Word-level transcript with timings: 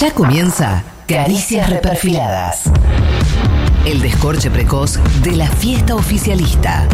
Ya 0.00 0.12
comienza 0.12 0.84
Caricias 1.08 1.68
Reperfiladas. 1.70 2.70
El 3.84 4.00
descorche 4.00 4.48
precoz 4.48 5.00
de 5.24 5.32
la 5.32 5.48
fiesta 5.48 5.96
oficialista. 5.96 6.86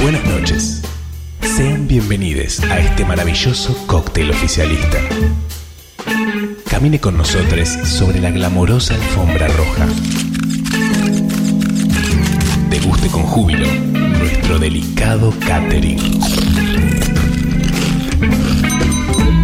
Buenas 0.00 0.24
noches. 0.24 0.82
Sean 1.42 1.88
bienvenidos 1.88 2.60
a 2.60 2.78
este 2.78 3.04
maravilloso 3.04 3.76
cóctel 3.88 4.30
oficialista. 4.30 4.98
Camine 6.70 7.00
con 7.00 7.16
nosotros 7.16 7.68
sobre 7.68 8.20
la 8.20 8.30
glamorosa 8.30 8.94
alfombra 8.94 9.48
roja. 9.48 9.88
Deguste 12.70 13.08
con 13.08 13.24
júbilo 13.24 13.66
nuestro 14.20 14.60
delicado 14.60 15.34
catering. 15.44 16.20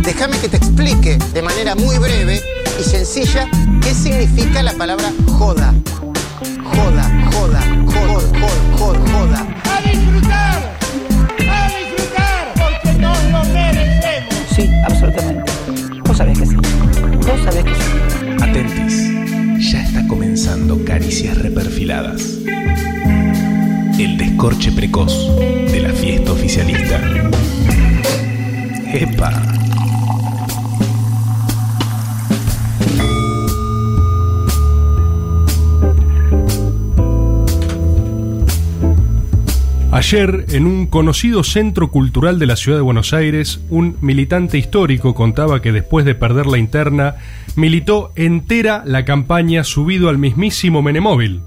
Déjame 0.03 0.39
que 0.39 0.49
te 0.49 0.57
explique 0.57 1.17
de 1.33 1.43
manera 1.43 1.75
muy 1.75 1.97
breve 1.99 2.41
y 2.81 2.83
sencilla 2.83 3.49
qué 3.81 3.95
significa 3.95 4.63
la 4.63 4.73
palabra 4.73 5.13
joda. 5.27 5.73
Joda, 6.65 7.31
joda, 7.33 7.61
joda, 7.87 8.21
joda, 8.41 8.79
joda, 8.79 9.01
joda. 9.13 9.47
¡A 9.65 9.81
disfrutar! 9.89 10.77
¡A 11.51 11.69
disfrutar! 11.69 12.55
Porque 12.57 12.93
nos 12.99 13.25
lo 13.31 13.45
merecemos. 13.53 14.35
Sí, 14.55 14.69
absolutamente. 14.85 15.53
Vos 16.05 16.17
sabés 16.17 16.39
que 16.39 16.47
sí. 16.47 16.57
Vos 16.57 17.41
sabés 17.45 17.65
que 17.65 17.75
sí. 17.75 18.43
Atentis, 18.43 19.73
ya 19.73 19.83
está 19.83 20.07
comenzando 20.09 20.85
Caricias 20.85 21.39
Reperfiladas. 21.39 22.23
El 23.99 24.17
descorche 24.19 24.73
precoz 24.73 25.37
de 25.37 25.81
la 25.81 25.91
fiesta 25.91 26.33
oficialista. 26.33 27.01
¡Epa! 28.93 29.62
Ayer, 40.05 40.47
en 40.49 40.67
un 40.67 40.89
conocido 40.89 41.45
centro 41.45 41.93
cultural 41.93 42.41
de 42.41 42.47
la 42.47 42.57
ciudad 42.57 42.77
de 42.77 42.83
Buenos 42.83 43.13
Aires, 43.13 43.61
un 43.71 43.97
militante 44.01 44.59
histórico 44.59 45.15
contaba 45.15 45.63
que 45.63 45.71
después 45.71 46.05
de 46.05 46.17
perder 46.17 46.47
la 46.47 46.59
interna, 46.59 47.15
militó 47.55 48.11
entera 48.17 48.83
la 48.85 49.05
campaña 49.05 49.63
subido 49.63 50.09
al 50.09 50.19
mismísimo 50.19 50.83
Menemóvil. 50.83 51.43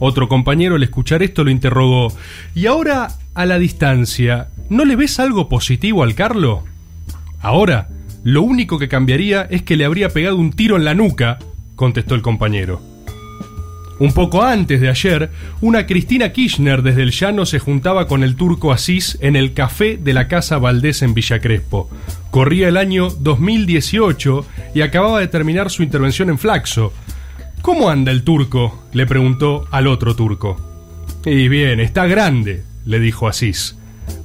Otro 0.00 0.28
compañero 0.28 0.74
al 0.74 0.82
escuchar 0.82 1.22
esto 1.22 1.44
lo 1.44 1.52
interrogó, 1.52 2.12
¿y 2.52 2.66
ahora, 2.66 3.12
a 3.32 3.46
la 3.46 3.60
distancia, 3.60 4.48
no 4.68 4.84
le 4.84 4.96
ves 4.96 5.20
algo 5.20 5.48
positivo 5.48 6.02
al 6.02 6.16
Carlo? 6.16 6.64
Ahora, 7.40 7.90
lo 8.24 8.42
único 8.42 8.80
que 8.80 8.88
cambiaría 8.88 9.42
es 9.42 9.62
que 9.62 9.76
le 9.76 9.84
habría 9.84 10.08
pegado 10.08 10.36
un 10.36 10.50
tiro 10.50 10.74
en 10.74 10.84
la 10.84 10.94
nuca, 10.94 11.38
contestó 11.76 12.16
el 12.16 12.22
compañero. 12.22 12.91
Un 14.02 14.12
poco 14.12 14.42
antes 14.42 14.80
de 14.80 14.88
ayer, 14.88 15.30
una 15.60 15.86
Cristina 15.86 16.32
Kirchner 16.32 16.82
desde 16.82 17.04
el 17.04 17.12
llano 17.12 17.46
se 17.46 17.60
juntaba 17.60 18.08
con 18.08 18.24
el 18.24 18.34
turco 18.34 18.72
Asís 18.72 19.16
en 19.20 19.36
el 19.36 19.54
café 19.54 19.96
de 19.96 20.12
la 20.12 20.26
Casa 20.26 20.58
Valdés 20.58 21.02
en 21.02 21.14
Villa 21.14 21.38
Crespo. 21.38 21.88
Corría 22.32 22.66
el 22.66 22.78
año 22.78 23.10
2018 23.10 24.44
y 24.74 24.80
acababa 24.80 25.20
de 25.20 25.28
terminar 25.28 25.70
su 25.70 25.84
intervención 25.84 26.30
en 26.30 26.38
Flaxo. 26.38 26.92
¿Cómo 27.60 27.90
anda 27.90 28.10
el 28.10 28.24
turco? 28.24 28.82
le 28.92 29.06
preguntó 29.06 29.68
al 29.70 29.86
otro 29.86 30.16
turco. 30.16 30.60
Y 31.24 31.46
bien, 31.46 31.78
está 31.78 32.08
grande, 32.08 32.64
le 32.84 32.98
dijo 32.98 33.28
Asís. 33.28 33.76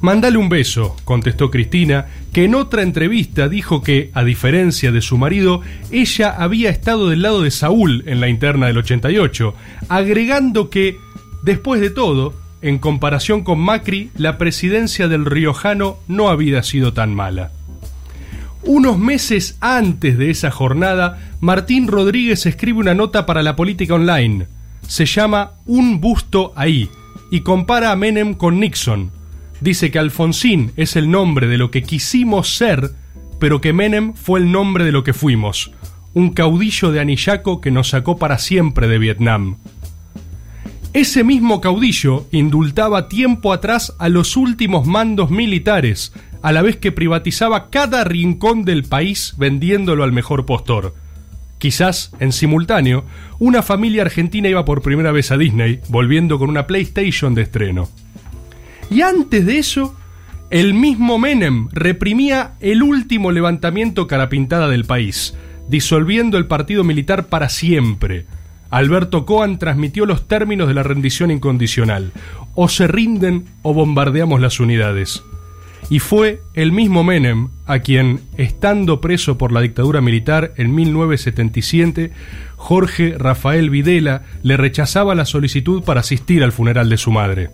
Mándale 0.01 0.39
un 0.39 0.49
beso, 0.49 0.95
contestó 1.03 1.51
Cristina, 1.51 2.07
que 2.37 2.43
en 2.43 2.53
otra 2.53 2.83
entrevista 2.83 3.49
dijo 3.49 3.81
que, 3.81 4.11
a 4.13 4.23
diferencia 4.23 4.91
de 4.91 5.01
su 5.01 5.17
marido, 5.17 5.61
ella 5.89 6.29
había 6.29 6.69
estado 6.69 7.09
del 7.09 7.23
lado 7.23 7.41
de 7.41 7.49
Saúl 7.49 8.03
en 8.05 8.19
la 8.19 8.27
interna 8.27 8.67
del 8.67 8.77
88, 8.77 9.55
agregando 9.89 10.69
que, 10.69 10.99
después 11.41 11.81
de 11.81 11.89
todo, 11.89 12.35
en 12.61 12.77
comparación 12.77 13.43
con 13.43 13.59
Macri, 13.59 14.11
la 14.15 14.37
presidencia 14.37 15.07
del 15.07 15.25
riojano 15.25 15.97
no 16.07 16.29
había 16.29 16.61
sido 16.61 16.93
tan 16.93 17.15
mala. 17.15 17.53
Unos 18.61 18.99
meses 18.99 19.57
antes 19.59 20.19
de 20.19 20.29
esa 20.29 20.51
jornada, 20.51 21.17
Martín 21.39 21.87
Rodríguez 21.87 22.45
escribe 22.45 22.77
una 22.77 22.93
nota 22.93 23.25
para 23.25 23.41
la 23.41 23.55
política 23.55 23.95
online. 23.95 24.45
Se 24.87 25.07
llama 25.07 25.53
Un 25.65 25.99
busto 25.99 26.53
ahí 26.55 26.87
y 27.31 27.39
compara 27.39 27.91
a 27.91 27.95
Menem 27.95 28.35
con 28.35 28.59
Nixon, 28.59 29.16
dice 29.61 29.91
que 29.91 29.99
Alfonsín 29.99 30.71
es 30.75 30.95
el 30.95 31.09
nombre 31.09 31.47
de 31.47 31.57
lo 31.57 31.71
que 31.71 31.83
quisimos 31.83 32.55
ser, 32.55 32.91
pero 33.39 33.61
que 33.61 33.73
Menem 33.73 34.13
fue 34.13 34.39
el 34.39 34.51
nombre 34.51 34.83
de 34.83 34.91
lo 34.91 35.03
que 35.03 35.13
fuimos, 35.13 35.71
un 36.13 36.31
caudillo 36.31 36.91
de 36.91 36.99
Anillaco 36.99 37.61
que 37.61 37.71
nos 37.71 37.89
sacó 37.89 38.17
para 38.17 38.37
siempre 38.37 38.87
de 38.87 38.97
Vietnam. 38.97 39.57
Ese 40.93 41.23
mismo 41.23 41.61
caudillo 41.61 42.25
indultaba 42.31 43.07
tiempo 43.07 43.53
atrás 43.53 43.93
a 43.99 44.09
los 44.09 44.35
últimos 44.35 44.87
mandos 44.87 45.29
militares, 45.29 46.13
a 46.41 46.51
la 46.51 46.61
vez 46.61 46.77
que 46.77 46.91
privatizaba 46.91 47.69
cada 47.69 48.03
rincón 48.03 48.63
del 48.63 48.83
país 48.83 49.35
vendiéndolo 49.37 50.03
al 50.03 50.11
mejor 50.11 50.45
postor. 50.45 50.95
Quizás, 51.59 52.11
en 52.19 52.31
simultáneo, 52.31 53.03
una 53.39 53.63
familia 53.63 54.03
argentina 54.03 54.47
iba 54.47 54.63
por 54.63 54.81
primera 54.81 55.11
vez 55.11 55.31
a 55.31 55.37
Disney, 55.37 55.81
volviendo 55.89 56.39
con 56.39 56.49
una 56.49 56.67
PlayStation 56.67 57.33
de 57.33 57.43
estreno. 57.43 57.89
Y 58.89 59.01
antes 59.01 59.45
de 59.45 59.57
eso, 59.57 59.95
el 60.49 60.73
mismo 60.73 61.19
Menem 61.19 61.67
reprimía 61.71 62.53
el 62.61 62.83
último 62.83 63.31
levantamiento 63.31 64.07
carapintada 64.07 64.69
del 64.69 64.85
país, 64.85 65.35
disolviendo 65.67 66.37
el 66.37 66.47
partido 66.47 66.83
militar 66.83 67.27
para 67.27 67.49
siempre. 67.49 68.25
Alberto 68.69 69.25
Coan 69.25 69.59
transmitió 69.59 70.05
los 70.05 70.27
términos 70.27 70.67
de 70.67 70.73
la 70.73 70.83
rendición 70.83 71.31
incondicional. 71.31 72.11
O 72.55 72.69
se 72.69 72.87
rinden 72.87 73.45
o 73.61 73.73
bombardeamos 73.73 74.41
las 74.41 74.59
unidades. 74.59 75.21
Y 75.89 75.99
fue 75.99 76.41
el 76.53 76.71
mismo 76.71 77.03
Menem 77.03 77.49
a 77.65 77.79
quien, 77.79 78.21
estando 78.37 78.99
preso 78.99 79.37
por 79.37 79.51
la 79.51 79.61
dictadura 79.61 80.01
militar 80.01 80.53
en 80.57 80.73
1977, 80.75 82.11
Jorge 82.55 83.15
Rafael 83.17 83.69
Videla 83.69 84.23
le 84.43 84.57
rechazaba 84.57 85.15
la 85.15 85.25
solicitud 85.25 85.83
para 85.83 86.01
asistir 86.01 86.43
al 86.43 86.51
funeral 86.51 86.89
de 86.89 86.97
su 86.97 87.11
madre. 87.11 87.49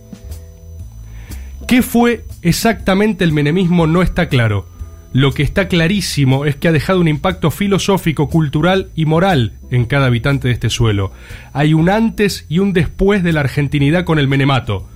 ¿Qué 1.66 1.82
fue 1.82 2.24
exactamente 2.42 3.24
el 3.24 3.32
menemismo? 3.32 3.86
No 3.86 4.02
está 4.02 4.28
claro. 4.28 4.66
Lo 5.12 5.32
que 5.32 5.42
está 5.42 5.68
clarísimo 5.68 6.44
es 6.44 6.56
que 6.56 6.68
ha 6.68 6.72
dejado 6.72 7.00
un 7.00 7.08
impacto 7.08 7.50
filosófico, 7.50 8.28
cultural 8.28 8.90
y 8.94 9.06
moral 9.06 9.54
en 9.70 9.84
cada 9.84 10.06
habitante 10.06 10.48
de 10.48 10.54
este 10.54 10.70
suelo. 10.70 11.12
Hay 11.52 11.72
un 11.72 11.88
antes 11.88 12.46
y 12.48 12.58
un 12.58 12.72
después 12.72 13.22
de 13.22 13.32
la 13.32 13.40
argentinidad 13.40 14.04
con 14.04 14.18
el 14.18 14.28
menemato. 14.28 14.88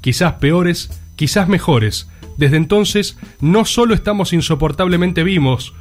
Quizás 0.00 0.34
peores, 0.34 0.90
quizás 1.16 1.48
mejores. 1.48 2.08
Desde 2.36 2.56
entonces 2.56 3.18
no 3.40 3.64
solo 3.64 3.94
estamos 3.94 4.32
insoportablemente 4.32 5.24
vivos, 5.24 5.74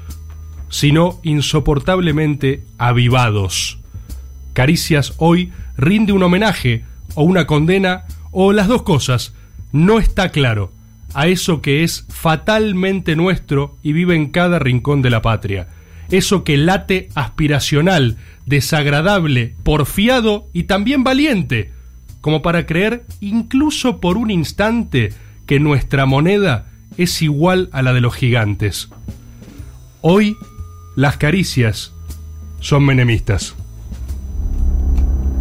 sino 0.70 1.20
insoportablemente 1.24 2.64
avivados. 2.78 3.80
Caricias 4.54 5.14
hoy 5.18 5.52
rinde 5.78 6.14
un 6.14 6.24
homenaje 6.24 6.84
o 7.16 7.24
una 7.24 7.46
condena 7.48 8.06
o 8.32 8.54
las 8.54 8.68
dos 8.68 8.82
cosas. 8.82 9.34
No 9.74 9.98
está 9.98 10.30
claro 10.30 10.72
a 11.16 11.28
eso 11.28 11.62
que 11.62 11.84
es 11.84 12.06
fatalmente 12.08 13.16
nuestro 13.16 13.76
y 13.82 13.92
vive 13.92 14.16
en 14.16 14.30
cada 14.30 14.60
rincón 14.60 15.02
de 15.02 15.10
la 15.10 15.24
patria. 15.24 15.68
Eso 16.12 16.44
que 16.44 16.58
late 16.58 17.10
aspiracional, 17.16 18.18
desagradable, 18.46 19.56
porfiado 19.64 20.48
y 20.54 20.64
también 20.64 21.04
valiente, 21.04 21.72
como 22.22 22.44
para 22.44 22.68
creer 22.68 23.04
incluso 23.20 24.00
por 24.00 24.16
un 24.16 24.30
instante 24.30 25.12
que 25.48 25.60
nuestra 25.60 26.06
moneda 26.06 26.68
es 26.98 27.24
igual 27.24 27.70
a 27.72 27.82
la 27.82 27.94
de 27.94 28.02
los 28.02 28.14
gigantes. 28.14 28.90
Hoy 30.02 30.38
las 30.96 31.18
caricias 31.18 31.94
son 32.60 32.86
menemistas. 32.86 33.56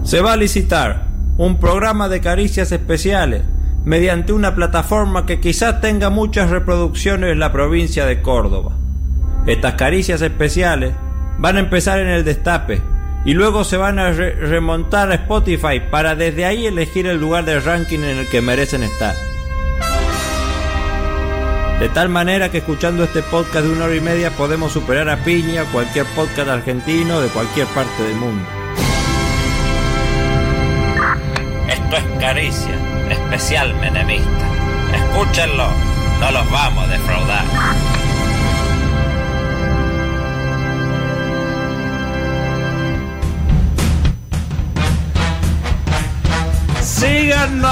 Se 0.05 0.23
va 0.23 0.33
a 0.33 0.37
licitar 0.39 1.09
un 1.37 1.61
programa 1.61 2.09
de 2.09 2.23
caricias 2.23 2.73
especiales 2.73 3.43
mediante 3.85 4.33
una 4.33 4.55
plataforma 4.55 5.27
que 5.27 5.41
quizás 5.41 5.81
tenga 5.81 6.11
muchas 6.11 6.51
reproducciones 6.51 7.33
en 7.33 7.39
la 7.39 7.53
provincia 7.53 8.07
de 8.07 8.23
Córdoba. 8.23 8.73
Estas 9.47 9.75
caricias 9.75 10.23
especiales 10.23 10.93
van 11.39 11.57
a 11.57 11.61
empezar 11.61 11.99
en 11.99 12.09
el 12.09 12.25
destape 12.25 12.81
y 13.25 13.35
luego 13.35 13.65
se 13.65 13.77
van 13.77 13.99
a 13.99 14.11
re 14.13 14.35
remontar 14.35 15.11
a 15.11 15.15
Spotify 15.15 15.81
para 15.91 16.15
desde 16.15 16.45
ahí 16.45 16.67
elegir 16.67 17.07
el 17.07 17.19
lugar 17.19 17.45
del 17.45 17.63
ranking 17.63 18.01
en 18.01 18.19
el 18.19 18.29
que 18.29 18.41
merecen 18.41 18.83
estar. 18.83 19.15
De 21.81 21.89
tal 21.89 22.09
manera 22.09 22.49
que 22.51 22.59
escuchando 22.59 23.03
este 23.03 23.23
podcast 23.23 23.67
de 23.67 23.73
una 23.73 23.87
hora 23.87 23.97
y 23.97 24.01
media 24.01 24.31
podemos 24.31 24.73
superar 24.73 25.09
a 25.09 25.25
Piña, 25.25 25.65
cualquier 25.73 26.07
podcast 26.15 26.49
argentino 26.49 27.21
de 27.21 27.29
cualquier 27.29 27.67
parte 27.69 28.05
del 28.05 28.15
mundo. 28.15 28.45
Esto 31.69 31.97
es 31.97 32.05
Caricia, 32.21 32.79
especial 33.13 33.75
menemista. 33.75 34.49
Escúchenlo, 34.95 35.69
no 36.21 36.31
los 36.31 36.51
vamos 36.51 36.85
a 36.85 36.89
defraudar. 36.89 37.45
¡Síganos! 46.83 47.63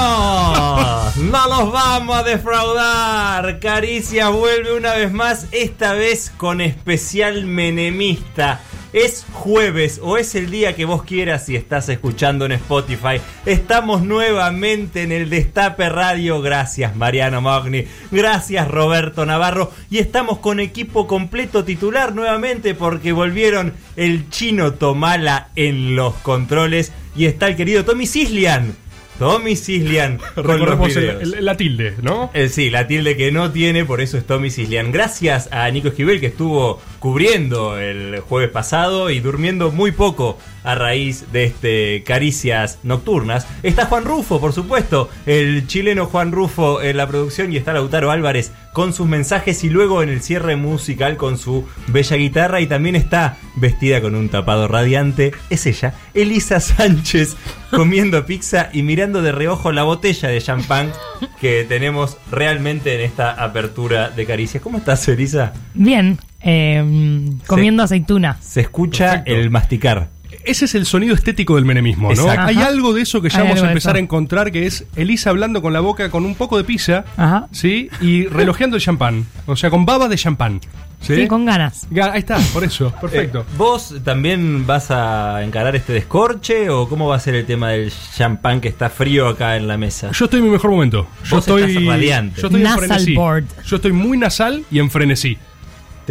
¡No 1.17 1.47
los 1.47 1.71
vamos 1.71 2.17
a 2.17 2.23
defraudar! 2.23 3.59
Caricias 3.59 4.31
vuelve 4.31 4.75
una 4.75 4.93
vez 4.93 5.11
más, 5.11 5.47
esta 5.51 5.93
vez 5.93 6.31
con 6.35 6.61
especial 6.61 7.45
menemista. 7.45 8.59
Es 8.93 9.25
jueves 9.31 10.01
o 10.03 10.17
es 10.17 10.35
el 10.35 10.51
día 10.51 10.75
que 10.75 10.83
vos 10.83 11.03
quieras 11.03 11.45
si 11.45 11.55
estás 11.55 11.87
escuchando 11.87 12.45
en 12.45 12.51
Spotify. 12.51 13.21
Estamos 13.45 14.01
nuevamente 14.01 15.03
en 15.03 15.13
el 15.13 15.29
Destape 15.29 15.87
Radio. 15.87 16.41
Gracias 16.41 16.93
Mariano 16.97 17.39
Magni. 17.39 17.85
Gracias 18.11 18.67
Roberto 18.67 19.25
Navarro. 19.25 19.71
Y 19.89 19.99
estamos 19.99 20.39
con 20.39 20.59
equipo 20.59 21.07
completo 21.07 21.63
titular 21.63 22.13
nuevamente 22.13 22.75
porque 22.75 23.13
volvieron 23.13 23.73
el 23.95 24.29
chino 24.29 24.73
Tomala 24.73 25.51
en 25.55 25.95
los 25.95 26.13
controles. 26.15 26.91
Y 27.15 27.27
está 27.27 27.47
el 27.47 27.55
querido 27.55 27.85
Tommy 27.85 28.05
Cislian. 28.05 28.75
Tommy 29.19 29.55
Cislian. 29.55 30.19
Recordemos 30.35 30.95
el- 30.95 31.09
el- 31.35 31.45
la 31.45 31.55
tilde, 31.57 31.95
¿no? 32.01 32.31
Eh, 32.33 32.49
sí, 32.49 32.69
la 32.69 32.87
tilde 32.87 33.15
que 33.15 33.31
no 33.31 33.51
tiene, 33.51 33.85
por 33.85 34.01
eso 34.01 34.17
es 34.17 34.25
Tommy 34.25 34.49
Cislian. 34.49 34.91
Gracias 34.91 35.49
a 35.51 35.69
Nico 35.69 35.89
Esquivel 35.89 36.19
que 36.19 36.27
estuvo 36.27 36.81
cubriendo 36.99 37.77
el 37.79 38.19
jueves 38.21 38.49
pasado 38.49 39.09
y 39.09 39.19
durmiendo 39.19 39.71
muy 39.71 39.91
poco 39.91 40.37
a 40.63 40.75
raíz 40.75 41.31
de 41.31 41.45
este 41.45 42.03
Caricias 42.03 42.79
Nocturnas. 42.83 43.47
Está 43.63 43.85
Juan 43.85 44.05
Rufo, 44.05 44.39
por 44.39 44.53
supuesto, 44.53 45.09
el 45.25 45.67
chileno 45.67 46.05
Juan 46.05 46.31
Rufo 46.31 46.81
en 46.81 46.97
la 46.97 47.07
producción 47.07 47.51
y 47.51 47.57
está 47.57 47.73
Lautaro 47.73 48.11
Álvarez 48.11 48.51
con 48.73 48.93
sus 48.93 49.07
mensajes 49.07 49.63
y 49.63 49.69
luego 49.69 50.01
en 50.01 50.09
el 50.09 50.21
cierre 50.21 50.55
musical 50.55 51.17
con 51.17 51.37
su 51.37 51.67
bella 51.87 52.15
guitarra 52.15 52.61
y 52.61 52.67
también 52.67 52.95
está 52.95 53.37
vestida 53.55 54.01
con 54.01 54.15
un 54.15 54.29
tapado 54.29 54.67
radiante. 54.67 55.33
Es 55.49 55.65
ella, 55.65 55.93
Elisa 56.13 56.59
Sánchez, 56.59 57.35
comiendo 57.71 58.25
pizza 58.25 58.69
y 58.71 58.83
mirando 58.83 59.21
de 59.21 59.31
reojo 59.31 59.71
la 59.71 59.83
botella 59.83 60.29
de 60.29 60.41
champán 60.41 60.91
que 61.39 61.65
tenemos 61.67 62.17
realmente 62.31 62.95
en 62.95 63.01
esta 63.01 63.31
apertura 63.31 64.09
de 64.09 64.25
caricias. 64.25 64.63
¿Cómo 64.63 64.77
estás, 64.77 65.07
Elisa? 65.07 65.53
Bien, 65.73 66.17
eh, 66.41 67.29
comiendo 67.47 67.83
aceituna. 67.83 68.37
Se 68.41 68.61
escucha 68.61 69.23
Perfecto. 69.23 69.33
el 69.33 69.49
masticar. 69.49 70.20
Ese 70.45 70.65
es 70.65 70.75
el 70.75 70.85
sonido 70.85 71.13
estético 71.15 71.55
del 71.55 71.65
menemismo, 71.65 72.07
¿no? 72.13 72.21
Exacto. 72.21 72.41
Hay 72.47 72.57
algo 72.57 72.93
de 72.93 73.01
eso 73.01 73.21
que 73.21 73.29
ya 73.29 73.39
Hay 73.41 73.47
vamos 73.49 73.63
a 73.63 73.67
empezar 73.69 73.95
a 73.95 73.99
encontrar, 73.99 74.51
que 74.51 74.65
es 74.65 74.85
Elisa 74.95 75.29
hablando 75.29 75.61
con 75.61 75.73
la 75.73 75.79
boca 75.79 76.09
con 76.09 76.25
un 76.25 76.35
poco 76.35 76.57
de 76.57 76.63
pizza, 76.63 77.05
Ajá. 77.17 77.47
¿sí? 77.51 77.89
Y 78.01 78.25
relojeando 78.27 78.75
el 78.77 78.81
champán. 78.81 79.25
O 79.45 79.55
sea, 79.55 79.69
con 79.69 79.85
baba 79.85 80.07
de 80.07 80.17
champán. 80.17 80.59
¿sí? 81.01 81.15
Sí, 81.15 81.27
con 81.27 81.45
ganas. 81.45 81.87
Ga- 81.89 82.11
Ahí 82.11 82.19
está, 82.19 82.37
por 82.53 82.63
eso. 82.63 82.93
Perfecto. 83.01 83.39
Eh, 83.41 83.53
¿Vos 83.57 83.95
también 84.03 84.67
vas 84.67 84.91
a 84.91 85.43
encarar 85.43 85.75
este 85.75 85.93
descorche 85.93 86.69
o 86.69 86.87
cómo 86.87 87.07
va 87.07 87.15
a 87.15 87.19
ser 87.19 87.33
el 87.35 87.45
tema 87.45 87.69
del 87.71 87.91
champán 88.15 88.61
que 88.61 88.67
está 88.67 88.89
frío 88.89 89.27
acá 89.27 89.57
en 89.57 89.67
la 89.67 89.77
mesa? 89.77 90.11
Yo 90.11 90.25
estoy 90.25 90.39
en 90.39 90.45
mi 90.45 90.51
mejor 90.51 90.69
momento. 90.69 91.07
Yo 91.23 91.37
Vos 91.37 91.39
estoy. 91.47 91.63
estás 91.63 91.85
radiante. 91.85 92.39
Yo 92.41 92.47
estoy 92.47 92.61
en 92.61 92.63
Nasal 92.65 92.79
frenesí. 92.87 93.15
board. 93.15 93.45
Yo 93.65 93.75
estoy 93.77 93.91
muy 93.93 94.17
nasal 94.17 94.63
y 94.69 94.77
en 94.79 94.91
frenesí. 94.91 95.37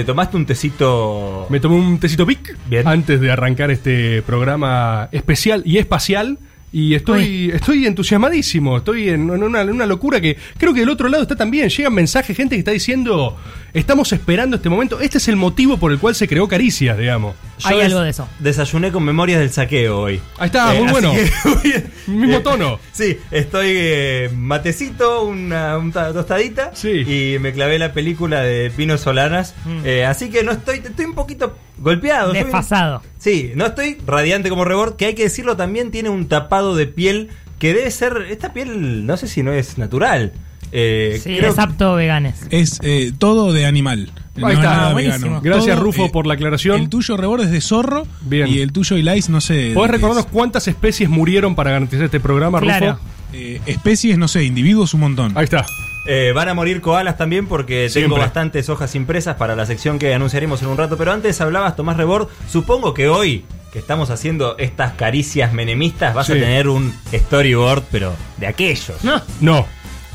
¿Te 0.00 0.04
tomaste 0.04 0.34
un 0.38 0.46
tecito? 0.46 1.46
Me 1.50 1.60
tomé 1.60 1.74
un 1.76 2.00
tecito 2.00 2.24
pic 2.24 2.56
Bien. 2.70 2.88
antes 2.88 3.20
de 3.20 3.30
arrancar 3.30 3.70
este 3.70 4.22
programa 4.22 5.10
especial 5.12 5.62
y 5.66 5.76
espacial. 5.76 6.38
Y 6.72 6.94
estoy, 6.94 7.50
estoy 7.52 7.84
entusiasmadísimo, 7.84 8.78
estoy 8.78 9.10
en, 9.10 9.28
en 9.28 9.42
una, 9.42 9.60
en 9.60 9.68
una 9.68 9.84
locura 9.84 10.18
que 10.18 10.38
creo 10.56 10.72
que 10.72 10.80
del 10.80 10.88
otro 10.88 11.10
lado 11.10 11.24
está 11.24 11.36
también. 11.36 11.68
Llegan 11.68 11.92
mensajes, 11.92 12.34
gente 12.34 12.54
que 12.54 12.60
está 12.60 12.70
diciendo, 12.70 13.36
estamos 13.74 14.12
esperando 14.12 14.56
este 14.56 14.68
momento. 14.68 15.00
Este 15.00 15.18
es 15.18 15.28
el 15.28 15.36
motivo 15.36 15.76
por 15.78 15.92
el 15.92 15.98
cual 15.98 16.14
se 16.14 16.26
creó 16.28 16.48
Caricias, 16.48 16.96
digamos. 16.98 17.34
Hay 17.64 17.80
algo 17.80 18.00
de 18.00 18.10
eso. 18.10 18.28
Desayuné 18.38 18.90
con 18.92 19.02
memorias 19.04 19.38
del 19.40 19.50
saqueo 19.50 20.00
hoy. 20.00 20.20
Ahí 20.38 20.46
está, 20.46 20.66
muy 20.72 20.84
así 20.84 20.90
bueno. 20.92 21.12
que- 21.12 21.90
Mismo 22.10 22.36
Eh, 22.38 22.40
tono. 22.40 22.78
Sí, 22.92 23.18
estoy 23.30 23.66
eh, 23.70 24.30
matecito, 24.34 25.22
una, 25.24 25.76
un 25.78 25.92
ta- 25.92 26.12
tostadita. 26.12 26.70
Sí. 26.74 26.88
Y 27.34 27.38
me 27.38 27.52
clavé 27.52 27.78
la 27.78 27.92
película 27.92 28.40
de 28.42 28.70
Pino 28.70 28.96
Solanas. 28.98 29.54
Mm. 29.64 29.80
Eh, 29.84 30.04
así 30.06 30.30
que 30.30 30.42
no 30.42 30.52
estoy, 30.52 30.78
estoy 30.78 31.04
un 31.04 31.14
poquito 31.14 31.56
golpeado. 31.78 32.32
soy- 32.32 32.42
Desfasado. 32.42 33.02
Sí, 33.18 33.52
no 33.54 33.66
estoy 33.66 33.98
radiante 34.06 34.48
como 34.48 34.64
Rebord, 34.64 34.96
que 34.96 35.06
hay 35.06 35.14
que 35.14 35.24
decirlo 35.24 35.56
también 35.56 35.90
tiene 35.90 36.08
un 36.08 36.26
tapado 36.28 36.74
de 36.74 36.86
piel 36.86 37.28
que 37.58 37.74
debe 37.74 37.90
ser. 37.90 38.26
Esta 38.30 38.52
piel, 38.52 39.06
no 39.06 39.16
sé 39.16 39.28
si 39.28 39.42
no 39.42 39.52
es 39.52 39.76
natural. 39.78 40.32
Eh, 40.72 41.20
Sí, 41.22 41.36
creo- 41.38 41.50
es 41.50 41.58
apto 41.58 41.94
veganes. 41.94 42.46
Es 42.50 42.78
eh, 42.82 43.12
todo 43.18 43.52
de 43.52 43.66
animal. 43.66 44.10
No 44.36 44.46
Ahí 44.46 44.52
es 44.54 44.58
está. 44.60 44.74
nada 44.76 44.92
Buenísimo. 44.92 45.24
vegano. 45.24 45.40
Gracias, 45.42 45.74
Todo, 45.76 45.84
Rufo, 45.84 46.04
eh, 46.06 46.10
por 46.10 46.26
la 46.26 46.34
aclaración. 46.34 46.80
El 46.80 46.88
tuyo 46.88 47.16
rebord 47.16 47.42
es 47.42 47.50
de 47.50 47.60
zorro. 47.60 48.06
Bien. 48.22 48.46
Y 48.48 48.60
el 48.60 48.72
tuyo 48.72 48.96
Ilais, 48.96 49.28
no 49.28 49.40
sé. 49.40 49.72
¿Podés 49.74 49.90
recordarnos 49.90 50.26
es. 50.26 50.30
cuántas 50.32 50.68
especies 50.68 51.08
murieron 51.10 51.54
para 51.54 51.70
garantizar 51.72 52.04
este 52.04 52.20
programa, 52.20 52.60
Claro. 52.60 52.92
Rufo? 52.92 53.00
Eh, 53.32 53.60
especies, 53.66 54.16
no 54.18 54.28
sé, 54.28 54.44
individuos 54.44 54.94
un 54.94 55.00
montón. 55.00 55.32
Ahí 55.36 55.44
está. 55.44 55.66
Eh, 56.08 56.32
van 56.34 56.48
a 56.48 56.54
morir 56.54 56.80
koalas 56.80 57.18
también 57.18 57.46
porque 57.46 57.90
tengo 57.92 58.16
bastantes 58.16 58.68
hojas 58.70 58.94
impresas 58.94 59.36
para 59.36 59.54
la 59.54 59.66
sección 59.66 59.98
que 59.98 60.14
anunciaremos 60.14 60.62
en 60.62 60.68
un 60.68 60.76
rato. 60.78 60.96
Pero 60.96 61.12
antes 61.12 61.40
hablabas, 61.40 61.76
Tomás 61.76 61.96
Rebord. 61.96 62.28
Supongo 62.48 62.94
que 62.94 63.08
hoy 63.08 63.44
que 63.72 63.78
estamos 63.78 64.10
haciendo 64.10 64.56
estas 64.58 64.94
caricias 64.94 65.52
menemistas 65.52 66.14
vas 66.14 66.28
a 66.30 66.32
tener 66.32 66.68
un 66.68 66.92
storyboard, 67.12 67.84
pero 67.92 68.14
de 68.38 68.46
aquellos. 68.46 69.04
No. 69.04 69.20
No. 69.40 69.66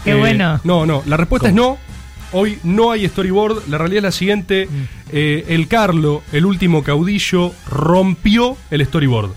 Qué 0.06 0.14
bueno. 0.14 0.62
No, 0.64 0.86
no. 0.86 1.04
La 1.06 1.18
respuesta 1.18 1.50
es 1.50 1.54
no. 1.54 1.78
Hoy 2.32 2.60
no 2.64 2.92
hay 2.92 3.08
storyboard. 3.08 3.68
La 3.68 3.78
realidad 3.78 3.98
es 3.98 4.04
la 4.04 4.12
siguiente. 4.12 4.68
Mm. 4.68 4.84
Eh, 5.12 5.46
el 5.50 5.68
Carlo, 5.68 6.22
el 6.32 6.46
último 6.46 6.84
caudillo, 6.84 7.52
rompió 7.70 8.56
el 8.72 8.86
storyboard. 8.86 9.32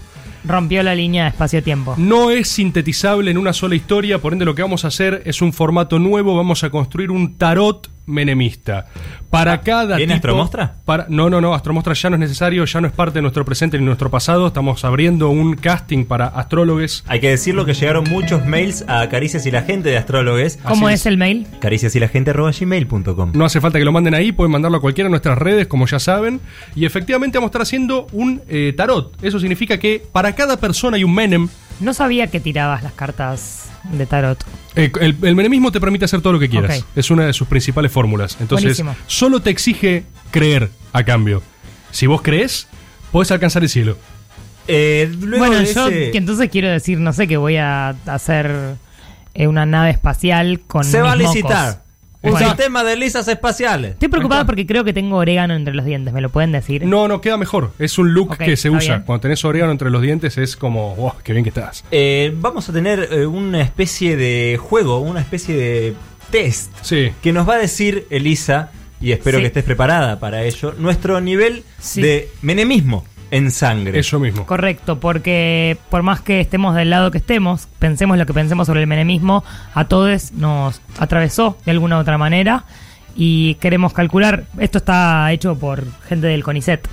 Rompió 0.44 0.82
la 0.82 0.94
línea 0.94 1.25
de 1.25 1.31
espacio-tiempo. 1.31 1.94
No 1.97 2.31
es 2.31 2.49
sintetizable 2.49 3.31
en 3.31 3.38
una 3.38 3.53
sola 3.53 3.75
historia, 3.75 4.19
por 4.19 4.32
ende 4.32 4.44
lo 4.44 4.55
que 4.55 4.62
vamos 4.62 4.85
a 4.85 4.88
hacer 4.88 5.23
es 5.26 5.43
un 5.43 5.53
formato 5.53 5.99
nuevo, 5.99 6.37
vamos 6.37 6.65
a 6.65 6.70
construir 6.70 7.11
un 7.11 7.37
tarot 7.37 7.91
menemista. 8.08 8.87
Para 9.31 9.60
cada 9.60 9.96
¿viene 9.96 10.14
tipo... 10.14 10.28
Astromostra? 10.28 10.76
Para, 10.84 11.06
no, 11.08 11.31
no, 11.31 11.40
no, 11.40 11.55
Astromostra 11.55 11.94
ya 11.94 12.10
no 12.10 12.16
es 12.16 12.20
necesario, 12.20 12.64
ya 12.64 12.81
no 12.81 12.88
es 12.88 12.93
parte 12.93 13.19
de 13.19 13.22
nuestro 13.22 13.44
presente 13.44 13.78
ni 13.78 13.84
nuestro 13.84 14.10
pasado, 14.10 14.49
estamos 14.49 14.84
abriendo 14.84 15.28
un 15.28 15.55
casting 15.55 16.05
para 16.05 16.26
astrólogos. 16.26 17.05
Hay 17.06 17.20
que 17.20 17.31
decirlo 17.31 17.64
que 17.64 17.75
llegaron 17.75 18.05
muchos 18.10 18.44
mails 18.46 18.84
a 18.88 19.08
Caricias 19.08 19.46
y 19.46 19.50
la 19.50 19.62
gente 19.62 19.90
de 19.90 19.99
astrólogos. 19.99 20.58
¿Cómo 20.64 20.88
es. 20.88 21.06
el 21.06 21.16
mail? 21.16 21.46
Caricias 21.60 21.94
y 21.94 22.00
la 22.00 22.08
gente 22.08 22.32
gmail.com. 22.32 23.32
No 23.34 23.44
hace 23.44 23.60
falta 23.60 23.78
que 23.78 23.84
lo 23.84 23.93
manden 23.93 24.14
ahí, 24.14 24.32
pueden 24.32 24.52
mandarlo 24.52 24.78
a 24.78 24.81
cualquiera 24.81 25.06
de 25.08 25.10
nuestras 25.10 25.38
redes, 25.38 25.66
como 25.66 25.87
ya 25.87 25.99
saben. 25.99 26.40
Y 26.75 26.84
efectivamente 26.84 27.38
vamos 27.38 27.49
a 27.49 27.50
estar 27.50 27.62
haciendo 27.62 28.06
un 28.12 28.43
eh, 28.48 28.72
tarot. 28.77 29.17
Eso 29.22 29.38
significa 29.38 29.79
que 29.79 30.03
para 30.12 30.34
cada 30.34 30.56
persona 30.58 30.96
hay 30.96 31.05
un 31.05 31.15
menem. 31.15 31.48
No 31.81 31.94
sabía 31.94 32.27
que 32.27 32.41
tirabas 32.41 32.82
las 32.82 32.93
cartas 32.93 33.70
de 33.93 34.06
tarot. 34.06 34.44
Eh, 34.75 34.91
el, 35.01 35.17
el 35.23 35.35
menemismo 35.35 35.70
te 35.73 35.81
permite 35.81 36.05
hacer 36.05 36.20
todo 36.20 36.32
lo 36.32 36.39
que 36.39 36.49
quieras. 36.49 36.85
Es 36.97 37.11
una 37.11 37.27
de 37.27 37.32
sus 37.32 37.49
principales 37.49 37.93
fórmulas. 37.93 38.37
Entonces, 38.41 38.65
Buenísimo. 38.65 38.97
solo 39.06 39.41
te 39.41 39.51
exige 39.51 40.05
creer 40.31 40.70
a 40.93 41.05
cambio. 41.05 41.43
Si 41.91 42.06
vos 42.06 42.23
crees, 42.23 42.67
podés 43.13 43.31
alcanzar 43.31 43.63
el 43.63 43.69
cielo. 43.69 43.97
Eh, 44.67 45.11
luego 45.20 45.47
bueno, 45.47 45.63
yo 45.63 45.89
que 45.89 46.13
entonces 46.15 46.51
quiero 46.51 46.69
decir, 46.69 46.99
no 47.01 47.13
sé, 47.15 47.27
que 47.27 47.39
voy 47.39 47.56
a 47.56 47.91
hacer 48.06 48.77
eh, 49.35 49.47
una 49.47 49.65
nave 49.65 49.91
espacial 49.91 50.61
con 50.67 50.85
se 50.85 51.01
va 51.01 51.13
a 51.13 51.17
mocos. 51.17 51.79
Un 52.20 52.32
Bueno. 52.32 52.48
sistema 52.48 52.82
de 52.84 52.96
lisas 52.96 53.29
espaciales. 53.29 53.93
Estoy 53.93 54.08
preocupada 54.08 54.44
porque 54.44 54.67
creo 54.67 54.82
que 54.84 54.93
tengo 54.93 55.17
orégano 55.17 55.55
entre 55.55 55.72
los 55.75 55.84
dientes, 55.84 56.13
¿me 56.13 56.20
lo 56.20 56.31
pueden 56.31 56.51
decir? 56.53 56.84
No, 56.84 57.06
no, 57.06 57.20
queda 57.20 57.37
mejor. 57.37 57.72
Es 57.79 57.96
un 57.98 58.13
look 58.13 58.32
Ok, 58.32 58.39
que 58.39 58.56
se 58.56 58.70
usa. 58.70 58.94
bien. 58.96 59.03
Cuando 59.06 59.20
tenés 59.20 59.44
orégano 59.44 59.70
entre 59.72 59.91
los 59.91 60.03
dientes 60.03 60.37
es 60.37 60.56
como, 60.56 60.96
wow, 60.96 61.13
qué 61.22 61.32
bien 61.32 61.44
que 61.44 61.51
estás. 61.51 61.84
Eh, 61.93 62.32
vamos 62.37 62.69
a 62.69 62.72
tener 62.72 63.08
eh, 63.13 63.27
una 63.27 63.60
especie 63.63 64.17
de 64.17 64.58
juego, 64.60 64.98
una 65.01 65.20
especie 65.20 65.56
de 65.56 65.94
test 66.31 66.72
Sí. 66.82 67.10
que 67.22 67.32
nos 67.32 67.48
va 67.48 67.55
a 67.55 67.58
decir 67.58 68.06
Elisa, 68.10 68.72
y 69.01 69.13
espero 69.13 69.39
Sí. 69.39 69.43
que 69.43 69.46
estés 69.46 69.65
preparada 69.65 70.19
para 70.19 70.43
ello, 70.43 70.75
nuestro 70.77 71.20
nivel 71.20 71.63
Sí. 71.79 72.03
de 72.03 72.29
menemismo 72.43 73.05
en 73.31 73.51
sangre. 73.51 73.99
Eso 73.99 74.19
mismo. 74.19 74.47
Correcto, 74.47 74.99
porque 75.01 75.77
por 75.91 76.03
más 76.03 76.20
que 76.20 76.41
estemos 76.41 76.75
del 76.75 76.91
lado 76.91 77.11
que 77.11 77.19
estemos, 77.19 77.69
pensemos 77.79 78.17
lo 78.19 78.27
que 78.27 78.32
pensemos 78.35 78.67
sobre 78.67 78.81
el 78.81 78.87
menemismo, 78.87 79.44
a 79.75 79.85
todos 79.87 80.32
nos 80.32 80.81
atravesó 80.99 81.56
de 81.65 81.73
alguna 81.73 81.97
u 81.99 82.01
otra 82.01 82.19
manera 82.19 82.65
y 83.17 83.55
queremos 83.56 83.93
calcular, 83.93 84.44
esto 84.58 84.79
está 84.79 85.31
hecho 85.32 85.56
por 85.58 85.85
gente 86.08 86.27
del 86.29 86.43
CONICET. 86.44 86.89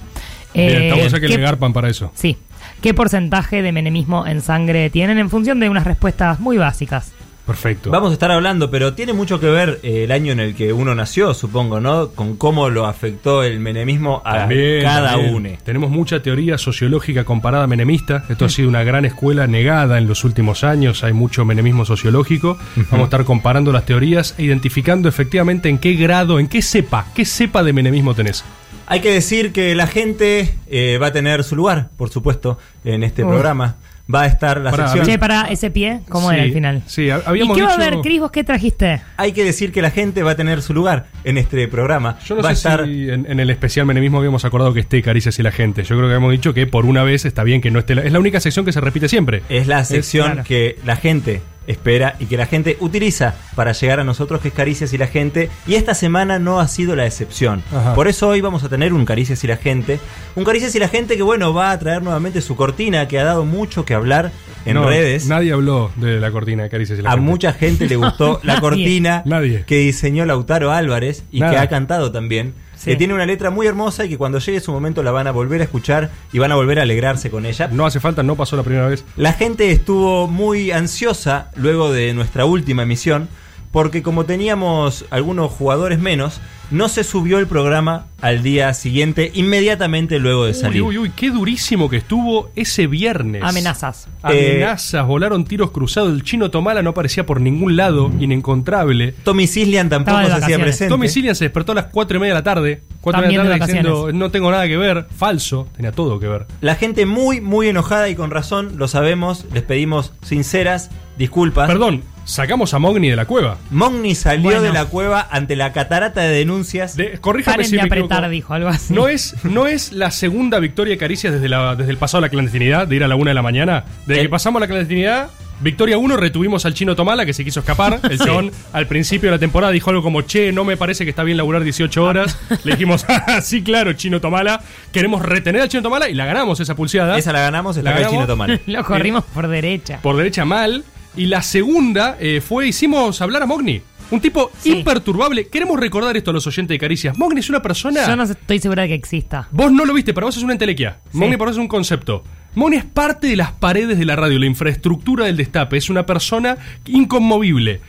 Bien, 0.53 0.69
Eh, 0.71 0.87
estamos 0.89 1.13
a 1.13 1.19
que 1.19 1.27
¿qué- 1.27 1.37
le 1.37 1.43
garpan 1.43 1.73
para 1.73 1.89
eso. 1.89 2.11
Sí, 2.15 2.37
¿qué 2.81 2.93
porcentaje 2.93 3.61
de 3.61 3.71
menemismo 3.71 4.25
en 4.25 4.41
sangre 4.41 4.89
tienen 4.89 5.17
en 5.19 5.29
función 5.29 5.59
de 5.59 5.69
unas 5.69 5.83
respuestas 5.85 6.39
muy 6.39 6.57
básicas? 6.57 7.11
Perfecto. 7.45 7.91
Vamos 7.91 8.09
a 8.09 8.13
estar 8.13 8.31
hablando, 8.31 8.71
pero 8.71 8.93
tiene 8.93 9.13
mucho 9.13 9.39
que 9.39 9.47
ver 9.47 9.79
eh, 9.83 10.05
el 10.05 10.11
año 10.11 10.31
en 10.31 10.39
el 10.39 10.55
que 10.55 10.73
uno 10.73 10.95
nació, 10.95 11.33
supongo, 11.35 11.79
¿no? 11.79 12.09
Con 12.09 12.37
cómo 12.37 12.69
lo 12.69 12.87
afectó 12.87 13.43
el 13.43 13.59
menemismo 13.59 14.23
a 14.25 14.39
También, 14.39 14.81
cada 14.81 15.11
también. 15.11 15.35
uno. 15.35 15.49
Tenemos 15.63 15.91
mucha 15.91 16.21
teoría 16.21 16.57
sociológica 16.57 17.23
comparada 17.23 17.67
menemista. 17.67 18.23
Esto 18.29 18.45
ha 18.45 18.49
sido 18.49 18.67
una 18.67 18.83
gran 18.83 19.05
escuela 19.05 19.45
negada 19.45 19.99
en 19.99 20.07
los 20.07 20.23
últimos 20.23 20.63
años. 20.63 21.03
Hay 21.03 21.13
mucho 21.13 21.45
menemismo 21.45 21.85
sociológico. 21.85 22.57
Vamos 22.89 23.01
a 23.01 23.03
estar 23.03 23.25
comparando 23.25 23.71
las 23.71 23.85
teorías 23.85 24.33
e 24.39 24.43
identificando 24.43 25.07
efectivamente 25.07 25.69
en 25.69 25.77
qué 25.77 25.93
grado, 25.93 26.39
en 26.39 26.47
qué 26.47 26.63
cepa, 26.63 27.05
qué 27.13 27.25
cepa 27.25 27.61
de 27.63 27.73
menemismo 27.73 28.15
tenés. 28.15 28.43
Hay 28.87 29.01
que 29.01 29.11
decir 29.11 29.51
que 29.51 29.73
la 29.73 29.87
gente 29.87 30.55
eh, 30.67 30.99
va 31.01 31.07
a 31.07 31.11
tener 31.11 31.43
su 31.43 31.55
lugar, 31.55 31.89
por 31.97 32.09
supuesto, 32.09 32.59
en 32.83 33.03
este 33.03 33.23
programa. 33.23 33.75
Va 34.13 34.21
a 34.21 34.25
estar 34.27 34.59
la 34.61 34.71
Pará, 34.71 34.87
sección. 34.87 35.05
Che, 35.07 35.17
para 35.19 35.43
ese 35.45 35.71
pie, 35.71 36.01
¿cómo 36.09 36.29
Sí, 36.29 36.35
era 36.35 36.43
el 36.43 36.53
final? 36.53 36.83
Sí, 36.85 37.09
ha- 37.09 37.17
¿Y 37.17 37.21
habíamos 37.25 37.57
qué 37.57 37.63
va 37.63 37.71
a 37.71 37.75
haber, 37.75 37.95
Cris? 38.01 38.19
¿Vos 38.19 38.31
qué 38.31 38.43
trajiste? 38.43 39.01
Hay 39.17 39.31
que 39.31 39.43
decir 39.43 39.71
que 39.71 39.81
la 39.81 39.89
gente 39.91 40.21
va 40.23 40.31
a 40.31 40.35
tener 40.35 40.61
su 40.61 40.73
lugar 40.73 41.07
en 41.23 41.37
este 41.37 41.67
programa. 41.67 42.17
Yo 42.25 42.35
no 42.35 42.43
va 42.43 42.49
a 42.49 42.55
sé 42.55 42.69
estar. 42.69 42.85
si 42.85 43.09
en, 43.09 43.25
en 43.29 43.39
el 43.39 43.49
especial 43.49 43.85
menemismo 43.85 44.19
habíamos 44.19 44.45
acordado 44.45 44.73
que 44.73 44.81
esté 44.81 45.01
Caricias 45.01 45.39
y 45.39 45.43
la 45.43 45.51
gente. 45.51 45.81
Yo 45.83 45.95
creo 45.95 46.07
que 46.07 46.13
habíamos 46.15 46.31
dicho 46.31 46.53
que 46.53 46.67
por 46.67 46.85
una 46.85 47.03
vez 47.03 47.25
está 47.25 47.43
bien 47.43 47.61
que 47.61 47.71
no 47.71 47.79
esté. 47.79 47.95
la- 47.95 48.03
es 48.03 48.11
la 48.11 48.19
única 48.19 48.39
sección 48.39 48.63
que 48.65 48.71
se 48.71 48.81
repite 48.81 49.07
siempre. 49.09 49.41
Es 49.49 49.65
la 49.67 49.83
sección 49.83 50.25
claro. 50.27 50.43
que 50.47 50.77
la 50.85 50.95
gente 50.97 51.41
espera 51.67 52.15
y 52.19 52.25
que 52.25 52.37
la 52.37 52.45
gente 52.45 52.77
utiliza 52.79 53.35
para 53.55 53.71
llegar 53.71 53.99
a 53.99 54.03
nosotros, 54.03 54.41
que 54.41 54.49
es 54.49 54.53
Caricias 54.53 54.93
y 54.93 54.97
la 54.97 55.07
gente. 55.07 55.49
Y 55.67 55.75
esta 55.75 55.93
semana 55.93 56.39
no 56.39 56.59
ha 56.59 56.67
sido 56.67 56.95
la 56.95 57.05
excepción. 57.05 57.63
Ajá. 57.75 57.93
Por 57.95 58.07
eso 58.07 58.27
hoy 58.27 58.41
vamos 58.41 58.63
a 58.63 58.69
tener 58.69 58.93
un 58.93 59.05
Caricias 59.05 59.43
y 59.43 59.47
la 59.47 59.57
gente. 59.57 59.99
Un 60.35 60.43
Caricias 60.43 60.73
y 60.75 60.79
la 60.79 60.87
gente 60.87 61.15
que, 61.17 61.23
bueno, 61.23 61.53
va 61.53 61.71
a 61.71 61.79
traer 61.79 62.01
nuevamente 62.03 62.41
su 62.41 62.55
cortina, 62.55 63.07
que 63.07 63.19
ha 63.19 63.23
dado 63.23 63.45
mucho 63.45 63.85
que 63.85 63.93
hablar 63.93 64.31
en 64.65 64.75
No, 64.75 64.87
redes. 64.87 65.27
Nadie 65.27 65.53
habló 65.53 65.91
de 65.95 66.19
la 66.19 66.31
cortina 66.31 66.63
de 66.63 66.69
Caricias 66.69 66.97
y 66.99 67.01
la 67.01 67.09
A 67.09 67.13
gente. 67.13 67.25
mucha 67.29 67.53
gente 67.53 67.87
le 67.87 67.95
gustó 67.95 68.39
la 68.43 68.59
cortina 68.61 69.21
Nadie. 69.25 69.63
que 69.65 69.77
diseñó 69.77 70.25
Lautaro 70.25 70.71
Álvarez 70.71 71.23
y 71.31 71.39
que 71.39 71.45
ha 71.57 71.67
cantado 71.69 72.11
también. 72.11 72.53
Sí. 72.85 72.91
Que 72.91 72.97
tiene 72.97 73.15
una 73.15 73.25
letra 73.25 73.49
muy 73.49 73.65
hermosa 73.65 74.05
y 74.05 74.09
que 74.09 74.17
cuando 74.17 74.37
llegue 74.37 74.59
su 74.59 74.71
momento 74.71 75.01
la 75.01 75.11
van 75.11 75.25
a 75.25 75.31
volver 75.31 75.59
a 75.61 75.63
escuchar 75.63 76.11
y 76.31 76.37
van 76.37 76.51
a 76.51 76.55
volver 76.55 76.77
a 76.77 76.83
alegrarse 76.83 77.31
con 77.31 77.47
ella. 77.47 77.67
No 77.67 77.87
hace 77.87 77.99
falta, 77.99 78.21
no 78.21 78.35
pasó 78.35 78.55
la 78.55 78.61
primera 78.61 78.87
vez. 78.87 79.03
La 79.15 79.33
gente 79.33 79.71
estuvo 79.71 80.27
muy 80.27 80.69
ansiosa 80.69 81.49
luego 81.55 81.91
de 81.91 82.13
nuestra 82.13 82.45
última 82.45 82.83
emisión 82.83 83.27
porque 83.75 84.01
como 84.01 84.23
teníamos 84.23 85.03
algunos 85.09 85.51
jugadores 85.51 85.99
menos, 85.99 86.39
no 86.71 86.87
se 86.87 87.03
subió 87.03 87.39
el 87.39 87.45
programa 87.45 88.05
al 88.21 88.41
día 88.41 88.73
siguiente 88.73 89.31
inmediatamente 89.33 90.17
luego 90.17 90.45
de 90.45 90.51
Uy, 90.51 90.57
salir. 90.57 90.81
uy, 90.81 90.97
uy, 90.97 91.11
qué 91.13 91.29
durísimo 91.29 91.89
que 91.89 91.97
estuvo 91.97 92.51
ese 92.55 92.87
viernes. 92.87 93.43
Amenazas. 93.43 94.07
Amenazas, 94.21 95.05
volaron 95.05 95.43
tiros 95.43 95.71
cruzados. 95.71 96.13
El 96.13 96.23
chino 96.23 96.49
Tomala 96.49 96.83
no 96.83 96.91
aparecía 96.91 97.25
por 97.25 97.41
ningún 97.41 97.75
lado, 97.75 98.13
inencontrable. 98.17 99.13
Tommy 99.25 99.45
Cislian 99.45 99.89
tampoco 99.89 100.25
se 100.25 100.31
hacía 100.31 100.57
presente. 100.57 100.89
Tommy 100.89 101.09
Cillian 101.09 101.35
se 101.35 101.43
despertó 101.43 101.73
a 101.73 101.75
las 101.75 101.85
4 101.87 102.15
y 102.15 102.19
media 102.21 102.33
de 102.33 102.39
la 102.39 102.43
tarde. 102.43 102.81
4 103.01 103.23
y 103.23 103.27
media 103.27 103.39
También 103.39 103.43
de 103.43 103.49
la 103.49 103.59
tarde 103.59 103.73
diciendo, 103.73 104.13
no 104.13 104.31
tengo 104.31 104.51
nada 104.51 104.65
que 104.67 104.77
ver. 104.77 105.05
Falso, 105.13 105.67
tenía 105.75 105.91
todo 105.91 106.17
que 106.21 106.29
ver. 106.29 106.47
La 106.61 106.75
gente 106.75 107.05
muy, 107.05 107.41
muy 107.41 107.67
enojada 107.67 108.07
y 108.07 108.15
con 108.15 108.31
razón, 108.31 108.77
lo 108.77 108.87
sabemos, 108.87 109.43
les 109.53 109.63
pedimos 109.63 110.13
sinceras 110.21 110.91
disculpas. 111.17 111.67
Perdón, 111.67 112.03
sacamos 112.25 112.73
a 112.73 112.79
Mogni 112.79 113.09
de 113.09 113.15
la 113.15 113.25
cueva. 113.25 113.57
Mogni 113.71 114.13
salió 114.15 114.43
Bueno. 114.43 114.61
de 114.61 114.73
la 114.73 114.85
cueva 114.85 115.25
ante 115.31 115.55
la 115.55 115.71
catarata 115.71 116.21
de 116.21 116.29
denuncias. 116.29 116.97
De- 116.97 117.17
corríjame 117.19 117.55
Paren 117.57 117.69
si 117.69 117.75
de 117.77 117.81
me 117.83 117.87
apretar, 117.87 118.17
equivoco. 118.25 118.29
dijo 118.31 118.53
algo 118.53 118.67
así. 118.69 118.93
¿No 118.93 119.07
es, 119.07 119.35
¿No 119.43 119.67
es 119.67 119.91
la 119.93 120.11
segunda 120.11 120.59
victoria 120.59 120.91
de 120.93 120.97
Caricias 120.97 121.33
desde, 121.33 121.47
la, 121.49 121.75
desde 121.75 121.91
el 121.91 121.97
pasado 121.97 122.19
a 122.19 122.21
la 122.21 122.29
clandestinidad, 122.29 122.87
de 122.87 122.95
ir 122.97 123.03
a 123.03 123.07
la 123.07 123.15
una 123.15 123.31
de 123.31 123.35
la 123.35 123.41
mañana? 123.41 123.85
Desde 124.05 124.21
El- 124.21 124.27
que 124.27 124.29
pasamos 124.31 124.59
a 124.59 124.61
la 124.61 124.67
clandestinidad, 124.67 125.29
victoria 125.61 125.97
1, 125.97 126.17
retuvimos 126.17 126.65
al 126.65 126.73
chino 126.73 126.95
Tomala, 126.95 127.25
que 127.25 127.33
se 127.33 127.45
quiso 127.45 127.59
escapar. 127.61 127.99
El 128.09 128.17
chabón 128.19 128.51
al 128.73 128.87
principio 128.87 129.29
de 129.29 129.35
la 129.37 129.39
temporada 129.39 129.71
dijo 129.71 129.89
algo 129.89 130.01
como, 130.03 130.21
che, 130.23 130.51
no 130.51 130.63
me 130.65 130.75
parece 130.77 131.03
que 131.05 131.11
está 131.11 131.23
bien 131.23 131.37
laburar 131.37 131.63
18 131.63 132.03
horas. 132.03 132.37
Le 132.63 132.71
dijimos, 132.73 133.05
"Ah, 133.07 133.39
sí, 133.41 133.61
claro, 133.63 133.93
chino 133.93 134.19
Tomala. 134.19 134.61
Queremos 134.91 135.21
retener 135.21 135.61
al 135.61 135.69
chino 135.69 135.83
Tomala 135.83 136.09
y 136.09 136.13
la 136.15 136.25
ganamos 136.25 136.59
esa 136.59 136.75
pulseada. 136.75 137.17
Esa 137.17 137.31
la 137.31 137.39
ganamos, 137.41 137.77
La 137.77 137.91
acá 137.91 137.99
el 137.99 138.05
ganamos. 138.05 138.11
chino 138.13 138.27
Tomán. 138.27 138.61
Lo 138.65 138.83
corrimos 138.83 139.23
por 139.25 139.47
derecha. 139.47 139.99
por 140.01 140.17
derecha 140.17 140.43
mal. 140.43 140.83
Y 141.17 141.27
la 141.27 141.41
segunda 141.41 142.17
eh, 142.19 142.41
fue, 142.41 142.67
hicimos 142.67 143.21
hablar 143.21 143.43
a 143.43 143.45
Mogni. 143.45 143.81
Un 144.11 144.19
tipo 144.21 144.51
Sí. 144.59 144.71
imperturbable. 144.71 145.47
Queremos 145.47 145.79
recordar 145.79 146.15
esto 146.15 146.29
a 146.29 146.33
los 146.33 146.45
oyentes 146.45 146.75
de 146.75 146.79
Caricias. 146.79 147.17
Mogni 147.17 147.39
es 147.39 147.49
una 147.49 147.61
persona... 147.61 148.05
Yo 148.07 148.15
no 148.15 148.23
estoy 148.23 148.59
segura 148.59 148.83
de 148.83 148.89
que 148.89 148.93
exista. 148.93 149.47
Vos 149.51 149.71
no 149.71 149.83
lo 149.85 149.93
viste, 149.93 150.13
para 150.13 150.25
vos 150.25 150.37
es 150.37 150.43
una 150.43 150.53
entelequia. 150.53 150.99
Sí. 151.11 151.17
Mogni 151.17 151.37
para 151.37 151.49
vos 151.49 151.57
es 151.57 151.61
un 151.61 151.67
concepto. 151.67 152.23
Mogni 152.53 152.77
es 152.77 152.85
parte 152.85 153.27
de 153.27 153.35
las 153.35 153.51
paredes 153.51 153.97
de 153.97 154.05
la 154.05 154.15
radio, 154.15 154.37
la 154.37 154.45
infraestructura 154.45 155.25
del 155.25 155.37
destape. 155.37 155.77
Es 155.77 155.89
una 155.89 156.05
persona 156.05 156.57
inconmovible, 156.85 157.81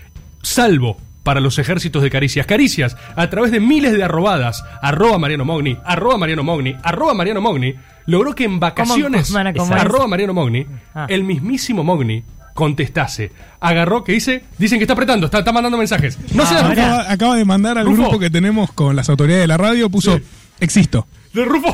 salvo 0.43 0.97
para 1.23 1.41
los 1.41 1.59
ejércitos 1.59 2.03
de 2.03 2.11
Caricias. 2.11 2.47
Caricias, 2.47 2.97
a 3.17 3.29
través 3.29 3.51
de 3.51 3.59
miles 3.61 3.93
de 3.93 4.05
arrobadas, 4.05 4.65
arroba 4.81 5.19
Mariano 5.19 5.45
Mogni, 5.45 5.77
arroba 5.85 6.17
Mariano 6.17 6.45
Mogni, 6.45 6.75
arroba 6.85 7.15
Mariano 7.15 7.41
Mogni, 7.41 7.75
logró 8.07 8.33
que 8.35 8.45
en 8.45 8.61
vacaciones, 8.61 9.33
¿Cómo, 9.33 9.53
cómo, 9.57 9.75
arroba 9.75 10.07
Mariano 10.07 10.35
Mogni, 10.35 10.65
Ah. 10.95 11.07
el 11.09 11.25
mismísimo 11.25 11.83
Mogni 11.83 12.23
contestase. 12.57 13.31
Agarró 13.61 14.03
que 14.03 14.11
dice, 14.13 14.43
dicen 14.59 14.79
que 14.81 14.85
está 14.85 14.95
apretando, 14.95 15.27
está, 15.27 15.39
está 15.39 15.53
mandando 15.53 15.79
mensajes. 15.79 16.19
No 16.35 16.45
se 16.45 16.55
Ah, 16.57 16.63
da 16.63 16.71
Acaba, 16.73 17.13
acaba 17.13 17.37
de 17.37 17.45
mandar 17.45 17.79
al 17.79 17.87
Rufo. 17.87 18.03
grupo 18.03 18.19
que 18.19 18.31
tenemos 18.31 18.73
con 18.73 18.97
las 18.97 19.09
autoridades 19.09 19.45
de 19.45 19.47
la 19.47 19.57
radio, 19.57 19.89
puso, 19.89 20.17
Sí. 20.19 20.25
existo. 20.59 21.07
De 21.33 21.45
Rufo, 21.45 21.71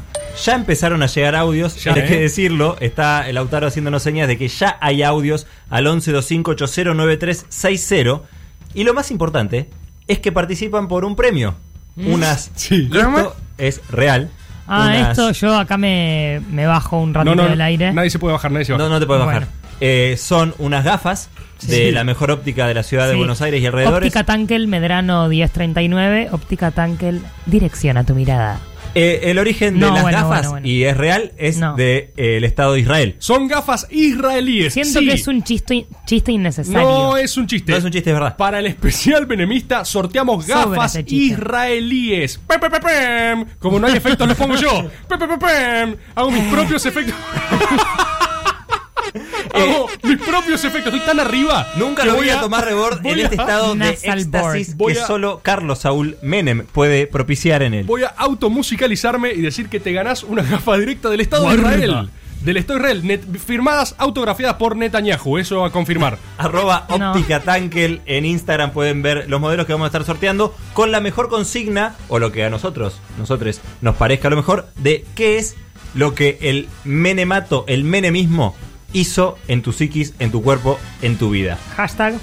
Ya 0.45 0.53
empezaron 0.55 1.01
a 1.01 1.07
llegar 1.07 1.35
audios, 1.35 1.83
Ya, 1.83 1.93
hay 1.93 2.01
¿eh? 2.01 2.05
que 2.05 2.19
decirlo. 2.19 2.75
Está 2.79 3.27
el 3.27 3.35
Lautaro 3.35 3.65
haciéndonos 3.67 4.03
señas 4.03 4.27
de 4.27 4.37
que 4.37 4.47
ya 4.47 4.77
hay 4.81 5.01
audios 5.03 5.47
al 5.69 5.85
1125809360. 5.87 8.21
Y 8.73 8.83
lo 8.83 8.93
más 8.93 9.11
importante 9.11 9.69
es 10.07 10.19
que 10.19 10.31
participan 10.31 10.87
por 10.87 11.03
un 11.05 11.15
premio. 11.15 11.55
Mm. 11.95 12.13
Unas. 12.13 12.51
Sí. 12.55 12.89
y 12.91 12.97
esto 12.97 13.35
es 13.57 13.81
real. 13.89 14.29
Ah, 14.67 14.87
unas- 14.93 15.09
esto 15.17 15.31
yo 15.31 15.57
acá 15.57 15.77
me, 15.77 16.41
me 16.51 16.65
bajo 16.67 16.99
un 16.99 17.13
ratito 17.13 17.35
No, 17.35 17.43
no, 17.43 17.49
del 17.49 17.61
aire. 17.61 17.93
nadie 17.93 18.09
se 18.09 18.19
puede 18.19 18.33
bajar, 18.33 18.51
nadie 18.51 18.65
se 18.65 18.73
baja. 18.73 18.83
No, 18.83 18.89
no 18.89 18.99
te 18.99 19.05
puedes 19.07 19.23
Bueno. 19.23 19.39
bajar. 19.41 19.53
Eh, 19.79 20.15
son 20.19 20.53
unas 20.59 20.83
gafas 20.83 21.29
de 21.61 21.75
Sí. 21.87 21.91
la 21.91 22.03
mejor 22.03 22.31
óptica 22.31 22.67
de 22.67 22.73
la 22.73 22.83
ciudad 22.83 23.07
de. 23.07 23.15
Buenos 23.15 23.41
Aires 23.41 23.61
y 23.61 23.65
alrededores. 23.65 24.07
Óptica 24.07 24.23
Tankel 24.25 24.67
Medrano 24.67 25.27
1039. 25.27 26.29
Óptica 26.31 26.71
Tankel, 26.71 27.21
dirección 27.45 27.97
a 27.97 28.03
tu 28.05 28.13
mirada. 28.15 28.59
Eh, 28.95 29.29
el 29.29 29.37
origen 29.37 29.77
No, 29.77 29.87
de 29.87 29.91
las 29.93 30.01
bueno, 30.01 30.17
gafas, 30.17 30.29
bueno, 30.29 30.49
bueno. 30.51 30.67
y 30.67 30.83
es 30.83 30.97
real, 30.97 31.33
es 31.37 31.57
No. 31.59 31.75
del 31.75 32.43
Estado 32.43 32.73
de 32.73 32.79
Israel. 32.79 33.15
Son 33.19 33.47
gafas 33.47 33.85
israelíes. 33.91 34.73
Siento 34.73 34.99
sí. 34.99 35.07
que 35.07 35.13
es 35.13 35.27
un 35.27 35.43
chiste, 35.43 35.85
chiste 36.07 36.31
innecesario. 36.31 36.81
No 36.81 37.17
es 37.17 37.37
un 37.37 37.45
chiste. 37.45 37.71
No 37.73 37.77
es 37.77 37.83
un 37.83 37.91
chiste, 37.91 38.09
es 38.09 38.13
verdad. 38.15 38.35
Para 38.37 38.57
el 38.59 38.65
especial 38.65 39.27
benemista 39.27 39.85
sorteamos 39.85 40.47
gafas 40.47 40.97
israelíes. 41.05 42.39
Pe, 42.47 42.57
pe, 42.57 42.69
pe, 42.71 42.79
pem. 42.79 43.45
Como 43.59 43.79
no 43.79 43.85
hay 43.87 43.97
efectos, 43.97 44.27
los 44.27 44.37
pongo 44.37 44.55
yo. 44.55 44.69
Hago 46.15 46.31
mis 46.31 46.43
propios 46.45 46.83
efectos. 46.85 47.13
Hago 49.53 49.87
mis 50.03 50.17
propios 50.17 50.63
efectos. 50.63 50.93
Estoy 50.93 51.05
tan 51.07 51.19
arriba. 51.19 51.67
Nunca 51.75 52.03
que 52.03 52.09
lo 52.09 52.15
voy 52.15 52.29
a 52.29 52.39
tomar 52.39 52.65
rebord 52.65 53.05
en 53.05 53.19
a- 53.19 53.21
este 53.23 53.35
estado 53.35 53.75
de 53.75 53.89
éxtasis 53.89 54.75
que 54.75 54.99
a- 54.99 55.07
solo 55.07 55.39
Carlos 55.43 55.79
Saúl 55.79 56.17
Menem 56.21 56.65
puede 56.71 57.07
propiciar 57.07 57.63
en 57.63 57.73
él. 57.73 57.85
Voy 57.85 58.03
a 58.03 58.07
automusicalizarme 58.07 59.31
y 59.33 59.41
decir 59.41 59.69
que 59.69 59.79
te 59.79 59.91
ganás 59.93 60.23
una 60.23 60.41
gafa 60.43 60.77
directa 60.77 61.09
del 61.09 61.21
Estado 61.21 61.43
Guarda. 61.43 61.69
de 61.71 61.85
Israel. 61.85 62.09
Del 62.41 62.57
Estado 62.57 62.79
de 62.79 62.85
Israel. 62.93 63.03
Net- 63.03 63.39
firmadas, 63.39 63.95
autografiadas 63.97 64.57
por 64.57 64.75
Netanyahu. 64.75 65.37
Eso 65.37 65.65
a 65.65 65.71
confirmar. 65.71 66.17
Arroba 66.37 66.85
óptica 66.89 67.39
Tankel 67.41 68.01
en 68.05 68.25
Instagram 68.25 68.71
pueden 68.71 69.01
ver 69.01 69.25
los 69.27 69.41
modelos 69.41 69.65
que 69.65 69.73
vamos 69.73 69.85
a 69.85 69.87
estar 69.87 70.05
sorteando 70.05 70.55
con 70.73 70.91
la 70.91 70.99
mejor 70.99 71.29
consigna 71.29 71.95
o 72.09 72.19
lo 72.19 72.31
que 72.31 72.43
a 72.45 72.49
nosotros, 72.49 72.99
nosotros 73.17 73.59
nos 73.81 73.95
parezca 73.95 74.29
lo 74.29 74.35
mejor 74.35 74.67
de 74.77 75.03
qué 75.15 75.37
es 75.37 75.55
lo 75.95 76.13
que 76.13 76.37
el 76.41 76.67
menemato, 76.83 77.65
el 77.67 77.83
menemismo 77.83 78.55
hizo 78.93 79.37
en 79.47 79.61
tu 79.61 79.73
psiquis, 79.73 80.13
en 80.19 80.31
tu 80.31 80.41
cuerpo, 80.41 80.79
en 81.01 81.17
tu 81.17 81.29
vida. 81.29 81.59
Hashtag. 81.75 82.15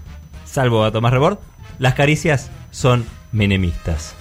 salvo 0.44 0.84
a 0.84 0.92
Tomás 0.92 1.12
Rebord, 1.12 1.38
las 1.78 1.94
caricias 1.94 2.50
son 2.70 3.06
menemistas. 3.32 4.14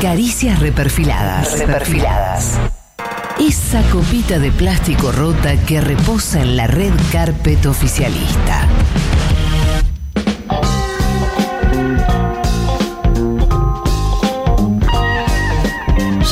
Caricias 0.00 0.58
reperfiladas. 0.58 1.58
Reperfiladas. 1.58 2.58
Esa 3.38 3.82
copita 3.90 4.38
de 4.38 4.50
plástico 4.50 5.12
rota 5.12 5.56
que 5.64 5.80
reposa 5.80 6.42
en 6.42 6.56
la 6.56 6.66
red 6.66 6.92
carpet 7.10 7.66
oficialista. 7.66 8.68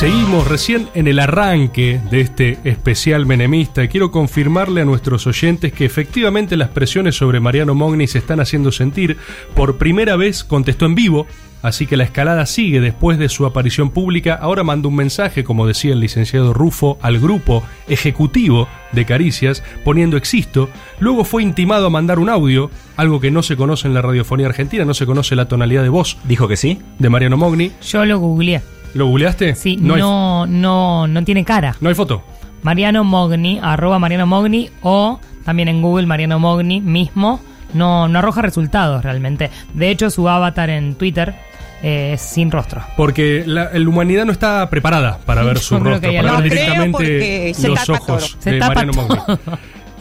Seguimos 0.01 0.47
recién 0.47 0.89
en 0.95 1.07
el 1.07 1.19
arranque 1.19 2.01
de 2.09 2.21
este 2.21 2.57
especial 2.63 3.27
menemista 3.27 3.83
y 3.83 3.87
quiero 3.87 4.09
confirmarle 4.09 4.81
a 4.81 4.85
nuestros 4.85 5.27
oyentes 5.27 5.73
que 5.73 5.85
efectivamente 5.85 6.57
las 6.57 6.69
presiones 6.69 7.13
sobre 7.13 7.39
Mariano 7.39 7.75
Mogni 7.75 8.07
se 8.07 8.17
están 8.17 8.39
haciendo 8.39 8.71
sentir. 8.71 9.17
Por 9.53 9.77
primera 9.77 10.15
vez 10.15 10.43
contestó 10.43 10.87
en 10.87 10.95
vivo, 10.95 11.27
así 11.61 11.85
que 11.85 11.97
la 11.97 12.03
escalada 12.03 12.47
sigue 12.47 12.81
después 12.81 13.19
de 13.19 13.29
su 13.29 13.45
aparición 13.45 13.91
pública. 13.91 14.33
Ahora 14.33 14.63
manda 14.63 14.87
un 14.87 14.95
mensaje, 14.95 15.43
como 15.43 15.67
decía 15.67 15.93
el 15.93 15.99
licenciado 15.99 16.51
Rufo, 16.51 16.97
al 17.03 17.19
grupo 17.19 17.61
ejecutivo 17.87 18.67
de 18.93 19.05
Caricias, 19.05 19.63
poniendo 19.83 20.17
existo. 20.17 20.67
Luego 20.99 21.25
fue 21.25 21.43
intimado 21.43 21.85
a 21.85 21.91
mandar 21.91 22.17
un 22.17 22.29
audio, 22.29 22.71
algo 22.97 23.19
que 23.19 23.29
no 23.29 23.43
se 23.43 23.55
conoce 23.55 23.87
en 23.87 23.93
la 23.93 24.01
radiofonía 24.01 24.47
argentina, 24.47 24.83
no 24.83 24.95
se 24.95 25.05
conoce 25.05 25.35
la 25.35 25.47
tonalidad 25.47 25.83
de 25.83 25.89
voz 25.89 26.17
¿Dijo 26.23 26.47
que 26.47 26.57
sí? 26.57 26.79
de 26.97 27.09
Mariano 27.09 27.37
Mogni. 27.37 27.71
Yo 27.83 28.03
lo 28.03 28.17
googleé. 28.17 28.63
¿Lo 28.93 29.07
googleaste? 29.07 29.55
Sí, 29.55 29.77
no 29.77 29.97
no, 29.97 30.45
no, 30.45 31.07
no 31.07 31.23
tiene 31.23 31.45
cara. 31.45 31.75
no 31.79 31.89
hay 31.89 31.95
foto. 31.95 32.23
Mariano 32.63 33.03
Mogni, 33.03 33.59
arroba 33.61 33.97
Mariano 33.99 34.27
Mogni 34.27 34.69
o 34.81 35.19
también 35.45 35.67
en 35.67 35.81
Google 35.81 36.05
Mariano 36.05 36.39
Mogni 36.39 36.81
mismo, 36.81 37.39
no, 37.73 38.07
no 38.07 38.19
arroja 38.19 38.41
resultados 38.41 39.03
realmente. 39.03 39.49
De 39.73 39.89
hecho, 39.89 40.09
su 40.09 40.29
avatar 40.29 40.69
en 40.69 40.95
Twitter 40.95 41.33
eh, 41.81 42.11
es 42.13 42.21
sin 42.21 42.51
rostro. 42.51 42.83
Porque 42.95 43.43
la, 43.45 43.71
la 43.73 43.89
humanidad 43.89 44.25
no 44.25 44.31
está 44.31 44.69
preparada 44.69 45.17
para 45.25 45.41
ver 45.43 45.57
su 45.57 45.79
rostro, 45.79 46.11
para 46.13 46.33
ver 46.33 46.43
directamente 46.43 47.53
se 47.55 47.67
los 47.67 47.89
ojos 47.89 48.05
todo. 48.05 48.19
Se 48.39 48.51
de 48.51 48.59
tapa 48.59 48.75
Mariano 48.75 48.93
Mogni. 49.01 49.41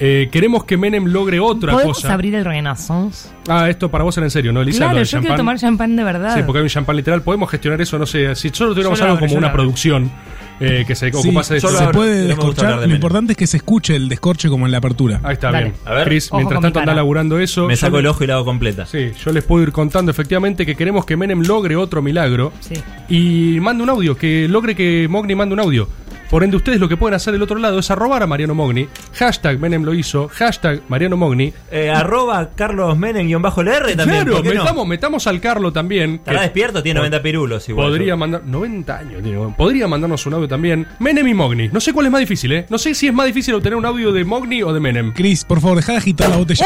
Eh, 0.03 0.29
queremos 0.33 0.65
que 0.65 0.79
Menem 0.79 1.05
logre 1.05 1.41
otra 1.41 1.73
¿Podemos 1.75 1.99
cosa. 1.99 2.15
abrir 2.15 2.35
el 2.35 2.45
Renaissance? 2.45 3.29
Ah, 3.49 3.69
esto 3.69 3.91
para 3.91 4.03
vos 4.03 4.17
era 4.17 4.25
en 4.27 4.31
serio, 4.31 4.51
¿no, 4.51 4.63
Elisa? 4.63 4.79
Claro, 4.79 5.03
yo 5.03 5.05
quiero 5.05 5.21
champán. 5.23 5.37
tomar 5.37 5.59
champán 5.59 5.95
de 5.97 6.05
verdad. 6.05 6.35
Sí, 6.37 6.43
porque 6.47 6.59
hay 6.59 6.63
un 6.63 6.69
champán 6.71 6.97
literal. 6.97 7.21
Podemos 7.23 7.51
gestionar 7.51 7.81
eso, 7.83 7.99
no 7.99 8.07
sé. 8.07 8.35
Si 8.35 8.49
solo 8.49 8.71
tuviéramos 8.73 8.99
Yo 8.99 9.05
algo 9.05 9.17
abro, 9.17 9.27
como 9.27 9.39
una 9.39 9.53
producción 9.53 10.11
eh, 10.59 10.85
que 10.87 10.95
se 10.95 11.11
Sí, 11.13 11.17
ocupase 11.19 11.55
de 11.55 11.61
solo 11.61 11.75
esto. 11.75 11.87
se 11.87 11.93
puede 11.93 12.27
descorchar. 12.29 12.81
de 12.81 12.87
Lo 12.87 12.95
importante 12.95 13.33
es 13.35 13.37
que 13.37 13.47
se 13.47 13.59
escuche 13.59 13.95
el 13.95 14.09
descorche 14.09 14.49
como 14.49 14.65
en 14.65 14.73
la 14.73 14.79
apertura. 14.79 15.21
Ahí 15.23 15.35
está, 15.35 15.51
Dale. 15.51 15.65
bien. 15.65 15.77
A 15.85 15.93
ver. 15.93 16.09
Chris, 16.09 16.29
Ojo 16.29 16.37
mientras 16.39 16.61
tanto 16.63 16.81
anda 16.81 16.95
laburando 16.95 17.39
eso. 17.39 17.67
Me 17.67 17.77
saco 17.77 17.99
el 17.99 18.07
ojo 18.07 18.25
y 18.25 18.27
la 18.27 18.35
hago 18.37 18.47
completa. 18.47 18.87
Sí, 18.87 19.11
yo 19.23 19.33
les 19.33 19.45
puedo 19.45 19.63
ir 19.65 19.71
contando 19.73 20.11
efectivamente 20.11 20.65
que 20.65 20.77
queremos 20.77 21.05
que 21.05 21.19
Menem 21.19 21.43
logre 21.43 21.77
otro 21.77 22.01
milagro. 22.01 22.55
Sí. 22.61 22.75
Y 23.11 23.61
mande 23.61 23.83
un 23.83 23.91
audio, 23.91 24.17
que 24.17 24.49
logre 24.49 24.75
que 24.75 25.09
Mogni 25.11 25.35
mande 25.35 25.53
un 25.53 25.61
audio. 25.61 25.89
Por 26.31 26.45
ende, 26.45 26.57
ustedes 26.57 26.79
lo 26.79 26.89
que 26.89 26.97
pueden 26.97 27.15
hacer 27.17 27.33
del 27.33 27.43
otro 27.43 27.59
lado 27.59 27.81
es 27.81 27.91
arrobar 27.91 28.23
a 28.23 28.27
Mariano 28.29 28.55
Mogni. 28.55 28.89
Hashtag 29.15 29.59
Menem 29.59 29.83
lo 29.83 29.93
hizo. 29.95 30.29
Hashtag 30.29 30.81
Mariano 30.89 31.17
Mogni. 31.17 31.53
Eh, 31.73 31.91
arroba 31.91 32.51
Carlos 32.55 32.97
Menem-LR 32.97 33.97
también. 33.97 34.25
Claro, 34.27 34.43
metamos, 34.43 34.87
metamos 34.87 35.27
al 35.27 35.41
Carlo 35.41 35.73
también. 35.73 36.15
¿Estará 36.15 36.43
despierto? 36.43 36.83
Tiene 36.85 36.99
90 36.99 37.21
pirulos 37.23 37.69
igual. 37.69 37.89
Podría 37.89 38.15
mandar. 38.15 38.43
90 38.45 38.97
años 38.99 39.23
tiene. 39.25 39.55
Podría 39.57 39.89
mandarnos 39.89 40.25
un 40.27 40.35
audio 40.35 40.47
también. 40.47 40.87
Menem 41.01 41.27
y 41.27 41.35
Mogni. 41.35 41.69
No 41.69 41.81
sé 41.81 41.93
cuál 41.93 42.07
es 42.07 42.13
más 42.13 42.21
difícil, 42.21 42.53
¿eh? 42.53 42.67
No 42.71 42.79
sé 42.79 42.95
si 42.95 43.09
es 43.09 43.13
más 43.13 43.27
difícil 43.27 43.55
obtener 43.55 43.77
un 43.77 43.85
audio 43.87 44.13
de 44.13 44.25
Mogni 44.25 44.63
o 44.63 44.73
de 44.73 44.79
Menem. 44.79 45.13
Chris, 45.13 45.45
por 45.45 45.61
favor, 45.61 45.79
deja 45.79 45.93
de 45.93 45.99
agitar 45.99 46.29
la 46.31 46.37
botella. 46.37 46.65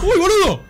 ¡Uy, 0.00 0.18
boludo! 0.18 0.62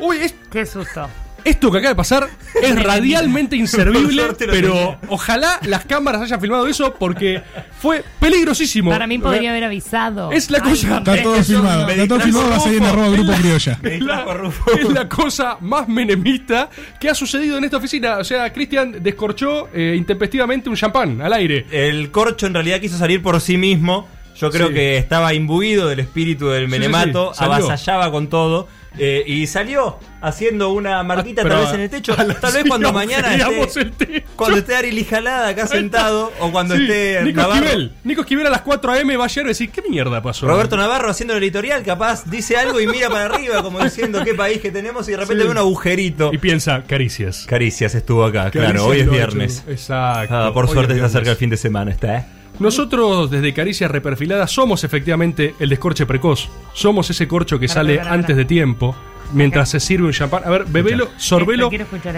Uy, 0.00 0.16
es- 0.16 0.34
Qué 0.50 0.64
susto. 0.64 1.08
Esto 1.44 1.70
que 1.70 1.78
acaba 1.78 1.90
de 1.90 1.96
pasar 1.96 2.28
es 2.62 2.82
radialmente 2.82 3.56
inservible, 3.56 4.22
pero 4.38 4.98
ojalá 5.08 5.60
las 5.66 5.84
cámaras 5.84 6.22
hayan 6.22 6.40
filmado 6.40 6.66
eso 6.66 6.94
porque 6.94 7.42
fue 7.80 8.04
peligrosísimo. 8.18 8.90
Para 8.90 9.06
mí 9.06 9.18
podría 9.18 9.50
haber 9.50 9.64
avisado. 9.64 10.32
Es 10.32 10.50
la 10.50 10.60
cosa. 10.60 10.98
Está 10.98 11.22
todo 11.22 11.42
filmado. 11.42 11.86
me 11.86 11.92
Está 11.92 12.08
todo 12.08 12.20
filmado, 12.20 12.50
va 12.50 12.56
a 12.56 12.60
salir 12.60 12.78
en 12.78 12.84
arroba 12.86 13.08
grupo 13.10 13.32
criolla. 13.32 13.78
Es 13.84 14.88
la, 14.90 15.08
cosa 15.08 15.58
más 15.60 15.88
menemista 15.88 16.68
que 16.98 17.08
ha 17.08 17.14
sucedido 17.14 17.58
en 17.58 17.64
esta 17.64 17.76
oficina. 17.76 18.18
O 18.18 18.24
sea, 18.24 18.52
Cristian 18.52 19.02
descorchó 19.02 19.68
eh, 19.72 19.94
intempestivamente 19.96 20.68
un 20.68 20.76
champán 20.76 21.20
al 21.20 21.32
aire. 21.32 21.66
El 21.70 22.10
corcho 22.10 22.46
en 22.46 22.54
realidad 22.54 22.80
quiso 22.80 22.96
salir 22.98 23.22
por 23.22 23.40
sí 23.40 23.56
mismo. 23.56 24.08
Yo 24.36 24.50
creo 24.50 24.68
Sí. 24.68 24.74
que 24.74 24.96
estaba 24.96 25.32
imbuido 25.34 25.88
del 25.88 26.00
espíritu 26.00 26.48
del 26.48 26.68
menemato, 26.68 27.32
sí, 27.34 27.44
avasallaba 27.44 28.10
con 28.10 28.28
todo. 28.28 28.66
Eh, 28.98 29.24
y 29.26 29.46
salió 29.46 29.98
haciendo 30.20 30.70
una 30.72 31.02
marquita 31.02 31.42
Ah, 31.42 31.48
tal 31.48 31.60
vez 31.60 31.72
en 31.74 31.80
el 31.80 31.90
techo. 31.90 32.14
Tal 32.16 32.28
vez 32.28 32.62
sí, 32.62 32.68
cuando 32.68 32.92
mañana 32.92 33.34
esté, 33.34 34.24
cuando 34.36 34.58
esté 34.58 34.76
Ari 34.76 34.92
Lijalada 34.92 35.48
acá 35.48 35.66
sentado 35.66 36.32
o 36.40 36.50
cuando 36.50 36.74
Sí, 36.76 36.82
esté 36.82 37.22
Nico 37.24 37.40
Navarro, 37.42 37.64
Esquivel. 37.64 37.92
Nico 38.04 38.20
Esquivel 38.22 38.46
a 38.46 38.50
las 38.50 38.62
4 38.62 38.92
a.m. 38.92 39.16
va 39.16 39.24
a 39.24 39.28
llegar 39.28 39.44
y 39.46 39.48
decir, 39.48 39.70
¿qué 39.70 39.82
mierda 39.88 40.22
pasó? 40.22 40.46
Roberto 40.46 40.76
Navarro 40.76 41.10
haciendo 41.10 41.34
el 41.36 41.42
editorial, 41.42 41.82
capaz 41.82 42.24
dice 42.24 42.56
algo 42.56 42.80
y 42.80 42.86
mira 42.86 43.08
para 43.10 43.26
arriba 43.26 43.62
como 43.62 43.82
diciendo 43.82 44.22
qué 44.24 44.34
país 44.34 44.60
que 44.60 44.70
tenemos 44.70 45.06
y 45.08 45.12
de 45.12 45.16
repente 45.18 45.42
Sí. 45.42 45.46
ve 45.46 45.50
un 45.52 45.58
agujerito. 45.58 46.30
Y 46.32 46.38
piensa, 46.38 46.82
caricias. 46.84 47.44
Caricias 47.48 47.94
estuvo 47.94 48.24
acá, 48.24 48.50
claro, 48.50 48.86
hoy 48.86 49.00
es 49.00 49.10
viernes. 49.10 49.64
Exacto. 49.68 50.34
Ah, 50.36 50.52
por 50.54 50.66
Hoy 50.66 50.72
suerte 50.72 50.94
se 50.94 51.02
acerca 51.04 51.30
el 51.30 51.36
fin 51.36 51.50
de 51.50 51.56
semana, 51.56 51.90
está, 51.90 52.18
¿eh? 52.18 52.24
Nosotros 52.58 53.30
desde 53.30 53.52
Caricias 53.52 53.90
Reperfiladas 53.90 54.50
somos 54.50 54.84
efectivamente 54.84 55.54
el 55.58 55.68
descorche 55.68 56.06
precoz. 56.06 56.48
Somos 56.72 57.10
ese 57.10 57.26
corcho 57.26 57.58
que 57.58 57.66
Para, 57.66 57.74
sale 57.74 57.94
para, 57.96 58.04
para, 58.10 58.14
antes 58.20 58.36
de 58.36 58.44
tiempo. 58.44 58.94
Mientras 59.32 59.68
se 59.70 59.80
sirve 59.80 60.06
un 60.06 60.12
champán. 60.12 60.42
A 60.44 60.50
ver, 60.50 60.64
bebelo, 60.66 61.08
sorbelo. 61.16 61.68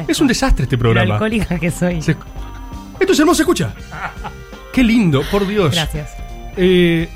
Es 0.06 0.20
un 0.20 0.26
desastre 0.26 0.64
este 0.64 0.76
programa. 0.76 1.14
alcohólica 1.14 1.58
que 1.58 1.70
soy. 1.70 2.02
Se- 2.02 2.16
Esto 3.00 3.12
es 3.12 3.18
hermoso, 3.18 3.36
se 3.36 3.42
escucha. 3.42 3.74
Qué 4.72 4.82
lindo, 4.84 5.22
por 5.30 5.46
Dios. 5.46 5.74
Gracias. 5.74 6.10
Eh, 6.56 7.08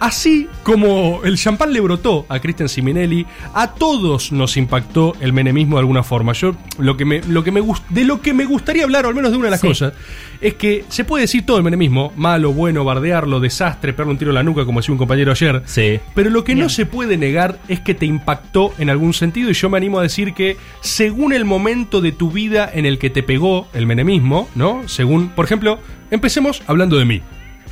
así 0.00 0.48
como 0.62 1.20
el 1.24 1.36
champán 1.36 1.72
le 1.72 1.80
brotó 1.80 2.26
a 2.28 2.40
Cristian 2.40 2.68
Siminelli, 2.68 3.26
a 3.54 3.74
todos 3.74 4.32
nos 4.32 4.56
impactó 4.56 5.14
el 5.20 5.32
menemismo 5.32 5.76
de 5.76 5.80
alguna 5.80 6.02
forma. 6.02 6.32
Yo 6.32 6.54
lo 6.78 6.96
que 6.96 7.04
me, 7.04 7.20
lo 7.22 7.44
que 7.44 7.50
me 7.52 7.62
de 7.90 8.04
lo 8.04 8.20
que 8.20 8.32
me 8.34 8.44
gustaría 8.44 8.84
hablar, 8.84 9.06
o 9.06 9.08
al 9.08 9.14
menos 9.14 9.30
de 9.30 9.36
una 9.36 9.46
de 9.46 9.50
las 9.52 9.60
Sí. 9.60 9.68
cosas, 9.68 9.92
es 10.40 10.54
que 10.54 10.84
se 10.88 11.04
puede 11.04 11.22
decir 11.22 11.44
todo 11.44 11.56
el 11.58 11.62
menemismo, 11.64 12.12
malo, 12.16 12.52
bueno, 12.52 12.84
bardearlo, 12.84 13.40
desastre, 13.40 13.92
pegarle 13.92 14.12
un 14.12 14.18
tiro 14.18 14.30
en 14.30 14.36
la 14.36 14.42
nuca, 14.42 14.64
como 14.64 14.80
decía 14.80 14.92
un 14.92 14.98
compañero 14.98 15.32
ayer. 15.32 15.62
Sí. 15.66 15.98
Pero 16.14 16.30
lo 16.30 16.44
que 16.44 16.54
no 16.54 16.68
se 16.68 16.86
puede 16.86 17.16
negar 17.16 17.58
es 17.68 17.80
que 17.80 17.94
te 17.94 18.06
impactó 18.06 18.72
en 18.78 18.90
algún 18.90 19.14
sentido 19.14 19.50
y 19.50 19.54
yo 19.54 19.68
me 19.70 19.78
animo 19.78 19.98
a 19.98 20.02
decir 20.02 20.34
que 20.34 20.56
según 20.80 21.32
el 21.32 21.44
momento 21.44 22.00
de 22.00 22.12
tu 22.12 22.30
vida 22.30 22.70
en 22.72 22.86
el 22.86 22.98
que 22.98 23.10
te 23.10 23.22
pegó 23.22 23.68
el 23.74 23.86
menemismo, 23.86 24.48
¿no? 24.54 24.86
Según, 24.88 25.30
por 25.30 25.44
ejemplo, 25.44 25.78
empecemos 26.10 26.62
hablando 26.66 26.96
de 26.98 27.04
mí. 27.04 27.22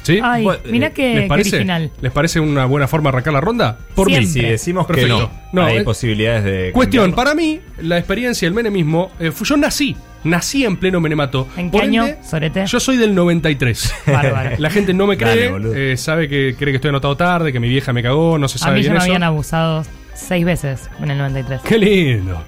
¿Sí? 0.06 0.20
Ay, 0.22 0.44
Bueno, 0.44 0.60
mira 0.70 0.86
eh, 0.86 0.92
qué, 0.92 1.14
¿les 1.16 1.28
parece? 1.28 1.56
original. 1.56 1.90
¿Les 2.00 2.12
parece 2.12 2.38
una 2.38 2.64
buena 2.64 2.86
forma 2.86 3.10
de 3.10 3.14
arrancar 3.16 3.32
la 3.32 3.40
ronda? 3.40 3.76
Por 3.96 4.06
mí. 4.06 4.14
Siempre. 4.24 4.32
Si 4.42 4.48
decimos 4.50 4.86
Perfecto. 4.86 5.16
que 5.18 5.22
no, 5.24 5.62
No, 5.62 5.66
hay 5.66 5.78
eh, 5.78 5.82
posibilidades 5.82 6.44
de. 6.44 6.70
Cuestión, 6.72 7.10
cambiarlo. 7.10 7.24
para 7.24 7.34
mí, 7.34 7.60
la 7.82 7.98
experiencia 7.98 8.46
del 8.46 8.54
menemismo, 8.54 9.10
eh, 9.18 9.32
yo 9.42 9.56
nací 9.56 9.96
Nací 10.22 10.64
en 10.64 10.76
pleno 10.76 11.00
menemato. 11.00 11.48
¿En 11.56 11.70
qué 11.72 11.78
año, 11.78 12.06
Sorete? 12.22 12.66
Yo 12.66 12.78
soy 12.78 12.96
del 12.96 13.14
93. 13.16 13.94
Bárbaro. 14.06 14.50
La 14.58 14.70
gente 14.70 14.94
no 14.94 15.08
me 15.08 15.16
cree, 15.16 15.52
eh, 15.74 15.96
sabe 15.96 16.28
que 16.28 16.54
cree 16.56 16.72
que 16.72 16.76
estoy 16.76 16.90
anotado 16.90 17.16
tarde, 17.16 17.52
que 17.52 17.58
mi 17.60 17.68
vieja 17.68 17.92
me 17.92 18.02
cagó, 18.02 18.38
no 18.38 18.46
se 18.48 18.56
A 18.56 18.58
sabe 18.58 18.76
mí 18.76 18.82
ya 18.82 18.90
bien 18.90 18.92
me 18.92 18.98
eso. 18.98 19.04
habían 19.06 19.22
abusado 19.24 19.84
seis 20.14 20.44
veces 20.44 20.88
en 21.00 21.10
el 21.10 21.18
93. 21.18 21.60
Qué 21.62 21.78
lindo. 21.78 22.42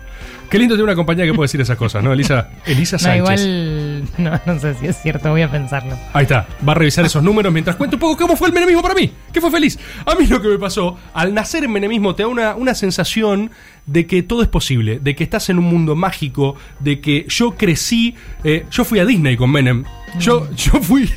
Qué 0.50 0.58
lindo 0.58 0.74
tener 0.74 0.84
una 0.84 0.94
compañía 0.94 1.26
que 1.26 1.34
puede 1.34 1.44
decir 1.44 1.60
esas 1.60 1.76
cosas, 1.76 2.02
¿no? 2.02 2.12
Elisa, 2.12 2.48
Elisa 2.64 2.96
No, 2.96 3.00
Sánchez. 3.00 3.18
igual. 3.18 4.04
No, 4.18 4.40
no 4.46 4.58
sé 4.58 4.74
si 4.74 4.86
es 4.86 4.96
cierto, 5.02 5.30
voy 5.30 5.42
a 5.42 5.50
pensarlo. 5.50 5.96
Ahí 6.14 6.22
está, 6.22 6.46
va 6.66 6.72
a 6.72 6.74
revisar 6.74 7.04
esos 7.04 7.22
números 7.22 7.52
mientras 7.52 7.76
cuento 7.76 7.96
un 7.96 8.00
poco 8.00 8.16
cómo 8.16 8.36
fue 8.36 8.48
el 8.48 8.54
menemismo 8.54 8.80
para 8.80 8.94
mí. 8.94 9.12
¿Qué 9.32 9.40
fue 9.40 9.50
feliz? 9.50 9.78
A 10.06 10.14
mí 10.14 10.26
lo 10.26 10.40
que 10.40 10.48
me 10.48 10.58
pasó, 10.58 10.96
al 11.12 11.34
nacer 11.34 11.64
en 11.64 11.72
menemismo 11.72 12.14
te 12.14 12.22
da 12.22 12.28
una, 12.28 12.54
una 12.54 12.74
sensación 12.74 13.50
de 13.86 14.06
que 14.06 14.22
todo 14.22 14.42
es 14.42 14.48
posible, 14.48 14.98
de 15.00 15.14
que 15.14 15.24
estás 15.24 15.50
en 15.50 15.58
un 15.58 15.64
mundo 15.66 15.94
mágico, 15.96 16.56
de 16.80 17.00
que 17.00 17.26
yo 17.28 17.52
crecí, 17.52 18.14
eh, 18.44 18.64
yo 18.70 18.84
fui 18.84 18.98
a 19.00 19.04
Disney 19.04 19.36
con 19.36 19.50
Menem, 19.50 19.84
yo, 20.18 20.48
yo, 20.54 20.80
fui, 20.80 21.08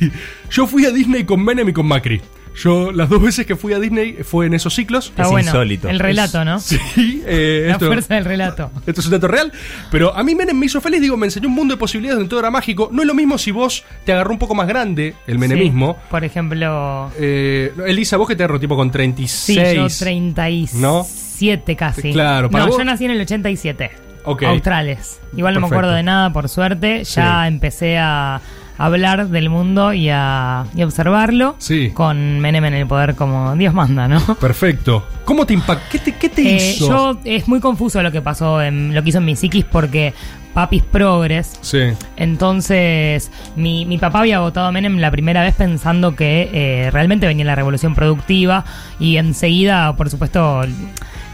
yo 0.50 0.66
fui 0.66 0.84
a 0.84 0.90
Disney 0.90 1.24
con 1.24 1.42
Menem 1.42 1.68
y 1.68 1.72
con 1.72 1.86
Macri. 1.86 2.20
Yo 2.54 2.92
las 2.92 3.08
dos 3.08 3.22
veces 3.22 3.46
que 3.46 3.56
fui 3.56 3.72
a 3.72 3.78
Disney 3.78 4.18
fue 4.24 4.46
en 4.46 4.54
esos 4.54 4.74
ciclos. 4.74 5.06
Está 5.08 5.28
bueno. 5.28 5.52
El 5.62 5.98
relato, 5.98 6.44
¿no? 6.44 6.58
Sí, 6.60 7.22
eh, 7.26 7.64
La 7.66 7.72
esto- 7.74 7.86
fuerza 7.86 8.14
del 8.14 8.24
relato. 8.24 8.70
esto 8.86 9.00
es 9.00 9.06
un 9.06 9.12
dato 9.12 9.28
real. 9.28 9.52
Pero 9.90 10.14
a 10.14 10.22
mí 10.22 10.34
Menem 10.34 10.58
me 10.58 10.66
hizo 10.66 10.80
feliz, 10.80 11.00
digo, 11.00 11.16
me 11.16 11.26
enseñó 11.26 11.48
un 11.48 11.54
mundo 11.54 11.74
de 11.74 11.78
posibilidades 11.78 12.18
donde 12.18 12.28
todo 12.30 12.40
era 12.40 12.50
mágico. 12.50 12.90
No 12.92 13.02
es 13.02 13.08
lo 13.08 13.14
mismo 13.14 13.38
si 13.38 13.50
vos 13.52 13.84
te 14.04 14.12
agarró 14.12 14.32
un 14.32 14.38
poco 14.38 14.54
más 14.54 14.68
grande 14.68 15.14
el 15.26 15.38
menemismo. 15.38 15.94
Sí, 16.00 16.06
por 16.10 16.24
ejemplo. 16.24 17.10
Eh, 17.18 17.72
Elisa, 17.86 18.16
vos 18.16 18.28
que 18.28 18.36
te 18.36 18.42
agarró 18.44 18.60
tipo 18.60 18.76
con 18.76 18.90
36. 18.90 19.58
Sí, 19.58 19.74
yo 19.76 19.86
37 19.98 21.76
casi. 21.76 22.12
Claro, 22.12 22.50
para 22.50 22.64
No, 22.64 22.70
vos- 22.70 22.78
yo 22.78 22.84
nací 22.84 23.04
en 23.04 23.12
el 23.12 23.20
87. 23.20 23.90
Ok. 24.24 24.42
Australes. 24.44 25.20
Igual 25.36 25.54
no 25.54 25.60
me 25.60 25.66
acuerdo 25.66 25.92
de 25.92 26.02
nada, 26.02 26.32
por 26.32 26.48
suerte. 26.48 27.04
Ya 27.04 27.48
empecé 27.48 27.98
a 27.98 28.40
hablar 28.78 29.28
del 29.28 29.48
mundo 29.50 29.92
y 29.92 30.08
a, 30.10 30.64
y 30.74 30.82
observarlo. 30.82 31.56
Sí. 31.58 31.90
Con 31.94 32.40
Menem 32.40 32.64
en 32.66 32.74
el 32.74 32.86
poder 32.86 33.14
como 33.14 33.54
Dios 33.56 33.74
manda, 33.74 34.08
¿no? 34.08 34.20
Perfecto. 34.36 35.06
¿Cómo 35.24 35.46
te 35.46 35.54
impactó? 35.54 35.84
¿Qué 35.90 35.98
te, 35.98 36.12
qué 36.16 36.28
te 36.28 36.42
Eh, 36.56 36.70
hizo? 36.74 36.88
yo 36.88 37.18
es 37.24 37.46
muy 37.48 37.60
confuso 37.60 38.02
lo 38.02 38.10
que 38.10 38.20
pasó 38.22 38.60
en 38.62 38.94
lo 38.94 39.02
que 39.02 39.10
hizo 39.10 39.18
en 39.18 39.24
mi 39.24 39.36
psiquis 39.36 39.64
porque 39.64 40.14
papis 40.54 40.82
progres 40.82 41.56
Sí. 41.62 41.78
entonces, 42.16 43.30
mi, 43.56 43.86
mi 43.86 43.98
papá 43.98 44.20
había 44.20 44.40
votado 44.40 44.66
a 44.66 44.72
Menem 44.72 44.98
la 44.98 45.10
primera 45.10 45.42
vez 45.42 45.54
pensando 45.54 46.14
que 46.14 46.50
eh, 46.52 46.90
realmente 46.90 47.26
venía 47.26 47.44
la 47.44 47.54
revolución 47.54 47.94
productiva 47.94 48.64
y 48.98 49.16
enseguida, 49.16 49.94
por 49.96 50.10
supuesto, 50.10 50.60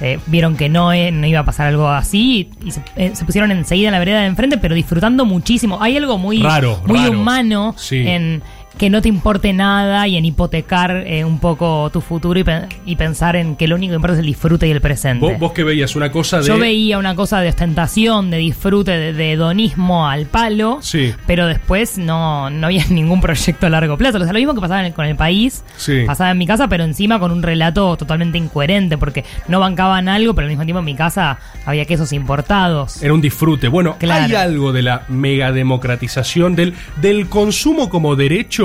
eh, 0.00 0.18
vieron 0.26 0.56
que 0.56 0.68
no, 0.68 0.92
eh, 0.92 1.10
no 1.10 1.26
iba 1.26 1.40
a 1.40 1.44
pasar 1.44 1.66
algo 1.68 1.88
así 1.88 2.50
y, 2.64 2.70
se, 2.70 2.82
eh, 2.96 3.10
se 3.14 3.24
pusieron 3.24 3.50
enseguida 3.50 3.88
en 3.88 3.92
la 3.92 3.98
vereda 3.98 4.20
de 4.20 4.26
enfrente, 4.26 4.58
pero 4.58 4.74
disfrutando 4.74 5.24
muchísimo. 5.24 5.82
Hay 5.82 5.96
algo 5.96 6.18
muy, 6.18 6.42
Raro, 6.42 6.80
muy 6.86 6.98
raro. 6.98 7.18
humano 7.20 7.74
Sí. 7.76 8.06
en 8.06 8.42
que 8.76 8.90
no 8.90 9.02
te 9.02 9.08
importe 9.08 9.52
nada 9.52 10.06
y 10.06 10.16
en 10.16 10.24
hipotecar 10.24 11.02
eh, 11.06 11.24
un 11.24 11.40
poco 11.40 11.90
tu 11.92 12.00
futuro 12.00 12.38
y, 12.38 12.44
pen- 12.44 12.66
y 12.86 12.94
pensar 12.94 13.34
en 13.34 13.56
que 13.56 13.66
lo 13.66 13.74
único 13.74 13.90
que 13.90 13.96
importa 13.96 14.14
es 14.14 14.20
el 14.20 14.26
disfrute 14.26 14.68
y 14.68 14.70
el 14.70 14.80
presente. 14.80 15.26
Vos, 15.26 15.38
vos 15.38 15.52
que 15.52 15.64
veías 15.64 15.96
una 15.96 16.12
cosa 16.12 16.38
de. 16.40 16.46
Yo 16.46 16.58
veía 16.58 16.96
una 16.98 17.16
cosa 17.16 17.40
de 17.40 17.48
ostentación, 17.48 18.30
de 18.30 18.36
disfrute, 18.36 18.92
de, 18.92 19.12
de 19.14 19.32
hedonismo 19.32 20.06
al 20.08 20.26
palo, 20.26 20.78
Sí. 20.80 21.12
pero 21.26 21.46
después 21.46 21.98
no, 21.98 22.50
no 22.50 22.66
había 22.66 22.84
ningún 22.90 23.20
proyecto 23.20 23.66
a 23.66 23.70
largo 23.70 23.96
plazo. 23.96 24.18
O 24.18 24.20
sea, 24.22 24.32
lo 24.32 24.38
mismo 24.38 24.54
que 24.54 24.60
pasaba 24.60 24.80
en 24.80 24.86
el- 24.86 24.94
con 24.94 25.06
el 25.06 25.16
país, 25.16 25.64
Sí. 25.76 26.04
pasaba 26.06 26.30
en 26.30 26.38
mi 26.38 26.46
casa, 26.46 26.68
pero 26.68 26.84
encima 26.84 27.18
con 27.18 27.32
un 27.32 27.42
relato 27.42 27.96
totalmente 27.96 28.38
incoherente, 28.38 28.96
porque 28.96 29.24
no 29.48 29.58
bancaban 29.58 30.08
algo, 30.08 30.34
pero 30.34 30.44
al 30.44 30.50
mismo 30.50 30.64
tiempo 30.64 30.78
en 30.80 30.84
mi 30.84 30.94
casa 30.94 31.38
había 31.66 31.84
quesos 31.84 32.12
importados. 32.12 33.02
Era 33.02 33.12
un 33.12 33.20
disfrute. 33.20 33.66
Bueno, 33.66 33.96
Claro. 33.98 34.24
hay 34.26 34.34
algo 34.34 34.72
de 34.72 34.82
la 34.82 35.02
mega 35.08 35.50
democratización 35.50 36.54
del, 36.54 36.74
del 37.00 37.28
consumo 37.28 37.88
como 37.88 38.14
derecho. 38.14 38.57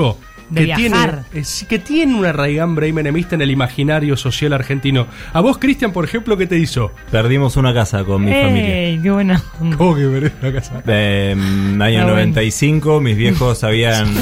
De 0.50 0.60
que 0.60 0.66
viajar. 0.66 1.24
tiene, 1.30 1.46
eh, 1.46 1.66
que 1.68 1.78
tiene 1.78 2.14
una 2.14 2.30
raigambre 2.32 2.86
ahí 2.86 2.92
menemista 2.92 3.34
en 3.34 3.40
el 3.40 3.50
imaginario 3.50 4.14
social 4.16 4.52
argentino. 4.52 5.06
A 5.32 5.40
vos, 5.40 5.56
Cristian, 5.56 5.92
por 5.92 6.04
ejemplo, 6.04 6.36
¿qué 6.36 6.46
te 6.46 6.58
hizo? 6.58 6.92
Perdimos 7.10 7.56
una 7.56 7.72
casa 7.72 8.04
con 8.04 8.22
mi 8.24 8.30
familia. 8.30 8.76
¡Ey, 8.76 9.00
qué 9.02 9.10
bueno! 9.10 9.40
¿Cómo 9.78 9.94
que 9.96 10.06
perdés 10.06 10.32
la 10.42 10.52
casa? 10.52 10.82
Eh, 10.86 11.34
año 11.34 11.76
bueno. 11.78 12.08
95, 12.08 13.00
mis 13.00 13.16
viejos 13.16 13.64
habían 13.64 14.12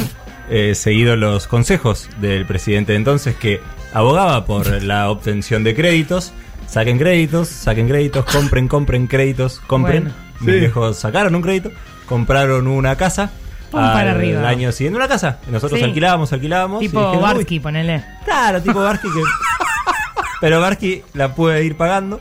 eh, 0.48 0.74
seguido 0.76 1.16
los 1.16 1.48
consejos 1.48 2.08
del 2.20 2.46
presidente 2.46 2.92
de 2.92 2.98
entonces 2.98 3.34
que 3.34 3.60
abogaba 3.92 4.44
por 4.46 4.82
la 4.82 5.10
obtención 5.10 5.64
de 5.64 5.74
créditos. 5.74 6.32
Saquen 6.68 6.98
créditos, 6.98 7.48
saquen 7.48 7.88
créditos, 7.88 8.24
compren, 8.26 8.68
compren 8.68 9.06
créditos, 9.08 9.58
compren. 9.66 10.04
Bueno. 10.04 10.16
Mis 10.40 10.54
Sí. 10.54 10.60
viejos 10.60 10.98
sacaron 10.98 11.34
un 11.34 11.42
crédito, 11.42 11.70
compraron 12.06 12.66
una 12.68 12.94
casa. 12.96 13.32
Pum 13.72 13.80
para 13.80 14.12
arriba. 14.12 14.48
año 14.48 14.70
siguiente 14.70 14.96
una 14.96 15.08
casa. 15.08 15.38
Nosotros 15.48 15.80
Sí. 15.80 15.84
alquilábamos, 15.84 16.32
alquilábamos. 16.32 16.82
y 16.82 16.86
Tipo 16.86 17.00
dijeron, 17.00 17.16
"Uy, 17.16 17.22
Barsky, 17.34 17.58
ponele. 17.60 18.04
Claro, 18.24 18.62
tipo 18.62 18.80
Barsky 18.80 19.08
que. 19.08 19.20
Pero 20.40 20.60
Barsky 20.60 21.02
la 21.14 21.34
puede 21.34 21.64
ir 21.64 21.76
pagando. 21.76 22.20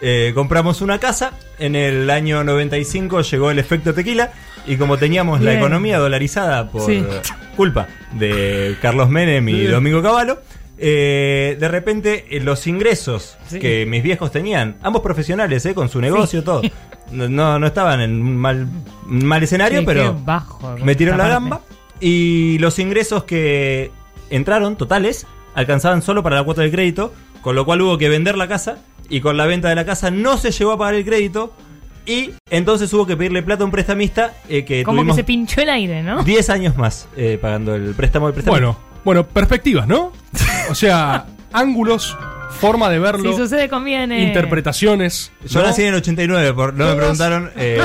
Eh, 0.00 0.32
compramos 0.34 0.80
una 0.80 0.98
casa. 0.98 1.32
En 1.58 1.76
el 1.76 2.10
año 2.10 2.42
95 2.44 3.22
llegó 3.22 3.50
el 3.50 3.58
efecto 3.58 3.94
tequila. 3.94 4.30
Y 4.66 4.76
como 4.76 4.96
teníamos 4.96 5.40
la 5.40 5.50
Bien. 5.50 5.60
economía 5.62 5.98
dolarizada 5.98 6.68
por 6.70 6.86
Sí. 6.86 7.04
culpa 7.56 7.88
de 8.12 8.76
Carlos 8.80 9.08
Menem 9.08 9.48
y. 9.48 9.64
Domingo 9.64 10.02
Cavallo, 10.02 10.40
eh, 10.78 11.56
de 11.58 11.68
repente 11.68 12.26
eh, 12.30 12.40
los 12.40 12.66
ingresos 12.66 13.36
Sí. 13.48 13.58
que 13.58 13.86
mis 13.86 14.02
viejos 14.02 14.30
tenían, 14.32 14.76
ambos 14.82 15.02
profesionales, 15.02 15.64
eh, 15.66 15.74
con 15.74 15.88
su 15.88 16.00
negocio, 16.00 16.42
todo, 16.42 16.62
no, 17.12 17.58
no, 17.58 17.66
estaban 17.66 18.00
en 18.00 18.20
un 18.22 18.36
mal, 18.36 18.66
un 19.06 19.24
mal 19.24 19.42
escenario, 19.42 19.80
Sí, 19.80 19.86
pero 19.86 20.18
bajo, 20.24 20.76
metieron 20.84 21.18
la 21.18 21.28
gamba. 21.28 21.60
Y 22.00 22.58
los 22.58 22.78
ingresos 22.78 23.24
que 23.24 23.90
entraron, 24.30 24.76
totales, 24.76 25.26
alcanzaban 25.54 26.02
solo 26.02 26.22
para 26.22 26.36
la 26.36 26.42
cuota 26.44 26.62
del 26.62 26.70
crédito, 26.72 27.12
con 27.42 27.54
lo 27.54 27.64
cual 27.64 27.82
hubo 27.82 27.98
que 27.98 28.08
vender 28.08 28.36
la 28.36 28.48
casa 28.48 28.78
y 29.08 29.20
con 29.20 29.36
la 29.36 29.46
venta 29.46 29.68
de 29.68 29.74
la 29.74 29.84
casa 29.84 30.10
no 30.10 30.36
se 30.38 30.50
llegó 30.50 30.72
a 30.72 30.78
pagar 30.78 30.94
el 30.94 31.04
crédito 31.04 31.52
y 32.06 32.30
entonces 32.50 32.92
hubo 32.92 33.06
que 33.06 33.16
pedirle 33.16 33.42
plata 33.42 33.62
a 33.62 33.66
un 33.66 33.70
prestamista 33.70 34.34
eh, 34.48 34.64
que 34.64 34.82
Como 34.82 35.04
que 35.04 35.12
se 35.12 35.22
pinchó 35.24 35.60
el 35.60 35.68
aire, 35.68 36.02
¿no? 36.02 36.24
10 36.24 36.50
años 36.50 36.76
más 36.76 37.08
eh, 37.16 37.38
pagando 37.40 37.74
el 37.74 37.94
préstamo 37.94 38.26
del 38.26 38.34
prestamista. 38.34 38.66
Bueno, 38.66 38.78
bueno, 39.04 39.26
perspectivas, 39.26 39.86
¿no? 39.86 40.12
O 40.70 40.74
sea, 40.74 41.26
ángulos, 41.52 42.16
forma 42.60 42.88
de 42.90 42.98
verlo, 42.98 43.32
Si 43.32 43.38
sucede, 43.38 43.68
conviene. 43.68 44.22
interpretaciones. 44.24 45.32
Yo 45.46 45.60
¿no? 45.60 45.66
nací 45.66 45.82
en 45.82 45.88
el 45.88 45.94
89, 45.96 46.52
por, 46.54 46.74
no 46.74 46.86
me 46.86 46.94
preguntaron. 46.94 47.50
eh, 47.56 47.80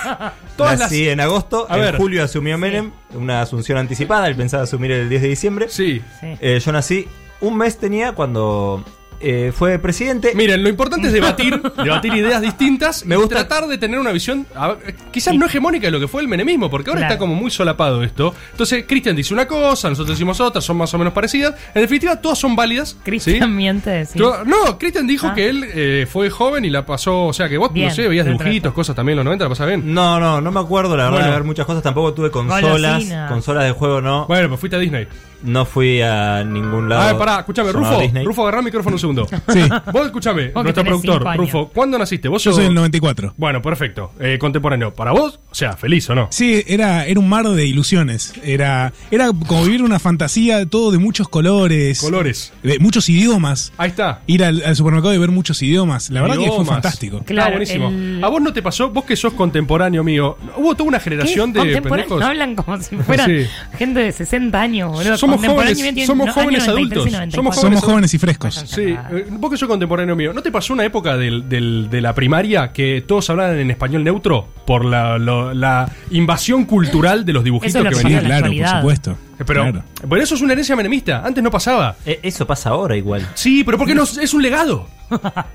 Todas 0.56 0.78
nací 0.78 1.04
las- 1.04 1.12
en 1.12 1.20
agosto, 1.20 1.66
A 1.70 1.76
en 1.76 1.82
ver. 1.82 1.96
julio 1.96 2.24
asumió 2.24 2.56
Menem, 2.58 2.90
una 3.14 3.42
asunción 3.42 3.78
anticipada, 3.78 4.26
él 4.28 4.36
pensaba 4.36 4.62
asumir 4.64 4.90
el 4.92 5.08
10 5.08 5.22
de 5.22 5.28
diciembre. 5.28 5.66
Sí. 5.68 6.02
Sí. 6.20 6.26
Eh, 6.40 6.60
yo 6.64 6.72
nací, 6.72 7.06
un 7.40 7.56
mes 7.56 7.78
tenía 7.78 8.12
cuando 8.12 8.82
eh, 9.20 9.52
fue 9.54 9.78
presidente. 9.78 10.32
Miren, 10.34 10.62
lo 10.62 10.68
importante 10.68 11.06
es 11.08 11.12
debatir, 11.12 11.60
debatir 11.82 12.14
ideas 12.14 12.40
distintas. 12.42 13.04
Me 13.06 13.14
y 13.14 13.18
gusta- 13.18 13.36
tratar 13.46 13.66
de 13.68 13.78
tener 13.78 13.98
una 13.98 14.12
visión 14.12 14.46
a 14.54 14.68
ver, 14.68 14.94
quizás 15.10 15.34
no 15.34 15.46
hegemónica 15.46 15.86
de 15.86 15.90
lo 15.92 16.00
que 16.00 16.08
fue 16.08 16.22
el 16.22 16.28
menemismo, 16.28 16.68
porque 16.70 16.90
ahora 16.90 17.00
Claro. 17.00 17.12
está 17.14 17.18
como 17.18 17.34
muy 17.34 17.50
solapado 17.50 18.02
esto. 18.02 18.34
Entonces, 18.52 18.84
Cristian 18.86 19.16
dice 19.16 19.32
una 19.34 19.46
cosa, 19.46 19.88
nosotros 19.88 20.16
decimos 20.16 20.40
otra, 20.40 20.60
son 20.60 20.76
más 20.76 20.92
o 20.94 20.98
menos 20.98 21.12
parecidas. 21.12 21.54
En 21.74 21.82
definitiva, 21.82 22.16
todas 22.20 22.38
son 22.38 22.54
válidas. 22.56 22.96
Cristian 23.02 23.40
¿sí? 23.40 23.46
miente, 23.46 24.04
sí. 24.06 24.18
Yo- 24.18 24.44
No, 24.44 24.78
Cristian 24.78 25.06
dijo 25.06 25.28
Ah. 25.28 25.34
que 25.34 25.48
él 25.48 25.64
eh, 25.74 26.06
fue 26.10 26.30
joven 26.30 26.64
y 26.64 26.70
la 26.70 26.84
pasó, 26.86 27.24
o 27.26 27.32
sea, 27.32 27.48
que 27.48 27.58
vos, 27.58 27.72
Bien, 27.72 27.88
no 27.88 27.94
sé, 27.94 28.08
veías 28.08 28.24
dentro 28.26 28.44
de 28.44 28.50
dibujitos, 28.50 28.72
cosas 28.74 28.94
también 28.96 29.14
en 29.14 29.18
los 29.18 29.24
90, 29.26 29.44
la 29.44 29.48
pasaba 29.48 29.68
bien. 29.68 29.94
No, 29.94 30.20
no, 30.20 30.40
no 30.40 30.50
me 30.52 30.60
acuerdo, 30.60 30.96
la 30.96 31.04
verdad, 31.04 31.18
Bueno. 31.18 31.26
de 31.26 31.32
ver 31.34 31.44
muchas 31.44 31.66
cosas. 31.66 31.82
Tampoco 31.82 32.12
tuve 32.14 32.30
consolas. 32.30 32.62
Golosinas. 32.62 33.30
Consolas 33.30 33.64
de 33.64 33.72
juego 33.72 34.00
no. 34.00 34.26
Bueno, 34.26 34.48
pues 34.48 34.60
fuiste 34.60 34.76
a 34.76 34.78
Disney. 34.78 35.06
No 35.42 35.64
fui 35.64 36.00
a 36.02 36.42
ningún 36.44 36.88
lado. 36.88 37.02
A 37.02 37.06
ver, 37.08 37.16
pará, 37.18 37.38
escúchame, 37.40 37.72
Rufo, 37.72 38.00
Disney. 38.00 38.24
Rufo, 38.24 38.42
agarrá 38.42 38.58
el 38.60 38.64
micrófono 38.64 38.96
un 38.96 39.00
segundo. 39.00 39.26
Sí, 39.52 39.60
Vos 39.92 40.06
escúchame, 40.06 40.50
nuestro 40.54 40.84
productor. 40.84 41.36
Rufo, 41.36 41.68
¿cuándo 41.68 41.98
naciste? 41.98 42.28
¿Vos 42.28 42.42
yo 42.42 42.50
sos- 42.50 42.56
soy 42.56 42.64
del 42.64 42.74
94. 42.74 43.34
Bueno, 43.36 43.62
perfecto. 43.62 44.12
Eh, 44.20 44.38
contemporáneo. 44.38 44.92
¿Para 44.94 45.12
vos? 45.12 45.38
O 45.50 45.54
sea, 45.54 45.74
feliz 45.76 46.08
o 46.10 46.14
no. 46.14 46.28
Sí, 46.30 46.62
era, 46.66 47.06
era 47.06 47.20
un 47.20 47.28
mar 47.28 47.46
de 47.48 47.66
ilusiones. 47.66 48.32
Era, 48.44 48.92
era 49.10 49.28
como 49.46 49.64
vivir 49.64 49.82
una 49.82 49.98
fantasía, 49.98 50.66
todo 50.66 50.90
de 50.90 50.98
muchos 50.98 51.28
colores. 51.28 52.00
Colores. 52.00 52.52
De 52.62 52.78
muchos 52.78 53.08
idiomas. 53.08 53.72
Ahí 53.78 53.90
está. 53.90 54.22
Ir 54.26 54.44
al, 54.44 54.62
al 54.64 54.74
supermercado 54.76 55.14
y 55.14 55.18
ver 55.18 55.30
muchos 55.30 55.62
idiomas. 55.62 56.10
La 56.10 56.22
verdad 56.22 56.38
que 56.38 56.50
fue 56.50 56.64
fantástico. 56.64 57.20
Claro, 57.24 57.60
Está 57.62 57.78
buenísimo. 57.78 57.88
el- 57.88 58.24
¿A 58.24 58.28
vos 58.28 58.40
no 58.42 58.52
te 58.52 58.62
pasó? 58.62 58.90
Vos 58.90 59.04
que 59.04 59.16
sos 59.16 59.32
contemporáneo 59.34 60.02
mío. 60.02 60.36
Hubo 60.56 60.74
toda 60.74 60.88
una 60.88 60.98
¿Qué? 60.98 61.04
generación 61.04 61.52
de 61.52 61.60
Contemporáneo, 61.60 61.90
pendejos. 62.04 62.20
No 62.20 62.26
hablan 62.26 62.54
como 62.56 62.80
si 62.80 62.96
fueran 62.96 63.26
Sí. 63.30 63.46
gente 63.78 64.00
de 64.00 64.12
60 64.12 64.60
años, 64.60 64.92
boludo. 64.92 65.16
Somos 65.26 65.46
jóvenes- 65.46 66.06
somos 66.06 66.30
jóvenes 66.30 66.62
año 66.62 66.66
93 66.66 66.66
y 66.66 66.70
adultos. 66.70 67.12
94. 67.12 67.36
Somos 67.36 67.56
Somos 67.56 67.84
jóvenes 67.84 68.14
y 68.14 68.18
frescos. 68.18 68.54
Sí, 68.66 68.96
vos 69.30 69.50
que 69.50 69.56
sos 69.56 69.68
contemporáneo 69.68 70.16
mío, 70.16 70.32
¿no 70.32 70.42
te 70.42 70.50
pasó 70.50 70.72
una 70.72 70.84
época 70.84 71.16
del, 71.16 71.48
del- 71.48 71.88
de 71.90 72.00
la 72.00 72.14
primaria 72.14 72.72
que 72.72 73.02
todos 73.06 73.28
hablaban 73.30 73.58
en 73.58 73.70
español 73.70 74.04
neutro 74.04 74.48
por 74.66 74.84
la, 74.84 75.88
invasión 76.10 76.64
cultural 76.64 77.24
de 77.24 77.32
los 77.32 77.44
dibujitos 77.44 77.74
es 77.84 77.98
que 77.98 78.02
venían? 78.04 78.24
claro, 78.24 78.46
por 78.52 78.68
supuesto. 78.68 79.10
Eh, 79.38 79.44
Pero, 79.46 79.62
Claro. 79.64 79.82
pero 80.08 80.22
eso 80.22 80.34
es 80.34 80.40
una 80.40 80.54
herencia 80.54 80.74
menemista. 80.76 81.22
Antes 81.22 81.44
no 81.44 81.50
pasaba. 81.50 81.96
Eh, 82.06 82.20
eso 82.22 82.46
pasa 82.46 82.70
ahora 82.70 82.96
igual. 82.96 83.26
Sí, 83.34 83.64
pero 83.64 83.76
porque 83.76 83.94
no 83.94 84.04
es 84.04 84.32
un 84.32 84.40
legado. 84.42 84.88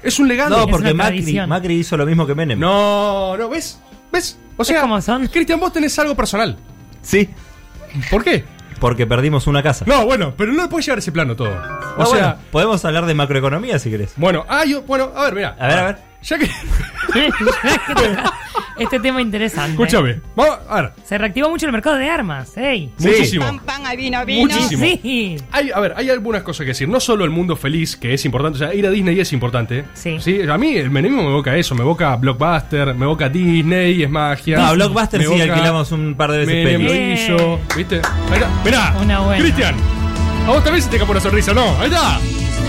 Es 0.03 0.19
un 0.19 0.27
legado. 0.27 0.57
No, 0.59 0.67
porque 0.67 0.93
Macri. 0.93 1.39
Macri 1.47 1.75
hizo 1.79 1.97
lo 1.97 2.05
mismo 2.05 2.27
que 2.27 2.35
Menem. 2.35 2.59
No, 2.59 3.35
no, 3.37 3.49
¿ves? 3.49 3.79
¿Ves? 4.11 4.37
O 4.57 4.63
sea, 4.63 4.87
Cristian, 5.31 5.59
vos 5.59 5.73
tenés 5.73 5.97
algo 5.97 6.15
personal. 6.15 6.57
Sí. 7.01 7.27
¿Por 8.11 8.23
qué? 8.23 8.43
Porque 8.81 9.07
perdimos 9.07 9.47
una 9.47 9.63
casa. 9.63 9.85
No, 9.87 10.05
bueno, 10.05 10.33
pero 10.35 10.51
no 10.51 10.67
puedes 10.67 10.85
llevar 10.87 10.99
ese 10.99 11.13
plano 11.13 11.35
todo. 11.37 11.51
O 11.51 12.01
Ah, 12.01 12.05
sea, 12.05 12.05
bueno, 12.07 12.35
podemos 12.51 12.83
hablar 12.83 13.05
de 13.05 13.13
macroeconomía 13.13 13.79
si 13.79 13.89
querés. 13.89 14.13
bueno, 14.17 14.43
ah, 14.49 14.65
yo, 14.65 14.81
bueno, 14.81 15.11
a 15.15 15.23
ver, 15.25 15.35
mira. 15.35 15.55
A 15.57 15.67
ver, 15.67 15.77
a 15.79 15.83
ver. 15.85 16.10
Ya 16.23 16.37
que. 16.37 16.49
este 18.77 18.99
tema 18.99 19.21
interesante. 19.21 19.71
Escúchame, 19.71 20.21
vamos, 20.35 20.59
a 20.69 20.81
ver. 20.81 20.93
Se 21.03 21.17
reactivó 21.17 21.49
mucho 21.49 21.65
el 21.65 21.71
mercado 21.71 21.95
de 21.97 22.09
armas, 22.09 22.55
ey. 22.57 22.91
Muchísimo. 22.99 23.45
Pan, 23.45 23.59
pan, 23.59 23.83
vino, 23.97 24.23
vino. 24.25 24.53
Muchísimo. 24.53 24.85
Sí. 24.85 25.37
Hay, 25.51 25.71
a 25.71 25.79
ver, 25.79 25.93
hay 25.97 26.09
algunas 26.09 26.43
cosas 26.43 26.65
que 26.65 26.69
decir. 26.69 26.87
No 26.87 26.99
solo 26.99 27.25
el 27.25 27.31
mundo 27.31 27.55
feliz, 27.55 27.95
que 27.95 28.13
es 28.13 28.23
importante. 28.25 28.57
O 28.57 28.59
sea, 28.59 28.73
ir 28.73 28.85
a 28.85 28.91
Disney 28.91 29.19
es 29.19 29.33
importante. 29.33 29.85
Sí. 29.93 30.17
A 30.47 30.57
mí 30.57 30.75
el 30.75 30.91
menemismo 30.91 31.23
me 31.23 31.29
evoca 31.29 31.55
eso. 31.55 31.73
Me 31.73 31.81
evoca 31.81 32.15
Blockbuster, 32.15 32.93
me 32.93 33.05
evoca 33.05 33.27
Disney, 33.27 34.03
es 34.03 34.09
magia. 34.09 34.57
No, 34.57 34.65
a 34.65 34.73
Blockbuster 34.73 35.19
Me 35.19 35.25
sí 35.25 35.33
evoca 35.33 35.53
alquilamos 35.53 35.91
un 35.91 36.15
par 36.15 36.31
de 36.31 36.45
veces 36.45 36.79
lo 36.79 36.95
hizo. 36.95 37.59
¿Viste? 37.75 37.95
Ahí 38.29 38.33
está. 38.33 38.49
Mirá. 38.63 38.95
Una 39.01 39.19
buena. 39.21 39.41
Cristian. 39.41 39.75
A 40.45 40.51
vos 40.51 40.63
también 40.63 40.83
se 40.83 40.89
te 40.89 40.95
escapó 40.97 41.11
una 41.11 41.21
sonrisa, 41.21 41.53
¿no? 41.53 41.79
Ahí 41.79 41.85
está. 41.85 42.19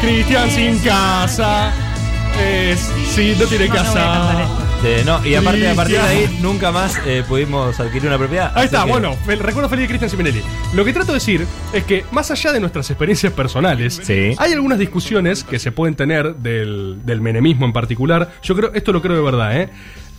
Cristian 0.00 0.50
sin 0.50 0.78
casa. 0.78 1.91
Es, 2.40 2.90
sí, 3.14 3.34
no 3.38 3.46
tiene 3.46 3.68
No, 3.68 3.74
no 3.74 3.80
voy 3.82 3.88
a 3.90 3.92
casa. 3.94 4.48
Eh, 4.84 5.02
no, 5.06 5.24
y 5.24 5.34
aparte, 5.36 5.68
a 5.68 5.74
partir 5.74 5.96
de 5.96 6.02
ahí 6.02 6.38
nunca 6.42 6.72
más 6.72 6.98
eh, 7.06 7.22
pudimos 7.28 7.78
adquirir 7.78 8.08
una 8.08 8.18
propiedad. 8.18 8.50
Ahí 8.56 8.64
está, 8.64 8.84
que- 8.84 8.90
bueno, 8.90 9.16
el 9.28 9.38
recuerdo 9.38 9.68
feliz 9.68 9.82
de 9.84 9.88
Cristian 9.88 10.10
Simonelli. 10.10 10.42
Lo 10.74 10.84
que 10.84 10.92
trato 10.92 11.08
de 11.12 11.14
decir 11.14 11.46
es 11.72 11.84
que, 11.84 12.04
más 12.10 12.30
allá 12.32 12.52
de 12.52 12.58
nuestras 12.60 12.90
experiencias 12.90 13.32
personales, 13.32 14.00
Sí. 14.02 14.34
hay 14.38 14.52
algunas 14.52 14.78
discusiones 14.80 15.44
que 15.44 15.60
se 15.60 15.70
pueden 15.70 15.94
tener 15.94 16.34
del, 16.36 16.98
del 17.04 17.20
menemismo 17.20 17.64
en 17.64 17.72
particular. 17.72 18.32
Yo 18.42 18.56
creo, 18.56 18.72
esto 18.74 18.92
lo 18.92 19.00
creo 19.02 19.14
de 19.16 19.22
verdad, 19.22 19.60
¿eh? 19.60 19.68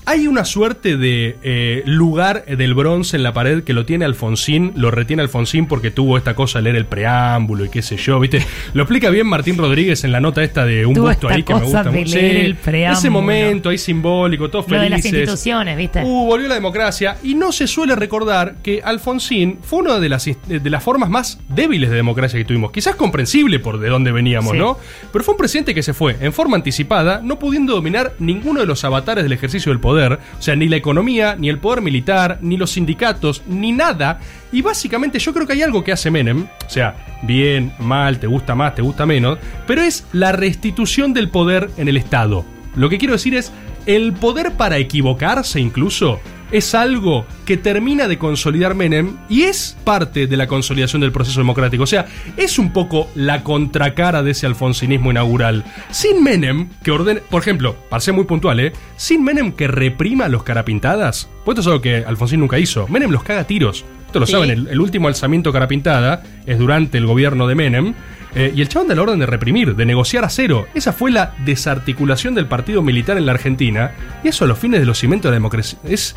Hay 0.06 0.28
una 0.28 0.44
suerte 0.44 0.98
de 0.98 1.38
eh, 1.44 1.84
lugar 1.86 2.44
del 2.46 2.74
bronce 2.74 3.16
en 3.16 3.24
la 3.24 3.34
pared 3.34 3.64
que 3.64 3.74
lo 3.74 3.86
tiene 3.86 4.04
Alfonsín, 4.04 4.74
lo 4.76 4.92
retiene 4.92 5.22
Alfonsín 5.22 5.66
porque 5.68 5.92
tuvo 5.92 6.18
esta 6.18 6.36
cosa 6.36 6.60
de 6.60 6.64
leer 6.64 6.76
el 6.76 6.86
preámbulo 6.86 7.64
y 7.66 7.70
qué 7.70 7.82
sé 7.82 7.96
yo, 7.96 8.20
¿viste? 8.20 8.46
Lo 8.74 8.84
explica 8.84 9.10
bien 9.10 9.28
Martín 9.28 9.58
Rodríguez 9.58 10.04
en 10.04 10.12
la 10.12 10.20
nota 10.20 10.44
esta 10.44 10.66
de 10.66 10.86
un 10.86 10.94
Tuvo 10.94 11.08
gusto 11.08 11.28
esta 11.30 11.36
ahí 11.36 11.44
que 11.44 11.54
me 11.54 11.62
gusta 11.62 11.84
de 11.84 11.92
mucho. 11.92 12.16
leer 12.18 12.32
Sí, 12.40 12.46
el 12.46 12.56
preámbulo. 12.56 13.00
Ese 13.00 13.10
momento 13.10 13.70
ahí 13.70 13.78
simbólico, 13.78 14.50
todos 14.50 14.68
Lo 14.70 14.80
de 14.82 14.90
las 14.90 15.02
felices. 15.02 15.20
instituciones, 15.22 15.78
¿viste? 15.78 16.02
Uh, 16.04 16.26
volvió 16.26 16.48
la 16.50 16.56
democracia 16.56 17.18
y 17.24 17.36
no 17.36 17.52
se 17.54 17.68
suele 17.68 17.96
recordar 17.96 18.56
que 18.62 18.82
Alfonsín 18.84 19.60
fue 19.62 19.80
una 19.80 20.00
de 20.00 20.10
las, 20.10 20.26
de 20.26 20.70
las 20.70 20.84
formas 20.84 21.10
más 21.10 21.40
débiles 21.48 21.90
de 21.90 21.96
democracia 21.96 22.38
que 22.38 22.44
tuvimos. 22.46 22.72
Quizás 22.72 22.96
comprensible 22.96 23.60
por 23.60 23.80
de 23.80 23.88
dónde 23.90 24.12
veníamos, 24.12 24.52
Sí. 24.52 24.58
¿no? 24.58 24.78
Pero 25.14 25.24
fue 25.24 25.34
un 25.36 25.38
presidente 25.38 25.74
que 25.74 25.82
se 25.84 25.94
fue 25.94 26.18
en 26.20 26.34
forma 26.34 26.58
anticipada, 26.58 27.22
no 27.24 27.40
pudiendo 27.40 27.74
dominar 27.74 28.14
ninguno 28.20 28.60
de 28.60 28.66
los 28.66 28.84
avatares 28.84 29.24
del 29.24 29.32
ejercicio 29.32 29.72
del 29.72 29.80
poder, 29.80 29.93
o 29.94 30.42
sea, 30.42 30.56
ni 30.56 30.68
la 30.68 30.76
economía, 30.76 31.36
ni 31.38 31.50
el 31.50 31.60
poder 31.60 31.82
militar, 31.82 32.40
ni 32.42 32.58
los 32.58 32.72
sindicatos, 32.72 33.44
ni 33.48 33.72
nada. 33.72 34.20
Y 34.52 34.62
básicamente 34.62 35.20
yo 35.20 35.34
creo 35.34 35.48
que 35.48 35.54
hay 35.54 35.62
algo 35.62 35.84
que 35.84 35.92
hace 35.92 36.12
Menem, 36.12 36.48
o 36.66 36.70
sea, 36.70 36.96
bien, 37.24 37.74
mal, 37.80 38.20
te 38.20 38.28
gusta 38.28 38.56
más, 38.56 38.76
te 38.76 38.82
gusta 38.82 39.06
menos, 39.06 39.40
pero 39.66 39.82
es 39.82 40.06
la 40.14 40.32
restitución 40.32 41.14
del 41.14 41.30
poder 41.30 41.70
en 41.78 41.88
el 41.88 41.98
Estado. 41.98 42.46
Lo 42.76 42.90
que 42.90 42.98
quiero 42.98 43.14
decir 43.14 43.36
es, 43.36 43.52
el 43.86 44.14
poder 44.14 44.54
para 44.54 44.78
equivocarse 44.78 45.60
incluso 45.60 46.20
es 46.54 46.74
algo 46.76 47.26
que 47.46 47.58
termina 47.58 48.08
de 48.08 48.18
consolidar 48.18 48.76
Menem 48.76 49.18
y 49.28 49.42
es 49.42 49.76
parte 49.84 50.28
de 50.28 50.38
la 50.38 50.48
consolidación 50.48 51.02
del 51.02 51.12
proceso 51.12 51.40
democrático. 51.42 51.84
O 51.84 51.88
sea, 51.88 52.06
es 52.38 52.58
un 52.60 52.72
poco 52.72 53.10
la 53.16 53.44
contracara 53.44 54.24
de 54.24 54.32
ese 54.32 54.46
alfonsinismo 54.46 55.12
inaugural. 55.12 55.66
Sin 55.92 56.24
Menem, 56.24 56.70
que 56.84 56.92
ordene, 56.92 57.20
por 57.22 57.42
ejemplo, 57.42 57.76
para 57.90 58.00
ser 58.00 58.14
muy 58.14 58.24
puntual, 58.24 58.60
¿eh? 58.62 58.72
Sin 58.96 59.24
Menem 59.24 59.52
que 59.52 59.68
reprima 59.68 60.26
a 60.26 60.30
los 60.30 60.44
carapintadas, 60.44 61.28
pues 61.44 61.56
esto 61.58 61.62
es 61.62 61.68
algo 61.68 61.82
que 61.82 61.98
Alfonsín 62.06 62.40
nunca 62.40 62.60
hizo. 62.60 62.88
Menem 62.88 63.12
los 63.12 63.24
caga 63.24 63.42
a 63.42 63.48
tiros. 63.48 63.84
Esto 64.06 64.20
lo 64.20 64.28
Sí. 64.28 64.34
saben, 64.34 64.52
el, 64.52 64.68
el 64.68 64.80
último 64.80 65.08
alzamiento 65.08 65.52
carapintada 65.52 66.22
es 66.46 66.60
durante 66.60 67.00
el 67.00 67.08
gobierno 67.08 67.48
de 67.48 67.56
Menem. 67.56 67.94
Eh, 68.36 68.52
y 68.56 68.62
el 68.62 68.70
chabón 68.70 68.88
da 68.88 68.96
la 68.96 69.04
orden 69.04 69.20
de 69.20 69.26
reprimir, 69.26 69.76
de 69.76 69.86
negociar 69.86 70.26
a 70.26 70.30
cero. 70.30 70.68
Esa 70.74 70.94
fue 70.94 71.12
la 71.12 71.36
desarticulación 71.46 72.34
del 72.36 72.48
partido 72.48 72.82
militar 72.82 73.18
en 73.18 73.26
la 73.26 73.34
Argentina. 73.34 73.92
Y 74.24 74.30
eso 74.30 74.46
a 74.46 74.48
los 74.48 74.58
fines 74.58 74.80
de 74.80 74.86
los 74.86 74.98
cimientos 74.98 75.30
de 75.30 75.34
la 75.34 75.36
democracia 75.36 75.78
es, 75.84 76.16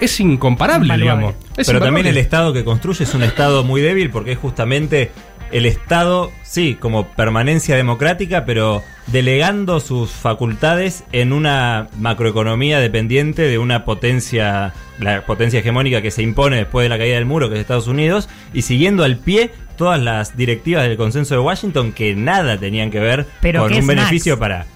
es 0.00 0.20
incomparable, 0.20 0.86
Invaluable. 0.86 1.26
digamos. 1.26 1.46
Es 1.56 1.66
Pero 1.66 1.80
también 1.80 2.06
el 2.06 2.18
Estado 2.18 2.52
que 2.52 2.64
construye 2.64 3.04
es 3.04 3.14
un 3.14 3.22
Estado 3.22 3.62
muy 3.62 3.80
débil 3.80 4.10
porque 4.10 4.32
es 4.32 4.38
justamente 4.38 5.12
el 5.52 5.66
Estado, 5.66 6.32
sí, 6.42 6.76
como 6.80 7.08
permanencia 7.08 7.76
democrática, 7.76 8.46
pero 8.46 8.82
delegando 9.06 9.80
sus 9.80 10.10
facultades 10.10 11.04
en 11.12 11.32
una 11.32 11.88
macroeconomía 11.98 12.80
dependiente 12.80 13.42
de 13.42 13.58
una 13.58 13.84
potencia, 13.84 14.72
la 14.98 15.26
potencia 15.26 15.60
hegemónica 15.60 16.00
que 16.00 16.10
se 16.10 16.22
impone 16.22 16.56
después 16.56 16.84
de 16.84 16.88
la 16.88 16.96
caída 16.96 17.16
del 17.16 17.26
muro, 17.26 17.48
que 17.48 17.56
es 17.56 17.60
Estados 17.60 17.86
Unidos, 17.86 18.30
y 18.54 18.62
siguiendo 18.62 19.04
al 19.04 19.18
pie 19.18 19.50
todas 19.76 20.00
las 20.00 20.36
directivas 20.36 20.84
del 20.86 20.96
consenso 20.96 21.34
de 21.34 21.40
Washington 21.40 21.92
que 21.92 22.14
nada 22.14 22.56
tenían 22.58 22.90
que 22.90 23.00
ver 23.00 23.26
Pero 23.40 23.62
con 23.62 23.72
un 23.72 23.82
snacks. 23.82 23.86
beneficio 23.86 24.38
para 24.38 24.66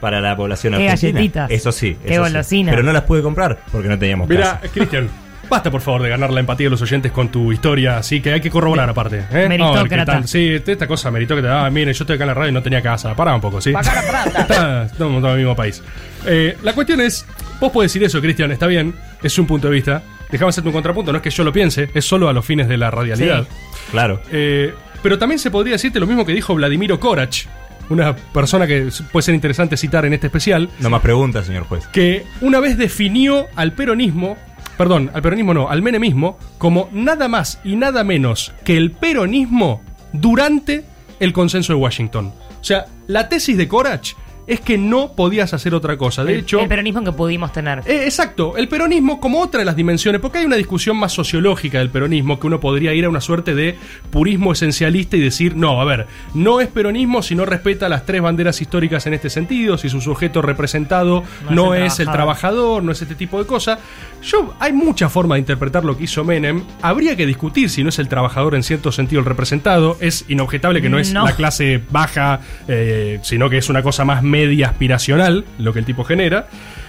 para 0.00 0.20
la 0.20 0.36
población 0.36 0.74
Qué 0.74 0.88
argentina. 0.90 1.12
galletitas. 1.18 1.50
Eso 1.50 1.72
sí, 1.72 1.96
Qué 2.06 2.14
eso 2.14 2.42
sí. 2.42 2.62
Pero 2.68 2.82
no 2.82 2.92
las 2.92 3.02
pude 3.04 3.22
comprar 3.22 3.58
porque 3.72 3.88
no 3.88 3.98
teníamos 3.98 4.28
Mira. 4.28 4.60
Cristian, 4.72 5.08
basta 5.48 5.70
por 5.70 5.80
favor 5.80 6.02
de 6.02 6.10
ganar 6.10 6.30
la 6.30 6.40
empatía 6.40 6.66
de 6.66 6.70
los 6.72 6.82
oyentes 6.82 7.10
con 7.10 7.28
tu 7.28 7.52
historia, 7.52 7.96
así 7.98 8.20
que 8.20 8.32
hay 8.32 8.40
que 8.42 8.50
corroborar 8.50 8.90
aparte. 8.90 9.24
¿eh? 9.32 9.48
Meritócrata. 9.48 10.12
Tal. 10.12 10.28
Sí, 10.28 10.60
esta 10.66 10.86
cosa 10.86 11.10
meritócrata. 11.10 11.64
Ah, 11.64 11.70
mire, 11.70 11.92
yo 11.94 12.04
estoy 12.04 12.16
acá 12.16 12.24
en 12.24 12.28
la 12.28 12.34
radio 12.34 12.50
y 12.50 12.52
no 12.52 12.62
tenía 12.62 12.82
casa. 12.82 13.14
Pará 13.14 13.34
un 13.34 13.40
poco, 13.40 13.62
¿sí? 13.62 13.72
Está- 14.38 14.84
Estamos 14.84 15.22
en 15.24 15.30
el 15.30 15.36
mismo 15.38 15.56
país. 15.56 15.82
Eh, 16.26 16.56
la 16.62 16.74
cuestión 16.74 17.00
es, 17.00 17.24
vos 17.58 17.72
podés 17.72 17.90
decir 17.92 18.04
eso, 18.04 18.20
Cristian, 18.20 18.50
está 18.52 18.66
bien, 18.66 18.94
es 19.22 19.38
un 19.38 19.46
punto 19.46 19.68
de 19.68 19.74
vista. 19.74 20.02
Déjame 20.30 20.48
hacerte 20.50 20.68
un 20.68 20.72
contrapunto, 20.74 21.12
no 21.12 21.18
es 21.18 21.22
que 21.22 21.30
yo 21.30 21.44
lo 21.44 21.52
piense, 21.52 21.88
es 21.94 22.04
solo 22.04 22.28
a 22.28 22.32
los 22.32 22.44
fines 22.44 22.66
de 22.68 22.76
la 22.76 22.90
radialidad. 22.90 23.46
Claro. 23.90 24.20
Eh, 24.30 24.74
pero 25.02 25.18
también 25.18 25.38
se 25.38 25.50
podría 25.50 25.72
decirte 25.74 26.00
lo 26.00 26.06
mismo 26.06 26.24
que 26.24 26.32
dijo 26.32 26.54
Vladimiro 26.54 26.98
Korach, 26.98 27.46
una 27.90 28.16
persona 28.16 28.66
que 28.66 28.88
puede 29.12 29.22
ser 29.22 29.34
interesante 29.34 29.76
citar 29.76 30.06
en 30.06 30.14
este 30.14 30.28
especial, 30.28 30.70
No 30.80 30.88
más 30.90 31.02
preguntas, 31.02 31.46
señor 31.46 31.64
juez. 31.64 31.86
que 31.88 32.24
una 32.40 32.60
vez 32.60 32.78
definió 32.78 33.46
al 33.56 33.72
peronismo, 33.72 34.36
perdón, 34.78 35.10
al 35.12 35.20
peronismo 35.22 35.52
no, 35.52 35.68
al 35.68 35.82
menemismo, 35.82 36.38
como 36.58 36.88
nada 36.92 37.28
más 37.28 37.60
y 37.64 37.76
nada 37.76 38.02
menos 38.04 38.52
que 38.64 38.76
el 38.76 38.92
peronismo 38.92 39.82
durante 40.12 40.84
el 41.20 41.32
consenso 41.32 41.74
de 41.74 41.78
Washington. 41.78 42.32
O 42.60 42.64
sea, 42.64 42.86
la 43.06 43.28
tesis 43.28 43.58
de 43.58 43.68
Korach 43.68 44.12
es 44.46 44.60
que 44.60 44.76
no 44.78 45.12
podías 45.12 45.54
hacer 45.54 45.74
otra 45.74 45.96
cosa. 45.96 46.24
De 46.24 46.34
el, 46.34 46.40
hecho, 46.40 46.60
el 46.60 46.68
peronismo 46.68 47.02
que 47.02 47.12
pudimos 47.12 47.52
tener. 47.52 47.78
eh, 47.86 48.04
exacto, 48.04 48.56
el 48.56 48.68
peronismo 48.68 49.20
como 49.20 49.40
otra 49.40 49.60
de 49.60 49.64
las 49.64 49.76
dimensiones, 49.76 50.20
porque 50.20 50.38
hay 50.38 50.44
una 50.44 50.56
discusión 50.56 50.96
más 50.96 51.12
sociológica 51.12 51.78
del 51.78 51.90
peronismo 51.90 52.38
que 52.38 52.46
uno 52.46 52.60
podría 52.60 52.92
ir 52.94 53.04
a 53.04 53.08
una 53.08 53.20
suerte 53.20 53.54
de 53.54 53.76
purismo 54.10 54.52
esencialista 54.52 55.16
y 55.16 55.20
decir, 55.20 55.56
no, 55.56 55.80
a 55.80 55.84
ver, 55.84 56.06
no 56.34 56.60
es 56.60 56.68
peronismo 56.68 57.22
si 57.22 57.34
no 57.34 57.44
respeta 57.44 57.88
las 57.88 58.04
tres 58.06 58.20
banderas 58.22 58.60
históricas 58.60 59.06
en 59.06 59.14
este 59.14 59.30
sentido, 59.30 59.78
si 59.78 59.88
su 59.88 60.00
sujeto 60.00 60.42
representado 60.42 61.22
no, 61.48 61.54
No 61.54 61.74
es 61.74 61.80
el 61.80 61.86
es 61.86 62.00
el 62.00 62.10
trabajador. 62.10 62.82
no 62.82 62.92
es 62.92 63.00
este 63.02 63.14
tipo 63.14 63.38
de 63.38 63.46
cosas. 63.46 63.78
Yo, 64.22 64.54
hay 64.58 64.72
mucha 64.72 65.08
forma 65.08 65.34
de 65.36 65.40
interpretar 65.40 65.84
lo 65.84 65.96
que 65.96 66.04
hizo 66.04 66.24
Menem, 66.24 66.62
habría 66.82 67.16
que 67.16 67.26
discutir 67.26 67.68
si 67.70 67.82
no 67.82 67.88
es 67.90 67.98
el 67.98 68.08
trabajador 68.08 68.54
en 68.54 68.62
cierto 68.62 68.90
sentido 68.92 69.20
el 69.20 69.26
representado, 69.26 69.96
es 70.00 70.24
inobjetable 70.28 70.80
que 70.82 70.88
no 70.88 70.98
es 70.98 71.12
No. 71.12 71.24
la 71.24 71.32
clase 71.36 71.82
baja, 71.90 72.40
eh, 72.68 73.18
sino 73.22 73.48
que 73.50 73.58
es 73.58 73.68
una 73.68 73.82
cosa 73.82 74.04
más 74.04 74.22
media 74.34 74.66
aspiracional, 74.66 75.44
lo 75.58 75.72
que 75.72 75.78
el 75.78 75.84
tipo 75.84 76.02
genera. 76.02 76.48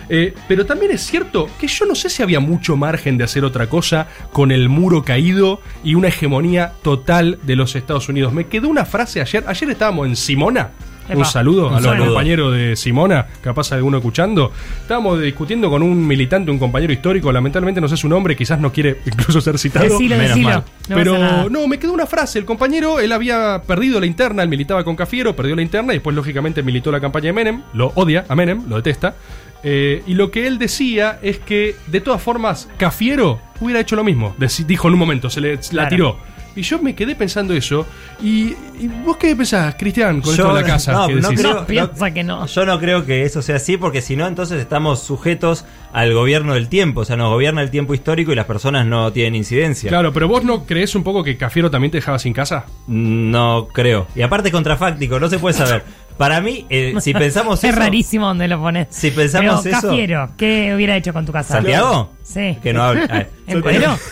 Eh, 0.10 0.34
pero 0.48 0.66
también 0.66 0.92
es 0.92 1.02
cierto 1.02 1.48
que 1.60 1.68
yo 1.68 1.86
no 1.86 1.94
sé 1.94 2.10
si 2.10 2.24
había 2.24 2.40
mucho 2.40 2.76
margen 2.76 3.20
de 3.20 3.24
hacer 3.24 3.46
otra 3.46 3.68
cosa 3.68 4.08
con 4.32 4.52
el 4.52 4.68
muro 4.68 5.04
caído 5.04 5.62
y 5.84 5.94
una 5.94 6.08
hegemonía 6.08 6.74
total 6.82 7.38
de 7.44 7.56
los 7.56 7.76
Estados 7.76 8.10
Unidos. 8.10 8.34
Me 8.34 8.48
quedó 8.48 8.68
una 8.68 8.86
frase 8.86 9.22
ayer, 9.22 9.44
ayer 9.48 9.70
estábamos 9.70 10.08
en 10.08 10.16
Simona. 10.16 10.72
Epa. 11.08 11.18
Un 11.20 11.26
saludo 11.26 11.70
a 11.70 11.74
los 11.74 11.84
saludo. 11.84 12.06
compañeros 12.08 12.54
de 12.54 12.76
Simona, 12.76 13.28
capaz 13.42 13.72
alguno 13.72 13.98
escuchando. 13.98 14.52
Estábamos 14.82 15.22
discutiendo 15.22 15.70
con 15.70 15.84
un 15.84 16.06
militante, 16.08 16.50
un 16.52 16.58
compañero 16.60 16.92
histórico, 16.94 17.32
lamentablemente 17.32 17.80
no 17.80 17.88
sé 17.88 17.96
su 17.98 18.10
nombre, 18.10 18.36
quizás 18.36 18.60
no 18.60 18.72
quiere 18.72 18.98
incluso 19.06 19.40
ser 19.42 19.60
citado. 19.60 19.86
Decilo, 19.86 20.16
menos 20.16 20.30
decilo. 20.30 20.50
mal. 20.50 20.64
No 20.90 20.96
Pero 20.96 21.50
no, 21.50 21.68
me 21.68 21.78
quedó 21.78 21.94
una 21.94 22.06
frase. 22.08 22.40
El 22.40 22.46
compañero, 22.46 23.00
él 23.00 23.12
había 23.12 23.62
perdido 23.68 24.00
la 24.00 24.06
interna, 24.06 24.42
él 24.44 24.50
militaba 24.50 24.84
con 24.84 24.96
Cafiero, 24.96 25.36
perdió 25.36 25.56
la 25.56 25.62
interna 25.62 25.94
y 25.94 25.98
después, 25.98 26.16
lógicamente, 26.16 26.64
militó 26.64 26.92
la 26.92 27.00
campaña 27.00 27.28
de 27.28 27.34
Menem. 27.34 27.62
Lo 27.74 27.92
odia 27.96 28.26
a 28.28 28.36
Menem, 28.36 28.68
lo 28.68 28.78
detesta. 28.78 29.16
Eh, 29.64 30.04
y 30.06 30.14
lo 30.14 30.30
que 30.32 30.46
él 30.48 30.58
decía 30.60 31.18
es 31.24 31.40
que, 31.40 31.76
de 31.88 32.02
todas 32.02 32.22
formas, 32.22 32.68
Cafiero 32.78 33.40
hubiera 33.60 33.80
hecho 33.80 33.96
lo 33.96 34.04
mismo. 34.04 34.36
Dijo 34.68 34.88
en 34.88 34.94
un 34.94 35.00
momento, 35.00 35.30
se 35.30 35.42
le 35.42 35.56
la 35.56 35.62
Claro. 35.62 35.90
tiró. 35.90 36.18
Y 36.56 36.62
yo 36.62 36.80
me 36.80 36.96
quedé 36.96 37.16
pensando 37.16 37.54
eso. 37.54 37.86
¿Y, 38.22 38.56
y 38.80 38.88
vos 39.06 39.18
qué 39.18 39.36
pensás, 39.36 39.76
Cristian, 39.76 40.22
con 40.22 40.32
esto 40.32 40.48
de 40.54 40.62
la 40.62 40.66
casa? 40.66 40.92
no, 40.94 41.08
que 41.08 41.16
no 41.16 41.30
creo, 41.30 41.54
No, 41.54 41.66
piensa 41.66 42.12
que 42.12 42.24
no. 42.24 42.46
Yo 42.46 42.66
no 42.66 42.80
creo 42.80 43.06
que 43.06 43.24
eso 43.24 43.42
sea 43.42 43.58
así, 43.58 43.76
porque 43.78 44.02
si 44.02 44.16
no, 44.16 44.26
entonces 44.26 44.62
estamos 44.62 45.02
sujetos 45.02 45.66
al 45.92 46.14
gobierno 46.14 46.54
del 46.54 46.70
tiempo. 46.70 47.02
O 47.02 47.06
sea, 47.06 47.18
nos 47.18 47.30
gobierna 47.30 47.62
el 47.62 47.72
tiempo 47.72 47.94
histórico 47.94 48.32
y 48.32 48.36
las 48.36 48.46
personas 48.46 48.86
no 48.86 49.12
tienen 49.12 49.36
incidencia. 49.36 49.90
Claro, 49.90 50.14
pero 50.14 50.28
vos 50.28 50.44
no 50.44 50.66
crees 50.66 50.96
un 50.96 51.04
poco 51.04 51.24
que 51.24 51.36
Cafiero 51.38 51.70
también 51.70 51.92
te 51.92 51.98
dejaba 51.98 52.20
sin 52.20 52.32
casa? 52.34 52.66
No 52.88 53.68
creo. 53.74 54.08
Y 54.16 54.22
aparte 54.22 54.50
es 54.50 54.54
contrafáctico, 54.54 55.20
no 55.20 55.30
se 55.30 55.40
puede 55.40 55.56
saber. 55.56 55.84
Para 56.18 56.40
mí, 56.40 56.66
eh, 56.70 56.94
si 57.02 57.14
pensamos 57.14 57.62
es 57.64 57.70
eso. 57.72 57.80
rarísimo 57.80 58.28
donde 58.28 58.48
lo 58.48 58.60
pones. 58.62 58.88
Si 58.92 59.12
pensamos 59.12 59.62
Pero, 59.62 59.78
eso- 59.78 59.88
Cafiero, 59.90 60.30
¿qué 60.38 60.74
hubiera 60.74 60.96
hecho 60.96 61.12
con 61.12 61.26
tu 61.26 61.34
casa? 61.34 61.56
¿Santiago? 61.56 62.14
Sí. 62.24 62.58
Que 62.64 62.72
no 62.72 62.84
hable. 62.84 63.28
¿En 63.48 63.62
cuero? 63.62 63.98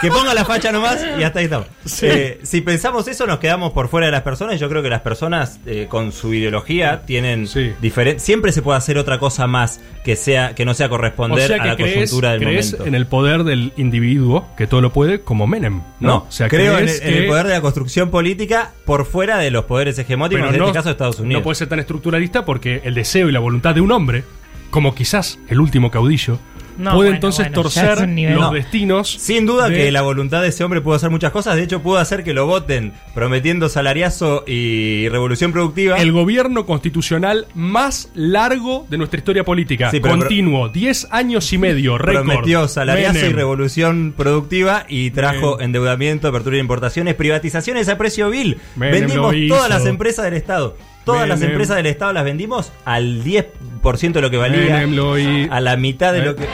Que 0.00 0.10
ponga 0.10 0.34
la 0.34 0.44
facha 0.44 0.72
nomás 0.72 1.04
y 1.18 1.22
hasta 1.22 1.38
ahí 1.38 1.46
estamos. 1.46 1.66
Eh, 2.02 2.38
si 2.42 2.60
pensamos 2.60 3.08
eso, 3.08 3.26
nos 3.26 3.38
quedamos 3.38 3.72
por 3.72 3.88
fuera 3.88 4.06
de 4.06 4.12
las 4.12 4.22
personas. 4.22 4.60
Yo 4.60 4.68
creo 4.68 4.82
que 4.82 4.90
las 4.90 5.00
personas 5.00 5.58
eh, 5.66 5.86
con 5.88 6.12
su 6.12 6.34
ideología 6.34 7.02
tienen 7.06 7.48
diferente. 7.80 8.20
Siempre 8.20 8.52
se 8.52 8.60
puede 8.62 8.78
hacer 8.78 8.98
otra 8.98 9.18
cosa 9.18 9.46
más 9.46 9.80
que 10.04 10.14
sea 10.16 10.54
que 10.54 10.64
no 10.64 10.74
sea 10.74 10.86
O 10.86 10.90
corresponder 10.90 11.46
sea 11.48 11.62
a 11.62 11.66
la 11.66 11.76
crees, 11.76 11.94
coyuntura 12.10 12.32
del 12.32 12.40
crees 12.40 12.72
momento. 12.72 12.86
en 12.88 12.94
el 12.94 13.06
poder 13.06 13.44
del 13.44 13.72
individuo 13.76 14.46
que 14.56 14.66
todo 14.66 14.80
lo 14.80 14.92
puede 14.92 15.20
como 15.22 15.46
Menem. 15.46 15.78
No, 16.00 16.08
No, 16.08 16.16
o 16.28 16.32
sea, 16.32 16.48
creo 16.48 16.78
en 16.78 16.88
el, 16.88 17.02
en 17.02 17.26
poder 17.28 17.46
de 17.46 17.54
la 17.54 17.60
construcción 17.60 18.10
política 18.10 18.72
por 18.84 19.06
fuera 19.06 19.38
de 19.38 19.50
los 19.50 19.64
poderes 19.64 19.98
hegemónicos, 19.98 20.42
Pero 20.42 20.52
en 20.54 20.58
no- 20.60 20.66
este 20.66 20.76
caso 20.78 20.90
Estados 20.90 21.20
Unidos. 21.20 21.40
No 21.40 21.42
puede 21.44 21.54
ser 21.56 21.68
tan 21.68 21.78
estructuralista 21.80 22.44
porque 22.44 22.82
el 22.84 22.94
deseo 22.94 23.28
y 23.28 23.32
la 23.32 23.40
voluntad 23.40 23.74
de 23.74 23.80
un 23.80 23.92
hombre, 23.92 24.24
como 24.70 24.94
quizás 24.94 25.38
el 25.48 25.58
último 25.60 25.90
caudillo, 25.90 26.38
No, 26.78 26.90
puede 26.92 26.96
bueno, 27.10 27.14
entonces 27.16 27.46
bueno, 27.46 27.62
torcer 27.62 28.08
los 28.08 28.40
No. 28.40 28.50
destinos. 28.52 29.10
Sin 29.10 29.46
duda 29.46 29.68
de- 29.68 29.76
que 29.76 29.90
la 29.92 30.02
voluntad 30.02 30.42
de 30.42 30.48
ese 30.48 30.62
hombre 30.64 30.80
pudo 30.80 30.94
hacer 30.94 31.10
muchas 31.10 31.32
cosas. 31.32 31.56
De 31.56 31.62
hecho, 31.62 31.80
pudo 31.82 31.98
hacer 31.98 32.22
que 32.24 32.34
lo 32.34 32.46
voten 32.46 32.92
prometiendo 33.14 33.68
salariazo 33.68 34.44
y 34.46 35.08
revolución 35.08 35.52
productiva. 35.52 35.96
El 35.96 36.12
gobierno 36.12 36.66
constitucional 36.66 37.46
más 37.54 38.10
largo 38.14 38.86
de 38.90 38.98
nuestra 38.98 39.18
historia 39.18 39.44
política. 39.44 39.90
Sí, 39.90 40.00
pero- 40.00 40.16
Continuo, 40.18 40.68
10 40.68 41.08
años 41.10 41.52
y 41.52 41.58
medio, 41.58 41.98
récord. 41.98 42.26
Prometió 42.26 42.68
salariazo 42.68 43.26
y 43.26 43.32
revolución 43.32 44.14
productiva 44.16 44.84
y 44.88 45.10
trajo 45.10 45.60
endeudamiento, 45.60 46.28
apertura 46.28 46.54
de 46.56 46.60
importaciones, 46.60 47.14
privatizaciones 47.14 47.88
a 47.88 47.96
precio 47.98 48.30
vil. 48.30 48.58
Menem 48.76 49.00
Vendimos 49.06 49.34
todas 49.48 49.68
las 49.70 49.86
empresas 49.86 50.24
del 50.24 50.34
Estado. 50.34 50.76
Todas 51.06 51.28
las 51.28 51.40
empresas 51.40 51.76
del 51.76 51.86
Estado 51.86 52.12
las 52.12 52.24
vendimos 52.24 52.72
al 52.84 53.22
10% 53.24 54.12
de 54.12 54.20
lo 54.20 54.28
que 54.30 54.36
valía. 54.36 54.74
Menem 54.74 54.94
lo 54.96 55.16
hi- 55.18 55.48
A 55.50 55.60
la 55.60 55.76
mitad 55.76 56.12
de 56.12 56.18
Eh. 56.18 56.24
lo 56.24 56.36
que. 56.36 56.44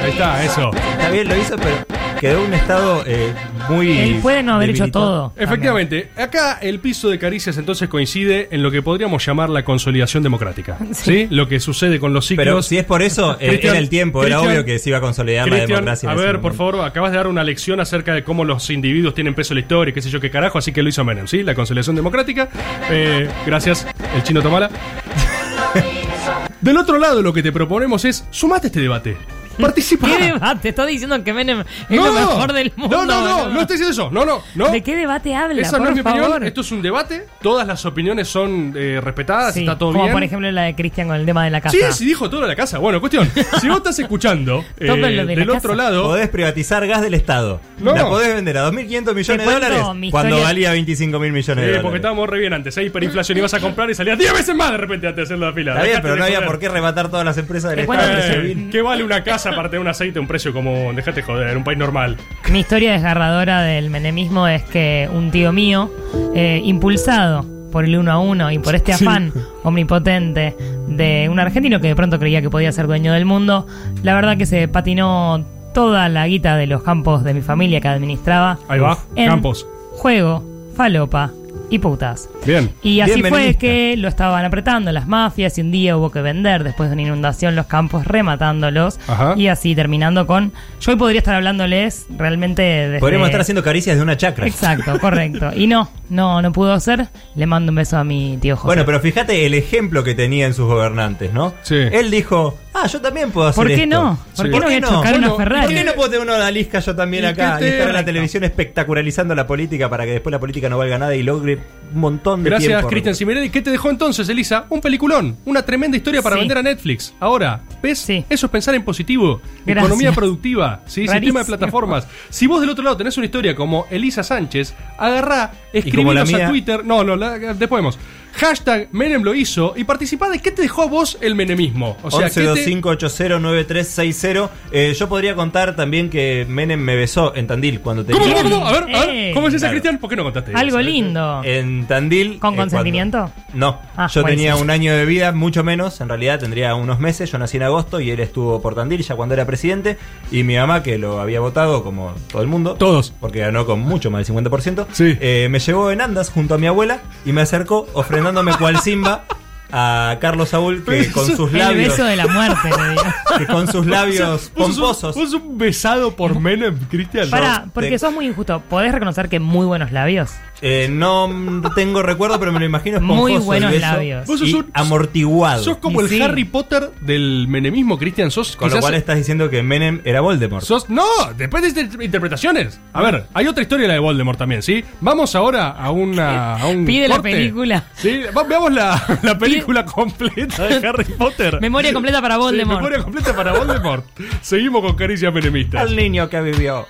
Ahí 0.00 0.10
está, 0.10 0.44
eso. 0.44 0.70
Está 0.92 1.08
bien, 1.10 1.28
lo 1.28 1.36
hizo, 1.36 1.56
pero 1.56 1.74
quedó 2.20 2.44
un 2.44 2.54
Estado 2.54 3.04
eh, 3.06 3.32
muy. 3.68 3.98
Él 3.98 4.18
puede 4.22 4.42
no 4.42 4.54
haber 4.54 4.70
hecho 4.70 4.90
todo. 4.90 5.32
Efectivamente, 5.36 6.10
acá 6.16 6.58
el 6.60 6.80
piso 6.80 7.08
de 7.08 7.18
caricias 7.18 7.58
entonces 7.58 7.88
coincide 7.88 8.48
en 8.50 8.62
lo 8.62 8.70
que 8.70 8.82
podríamos 8.82 9.24
llamar 9.24 9.50
la 9.50 9.64
consolidación 9.64 10.22
democrática. 10.22 10.78
¿Sí? 10.92 11.26
Lo 11.30 11.48
que 11.48 11.60
sucede 11.60 12.00
con 12.00 12.12
los 12.12 12.26
ciclos. 12.26 12.44
Pero 12.44 12.62
si 12.62 12.78
es 12.78 12.84
por 12.84 13.02
eso, 13.02 13.36
eh, 13.40 13.60
era 13.62 13.78
el 13.78 13.88
tiempo, 13.88 14.24
era 14.24 14.40
obvio 14.40 14.64
que 14.64 14.78
se 14.78 14.90
iba 14.90 14.98
a 14.98 15.00
consolidar 15.00 15.46
la 15.46 15.56
Cristian, 15.56 15.78
democracia. 15.78 16.10
a 16.10 16.14
ver, 16.14 16.40
por 16.40 16.54
favor, 16.54 16.80
acabas 16.80 17.10
de 17.12 17.16
dar 17.18 17.26
una 17.26 17.44
lección 17.44 17.80
acerca 17.80 18.14
de 18.14 18.24
cómo 18.24 18.44
los 18.44 18.70
individuos 18.70 19.14
tienen 19.14 19.34
peso 19.34 19.54
en 19.54 19.56
la 19.56 19.60
historia 19.62 19.90
y 19.90 19.94
qué 19.94 20.02
sé 20.02 20.10
yo 20.10 20.20
qué 20.20 20.30
carajo, 20.30 20.58
así 20.58 20.72
que 20.72 20.82
lo 20.82 20.88
hizo 20.88 21.04
Menem, 21.04 21.26
¿sí? 21.26 21.42
La 21.42 21.54
consolidación 21.54 21.96
democrática. 21.96 22.48
Eh, 22.90 23.28
gracias, 23.46 23.86
el 24.14 24.22
chino 24.22 24.42
Tomala. 24.42 24.70
Del 26.60 26.76
otro 26.78 26.98
lado, 26.98 27.22
lo 27.22 27.32
que 27.32 27.42
te 27.42 27.52
proponemos 27.52 28.04
es 28.04 28.26
sumate 28.30 28.66
a 28.66 28.68
este 28.68 28.80
debate. 28.80 29.16
Participa. 29.60 30.06
¿Qué 30.08 30.24
debate? 30.32 30.68
Está 30.68 30.86
diciendo 30.86 31.22
que 31.24 31.32
Menem 31.32 31.60
es 31.88 31.96
lo 31.96 32.12
mejor 32.12 32.52
del 32.52 32.72
mundo. 32.76 32.96
No, 32.96 33.04
no, 33.06 33.20
no, 33.24 33.36
boludo. 33.38 33.54
no 33.54 33.60
estoy 33.62 33.76
diciendo 33.78 33.92
eso. 33.92 34.10
No, 34.10 34.24
no, 34.24 34.42
no. 34.54 34.70
¿De 34.70 34.82
qué 34.82 34.94
debate 34.96 35.34
habla? 35.34 35.60
Esa 35.62 35.78
no 35.78 35.88
es 35.88 35.94
mi 35.96 36.02
favor? 36.02 36.20
opinión. 36.22 36.44
Esto 36.44 36.60
es 36.60 36.72
un 36.72 36.82
debate. 36.82 37.26
Todas 37.42 37.66
las 37.66 37.84
opiniones 37.86 38.28
son 38.28 38.74
eh, 38.76 39.00
respetadas. 39.02 39.54
Sí, 39.54 39.60
está 39.60 39.78
todo 39.78 39.92
como 39.92 40.04
bien. 40.04 40.12
por 40.14 40.22
ejemplo 40.22 40.50
la 40.50 40.62
de 40.62 40.74
Cristian 40.74 41.08
con 41.08 41.16
el 41.16 41.26
tema 41.26 41.44
de 41.44 41.50
la 41.50 41.60
casa. 41.60 41.76
Sí, 41.76 41.82
sí, 41.92 42.04
dijo 42.04 42.28
todo 42.30 42.42
de 42.42 42.48
la 42.48 42.56
casa. 42.56 42.78
Bueno, 42.78 43.00
cuestión. 43.00 43.30
Si 43.60 43.68
vos 43.68 43.78
estás 43.78 43.98
escuchando 43.98 44.64
eh, 44.78 44.86
Todo 44.86 44.96
lo 44.98 45.06
de 45.06 45.12
la 45.14 45.24
del 45.24 45.48
otro 45.50 45.60
casa. 45.70 45.74
lado. 45.74 46.02
Podés 46.04 46.28
privatizar 46.28 46.86
gas 46.86 47.00
del 47.02 47.14
Estado. 47.14 47.60
No. 47.78 47.94
La 47.94 48.04
podés 48.08 48.34
vender 48.34 48.58
a 48.58 48.70
2.500 48.70 49.14
millones 49.14 49.46
de 49.46 49.52
dólares 49.52 49.82
mi 49.94 50.10
cuando 50.10 50.40
valía 50.40 50.70
25 50.72 51.18
mil 51.18 51.32
millones 51.32 51.46
de 51.56 51.62
Sí, 51.62 51.66
dólares. 51.66 51.82
porque 51.82 51.96
estábamos 51.96 52.28
re 52.28 52.38
bien 52.38 52.52
antes. 52.52 52.76
Hay 52.78 52.86
hiperinflación. 52.86 53.38
Ibas 53.38 53.54
a 53.54 53.60
comprar 53.60 53.88
y 53.90 53.94
salías 53.94 54.18
10 54.18 54.32
veces 54.32 54.54
más 54.54 54.70
de 54.72 54.76
repente 54.76 55.06
antes 55.06 55.28
de 55.28 55.34
hacer 55.34 55.38
la 55.38 55.52
fila. 55.52 55.72
Está 55.72 55.82
bien, 55.82 55.90
Dejate 55.96 56.02
pero 56.02 56.16
no 56.16 56.24
había 56.24 56.44
por 56.46 56.58
qué 56.58 56.68
rematar 56.68 57.08
todas 57.10 57.24
las 57.24 57.38
empresas 57.38 57.70
del 57.70 57.80
Estado. 57.80 58.12
Eh. 58.18 58.68
¿Qué 58.70 58.82
vale 58.82 59.02
una 59.04 59.22
casa 59.24 59.45
para 59.54 59.68
tener 59.68 59.80
un 59.80 59.88
aceite 59.88 60.18
a 60.18 60.22
un 60.22 60.28
precio 60.28 60.52
como. 60.52 60.92
Dejate 60.92 61.22
joder, 61.22 61.56
un 61.56 61.64
país 61.64 61.78
normal? 61.78 62.16
Mi 62.50 62.60
historia 62.60 62.92
desgarradora 62.92 63.62
del 63.62 63.90
menemismo 63.90 64.48
es 64.48 64.62
que 64.64 65.08
un 65.12 65.30
tío 65.30 65.52
mío, 65.52 65.90
eh, 66.34 66.60
impulsado 66.64 67.44
por 67.72 67.84
el 67.84 67.96
uno 67.98 68.10
a 68.12 68.18
uno 68.18 68.50
y 68.50 68.58
por 68.58 68.74
este 68.74 68.94
Sí. 68.94 69.04
afán 69.06 69.32
omnipotente 69.62 70.56
de 70.88 71.28
un 71.30 71.38
argentino 71.38 71.80
que 71.80 71.88
de 71.88 71.96
pronto 71.96 72.18
creía 72.18 72.40
que 72.40 72.48
podía 72.48 72.72
ser 72.72 72.86
dueño 72.86 73.12
del 73.12 73.24
mundo, 73.26 73.66
la 74.02 74.14
verdad 74.14 74.36
que 74.38 74.46
se 74.46 74.66
patinó 74.68 75.44
toda 75.74 76.08
la 76.08 76.26
guita 76.26 76.56
de 76.56 76.66
los 76.66 76.82
campos 76.82 77.22
de 77.22 77.34
mi 77.34 77.42
familia 77.42 77.80
que 77.80 77.88
administraba. 77.88 78.58
Ahí 78.68 78.78
va, 78.80 78.96
en 79.14 79.28
Campos. 79.28 79.66
Juego, 79.92 80.42
falopa 80.74 81.30
y 81.70 81.78
putas. 81.78 82.28
Bien. 82.44 82.70
Y 82.82 83.00
así 83.00 83.20
Bien 83.20 83.28
fue 83.28 83.54
que 83.54 83.96
lo 83.96 84.08
estaban 84.08 84.44
apretando 84.44 84.92
las 84.92 85.06
mafias 85.06 85.58
y 85.58 85.60
un 85.60 85.70
día 85.70 85.96
hubo 85.96 86.10
que 86.10 86.20
vender 86.20 86.64
después 86.64 86.88
de 86.88 86.94
una 86.94 87.02
inundación 87.02 87.56
los 87.56 87.66
campos 87.66 88.06
rematándolos 88.06 88.98
Ajá. 89.08 89.34
y 89.36 89.48
así 89.48 89.74
terminando 89.74 90.26
con 90.26 90.52
yo 90.80 90.92
hoy 90.92 90.98
podría 90.98 91.18
estar 91.18 91.34
hablándoles 91.34 92.06
realmente 92.16 92.62
desde 92.62 93.00
Podríamos 93.00 93.28
estar 93.28 93.40
haciendo 93.40 93.62
caricias 93.62 93.96
de 93.96 94.02
una 94.02 94.16
chacra. 94.16 94.46
Exacto, 94.46 94.98
correcto. 95.00 95.50
Y 95.54 95.66
no, 95.66 95.90
no, 96.08 96.42
no 96.42 96.52
pudo 96.52 96.78
ser. 96.80 97.08
Le 97.34 97.46
mando 97.46 97.70
un 97.70 97.76
beso 97.76 97.96
a 97.96 98.04
mi 98.04 98.38
tío 98.40 98.56
José. 98.56 98.66
Bueno, 98.66 98.84
pero 98.84 99.00
fíjate 99.00 99.46
el 99.46 99.54
ejemplo 99.54 100.04
que 100.04 100.14
tenía 100.14 100.46
en 100.46 100.54
sus 100.54 100.66
gobernantes, 100.66 101.32
¿no? 101.32 101.54
Sí. 101.62 101.76
Él 101.76 102.10
dijo, 102.10 102.58
ah, 102.82 102.86
yo 102.86 103.00
también 103.00 103.30
puedo 103.30 103.48
hacer 103.48 103.56
¿Por 103.62 103.66
qué 103.68 103.82
esto. 103.84 103.86
no? 103.86 104.18
¿Por 104.36 104.46
Sí. 104.46 104.52
qué 104.52 104.58
no 104.60 104.66
voy 104.66 104.74
a 104.74 104.80
chocar 104.80 105.10
Bueno, 105.12 105.26
una 105.28 105.36
Ferrari? 105.36 105.66
¿Por 105.66 105.74
qué 105.74 105.84
no 105.84 105.92
puedo 105.94 106.10
tener 106.10 106.26
una 106.26 106.36
odalisca 106.36 106.78
yo 106.80 106.94
también 106.96 107.24
¿Y 107.24 107.26
acá? 107.26 107.58
Y 107.60 107.64
estar 107.64 107.88
en 107.88 107.92
la 107.94 108.00
te- 108.00 108.04
televisión 108.06 108.44
espectacularizando 108.44 109.34
la 109.34 109.46
política 109.46 109.88
para 109.88 110.04
que 110.04 110.12
después 110.12 110.30
la 110.32 110.40
política 110.40 110.68
no 110.68 110.78
valga 110.78 110.98
nada 110.98 111.14
y 111.14 111.22
logre 111.22 111.58
un 111.94 112.00
montón 112.00 112.42
de 112.42 112.50
Gracias, 112.50 112.68
tiempo. 112.68 112.88
Cristian 112.88 113.14
Simerelli. 113.14 113.50
¿Qué 113.50 113.62
te 113.62 113.70
dejó 113.70 113.90
entonces, 113.90 114.28
Elisa? 114.28 114.66
Un 114.70 114.80
peliculón. 114.80 115.36
Una 115.44 115.62
tremenda 115.62 115.96
historia 115.96 116.20
para 116.22 116.36
Sí. 116.36 116.40
vender 116.40 116.58
a 116.58 116.62
Netflix. 116.62 117.14
Ahora, 117.20 117.60
¿ves? 117.82 117.98
Sí. 117.98 118.24
Eso 118.28 118.46
es 118.46 118.52
pensar 118.52 118.74
en 118.74 118.82
positivo. 118.84 119.40
Gracias. 119.64 119.84
Economía 119.84 120.12
productiva. 120.12 120.80
¿sí? 120.86 120.92
Sistema 121.02 121.14
Rarísimo. 121.14 121.38
de 121.40 121.44
plataformas. 121.44 122.06
Si 122.28 122.46
vos 122.46 122.60
del 122.60 122.70
otro 122.70 122.82
lado 122.84 122.96
tenés 122.96 123.16
una 123.16 123.26
historia 123.26 123.54
como 123.54 123.86
Elisa 123.90 124.22
Sánchez, 124.22 124.74
agarrá, 124.98 125.52
escribinos 125.72 126.32
a. 126.34 126.48
Twitter. 126.48 126.84
No, 126.84 127.04
no, 127.04 127.16
la- 127.16 127.38
después 127.38 127.78
vemos. 127.78 127.98
Hashtag 128.36 128.88
Menem 128.92 129.22
lo 129.22 129.34
hizo 129.34 129.72
y 129.76 129.84
participá 129.84 130.28
de 130.28 130.38
qué 130.40 130.50
te 130.50 130.62
dejó 130.62 130.82
a 130.82 130.86
vos 130.86 131.18
el 131.20 131.34
menemismo. 131.34 131.96
O 132.02 132.10
sea, 132.10 132.28
¿qué 132.28 132.34
te- 132.42 132.46
1125809360. 132.80 134.50
Eh, 134.72 134.94
yo 134.98 135.08
podría 135.08 135.34
contar 135.34 135.74
también 135.76 136.10
que 136.10 136.46
Menem 136.48 136.80
me 136.80 136.96
besó 136.96 137.34
en 137.34 137.46
Tandil 137.46 137.80
cuando 137.80 138.04
tenía. 138.04 138.20
¿Cómo, 138.22 138.34
cómo, 138.34 138.50
cómo? 138.50 138.66
A 138.66 138.72
ver, 138.72 138.82
a 138.94 139.00
ver, 139.06 139.10
Eh. 139.10 139.30
¿cómo 139.34 139.48
es 139.48 139.54
esa, 139.54 139.66
Claro. 139.66 139.72
Cristian? 139.72 139.98
¿Por 139.98 140.10
qué 140.10 140.16
no 140.16 140.24
contaste 140.24 140.50
eso? 140.50 140.58
Algo 140.60 140.78
lindo. 140.80 141.40
En 141.44 141.86
Tandil. 141.86 142.38
¿Con 142.38 142.54
eh, 142.54 142.56
consentimiento? 142.58 143.18
cuando- 143.18 143.46
No, 143.54 143.80
Ah, 143.96 144.08
yo 144.12 144.22
tenía 144.24 144.56
un 144.56 144.68
año 144.70 144.94
de 144.94 145.06
vida, 145.06 145.32
mucho 145.32 145.64
menos. 145.64 146.00
En 146.00 146.08
realidad 146.08 146.38
tendría 146.38 146.74
unos 146.74 147.00
meses. 147.00 147.30
Yo 147.32 147.38
nací 147.38 147.56
en 147.56 147.62
agosto 147.62 148.00
y 148.00 148.10
él 148.10 148.20
estuvo 148.20 148.60
por 148.60 148.74
Tandil 148.74 149.00
ya 149.02 149.14
cuando 149.16 149.34
era 149.34 149.46
presidente. 149.46 149.96
Y 150.30 150.42
mi 150.42 150.56
mamá, 150.56 150.82
que 150.82 150.98
lo 150.98 151.20
había 151.20 151.40
votado 151.40 151.82
como 151.82 152.12
todo 152.30 152.42
el 152.42 152.48
mundo. 152.48 152.74
Todos. 152.74 153.12
Porque 153.20 153.38
ganó 153.40 153.64
con 153.64 153.80
mucho 153.80 154.10
más 154.10 154.18
del 154.18 154.36
50%. 154.36 154.86
Sí. 154.92 155.16
eh, 155.20 155.48
me 155.50 155.58
llevó 155.58 155.90
en 155.90 156.00
andas 156.00 156.28
junto 156.30 156.54
a 156.54 156.58
mi 156.58 156.66
abuela 156.66 157.00
y 157.24 157.32
me 157.32 157.40
acercó 157.40 157.86
ofrendándome 158.26 158.58
cual 158.58 158.80
Simba 158.80 159.24
a 159.72 160.16
Carlos 160.20 160.50
Saúl 160.50 160.84
que 160.84 161.10
con 161.10 161.26
sus 161.26 161.52
El 161.52 161.58
labios. 161.58 161.88
beso 161.90 162.04
de 162.04 162.16
la 162.16 162.26
muerte, 162.26 162.68
le 162.70 162.90
digo. 162.90 163.02
Que 163.38 163.46
con 163.46 163.70
sus 163.70 163.84
labios 163.86 164.50
pomposos. 164.54 165.14
Vos 165.14 165.30
sos 165.30 165.42
un 165.42 165.58
besado 165.58 166.16
por 166.16 166.40
Menem, 166.40 166.78
Cristian. 166.88 167.28
Pará, 167.28 167.66
porque 167.74 167.90
te- 167.90 167.98
sos 167.98 168.12
muy 168.14 168.26
injusto. 168.26 168.62
¿Podés 168.68 168.92
reconocer 168.92 169.28
que 169.28 169.40
muy 169.40 169.66
buenos 169.66 169.92
labios? 169.92 170.30
Eh, 170.62 170.88
no 170.90 171.28
tengo 171.74 172.02
recuerdo, 172.02 172.38
pero 172.40 172.50
me 172.50 172.58
lo 172.60 172.64
imagino 172.64 172.96
esponjoso. 172.96 173.20
Muy 173.22 173.34
el 173.34 173.40
buenos 173.40 173.70
beso 173.72 173.82
labios. 173.86 174.26
Vos 174.26 174.38
sos 174.40 174.48
y 174.48 174.54
un- 174.54 174.70
amortiguado. 174.72 175.62
Sos 175.62 175.76
como 175.78 176.00
Y 176.00 176.04
el 176.04 176.08
sí. 176.10 176.22
Harry 176.22 176.44
Potter 176.44 176.90
del 177.02 177.46
menemismo, 177.48 177.98
Cristian. 177.98 178.30
Sos 178.30 178.56
con 178.56 178.70
lo 178.70 178.80
cual 178.80 178.94
estás 178.94 179.16
diciendo 179.18 179.50
que 179.50 179.62
Menem 179.62 180.00
era 180.04 180.22
Voldemort. 180.22 180.64
Sos, 180.64 180.88
no, 180.88 181.04
después 181.36 181.62
de 181.62 181.68
estas 181.82 182.02
interpretaciones. 182.02 182.80
A 182.94 183.02
ver, 183.02 183.26
hay 183.34 183.46
otra 183.48 183.62
historia 183.62 183.86
la 183.86 183.94
de 183.94 184.00
Voldemort 184.00 184.38
también, 184.38 184.62
¿sí? 184.62 184.82
Vamos 185.02 185.34
ahora 185.34 185.68
a 185.72 185.90
una 185.90 186.54
a 186.54 186.66
un 186.68 186.86
Pide 186.86 187.08
la 187.08 187.20
película. 187.20 187.84
Sí, 187.94 188.22
va- 188.34 188.44
veamos 188.44 188.72
la, 188.72 189.18
la 189.22 189.36
película 189.36 189.55
completa 189.62 190.66
de 190.66 190.86
Harry 190.88 191.04
Potter. 191.04 191.60
Memoria 191.60 191.92
completa 191.92 192.20
para 192.20 192.34
Sí, 192.36 192.40
Voldemort. 192.40 192.76
memoria 192.80 193.02
completa 193.02 193.34
para 193.34 193.52
Voldemort. 193.52 194.04
Seguimos 194.42 194.82
con 194.82 194.94
caricias 194.96 195.32
menemistas. 195.32 195.80
Al 195.82 195.96
niño 195.96 196.28
que 196.28 196.40
vivió. 196.40 196.86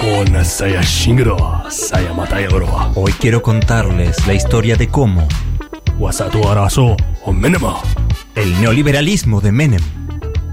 Con 0.00 0.44
Saya 0.44 0.80
Shingiro, 0.82 1.62
Saya 1.70 2.12
Matayoro, 2.12 2.90
Hoy 2.94 3.12
quiero 3.12 3.42
contarles 3.42 4.26
la 4.26 4.34
historia 4.34 4.76
de 4.76 4.88
cómo 4.88 5.26
o 7.24 7.32
Menema, 7.32 7.76
el 8.34 8.60
neoliberalismo 8.60 9.40
de 9.40 9.52
Menem 9.52 9.82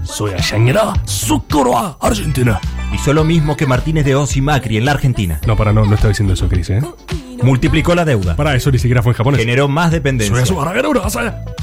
Soya 0.02 0.38
Shangira, 0.38 0.94
Sukuro, 1.04 1.96
Argentina. 2.00 2.60
hizo 2.92 3.12
lo 3.12 3.24
mismo 3.24 3.56
que 3.56 3.66
Martínez 3.66 4.04
de 4.04 4.14
Oz 4.16 4.36
y 4.36 4.40
Macri 4.40 4.76
en 4.76 4.84
la 4.84 4.92
Argentina. 4.92 5.40
No, 5.46 5.56
para, 5.56 5.72
no, 5.72 5.84
no 5.84 5.94
está 5.94 6.08
diciendo 6.08 6.34
eso, 6.34 6.48
Cris, 6.48 6.70
¿eh? 6.70 6.82
Multiplicó 7.42 7.94
la 7.94 8.04
deuda. 8.04 8.36
Para 8.36 8.54
eso 8.54 8.70
ni 8.70 8.78
siquiera 8.78 9.02
fue 9.02 9.12
en 9.12 9.16
japonés. 9.18 9.40
Generó 9.40 9.68
más 9.68 9.90
dependencia. 9.90 10.34
Soy 10.34 10.44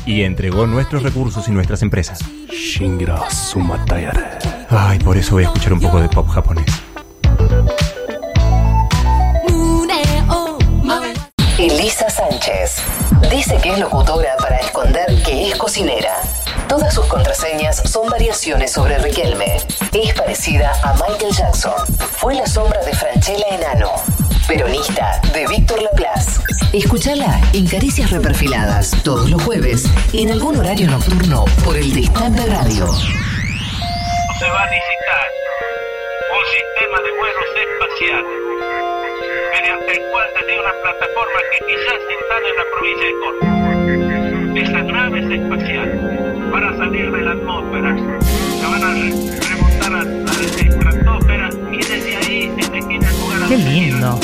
Y 0.05 0.21
entregó 0.21 0.65
nuestros 0.65 1.03
recursos 1.03 1.47
y 1.47 1.51
nuestras 1.51 1.81
empresas. 1.81 2.19
Shingira 2.49 3.29
Sumatayare. 3.29 4.23
Ay, 4.69 4.99
por 4.99 5.17
eso 5.17 5.35
voy 5.35 5.43
a 5.43 5.47
escuchar 5.47 5.73
un 5.73 5.79
poco 5.79 5.99
de 5.99 6.09
pop 6.09 6.27
japonés. 6.29 6.65
Elisa 11.67 12.09
Sánchez. 12.09 12.77
Dice 13.29 13.57
que 13.61 13.73
es 13.73 13.79
locutora 13.79 14.37
para 14.37 14.55
esconder 14.55 15.05
que 15.23 15.49
es 15.49 15.57
cocinera. 15.57 16.21
Todas 16.69 16.93
sus 16.93 17.05
contraseñas 17.07 17.83
son 17.89 18.07
variaciones 18.09 18.71
sobre 18.71 18.97
Riquelme. 18.99 19.57
Es 19.91 20.13
parecida 20.13 20.71
a 20.81 20.93
Michael 20.93 21.33
Jackson. 21.33 21.73
Fue 22.13 22.35
la 22.35 22.45
sombra 22.45 22.81
de 22.85 22.93
Franchella 22.93 23.47
Enano. 23.51 23.91
Peronista 24.47 25.19
de 25.33 25.45
Víctor 25.47 25.81
Laplace. 25.81 26.41
Escúchala 26.71 27.41
en 27.51 27.67
Caricias 27.67 28.11
Reperfiladas 28.11 28.91
todos 29.03 29.29
los 29.29 29.43
jueves 29.43 29.83
en 30.13 30.31
algún 30.31 30.55
horario 30.57 30.87
nocturno 30.87 31.43
por 31.65 31.75
el 31.75 31.93
Distante 31.93 32.45
Radio. 32.45 32.87
se 34.39 34.49
va 34.49 34.63
a 34.63 34.69
licitar 34.71 35.27
un 36.31 36.45
sistema 36.45 37.01
de 37.01 37.11
vuelos 37.11 37.49
espaciales 37.59 38.56
mediante 39.61 39.91
el 39.91 40.01
cual 40.11 40.27
desde 40.39 40.59
una 40.59 40.73
plataforma 40.83 41.39
que 41.51 41.59
quizás 41.67 41.97
se 42.07 42.13
instale 42.19 42.47
en 42.49 42.57
la 42.57 42.65
provincia 42.73 43.05
de 43.07 43.15
Córdoba, 43.23 43.69
esas 44.55 44.85
naves 44.85 45.25
espaciales 45.31 46.51
van 46.51 46.63
a 46.63 46.77
salir 46.77 47.11
de 47.11 47.21
la 47.21 47.31
atmósfera, 47.31 47.95
se 47.97 48.65
van 48.65 48.83
a 48.83 48.93
re- 48.93 49.13
remontar 49.49 49.93
a 49.93 50.03
la 50.03 50.31
estratosfera 50.61 51.49
y 51.71 51.77
desde 51.77 52.15
ahí 52.17 52.51
elegir 52.57 53.01
el 53.03 53.19
lugar 53.19 53.43
a 53.43 53.47
Qué 53.47 53.57
lindo. 53.57 54.19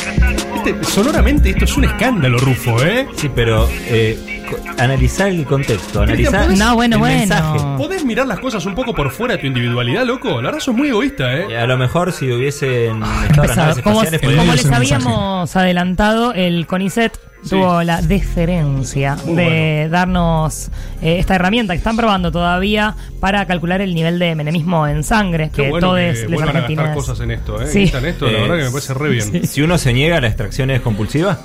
Este, 0.66 0.84
sonoramente 0.86 1.50
esto 1.50 1.66
es 1.66 1.76
un 1.78 1.86
escándalo, 1.86 2.38
Rufo, 2.38 2.82
¿eh? 2.84 3.08
Sí, 3.16 3.30
pero 3.34 3.68
eh, 3.88 4.44
analizar 4.78 5.28
el 5.30 5.46
contexto, 5.46 6.02
analizar 6.02 6.46
Cristian, 6.46 6.52
¿podés- 6.56 6.70
No, 6.70 6.76
bueno, 6.76 6.96
el 6.96 7.00
bueno. 7.00 7.18
mensaje. 7.18 7.60
¿Podés 7.78 8.06
mirar 8.06 8.28
las 8.28 8.40
cosas 8.40 8.66
un 8.66 8.76
poco 8.76 8.94
por 8.94 9.12
fuera 9.12 9.36
de 9.36 9.42
tu 9.42 9.48
individualidad, 9.48 10.06
loco? 10.06 10.42
La 10.42 10.50
verdad 10.50 10.60
sos 10.60 10.76
muy 10.76 10.90
egoísta, 10.90 11.34
¿eh? 11.38 11.48
Y 11.50 11.54
A 11.56 11.66
lo 11.68 11.78
mejor 11.78 12.12
si 12.12 12.32
hubiesen 12.32 13.04
estado 13.04 13.48
las 13.48 13.58
naves 13.58 13.80
Como, 13.82 14.04
espaciales, 14.04 14.22
les 14.22 14.66
mensaje. 14.66 14.76
habíamos 14.76 15.56
adelantado, 15.56 16.34
el 16.34 16.66
CONICET 16.68 17.14
Sí. 17.44 17.50
tuvo 17.50 17.84
la 17.84 18.02
deferencia 18.02 19.18
Muy 19.26 19.36
de 19.36 19.44
bueno. 19.84 19.90
darnos 19.92 20.70
eh, 21.02 21.18
esta 21.20 21.36
herramienta 21.36 21.74
que 21.74 21.78
están 21.80 21.98
probando 21.98 22.32
todavía 22.32 22.96
para 23.20 23.46
calcular 23.46 23.82
el 23.82 23.94
nivel 23.94 24.18
de 24.20 24.34
menemismo 24.36 24.88
en 24.88 25.04
sangre, 25.04 25.50
Qué 25.54 25.64
que 25.64 25.70
bueno 25.70 25.88
todos 25.88 26.00
que 26.00 26.14
los 26.24 26.32
vuelvan 26.32 26.42
a 26.42 26.46
gastar 26.46 26.56
argentinos. 26.64 26.96
cosas 26.96 27.20
en 27.20 27.32
esto, 27.32 27.62
¿eh? 27.62 27.68
Sí. 27.68 27.84
Esto, 27.84 28.00
la 28.00 28.38
Eh, 28.38 28.42
verdad 28.42 28.58
que 28.58 28.64
me 28.64 28.70
parece 28.72 28.94
re 28.94 29.10
bien. 29.10 29.48
Si 29.48 29.62
uno 29.62 29.78
se 29.78 29.92
niega 29.94 30.18
a 30.18 30.22
la 30.22 30.28
extracción 30.28 30.72
es 30.72 30.82
compulsiva, 30.82 31.38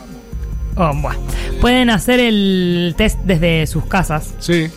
Oh, 0.80 0.92
bueno. 0.94 1.18
Pueden 1.60 1.90
hacer 1.90 2.20
el 2.20 2.94
test 2.96 3.18
desde 3.24 3.66
sus 3.66 3.84
casas. 3.86 4.32
Sí. 4.38 4.68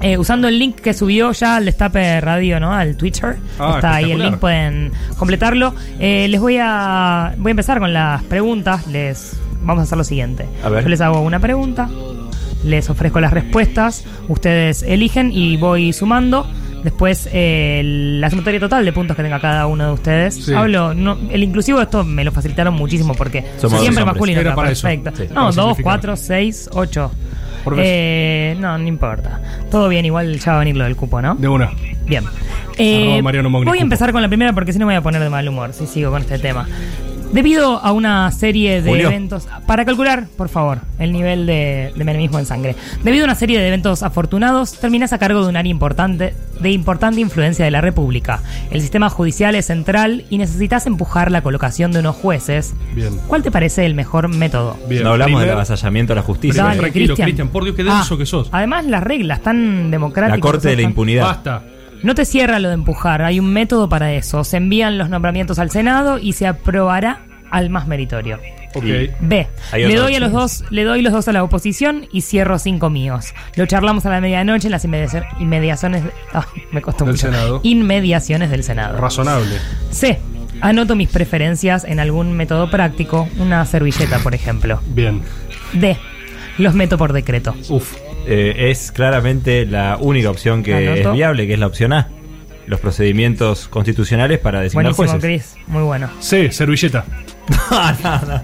Eh, 0.00 0.18
usando 0.18 0.48
el 0.48 0.58
link 0.58 0.80
que 0.80 0.92
subió 0.92 1.30
ya 1.30 1.54
al 1.56 1.64
Destape 1.64 2.20
Radio, 2.20 2.58
¿no? 2.58 2.72
Al 2.72 2.96
Twitter. 2.96 3.36
Ah, 3.58 3.74
Está 3.76 3.94
ahí 3.94 4.10
el 4.10 4.20
link, 4.20 4.38
pueden 4.38 4.90
completarlo. 5.16 5.72
Eh, 6.00 6.26
les 6.28 6.40
voy 6.40 6.56
a 6.60 7.34
voy 7.38 7.50
a 7.50 7.52
empezar 7.52 7.78
con 7.78 7.92
las 7.92 8.22
preguntas. 8.24 8.88
Les 8.88 9.36
vamos 9.62 9.80
a 9.80 9.84
hacer 9.84 9.98
lo 9.98 10.04
siguiente. 10.04 10.46
A 10.62 10.68
ver. 10.68 10.82
Yo 10.84 10.88
les 10.90 11.00
hago 11.00 11.20
una 11.20 11.38
pregunta, 11.40 11.88
les 12.64 12.88
ofrezco 12.90 13.20
las 13.20 13.32
respuestas, 13.32 14.04
ustedes 14.28 14.82
eligen 14.82 15.30
y 15.32 15.56
voy 15.56 15.92
sumando. 15.92 16.46
Después 16.84 17.28
eh, 17.32 17.82
la 18.20 18.30
sumatoria 18.30 18.60
total 18.60 18.84
de 18.84 18.92
puntos 18.92 19.16
que 19.16 19.22
tenga 19.24 19.40
cada 19.40 19.66
uno 19.66 19.86
de 19.88 19.92
ustedes. 19.94 20.34
Sí. 20.36 20.54
Hablo, 20.54 20.94
no, 20.94 21.18
el 21.30 21.42
inclusivo 21.42 21.80
esto 21.82 22.04
me 22.04 22.22
lo 22.22 22.30
facilitaron 22.30 22.74
muchísimo 22.74 23.14
porque 23.14 23.44
Somos 23.58 23.80
siempre 23.80 24.04
masculino. 24.04 24.40
Era 24.40 24.54
para 24.54 24.70
eso. 24.70 24.86
perfecto. 24.86 25.10
Sí, 25.16 25.24
no, 25.28 25.34
para 25.34 25.44
dos, 25.46 25.54
simplificar. 25.54 25.82
cuatro, 25.82 26.16
seis, 26.16 26.70
ocho. 26.72 27.10
Por 27.64 27.74
vez. 27.74 27.84
Eh, 27.88 28.56
no, 28.60 28.78
no 28.78 28.86
importa. 28.86 29.40
Todo 29.72 29.88
bien, 29.88 30.04
igual 30.06 30.38
ya 30.38 30.52
va 30.52 30.56
a 30.58 30.60
venir 30.60 30.76
lo 30.76 30.84
del 30.84 30.94
cupo, 30.94 31.20
¿no? 31.20 31.34
De 31.34 31.48
una. 31.48 31.72
Bien. 32.06 32.24
Eh, 32.78 33.20
voy 33.22 33.36
a 33.36 33.42
Cupo. 33.42 33.74
empezar 33.74 34.12
con 34.12 34.22
la 34.22 34.28
primera 34.28 34.52
porque 34.52 34.72
si 34.72 34.78
no 34.78 34.86
me 34.86 34.92
voy 34.92 34.98
a 35.00 35.02
poner 35.02 35.20
de 35.20 35.28
mal 35.28 35.46
humor 35.48 35.72
si 35.72 35.86
sigo 35.88 36.12
con 36.12 36.22
este 36.22 36.38
tema. 36.38 36.68
Debido 37.32 37.78
a 37.78 37.92
una 37.92 38.30
serie 38.32 38.80
de 38.80 38.88
Julio. 38.90 39.08
eventos. 39.08 39.46
Para 39.66 39.84
calcular, 39.84 40.26
por 40.36 40.48
favor, 40.48 40.78
el 40.98 41.12
nivel 41.12 41.46
de, 41.46 41.92
de 41.94 42.04
menemismo 42.04 42.38
en 42.38 42.46
sangre. 42.46 42.74
Debido 43.04 43.24
a 43.24 43.26
una 43.26 43.34
serie 43.34 43.58
de 43.60 43.68
eventos 43.68 44.02
afortunados, 44.02 44.72
terminas 44.80 45.12
a 45.12 45.18
cargo 45.18 45.42
de 45.42 45.48
un 45.48 45.56
área 45.56 45.70
importante, 45.70 46.34
de 46.60 46.70
importante 46.70 47.20
influencia 47.20 47.64
de 47.64 47.70
la 47.70 47.80
República. 47.82 48.40
El 48.70 48.80
sistema 48.80 49.10
judicial 49.10 49.54
es 49.54 49.66
central 49.66 50.24
y 50.30 50.38
necesitas 50.38 50.86
empujar 50.86 51.30
la 51.30 51.42
colocación 51.42 51.92
de 51.92 52.00
unos 52.00 52.16
jueces. 52.16 52.74
Bien. 52.94 53.10
¿Cuál 53.26 53.42
te 53.42 53.50
parece 53.50 53.84
el 53.84 53.94
mejor 53.94 54.28
método? 54.28 54.76
Bien. 54.88 55.02
no 55.02 55.10
hablamos 55.10 55.40
del 55.42 55.50
avasallamiento 55.50 56.14
a 56.14 56.16
la 56.16 56.22
justicia. 56.22 56.62
Dale, 56.64 56.78
tranquilo, 56.80 57.06
Cristian. 57.08 57.26
Cristian, 57.26 57.48
por 57.48 57.64
Dios, 57.64 57.76
qué 57.76 57.84
denso 57.84 58.14
Ah, 58.14 58.18
que 58.18 58.26
sos. 58.26 58.48
Además, 58.52 58.86
las 58.86 59.02
reglas 59.02 59.42
tan 59.42 59.90
democráticas. 59.90 60.38
La 60.38 60.40
corte 60.40 60.68
de 60.68 60.76
la 60.76 60.82
impunidad. 60.82 61.24
Basta. 61.24 61.62
No 62.02 62.14
te 62.14 62.24
cierra 62.24 62.58
lo 62.58 62.68
de 62.68 62.74
empujar, 62.74 63.22
hay 63.22 63.40
un 63.40 63.52
método 63.52 63.88
para 63.88 64.12
eso. 64.12 64.44
Se 64.44 64.56
envían 64.56 64.98
los 64.98 65.08
nombramientos 65.10 65.58
al 65.58 65.70
Senado 65.70 66.18
y 66.18 66.32
se 66.34 66.46
aprobará 66.46 67.22
al 67.50 67.70
más 67.70 67.86
meritorio. 67.86 68.38
Ok. 68.74 68.84
B. 69.20 69.46
Le 69.72 69.94
doy 69.96 70.14
a 70.14 70.20
los 70.20 70.30
dos, 70.30 70.64
le 70.70 70.84
doy 70.84 71.00
los 71.02 71.12
dos 71.12 71.26
a 71.26 71.32
la 71.32 71.42
oposición 71.42 72.06
y 72.12 72.20
cierro 72.20 72.58
cinco 72.58 72.90
míos. 72.90 73.32
Lo 73.56 73.64
charlamos 73.66 74.04
a 74.06 74.10
la 74.10 74.20
medianoche 74.20 74.68
en 74.68 74.72
las 74.72 74.84
inmediaci- 74.86 75.26
inmediaciones. 75.40 76.02
ay, 76.34 76.42
me 76.70 76.82
costó 76.82 77.04
Del 77.04 77.14
mucho. 77.14 77.26
Senado. 77.28 77.60
Inmediaciones 77.64 78.50
del 78.50 78.62
Senado. 78.62 78.98
Razonable. 78.98 79.56
C. 79.90 80.20
Anoto 80.60 80.96
mis 80.96 81.08
preferencias 81.08 81.84
en 81.84 81.98
algún 81.98 82.32
método 82.32 82.70
práctico, 82.70 83.28
una 83.38 83.64
servilleta, 83.64 84.18
por 84.18 84.34
ejemplo. 84.34 84.80
Bien. 84.88 85.22
D. 85.72 85.96
Los 86.58 86.74
meto 86.74 86.98
por 86.98 87.12
decreto. 87.12 87.54
Uf. 87.70 87.96
Eh, 88.30 88.70
es 88.70 88.92
claramente 88.92 89.64
la 89.64 89.96
única 90.00 90.30
opción 90.30 90.62
que 90.62 90.74
Anoto. 90.88 91.10
es 91.10 91.12
viable, 91.16 91.46
que 91.46 91.54
es 91.54 91.58
la 91.58 91.66
opción 91.66 91.92
A. 91.94 92.08
Los 92.66 92.80
procedimientos 92.80 93.68
constitucionales 93.68 94.38
para 94.38 94.60
designar 94.60 94.92
Buenísimo, 94.94 95.08
jueces. 95.20 95.54
Chris. 95.54 95.64
Muy 95.68 95.82
bueno. 95.82 96.10
C, 96.20 96.52
servilleta. 96.52 97.04
No, 97.70 97.92
no, 98.02 98.20
no. 98.26 98.42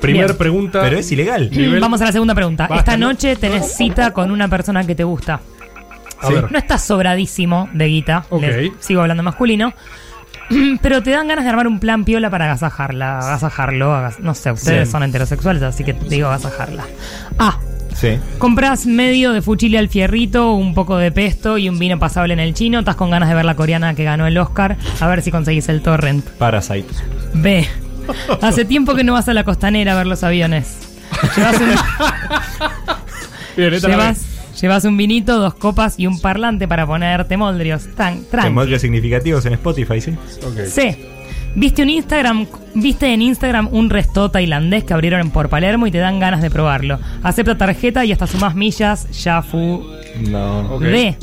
Primer 0.00 0.26
Bien. 0.26 0.36
pregunta. 0.36 0.80
Pero 0.82 0.98
es 0.98 1.10
ilegal. 1.12 1.50
Nivel- 1.50 1.80
Vamos 1.80 2.00
a 2.00 2.04
la 2.06 2.12
segunda 2.12 2.34
pregunta. 2.34 2.66
Basta, 2.68 2.92
Esta 2.92 2.96
¿no? 2.96 3.08
noche 3.08 3.36
tenés 3.36 3.74
cita 3.76 4.12
con 4.12 4.30
una 4.30 4.48
persona 4.48 4.84
que 4.84 4.94
te 4.94 5.04
gusta. 5.04 5.40
A 6.20 6.28
ver. 6.28 6.50
No 6.52 6.58
estás 6.58 6.84
sobradísimo 6.84 7.68
de 7.72 7.86
guita. 7.86 8.24
Ok. 8.30 8.42
Les 8.42 8.70
sigo 8.80 9.00
hablando 9.02 9.22
masculino. 9.24 9.74
Pero 10.82 11.02
te 11.02 11.10
dan 11.10 11.26
ganas 11.28 11.44
de 11.44 11.50
armar 11.50 11.66
un 11.66 11.80
plan 11.80 12.04
piola 12.04 12.30
para 12.30 12.44
agasajarla, 12.46 13.18
agasajarlo, 13.18 13.94
agas- 13.94 14.20
no 14.20 14.34
sé, 14.34 14.52
ustedes 14.52 14.88
Sí. 14.88 14.92
son 14.92 15.02
heterosexuales, 15.04 15.62
así 15.62 15.82
que 15.84 15.94
te 15.94 16.08
digo 16.08 16.28
agasajarla. 16.28 16.84
A. 17.38 17.58
Sí. 17.94 18.18
Compras 18.38 18.86
medio 18.86 19.32
de 19.32 19.42
fuchile 19.42 19.78
al 19.78 19.88
fierrito, 19.88 20.52
un 20.52 20.74
poco 20.74 20.96
de 20.96 21.12
pesto 21.12 21.58
y 21.58 21.68
un 21.68 21.78
vino 21.78 21.98
pasable 21.98 22.32
en 22.32 22.40
el 22.40 22.54
chino. 22.54 22.80
Estás 22.80 22.96
con 22.96 23.10
ganas 23.10 23.28
de 23.28 23.34
ver 23.34 23.44
la 23.44 23.54
coreana 23.54 23.94
que 23.94 24.04
ganó 24.04 24.26
el 24.26 24.36
Oscar. 24.38 24.76
A 25.00 25.06
ver 25.06 25.22
si 25.22 25.30
conseguís 25.30 25.68
el 25.68 25.82
torrent. 25.82 26.24
Parasite. 26.30 26.88
B. 27.34 27.66
Hace 28.40 28.64
tiempo 28.64 28.94
que 28.94 29.04
no 29.04 29.12
vas 29.12 29.28
a 29.28 29.34
la 29.34 29.44
costanera 29.44 29.92
a 29.92 29.96
ver 29.96 30.06
los 30.06 30.22
aviones. 30.24 30.78
Llevas 31.36 31.60
un, 31.60 31.70
Bien, 33.56 33.70
llevas, 33.72 34.26
llevas 34.60 34.84
un 34.84 34.96
vinito, 34.96 35.38
dos 35.38 35.54
copas 35.54 35.98
y 35.98 36.06
un 36.06 36.20
parlante 36.20 36.66
para 36.66 36.86
ponerte 36.86 37.36
moldrios. 37.36 37.86
Tan, 37.94 38.24
tranqui. 38.24 38.48
Emojis 38.48 38.80
significativos 38.80 39.44
en 39.46 39.54
Spotify, 39.54 40.00
sí. 40.00 40.16
Ok. 40.44 40.66
C. 40.66 41.11
Viste 41.54 41.82
un 41.82 41.90
Instagram, 41.90 42.46
viste 42.74 43.12
en 43.12 43.20
Instagram 43.20 43.68
un 43.72 43.90
resto 43.90 44.30
tailandés 44.30 44.84
que 44.84 44.94
abrieron 44.94 45.30
por 45.30 45.48
Palermo 45.50 45.86
y 45.86 45.90
te 45.90 45.98
dan 45.98 46.18
ganas 46.18 46.40
de 46.40 46.50
probarlo. 46.50 46.98
Acepta 47.22 47.58
tarjeta 47.58 48.04
y 48.06 48.12
hasta 48.12 48.26
sumas 48.26 48.54
millas, 48.54 49.08
ya 49.22 49.42
fu. 49.42 49.84
No. 50.30 50.60
Ok. 50.74 50.82
D. 50.82 51.16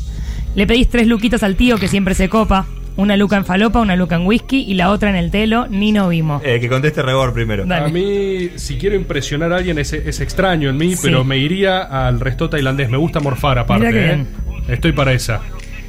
Le 0.55 0.67
pedís 0.67 0.88
tres 0.88 1.07
luquitas 1.07 1.41
al 1.41 1.55
tío 1.55 1.77
que 1.77 1.88
siempre 1.88 2.13
se 2.13 2.30
copa. 2.30 2.67
Una 2.95 3.15
luca 3.15 3.38
en 3.38 3.45
falopa, 3.45 3.80
una 3.80 3.95
luca 3.95 4.17
en 4.17 4.25
whisky 4.27 4.65
y 4.67 4.73
la 4.73 4.89
otra 4.91 5.09
en 5.09 5.15
el 5.15 5.32
telo, 5.32 5.67
ni 5.69 5.91
no 5.93 6.09
vimos. 6.09 6.41
Eh, 6.45 6.59
que 6.59 6.67
conteste 6.67 7.01
Rebor 7.01 7.34
primero. 7.34 7.65
Dale. 7.65 7.86
A 7.86 7.89
mí, 7.89 8.49
si 8.57 8.77
quiero 8.77 8.95
impresionar 8.97 9.53
a 9.53 9.57
alguien, 9.57 9.80
es, 9.80 9.93
es 9.93 10.19
extraño 10.19 10.69
en 10.69 10.77
mí, 10.77 10.95
Sí. 10.95 11.03
pero 11.03 11.23
me 11.23 11.38
iría 11.38 11.80
al 11.82 12.19
resto 12.19 12.49
tailandés. 12.49 12.89
Me 12.89 12.97
gusta 12.97 13.19
morfar 13.21 13.57
aparte. 13.57 13.88
¿eh? 13.88 13.91
bien. 13.91 14.27
Estoy 14.67 14.91
para 14.91 15.13
esa. 15.13 15.39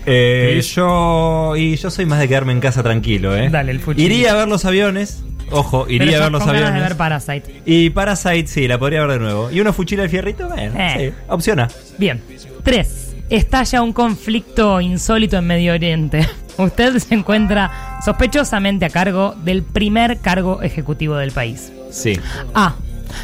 Eh, 0.06 0.60
yo. 0.74 1.54
Y 1.56 1.76
yo 1.76 1.90
soy 1.90 2.06
más 2.06 2.18
de 2.18 2.28
quedarme 2.28 2.52
en 2.52 2.60
casa 2.60 2.82
tranquilo, 2.82 3.36
¿eh? 3.36 3.48
Dale, 3.50 3.72
el 3.72 3.80
fuchillo. 3.80 4.06
Iría 4.06 4.32
a 4.32 4.34
ver 4.36 4.48
los 4.48 4.64
aviones. 4.64 5.22
Ojo, 5.52 5.86
iría 5.88 6.18
a 6.18 6.20
ver 6.22 6.32
los 6.32 6.42
con 6.42 6.52
ganas 6.52 6.62
aviones. 6.68 6.82
de 6.82 6.88
ver 6.88 6.96
Parasite. 6.96 7.62
Y 7.66 7.90
Parasite, 7.90 8.46
sí, 8.46 8.68
la 8.68 8.78
podría 8.78 9.00
ver 9.04 9.18
de 9.18 9.18
nuevo. 9.18 9.50
¿Y 9.50 9.60
una 9.60 9.72
fuchila 9.72 10.04
al 10.04 10.08
fierrito? 10.08 10.48
Bueno, 10.48 10.74
Eh. 10.78 11.12
sí, 11.12 11.22
opción 11.28 11.60
A. 11.60 11.68
Bien. 11.98 12.22
3. 12.62 13.16
Estalla 13.30 13.82
un 13.82 13.92
conflicto 13.92 14.80
insólito 14.80 15.36
en 15.38 15.46
Medio 15.46 15.72
Oriente. 15.72 16.26
Usted 16.56 16.96
se 16.98 17.14
encuentra 17.14 17.98
sospechosamente 18.04 18.84
a 18.84 18.90
cargo 18.90 19.34
del 19.44 19.62
primer 19.62 20.18
cargo 20.18 20.62
ejecutivo 20.62 21.16
del 21.16 21.32
país. 21.32 21.72
Sí. 21.90 22.18
A. 22.54 22.76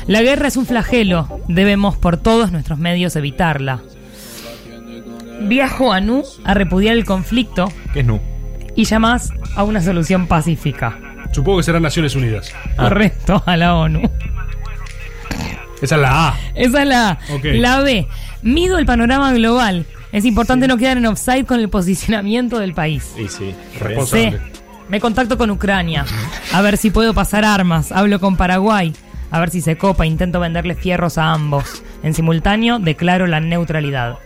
La 0.09 0.21
guerra 0.23 0.49
es 0.49 0.57
un 0.57 0.67
flagelo. 0.67 1.41
Debemos 1.47 1.97
por 1.97 2.17
todos 2.17 2.51
nuestros 2.51 2.79
medios 2.79 3.15
evitarla. 3.15 3.83
Viajo 5.41 5.93
a 5.93 6.01
Nu 6.01 6.23
a 6.45 6.55
repudiar 6.55 6.97
el 6.97 7.05
conflicto 7.05 7.71
¿Qué 7.93 8.01
es 8.01 8.07
Nu? 8.07 8.21
y 8.75 8.85
llamás 8.85 9.33
a 9.55 9.65
una 9.65 9.81
solución 9.81 10.27
pacífica. 10.27 10.99
Supongo 11.33 11.59
que 11.59 11.65
serán 11.65 11.83
Naciones 11.83 12.15
Unidas. 12.15 12.53
Ah. 12.77 12.85
Correcto, 12.89 13.43
a 13.47 13.57
la 13.57 13.75
ONU. 13.75 14.03
Esa 15.83 15.95
es 15.97 16.01
la 16.01 16.29
A. 16.29 16.39
Esa 16.55 16.83
es 16.83 16.89
la 16.89 17.11
A. 17.11 17.19
Ok. 17.35 17.45
La 17.55 17.81
B. 17.81 18.07
Mido 18.43 18.79
el 18.79 18.87
panorama 18.87 19.33
global. 19.33 19.87
Es 20.13 20.25
importante 20.25 20.69
no 20.69 20.77
quedar 20.77 20.97
en 20.97 21.07
offside 21.07 21.45
con 21.45 21.61
el 21.61 21.69
posicionamiento 21.69 22.59
del 22.59 22.75
país. 22.75 23.15
Y 23.19 23.29
sí, 23.29 23.55
C. 24.07 24.39
Me 24.89 25.01
contacto 25.01 25.37
con 25.37 25.51
Ucrania. 25.51 26.05
A 26.53 26.63
ver 26.63 26.77
si 26.77 26.91
puedo 26.91 27.13
pasar 27.13 27.45
armas. 27.45 27.93
Hablo 27.93 28.21
con 28.21 28.37
Paraguay. 28.37 28.95
A 29.31 29.41
ver 29.41 29.51
si 29.51 29.61
se 29.61 29.77
copa. 29.77 30.07
Intento 30.07 30.39
venderle 30.41 30.75
fierros 30.75 31.19
a 31.19 31.33
ambos. 31.33 31.83
En 32.03 32.15
simultáneo, 32.15 32.79
declaro 32.79 33.27
la 33.27 33.41
neutralidad. 33.41 34.19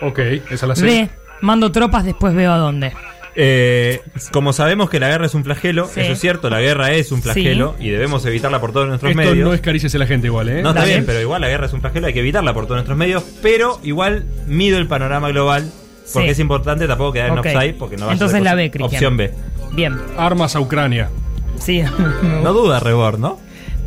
Ok, 0.00 0.18
esa 0.18 0.54
es 0.54 0.62
la 0.62 0.76
C. 0.76 0.86
D. 0.86 1.10
Mando 1.40 1.72
tropas, 1.72 2.04
después 2.04 2.34
veo 2.34 2.52
a 2.52 2.58
dónde. 2.58 2.92
Eh, 3.36 4.00
como 4.32 4.52
sabemos 4.52 4.90
que 4.90 4.98
la 4.98 5.08
guerra 5.08 5.26
es 5.26 5.34
un 5.34 5.44
flagelo, 5.44 5.86
Sí. 5.86 6.00
eso 6.00 6.12
es 6.12 6.18
cierto, 6.20 6.50
la 6.50 6.60
guerra 6.60 6.92
es 6.92 7.12
un 7.12 7.22
flagelo 7.22 7.76
y 7.78 7.88
debemos 7.90 8.26
evitarla 8.26 8.60
por 8.60 8.72
todos 8.72 8.88
nuestros 8.88 9.10
Esto 9.12 9.22
medios. 9.22 9.48
no 9.48 9.54
es 9.54 9.60
caricias 9.60 9.94
a 9.94 9.98
la 9.98 10.06
gente 10.06 10.26
igual, 10.26 10.48
¿eh? 10.48 10.62
No, 10.62 10.70
está 10.70 10.84
bien, 10.84 11.04
pero 11.06 11.20
igual 11.20 11.40
la 11.40 11.48
guerra 11.48 11.66
es 11.66 11.72
un 11.72 11.80
flagelo, 11.80 12.08
hay 12.08 12.12
que 12.12 12.20
evitarla 12.20 12.52
por 12.52 12.64
todos 12.64 12.78
nuestros 12.78 12.98
medios, 12.98 13.22
pero 13.40 13.78
igual 13.84 14.24
mido 14.46 14.78
el 14.78 14.88
panorama 14.88 15.28
global, 15.28 15.70
porque 16.12 16.26
Sí. 16.28 16.32
es 16.32 16.38
importante 16.40 16.88
tampoco 16.88 17.12
quedar 17.12 17.30
Ok. 17.30 17.46
en 17.46 17.56
offside, 17.56 17.74
porque 17.78 17.96
no 17.96 18.06
va 18.06 18.12
a 18.12 18.16
ser 18.16 18.22
Entonces 18.24 18.42
la 18.42 18.50
cosa- 18.50 18.56
B, 18.56 18.70
Cristian. 18.72 18.94
Opción 18.96 19.16
B. 19.16 19.30
Bien. 19.72 19.96
Armas 20.18 20.56
a 20.56 20.60
Ucrania. 20.60 21.08
Sí. 21.60 21.82
No 22.42 22.52
duda, 22.52 22.80
Rebord, 22.80 23.18
¿no? 23.20 23.38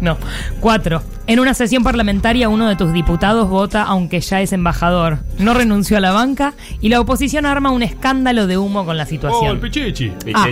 No. 0.02 0.18
Cuatro. 0.60 1.02
En 1.28 1.40
una 1.40 1.54
sesión 1.54 1.84
parlamentaria, 1.84 2.50
uno 2.50 2.68
de 2.68 2.76
tus 2.76 2.92
diputados 2.92 3.48
vota, 3.48 3.84
aunque 3.84 4.20
ya 4.20 4.42
es 4.42 4.52
embajador. 4.52 5.20
No 5.40 5.54
renunció 5.54 5.96
a 5.96 6.00
la 6.02 6.12
banca 6.12 6.54
y 6.82 6.90
la 6.90 7.00
oposición 7.00 7.46
arma 7.46 7.72
un 7.72 7.82
escándalo 7.84 8.46
de 8.46 8.58
humo 8.58 8.86
con 8.86 8.98
la 8.98 9.04
Oh, 9.04 9.06
el 9.06 9.10
situación. 9.10 9.60
pichichi. 9.62 10.12
Ah. 10.34 10.48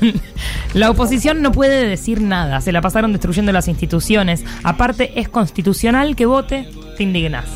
La 0.74 0.90
oposición 0.90 1.42
no 1.42 1.52
puede 1.52 1.86
decir 1.86 2.20
nada. 2.20 2.60
Se 2.60 2.72
la 2.72 2.80
pasaron 2.80 3.12
destruyendo 3.12 3.52
las 3.52 3.68
instituciones. 3.68 4.44
Aparte, 4.64 5.18
es 5.20 5.28
constitucional 5.28 6.14
que 6.16 6.26
vote. 6.26 6.68
Te 6.96 7.02
indignás. 7.02 7.46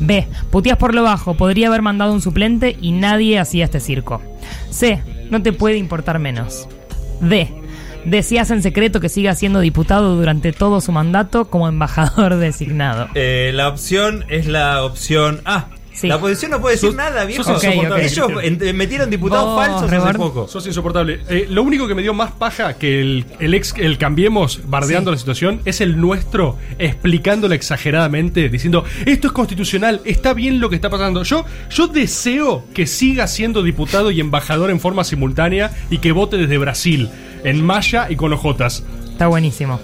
B. 0.00 0.26
Puteas 0.50 0.76
por 0.78 0.94
lo 0.94 1.02
bajo. 1.02 1.34
Podría 1.34 1.68
haber 1.68 1.82
mandado 1.82 2.12
un 2.12 2.20
suplente 2.20 2.76
y 2.80 2.92
nadie 2.92 3.38
hacía 3.38 3.64
este 3.64 3.80
circo. 3.80 4.20
C. 4.70 5.02
No 5.30 5.42
te 5.42 5.52
puede 5.52 5.76
importar 5.76 6.18
menos. 6.18 6.68
D. 7.20 7.52
Deseas 8.04 8.50
en 8.50 8.62
secreto 8.62 9.00
que 9.00 9.08
siga 9.08 9.34
siendo 9.34 9.60
diputado 9.60 10.16
durante 10.16 10.52
todo 10.52 10.80
su 10.80 10.92
mandato 10.92 11.46
como 11.46 11.68
embajador 11.68 12.36
designado. 12.38 13.08
Eh, 13.14 13.50
la 13.54 13.68
opción 13.68 14.24
es 14.28 14.46
la 14.46 14.82
opción 14.84 15.40
A. 15.44 15.66
La 16.02 16.16
oposición 16.16 16.50
no 16.50 16.60
puede 16.60 16.74
decir 16.74 16.88
Sos- 16.88 16.96
nada, 16.96 17.24
viejo. 17.24 17.44
sos 17.44 17.62
insoportable, 17.62 18.04
Ellos 18.04 18.74
metieron 18.74 19.10
diputados 19.10 19.54
falsos 19.56 19.92
hace 19.92 20.18
poco. 20.18 20.48
Sos 20.48 20.66
insoportable. 20.66 21.20
Eh, 21.30 21.46
lo 21.48 21.62
único 21.62 21.86
que 21.86 21.94
me 21.94 22.02
dio 22.02 22.12
más 22.12 22.32
paja 22.32 22.74
que 22.76 23.00
el, 23.00 23.24
el 23.38 23.54
ex, 23.54 23.74
el 23.78 23.96
cambiemos 23.96 24.62
bardeando 24.66 25.12
la 25.12 25.16
situación 25.18 25.60
es 25.64 25.80
el 25.80 26.00
nuestro 26.00 26.58
explicándolo 26.80 27.54
exageradamente, 27.54 28.48
diciendo 28.48 28.84
esto 29.06 29.28
es 29.28 29.32
constitucional, 29.32 30.00
está 30.04 30.34
bien 30.34 30.58
lo 30.58 30.68
que 30.68 30.74
está 30.74 30.90
pasando. 30.90 31.22
Yo, 31.22 31.44
yo 31.70 31.86
deseo 31.86 32.64
que 32.74 32.88
siga 32.88 33.28
siendo 33.28 33.62
diputado 33.62 34.10
y 34.10 34.18
embajador 34.18 34.70
en 34.70 34.80
forma 34.80 35.04
simultánea 35.04 35.70
y 35.90 35.98
que 35.98 36.10
vote 36.10 36.36
desde 36.38 36.58
Brasil, 36.58 37.08
en 37.44 37.64
maya 37.64 38.06
y 38.10 38.16
con 38.16 38.32
ojotas. 38.32 38.82
Está 39.10 39.28
buenísimo. 39.28 39.80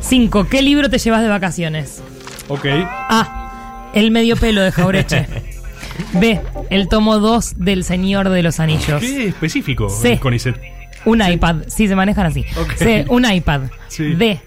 5. 0.00 0.48
¿Qué 0.48 0.62
libro 0.62 0.90
te 0.90 0.98
llevas 0.98 1.22
de 1.22 1.28
vacaciones? 1.28 2.02
Ok. 2.48 2.66
A. 3.08 3.90
El 3.94 4.10
medio 4.10 4.36
pelo 4.36 4.62
de 4.62 4.72
Jaureche. 4.72 5.26
B. 6.14 6.40
El 6.70 6.88
tomo 6.88 7.18
2 7.18 7.54
del 7.58 7.84
Señor 7.84 8.28
de 8.28 8.42
los 8.42 8.58
Anillos. 8.58 9.00
Qué 9.00 9.28
específico, 9.28 9.88
C. 9.88 10.18
Conicet. 10.18 10.60
Un 11.04 11.22
iPad. 11.22 11.62
Sí, 11.68 11.86
se 11.86 11.94
manejan 11.94 12.26
así. 12.26 12.44
Ok. 12.60 12.72
C. 12.76 13.04
Un 13.08 13.30
iPad. 13.30 13.62
Sí. 13.88 14.14
D. 14.14 14.40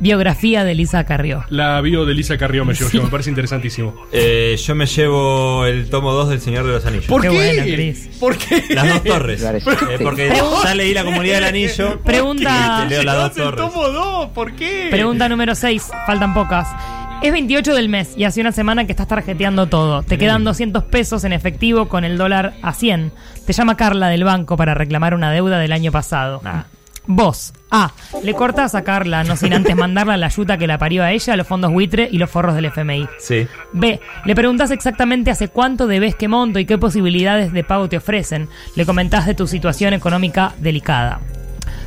Biografía 0.00 0.64
de 0.64 0.74
Lisa 0.74 1.04
Carrió. 1.04 1.44
La 1.48 1.80
bio 1.80 2.04
de 2.04 2.14
Lisa 2.14 2.38
Carrió 2.38 2.64
me 2.64 2.74
llevo, 2.74 2.90
yo, 2.90 3.02
me 3.02 3.08
parece 3.08 3.30
interesantísimo. 3.30 3.94
Eh, 4.12 4.56
yo 4.64 4.74
me 4.74 4.86
llevo 4.86 5.64
el 5.66 5.90
tomo 5.90 6.12
2 6.12 6.28
del 6.30 6.40
Señor 6.40 6.66
de 6.66 6.72
los 6.72 6.86
Anillos. 6.86 7.06
¿Por 7.06 7.22
Qué 7.22 7.28
qué? 7.28 7.34
bueno, 7.34 7.62
Cris. 7.64 8.08
¿Por 8.20 8.36
qué? 8.36 8.62
Las 8.74 8.88
dos 8.88 9.04
torres. 9.04 9.42
Eh, 9.88 9.98
porque 10.02 10.32
ya 10.64 10.74
leí 10.74 10.92
la 10.94 11.04
comunidad 11.04 11.36
del 11.36 11.44
anillo. 11.44 12.00
Pregunta- 12.02 12.84
leo 12.88 13.02
las 13.02 13.16
dos 13.16 13.36
el 13.38 13.42
torres. 13.44 13.60
tomo 13.72 13.88
2, 13.88 14.26
¿por 14.30 14.52
qué? 14.54 14.88
Pregunta 14.90 15.28
número 15.28 15.54
6. 15.54 15.90
Faltan 16.06 16.34
pocas. 16.34 16.68
Es 17.22 17.32
28 17.32 17.74
del 17.74 17.88
mes 17.88 18.14
y 18.16 18.24
hace 18.24 18.40
una 18.40 18.52
semana 18.52 18.84
que 18.86 18.92
estás 18.92 19.08
tarjeteando 19.08 19.66
todo. 19.66 20.02
Te 20.04 20.18
quedan 20.18 20.44
200 20.44 20.84
pesos 20.84 21.24
en 21.24 21.32
efectivo 21.32 21.88
con 21.88 22.04
el 22.04 22.16
dólar 22.16 22.54
a 22.62 22.72
100. 22.72 23.10
Te 23.46 23.52
llama 23.52 23.76
Carla 23.76 24.08
del 24.08 24.22
banco 24.22 24.56
para 24.56 24.74
reclamar 24.74 25.14
una 25.14 25.32
deuda 25.32 25.58
del 25.58 25.72
año 25.72 25.90
pasado. 25.90 26.40
Vos, 27.10 27.54
A. 27.70 27.90
Le 28.22 28.34
cortás 28.34 28.74
a 28.74 28.84
Carla, 28.84 29.24
no 29.24 29.34
sin 29.34 29.54
antes 29.54 29.74
mandarla 29.74 30.18
la 30.18 30.26
ayuda 30.26 30.58
que 30.58 30.66
la 30.66 30.76
parió 30.76 31.02
a 31.02 31.10
ella, 31.10 31.36
los 31.36 31.46
fondos 31.46 31.72
buitre 31.72 32.06
y 32.12 32.18
los 32.18 32.30
forros 32.30 32.54
del 32.54 32.66
FMI. 32.66 33.08
Sí. 33.18 33.48
B. 33.72 33.98
Le 34.26 34.34
preguntás 34.34 34.70
exactamente 34.70 35.30
hace 35.30 35.48
cuánto 35.48 35.86
debes 35.86 36.14
qué 36.14 36.28
monto 36.28 36.58
y 36.58 36.66
qué 36.66 36.76
posibilidades 36.76 37.54
de 37.54 37.64
pago 37.64 37.88
te 37.88 37.96
ofrecen. 37.96 38.50
Le 38.76 38.84
comentás 38.84 39.24
de 39.24 39.34
tu 39.34 39.46
situación 39.46 39.94
económica 39.94 40.52
delicada. 40.58 41.20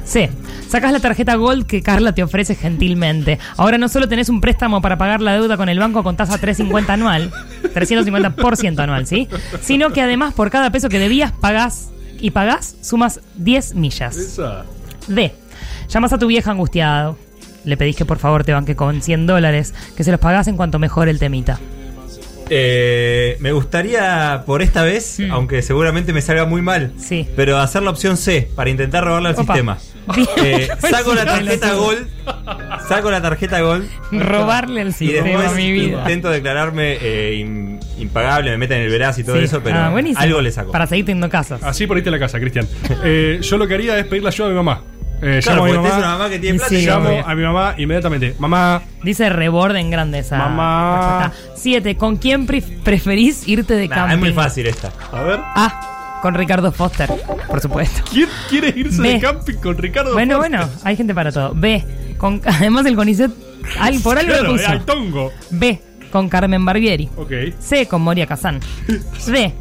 C. 0.04 0.32
Sacás 0.68 0.92
la 0.92 1.00
tarjeta 1.00 1.36
Gold 1.36 1.68
que 1.68 1.84
Carla 1.84 2.16
te 2.16 2.24
ofrece 2.24 2.56
gentilmente. 2.56 3.38
Ahora 3.58 3.78
no 3.78 3.90
solo 3.90 4.10
tenés 4.10 4.28
un 4.28 4.42
préstamo 4.42 4.82
para 4.82 4.98
pagar 4.98 5.22
la 5.22 5.34
deuda 5.34 5.56
con 5.56 5.70
el 5.70 5.78
banco 5.78 6.02
con 6.02 6.18
tasa 6.18 6.40
350 6.40 6.94
anual, 6.94 7.32
350% 7.76 8.80
anual, 8.80 9.06
¿sí? 9.06 9.28
Sino 9.62 9.92
que 9.92 10.02
además 10.02 10.34
por 10.34 10.50
cada 10.50 10.72
peso 10.72 10.90
que 10.90 10.98
debías 10.98 11.32
pagás 11.32 11.92
y 12.20 12.32
pagás 12.32 12.76
sumas 12.82 13.22
10 13.36 13.76
millas. 13.76 14.18
Esa. 14.18 14.66
D. 15.08 15.32
Llamas 15.90 16.14
a 16.14 16.18
tu 16.20 16.28
vieja 16.28 16.52
angustiado. 16.52 17.18
Le 17.64 17.78
pedís 17.78 17.96
que 17.96 18.06
por 18.06 18.18
favor 18.18 18.44
te 18.44 18.54
banque 18.54 18.76
con 18.76 19.02
100 19.02 19.28
dólares, 19.28 19.74
que 19.96 20.04
se 20.04 20.12
los 20.12 20.20
pagás 20.20 20.48
en 20.48 20.58
cuanto 20.58 20.80
mejore 20.80 21.12
el 21.12 21.20
temita. 21.20 21.60
Eh, 22.54 23.38
me 23.40 23.54
gustaría 23.54 24.44
por 24.46 24.62
esta 24.62 24.84
vez, 24.84 25.20
aunque 25.32 25.62
seguramente 25.62 26.12
me 26.12 26.22
salga 26.22 26.46
muy 26.46 26.62
mal, 26.62 26.92
Sí. 26.98 27.26
pero 27.36 27.58
hacer 27.60 27.82
la 27.84 27.92
opción 27.92 28.18
C 28.18 28.50
para 28.56 28.70
intentar 28.70 29.06
robarle 29.06 29.30
al 29.30 29.36
Opa. 29.36 29.44
sistema. 29.54 29.78
Eh, 30.44 30.68
saco 30.80 31.14
la 31.14 31.26
tarjeta. 31.26 31.74
Gold, 31.76 32.08
saco 32.90 33.10
la 33.12 33.22
tarjeta 33.22 33.62
Gold 33.62 33.88
Robarle 34.12 34.82
y 34.82 34.92
sistema, 34.92 35.28
después 35.28 35.54
mi 35.56 35.72
vida. 35.72 36.00
intento 36.02 36.30
declararme 36.30 36.98
eh, 37.00 37.36
impagable, 38.12 38.52
me 38.52 38.58
meten 38.58 38.78
en 38.80 38.84
el 38.84 38.90
veraz 38.92 39.18
y 39.20 39.24
todo 39.24 39.38
Sí. 39.38 39.44
eso, 39.46 39.62
pero 39.64 39.78
Ah, 39.78 39.94
algo 40.18 40.42
le 40.42 40.52
saco. 40.52 40.72
Para 40.72 40.86
seguir 40.86 41.06
teniendo 41.06 41.30
casas. 41.30 41.64
Así 41.64 41.88
por 41.88 41.96
ahí 41.98 42.04
te 42.04 42.12
la 42.12 42.20
casa, 42.20 42.40
Cristian. 42.40 42.68
Eh, 43.04 43.40
yo 43.42 43.58
lo 43.58 43.68
que 43.68 43.74
haría 43.76 43.98
es 43.98 44.06
pedir 44.06 44.24
la 44.24 44.30
ayuda 44.30 44.48
a 44.48 44.50
mi 44.50 44.56
mamá. 44.56 44.82
Eh, 45.24 45.40
Claro, 45.44 45.66
llamo 45.66 45.66
a 45.66 45.68
mi 45.68 45.88
mamá, 45.88 45.98
una 46.00 46.08
mamá 46.18 46.30
que 46.30 46.40
tiene 46.40 46.58
plata 46.60 46.74
y 46.74 46.86
llamo 46.86 47.10
obvio. 47.10 47.28
a 47.28 47.36
mi 47.36 47.44
mamá 47.44 47.76
inmediatamente. 47.78 48.36
Mamá, 48.40 48.82
Dice 49.04 49.30
reborde 49.30 49.80
en 49.80 49.90
grande 49.92 50.20
esa 50.20 50.38
Mamá. 50.38 51.32
Siete, 51.56 51.96
¿con 51.96 52.18
quién 52.18 52.48
pref- 52.48 52.82
preferís 52.84 53.48
irte 53.48 53.76
de 53.76 53.88
Nah, 53.88 53.96
camping? 53.96 54.14
es 54.16 54.20
muy 54.20 54.34
fácil 54.34 54.68
esta. 54.68 54.92
a 55.12 55.22
ver. 55.24 55.40
A, 55.42 56.20
con 56.22 56.34
Ricardo 56.36 56.72
Foster, 56.72 57.10
por 57.48 57.62
supuesto. 57.62 58.02
¿Quién 58.12 58.30
quiere 58.50 58.74
irse 58.76 59.02
B. 59.02 59.10
de 59.14 59.20
camping 59.20 59.56
con 59.56 59.78
Ricardo? 59.78 60.14
Bueno, 60.14 60.38
Foster? 60.38 60.58
bueno, 60.60 60.72
hay 60.84 60.96
gente 60.96 61.14
para 61.16 61.32
todo. 61.32 61.54
B, 61.56 61.84
con, 62.18 62.42
además 62.46 62.86
el 62.88 62.96
CONICET, 62.96 63.32
al- 63.80 64.00
por 64.02 64.18
algo 64.18 64.32
Claro, 64.34 64.54
lo 64.56 64.60
eh, 64.60 64.66
al 64.66 64.82
puso. 64.82 64.86
tongo. 64.94 65.32
B, 65.52 65.82
con 66.12 66.30
Carmen 66.30 66.64
Barbieri. 66.66 67.10
Ok. 67.18 67.32
C, 67.60 67.88
con 67.88 68.02
Moria 68.02 68.28
Kazan. 68.28 68.60
D, 69.28 69.54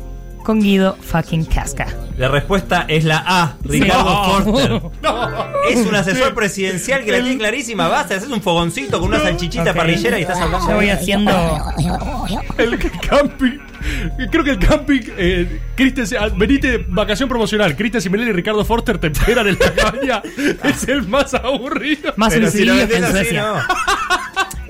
con 0.45 0.61
Guido 0.61 0.97
fucking 1.01 1.45
Casca. 1.45 1.87
La 2.19 2.29
respuesta 2.29 2.85
es 2.87 3.05
la 3.05 3.23
A, 3.27 3.57
Ricardo 3.65 4.05
No. 4.05 4.25
Forster. 4.45 4.83
No. 5.03 5.29
Es 5.71 5.87
un 5.87 5.95
asesor 5.95 6.35
presidencial 6.35 7.03
que 7.05 7.13
la 7.13 7.21
tiene 7.23 7.39
clarísima. 7.39 7.89
Basta, 7.89 8.17
haces 8.17 8.29
un 8.29 8.43
fogoncito 8.43 9.01
con 9.01 9.09
una 9.09 9.21
salchichita 9.21 9.71
Ok. 9.71 9.77
parrillera 9.77 10.19
y 10.19 10.23
estás 10.23 10.39
hablando. 10.39 10.69
Yo 10.69 10.75
voy 10.77 10.91
haciendo... 10.91 11.33
El 12.59 12.79
camping. 13.09 13.59
Creo 14.31 14.45
que 14.45 14.51
el 14.51 14.59
camping. 14.59 15.01
Eh, 15.17 15.61
Cristian, 15.75 16.07
ah, 16.23 16.29
venite, 16.37 16.85
vacación 16.89 17.27
promocional. 17.29 17.75
Cristian 17.75 18.03
Simelén 18.03 18.29
y 18.29 18.33
Ricardo 18.33 18.63
Forster 18.67 18.99
te 18.99 19.07
esperan 19.07 19.49
en 19.49 19.59
la 19.59 19.73
cabaña. 19.73 20.23
es 20.65 20.89
el 20.89 21.09
más 21.09 21.33
aburrido. 21.33 22.13
Más 22.17 22.35
Pero 22.35 22.51
si 22.51 22.65
lo 22.67 22.75
que 22.87 22.97
en 22.97 23.05
así, 23.05 23.13
Suecia. 23.13 23.43
no. 23.47 23.55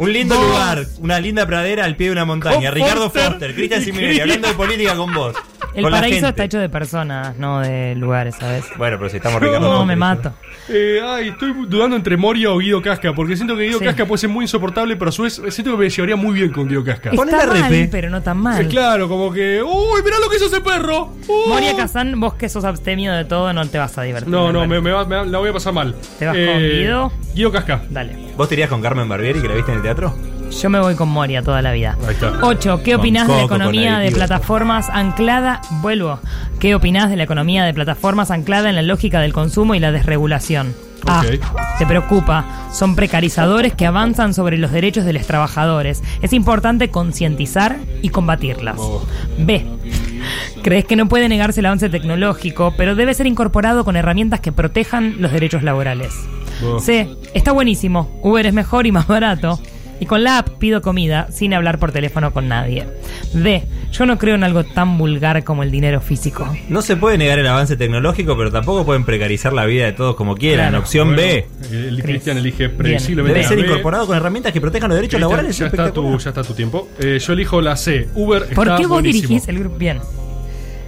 Un 0.00 0.12
lindo 0.14 0.34
Vos. 0.34 0.46
lugar, 0.48 0.86
una 1.00 1.20
linda 1.20 1.44
pradera 1.46 1.84
al 1.84 1.94
pie 1.94 2.06
de 2.06 2.12
una 2.12 2.24
montaña. 2.24 2.70
Con 2.70 2.74
Ricardo 2.74 3.02
Foster 3.10 3.22
Forster, 3.32 3.54
Cristian 3.54 3.84
quería- 3.84 4.22
hablando 4.22 4.48
de 4.48 4.54
política 4.54 4.96
con 4.96 5.12
vos. 5.12 5.36
El 5.74 5.82
con 5.82 5.92
paraíso 5.92 6.26
está 6.28 6.44
hecho 6.44 6.58
de 6.58 6.70
personas, 6.70 7.36
no 7.36 7.60
de 7.60 7.94
lugares, 7.96 8.34
¿sabes? 8.40 8.64
Bueno, 8.78 8.96
pero 8.96 9.10
si 9.10 9.18
estamos 9.18 9.40
Ricardo 9.42 9.60
No, 9.60 9.66
Forster, 9.66 9.86
me 9.86 9.96
mato. 9.96 10.32
Eh, 10.72 11.00
ay, 11.04 11.28
estoy 11.30 11.52
dudando 11.66 11.96
entre 11.96 12.16
Moria 12.16 12.52
o 12.52 12.58
Guido 12.58 12.80
Casca. 12.80 13.12
Porque 13.12 13.34
siento 13.36 13.56
que 13.56 13.64
Guido 13.64 13.78
Sí. 13.80 13.84
Casca 13.84 14.06
puede 14.06 14.18
ser 14.18 14.30
muy 14.30 14.44
insoportable, 14.44 14.96
pero 14.96 15.08
a 15.08 15.12
su 15.12 15.22
vez 15.24 15.42
siento 15.48 15.72
que 15.72 15.76
me 15.76 15.90
llevaría 15.90 16.14
muy 16.16 16.32
bien 16.32 16.50
con 16.52 16.68
Guido 16.68 16.84
Casca. 16.84 17.10
Está 17.10 17.24
la 17.24 17.46
mal, 17.46 17.62
repe. 17.70 17.88
pero 17.90 18.08
no 18.10 18.22
tan 18.22 18.38
Eh, 18.38 18.40
mal. 18.40 18.68
claro, 18.68 19.08
como 19.08 19.32
que. 19.32 19.62
¡Uy, 19.62 20.02
mirá 20.04 20.16
lo 20.20 20.30
que 20.30 20.36
hizo 20.36 20.46
ese 20.46 20.60
perro! 20.60 21.12
Moria 21.48 21.76
Kazan, 21.76 22.20
vos 22.20 22.34
que 22.34 22.48
sos 22.48 22.64
abstemio 22.64 23.12
de 23.12 23.24
todo, 23.24 23.52
no 23.52 23.66
te 23.68 23.78
vas 23.78 23.96
a 23.98 24.02
divertir. 24.02 24.30
No, 24.32 24.52
no, 24.52 24.66
me 24.66 24.78
va- 24.78 25.04
me 25.04 25.16
va- 25.16 25.24
la 25.24 25.38
voy 25.38 25.50
a 25.50 25.52
pasar 25.52 25.72
mal. 25.72 25.94
¿Te 26.18 26.26
vas 26.26 26.36
con 26.36 26.58
Guido? 26.58 27.12
Guido 27.34 27.50
Casca. 27.52 27.82
Dale. 27.90 28.16
¿Vos 28.36 28.48
te 28.48 28.54
irías 28.54 28.68
con 28.68 28.80
Carmen 28.80 29.08
Barbieri 29.08 29.40
que 29.42 29.48
la 29.48 29.54
viste 29.54 29.72
en 29.72 29.78
el 29.78 29.82
teatro? 29.82 30.14
Yo 30.50 30.68
me 30.68 30.80
voy 30.80 30.94
con 30.94 31.08
Moria 31.08 31.42
toda 31.42 31.62
la 31.62 31.72
vida. 31.72 31.96
Ahí 32.06 32.14
está. 32.14 32.32
8. 32.42 32.82
¿Qué 32.82 32.94
opinás 32.94 33.28
de 33.28 33.36
la 33.36 33.44
economía 33.44 33.98
de 33.98 34.10
plataformas 34.10 34.88
anclada? 34.90 35.60
Vuelvo. 35.80 36.18
¿Qué 36.58 36.74
opinás 36.74 37.08
de 37.08 37.16
la 37.16 37.22
economía 37.22 37.64
de 37.64 37.72
plataformas 37.72 38.30
anclada 38.30 38.68
en 38.68 38.76
la 38.76 38.82
lógica 38.82 39.20
del 39.20 39.32
consumo 39.32 39.74
y 39.74 39.78
la 39.78 39.92
desregulación? 39.92 40.74
A. 41.06 41.24
Te 41.78 41.86
preocupa. 41.86 42.44
Son 42.72 42.94
precarizadores 42.94 43.74
que 43.74 43.86
avanzan 43.86 44.34
sobre 44.34 44.58
los 44.58 44.70
derechos 44.70 45.04
de 45.04 45.12
los 45.12 45.26
trabajadores. 45.26 46.02
Es 46.20 46.32
importante 46.32 46.90
concientizar 46.90 47.78
y 48.02 48.10
combatirlas. 48.10 48.78
B. 49.38 49.66
Crees 50.62 50.84
que 50.84 50.96
no 50.96 51.08
puede 51.08 51.28
negarse 51.28 51.60
el 51.60 51.66
avance 51.66 51.88
tecnológico, 51.88 52.74
pero 52.76 52.94
debe 52.94 53.14
ser 53.14 53.26
incorporado 53.26 53.84
con 53.84 53.96
herramientas 53.96 54.40
que 54.40 54.52
protejan 54.52 55.16
los 55.22 55.32
derechos 55.32 55.62
laborales. 55.62 56.12
Oh. 56.62 56.78
C. 56.80 57.08
Está 57.32 57.52
buenísimo. 57.52 58.20
Uber 58.22 58.44
es 58.44 58.52
mejor 58.52 58.86
y 58.86 58.92
más 58.92 59.06
barato. 59.06 59.58
Y 60.00 60.06
con 60.06 60.24
la 60.24 60.38
app 60.38 60.48
pido 60.58 60.80
comida 60.80 61.28
sin 61.30 61.52
hablar 61.54 61.78
por 61.78 61.92
teléfono 61.92 62.32
con 62.32 62.48
nadie. 62.48 62.86
D. 63.34 63.62
Yo 63.92 64.06
no 64.06 64.18
creo 64.18 64.34
en 64.36 64.44
algo 64.44 64.64
tan 64.64 64.96
vulgar 64.96 65.44
como 65.44 65.62
el 65.62 65.70
dinero 65.70 66.00
físico. 66.00 66.48
No 66.68 66.80
se 66.80 66.96
puede 66.96 67.18
negar 67.18 67.38
el 67.38 67.46
avance 67.46 67.76
tecnológico, 67.76 68.36
pero 68.36 68.50
tampoco 68.50 68.86
pueden 68.86 69.04
precarizar 69.04 69.52
la 69.52 69.66
vida 69.66 69.84
de 69.84 69.92
todos 69.92 70.16
como 70.16 70.36
quieran. 70.36 70.68
Claro. 70.70 70.78
Opción 70.82 71.14
Bueno, 71.14 71.22
B. 71.22 71.46
El 71.70 72.02
Cristian 72.02 72.38
elige 72.38 72.70
previsiblemente 72.70 73.40
Debe 73.40 73.48
ser 73.48 73.58
incorporado 73.58 74.06
con 74.06 74.16
herramientas 74.16 74.52
que 74.52 74.60
protejan 74.60 74.88
los 74.88 74.96
derechos 74.96 75.20
laborales. 75.20 75.58
Ya 75.58 75.66
está, 75.66 75.92
tu, 75.92 76.18
ya 76.18 76.30
está 76.30 76.42
tu 76.42 76.54
tiempo. 76.54 76.88
Eh, 76.98 77.18
yo 77.20 77.32
elijo 77.34 77.60
la 77.60 77.76
C. 77.76 78.08
Uber 78.14 78.46
¿Por 78.54 78.68
está 78.68 78.76
qué 78.78 78.82
vos 78.86 78.92
buenísimo. 79.02 79.28
dirigís 79.28 79.48
el 79.48 79.58
grupo? 79.58 79.76
Bien. 79.76 79.98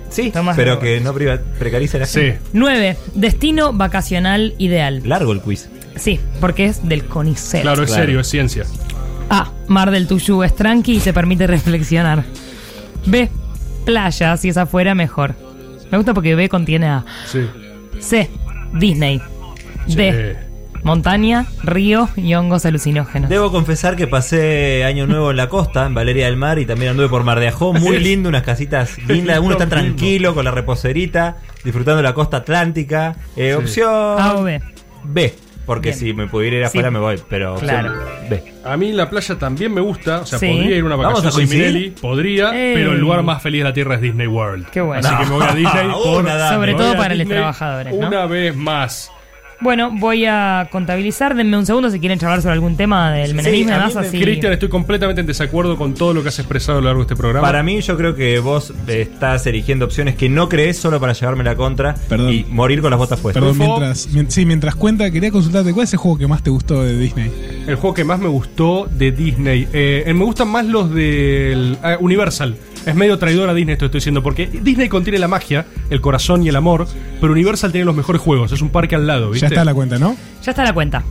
Sí, 0.08 0.30
Tomás 0.30 0.56
pero 0.56 0.78
que 0.78 1.00
no 1.00 1.12
priva- 1.14 1.38
precarice 1.58 1.98
la 1.98 2.06
gente. 2.06 2.38
9. 2.52 2.96
Destino 3.14 3.72
vacacional 3.72 4.54
ideal. 4.58 5.02
Largo 5.04 5.32
el 5.32 5.40
quiz. 5.40 5.68
Sí, 5.96 6.20
porque 6.40 6.66
es 6.66 6.86
del 6.88 7.04
CONICET. 7.04 7.62
Claro, 7.62 7.82
es 7.82 7.90
serio, 7.90 8.20
es 8.20 8.26
ciencia. 8.28 8.64
A. 9.30 9.50
Mar 9.68 9.90
del 9.90 10.06
Tuyú 10.06 10.42
es 10.42 10.54
tranqui 10.54 10.96
y 10.96 11.00
te 11.00 11.12
permite 11.12 11.46
reflexionar. 11.46 12.24
B. 13.06 13.28
Playa, 13.84 14.36
si 14.36 14.48
es 14.48 14.56
afuera, 14.56 14.94
mejor. 14.94 15.34
Me 15.90 15.98
gusta 15.98 16.14
porque 16.14 16.34
B 16.34 16.48
contiene 16.48 16.86
A. 16.86 17.04
Sí. 17.26 17.48
C. 18.00 18.30
Disney. 18.74 19.20
D. 19.88 20.36
Montaña, 20.84 21.46
río 21.62 22.08
y 22.16 22.34
hongos 22.34 22.66
alucinógenos. 22.66 23.30
Debo 23.30 23.52
confesar 23.52 23.94
que 23.94 24.08
pasé 24.08 24.82
año 24.84 25.06
nuevo 25.06 25.30
en 25.30 25.36
la 25.36 25.48
costa, 25.48 25.86
en 25.86 25.94
Valeria 25.94 26.26
del 26.26 26.36
Mar, 26.36 26.58
y 26.58 26.66
también 26.66 26.90
anduve 26.90 27.08
por 27.08 27.22
Mar 27.22 27.38
de 27.38 27.48
Ajó. 27.48 27.72
Muy 27.72 28.00
lindo, 28.00 28.28
unas 28.28 28.42
casitas 28.42 28.98
lindas. 29.06 29.38
Uno 29.38 29.52
está 29.52 29.68
tranquilo 29.68 30.34
con 30.34 30.44
la 30.44 30.50
reposerita, 30.50 31.36
disfrutando 31.62 31.98
de 31.98 32.02
la 32.02 32.14
costa 32.14 32.38
atlántica. 32.38 33.16
Eh, 33.36 33.52
Sí. 33.52 33.62
Opción 33.62 33.90
A 34.20 34.34
o 34.34 34.42
B. 34.42 34.60
B, 35.04 35.34
porque 35.66 35.88
Bien. 35.90 35.98
si 35.98 36.12
me 36.14 36.26
pudiera 36.26 36.56
ir 36.56 36.64
afuera 36.64 36.88
Sí. 36.88 36.92
me 36.94 36.98
voy, 37.00 37.20
pero 37.28 37.54
Claro. 37.56 37.92
A 38.64 38.76
mí 38.76 38.92
la 38.92 39.08
playa 39.10 39.36
también 39.38 39.72
me 39.74 39.80
gusta, 39.80 40.20
o 40.20 40.26
sea, 40.26 40.38
Sí. 40.38 40.46
podría 40.46 40.76
ir 40.76 40.82
a 40.82 40.86
una 40.86 40.96
¿Vamos 40.96 41.14
vacación 41.20 41.32
coincidir? 41.32 41.66
Minelli, 41.66 41.90
podría, 41.90 42.50
Ey. 42.50 42.74
pero 42.74 42.92
el 42.92 42.98
lugar 43.00 43.22
más 43.22 43.42
feliz 43.42 43.60
de 43.60 43.64
la 43.68 43.72
Tierra 43.72 43.94
es 43.96 44.00
Disney 44.00 44.26
World. 44.26 44.66
Qué 44.70 44.80
bueno. 44.80 45.06
Así 45.06 45.16
que 45.16 45.24
me 45.30 45.36
voy 45.36 45.46
a 45.48 45.54
Disney 45.54 45.88
por-. 45.90 46.28
Sobre 46.54 46.74
todo 46.74 46.92
para 46.96 47.08
los 47.10 47.18
Disney 47.18 47.36
trabajadores, 47.38 47.94
¿no? 47.94 48.06
Una 48.08 48.26
vez 48.26 48.56
más. 48.56 49.10
Bueno, 49.62 49.90
voy 49.92 50.24
a 50.26 50.68
contabilizar. 50.72 51.34
Denme 51.34 51.56
un 51.56 51.64
segundo 51.66 51.88
si 51.90 52.00
quieren 52.00 52.18
charlar 52.18 52.42
sobre 52.42 52.54
algún 52.54 52.76
tema 52.76 53.12
del 53.12 53.34
menemismo. 53.34 53.72
así. 54.00 54.20
Cristian, 54.20 54.52
estoy 54.52 54.68
completamente 54.68 55.20
en 55.20 55.26
desacuerdo 55.26 55.76
con 55.76 55.94
todo 55.94 56.12
lo 56.14 56.22
que 56.22 56.28
has 56.28 56.38
expresado 56.38 56.78
a 56.78 56.80
lo 56.80 56.86
largo 56.88 57.00
de 57.00 57.04
este 57.04 57.16
programa. 57.16 57.46
Para 57.46 57.62
mí, 57.62 57.80
yo 57.80 57.96
creo 57.96 58.14
que 58.14 58.38
vos 58.40 58.72
eh, 58.88 59.02
estás 59.02 59.46
eligiendo 59.46 59.84
opciones 59.84 60.16
que 60.16 60.28
no 60.28 60.48
crees 60.48 60.76
solo 60.78 60.98
para 61.00 61.12
llevarme 61.12 61.44
la 61.44 61.54
contra 61.54 61.94
Perdón. 62.08 62.32
y 62.32 62.44
morir 62.48 62.80
con 62.82 62.90
las 62.90 62.98
botas 62.98 63.20
puestas. 63.20 63.42
Perdón, 63.42 63.58
mientras, 63.58 64.08
mien- 64.12 64.30
sí, 64.30 64.44
mientras 64.44 64.74
cuenta, 64.74 65.10
quería 65.10 65.30
consultarte, 65.30 65.72
¿cuál 65.72 65.84
es 65.84 65.92
el 65.92 65.98
juego 65.98 66.18
que 66.18 66.26
más 66.26 66.42
te 66.42 66.50
gustó 66.50 66.82
de 66.82 66.98
Disney? 66.98 67.30
El 67.66 67.76
juego 67.76 67.94
que 67.94 68.04
más 68.04 68.18
me 68.18 68.28
gustó 68.28 68.88
de 68.90 69.12
Disney. 69.12 69.68
eh, 69.72 70.12
me 70.14 70.24
gustan 70.24 70.48
más 70.48 70.66
los 70.66 70.92
del 70.92 71.78
ah, 71.82 71.96
Universal. 72.00 72.56
Es 72.86 72.94
medio 72.94 73.18
traidor 73.18 73.48
a 73.48 73.54
Disney 73.54 73.74
esto 73.74 73.86
estoy 73.86 73.98
diciendo, 73.98 74.22
porque 74.22 74.46
Disney 74.46 74.88
contiene 74.88 75.18
la 75.18 75.28
magia, 75.28 75.66
el 75.90 76.00
corazón 76.00 76.42
y 76.42 76.48
el 76.48 76.56
amor, 76.56 76.86
pero 77.20 77.32
Universal 77.32 77.70
tiene 77.72 77.84
los 77.84 77.94
mejores 77.94 78.20
juegos. 78.20 78.50
Es 78.52 78.60
un 78.62 78.70
parque 78.70 78.94
al 78.96 79.06
lado, 79.06 79.30
¿viste? 79.30 79.46
Ya 79.46 79.48
está 79.48 79.64
la 79.64 79.74
cuenta, 79.74 79.98
¿no? 79.98 80.16
Ya 80.42 80.50
está 80.50 80.64
la 80.64 80.72
cuenta. 80.72 81.04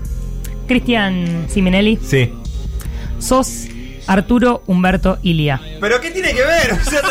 Cristian 0.68 1.46
Siminelli, 1.48 1.98
Sí. 2.02 2.32
sos 3.20 3.68
Arturo 4.08 4.64
Humberto 4.68 5.20
Ilia. 5.22 5.62
¿Pero 5.80 6.02
qué 6.02 6.12
tiene 6.12 6.34
que 6.34 6.42
ver? 6.44 6.74
O 6.88 6.90
sea, 6.90 7.02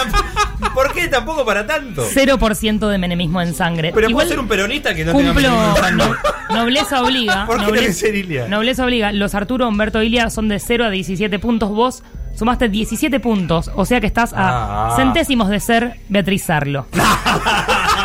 ¿Por 0.74 0.92
qué 0.92 1.08
tampoco 1.08 1.44
para 1.44 1.66
tanto? 1.66 2.04
0% 2.06 2.88
de 2.88 2.98
menemismo 2.98 3.40
en 3.40 3.54
sangre. 3.54 3.92
Pero 3.94 4.08
Igual 4.08 4.24
puedo 4.26 4.28
ser 4.28 4.38
un 4.40 4.48
peronista 4.48 4.94
que 4.94 5.04
no 5.04 5.12
tenga 5.14 5.32
cumplo. 5.32 5.48
menemismo 5.50 5.76
en 5.76 5.82
sangre. 5.82 6.16
no- 6.50 6.54
nobleza 6.62 7.02
obliga. 7.02 7.46
¿Por 7.46 7.58
qué 7.60 7.64
nobleza, 7.66 7.92
ser 7.92 8.14
Ilia? 8.14 8.46
nobleza 8.48 8.84
obliga. 8.84 9.12
Los 9.12 9.34
Arturo 9.34 9.66
Humberto 9.68 10.02
Ilia 10.02 10.28
son 10.30 10.48
de 10.48 10.58
0 10.58 10.84
a 10.84 10.90
17 10.90 11.38
puntos. 11.38 11.70
Vos 11.70 12.02
sumaste 12.34 12.68
17 12.68 13.20
puntos. 13.20 13.70
O 13.74 13.84
sea 13.84 14.00
que 14.00 14.06
estás 14.06 14.32
a 14.32 14.88
Ah. 14.92 14.96
centésimos 14.96 15.48
de 15.48 15.60
ser 15.60 15.96
Beatriz 16.08 16.42
Sarlo. 16.44 16.86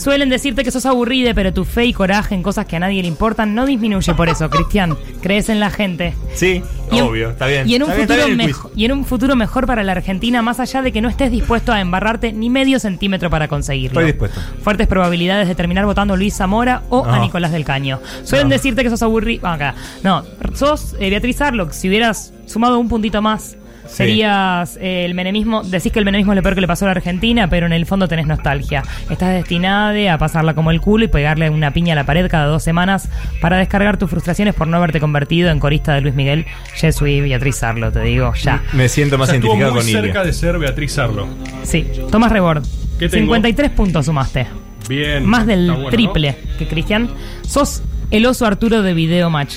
Suelen 0.00 0.28
decirte 0.30 0.64
que 0.64 0.70
sos 0.70 0.86
aburrida, 0.86 1.34
pero 1.34 1.52
tu 1.52 1.64
fe 1.64 1.84
y 1.84 1.92
coraje 1.92 2.34
en 2.34 2.42
cosas 2.42 2.66
que 2.66 2.76
a 2.76 2.78
nadie 2.80 3.02
le 3.02 3.08
importan 3.08 3.54
no 3.54 3.66
disminuye 3.66 4.14
por 4.14 4.28
eso, 4.28 4.48
Cristian. 4.48 4.96
Crees 5.20 5.48
en 5.48 5.60
la 5.60 5.70
gente. 5.70 6.14
Sí, 6.34 6.62
Y 6.90 7.00
obvio, 7.00 7.30
está 7.30 7.46
bien. 7.46 7.68
Y 7.68 7.74
en, 7.74 7.82
un 7.82 7.90
Está 7.90 7.96
bien, 7.96 8.02
está 8.10 8.14
futuro 8.14 8.26
bien 8.26 8.40
el 8.40 8.46
quiz. 8.46 8.56
mejo- 8.56 8.70
y 8.74 8.84
en 8.86 8.92
un 8.92 9.04
futuro 9.04 9.36
mejor 9.36 9.66
para 9.66 9.84
la 9.84 9.92
Argentina, 9.92 10.42
más 10.42 10.58
allá 10.58 10.82
de 10.82 10.90
que 10.92 11.00
no 11.00 11.08
estés 11.08 11.30
dispuesto 11.30 11.72
a 11.72 11.80
embarrarte 11.80 12.32
ni 12.32 12.48
medio 12.50 12.80
centímetro 12.80 13.30
para 13.30 13.46
conseguirlo. 13.48 14.00
Estoy 14.00 14.12
dispuesto. 14.12 14.40
Fuertes 14.62 14.86
probabilidades 14.86 15.46
de 15.48 15.54
terminar 15.54 15.84
votando 15.86 16.14
a 16.14 16.16
Luis 16.16 16.34
Zamora 16.34 16.82
o 16.88 17.04
a. 17.04 17.18
Nicolás 17.20 17.52
del 17.52 17.64
Caño. 17.64 18.00
Suelen 18.24 18.48
No. 18.48 18.54
decirte 18.54 18.82
que 18.82 18.90
sos 18.90 19.02
aburrido. 19.02 19.46
acá. 19.46 19.74
No, 20.02 20.24
sos 20.54 20.96
eh, 20.98 21.10
Beatriz 21.10 21.40
Arlock. 21.42 21.72
Si 21.72 21.88
hubieras 21.88 22.32
sumado 22.46 22.78
un 22.78 22.88
puntito 22.88 23.20
más. 23.22 23.56
Serías 23.90 24.76
eh, 24.80 25.04
el 25.04 25.14
menemismo. 25.14 25.62
Decís 25.62 25.92
que 25.92 25.98
el 25.98 26.04
menemismo 26.04 26.32
es 26.32 26.36
lo 26.36 26.42
peor 26.42 26.54
que 26.54 26.60
le 26.60 26.66
pasó 26.66 26.84
a 26.84 26.88
la 26.88 26.92
Argentina, 26.92 27.48
pero 27.48 27.66
en 27.66 27.72
el 27.72 27.86
fondo 27.86 28.08
tenés 28.08 28.26
nostalgia. 28.26 28.82
Estás 29.10 29.34
destinada 29.34 29.90
a 30.12 30.18
pasarla 30.18 30.54
como 30.54 30.70
el 30.70 30.80
culo 30.80 31.04
y 31.04 31.08
pegarle 31.08 31.50
una 31.50 31.72
piña 31.72 31.92
a 31.92 31.96
la 31.96 32.04
pared 32.04 32.28
cada 32.28 32.46
dos 32.46 32.62
semanas 32.62 33.08
para 33.40 33.58
descargar 33.58 33.96
tus 33.96 34.10
frustraciones 34.10 34.54
por 34.54 34.68
no 34.68 34.76
haberte 34.76 35.00
convertido 35.00 35.50
en 35.50 35.58
corista 35.58 35.94
de 35.94 36.00
Luis 36.00 36.14
Miguel. 36.14 36.46
Soy 36.92 37.20
Beatriz 37.20 37.62
Arlo, 37.62 37.90
te 37.92 38.00
digo, 38.00 38.32
ya. 38.34 38.62
Me 38.72 38.88
siento 38.88 39.16
O 39.16 39.18
más 39.18 39.28
sea, 39.28 39.36
identificado 39.36 39.72
muy 39.72 39.80
con 39.80 39.90
cerca 39.90 40.24
de 40.24 40.32
ser 40.32 40.58
Beatriz 40.58 40.98
Arlo. 40.98 41.28
Sí, 41.62 41.86
Tomás 42.10 42.32
Rebord. 42.32 42.64
¿Qué 42.98 43.08
tengo? 43.08 43.34
53 43.34 43.70
puntos 43.70 44.06
sumaste. 44.06 44.46
Bien. 44.88 45.24
Más 45.24 45.46
del 45.46 45.86
triple 45.90 46.36
que 46.58 46.66
Cristian. 46.66 47.08
Sos 47.46 47.82
el 48.10 48.26
oso 48.26 48.46
Arturo 48.46 48.82
de 48.82 48.94
Video 48.94 49.30
Match. 49.30 49.54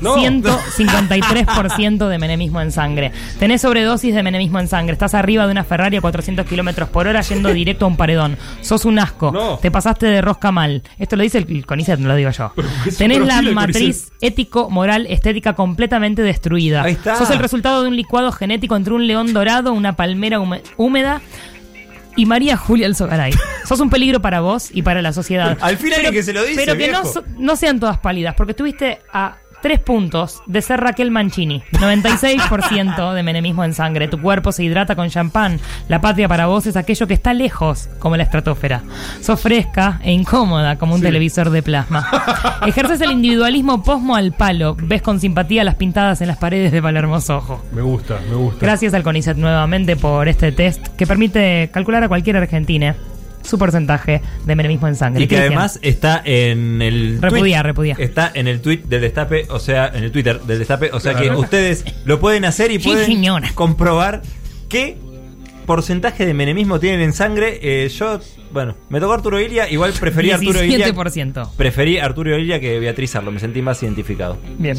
No. 0.00 0.16
153% 0.16 2.08
de 2.08 2.18
menemismo 2.18 2.60
en 2.60 2.72
sangre. 2.72 3.12
Tenés 3.38 3.62
sobredosis 3.62 4.14
de 4.14 4.22
menemismo 4.22 4.58
en 4.60 4.68
sangre. 4.68 4.92
Estás 4.92 5.14
arriba 5.14 5.46
de 5.46 5.52
una 5.52 5.64
Ferrari 5.64 5.96
a 5.96 6.00
400 6.00 6.46
kilómetros 6.46 6.88
por 6.88 7.06
hora 7.06 7.20
yendo 7.22 7.52
directo 7.52 7.84
a 7.84 7.88
un 7.88 7.96
paredón. 7.96 8.36
Sos 8.60 8.84
un 8.84 8.98
asco. 8.98 9.32
No. 9.32 9.58
Te 9.58 9.70
pasaste 9.70 10.06
de 10.06 10.20
rosca 10.20 10.52
mal. 10.52 10.82
Esto 10.98 11.16
lo 11.16 11.22
dice 11.22 11.38
el 11.38 11.66
CONICET, 11.66 11.98
no 11.98 12.08
lo 12.08 12.14
digo 12.16 12.30
yo. 12.30 12.52
es 12.86 12.96
Tenés 12.98 13.20
la 13.20 13.42
matriz 13.42 14.12
ético, 14.20 14.70
moral, 14.70 15.06
estética 15.08 15.54
completamente 15.54 16.22
destruida. 16.22 16.82
Ahí 16.82 16.92
está. 16.92 17.16
Sos 17.16 17.30
el 17.30 17.38
resultado 17.38 17.82
de 17.82 17.88
un 17.88 17.96
licuado 17.96 18.32
genético 18.32 18.76
entre 18.76 18.94
un 18.94 19.06
león 19.06 19.32
dorado, 19.32 19.72
una 19.72 19.96
palmera 19.96 20.40
húmeda 20.76 21.20
y 22.16 22.26
María 22.26 22.56
Julia 22.56 22.86
Alzogaray. 22.86 23.32
Sos 23.64 23.78
un 23.80 23.90
peligro 23.90 24.20
para 24.20 24.40
vos 24.40 24.70
y 24.72 24.82
para 24.82 25.02
la 25.02 25.12
sociedad. 25.12 25.58
Al 25.60 25.76
fin 25.76 25.92
alguien 25.92 26.12
que 26.12 26.22
se 26.22 26.32
lo 26.32 26.42
dice, 26.44 26.56
Pero 26.64 26.76
que 26.76 26.90
no, 26.90 27.02
viejo. 27.02 27.24
no 27.38 27.56
sean 27.56 27.78
todas 27.78 27.98
pálidas, 27.98 28.34
porque 28.34 28.52
estuviste 28.52 29.00
a 29.12 29.36
tres 29.62 29.80
puntos 29.80 30.42
de 30.46 30.62
ser 30.62 30.80
Raquel 30.80 31.10
Mancini. 31.10 31.62
96% 31.72 33.12
de 33.12 33.22
menemismo 33.22 33.64
en 33.64 33.74
sangre. 33.74 34.08
Tu 34.08 34.20
cuerpo 34.20 34.52
se 34.52 34.64
hidrata 34.64 34.96
con 34.96 35.08
champán. 35.08 35.60
La 35.88 36.00
patria 36.00 36.28
para 36.28 36.46
vos 36.46 36.66
es 36.66 36.76
aquello 36.76 37.06
que 37.06 37.14
está 37.14 37.34
lejos, 37.34 37.88
como 37.98 38.16
la 38.16 38.22
estratosfera. 38.22 38.82
Sos 39.20 39.40
fresca 39.40 40.00
e 40.02 40.12
incómoda, 40.12 40.76
como 40.76 40.94
un 40.94 41.02
televisor 41.02 41.50
de 41.50 41.62
plasma. 41.62 42.08
Ejerces 42.66 43.00
el 43.00 43.12
individualismo 43.12 43.82
posmo 43.82 44.16
al 44.16 44.32
palo. 44.32 44.76
Ves 44.80 45.02
con 45.02 45.20
simpatía 45.20 45.64
las 45.64 45.74
pintadas 45.76 46.20
en 46.20 46.28
las 46.28 46.38
paredes 46.38 46.72
de 46.72 46.82
Palermo 46.82 47.20
Sojo. 47.20 47.64
Me 47.72 47.82
gusta, 47.82 48.18
me 48.28 48.36
gusta. 48.36 48.58
Gracias 48.60 48.94
al 48.94 49.02
CONICET 49.02 49.36
nuevamente 49.36 49.96
por 49.96 50.28
este 50.28 50.52
test 50.52 50.86
que 50.96 51.06
permite 51.06 51.70
calcular 51.72 52.04
a 52.04 52.08
cualquier 52.08 52.36
argentine 52.36 52.94
su 53.46 53.58
porcentaje 53.58 54.20
de 54.44 54.56
menemismo 54.56 54.88
en 54.88 54.96
sangre. 54.96 55.22
Y 55.22 55.26
que 55.26 55.36
Cristian. 55.36 55.52
además 55.52 55.78
está 55.82 56.20
en 56.24 56.82
el 56.82 57.18
Repudia, 57.22 57.58
tweet, 57.60 57.62
repudia. 57.62 57.96
Está 57.98 58.30
en 58.34 58.48
el 58.48 58.60
tweet 58.60 58.82
del 58.86 59.00
destape, 59.00 59.46
o 59.48 59.58
sea, 59.58 59.88
en 59.94 60.04
el 60.04 60.12
Twitter 60.12 60.40
del 60.40 60.58
destape, 60.58 60.90
o 60.92 61.00
sea 61.00 61.14
que 61.14 61.30
ustedes 61.30 61.84
lo 62.04 62.20
pueden 62.20 62.44
hacer 62.44 62.70
y 62.70 62.78
Sí, 62.80 62.88
pueden 62.88 63.06
señora. 63.06 63.50
comprobar 63.54 64.22
qué 64.68 64.98
porcentaje 65.66 66.24
de 66.26 66.32
menemismo 66.34 66.78
tienen 66.78 67.00
en 67.00 67.12
sangre. 67.12 67.58
Eh, 67.60 67.88
yo, 67.88 68.20
bueno, 68.52 68.76
me 68.88 69.00
tocó 69.00 69.14
Arturo 69.14 69.40
Ilia, 69.40 69.68
igual 69.68 69.92
preferí 69.98 70.30
a 70.30 70.36
Arturo 70.36 70.62
Ilia. 70.62 70.88
17%. 70.94 71.50
Preferí 71.56 71.98
Arturo 71.98 72.38
Ilia 72.38 72.60
que 72.60 72.78
Beatriz 72.78 73.16
Arlo, 73.16 73.32
me 73.32 73.40
sentí 73.40 73.62
más 73.62 73.82
identificado. 73.82 74.38
Bien. 74.58 74.76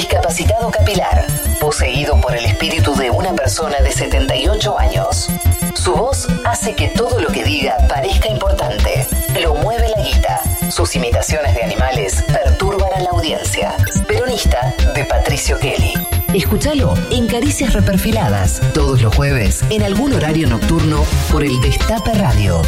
Discapacitado 0.00 0.70
capilar, 0.70 1.26
poseído 1.60 2.18
por 2.22 2.34
el 2.34 2.46
espíritu 2.46 2.94
de 2.94 3.10
una 3.10 3.34
persona 3.34 3.80
de 3.80 3.92
78 3.92 4.78
años. 4.78 5.28
Su 5.74 5.92
voz 5.92 6.26
hace 6.46 6.74
que 6.74 6.88
todo 6.88 7.20
lo 7.20 7.28
que 7.28 7.44
diga 7.44 7.76
parezca 7.86 8.30
importante. 8.30 9.06
Lo 9.42 9.54
mueve 9.56 9.90
la 9.94 10.02
guita. 10.02 10.40
Sus 10.70 10.96
imitaciones 10.96 11.54
de 11.54 11.64
animales 11.64 12.24
perturban 12.32 12.88
para 12.88 13.02
la 13.02 13.10
audiencia. 13.10 13.76
Peronista 14.08 14.74
de 14.94 15.04
Patricio 15.04 15.58
Kelly. 15.58 15.92
Escúchalo 16.32 16.94
en 17.10 17.26
Caricias 17.26 17.74
Reperfiladas, 17.74 18.62
todos 18.72 19.02
los 19.02 19.14
jueves, 19.14 19.62
en 19.68 19.82
algún 19.82 20.14
horario 20.14 20.48
nocturno, 20.48 21.04
por 21.30 21.44
el 21.44 21.60
Destape 21.60 22.14
Radio. 22.14 22.62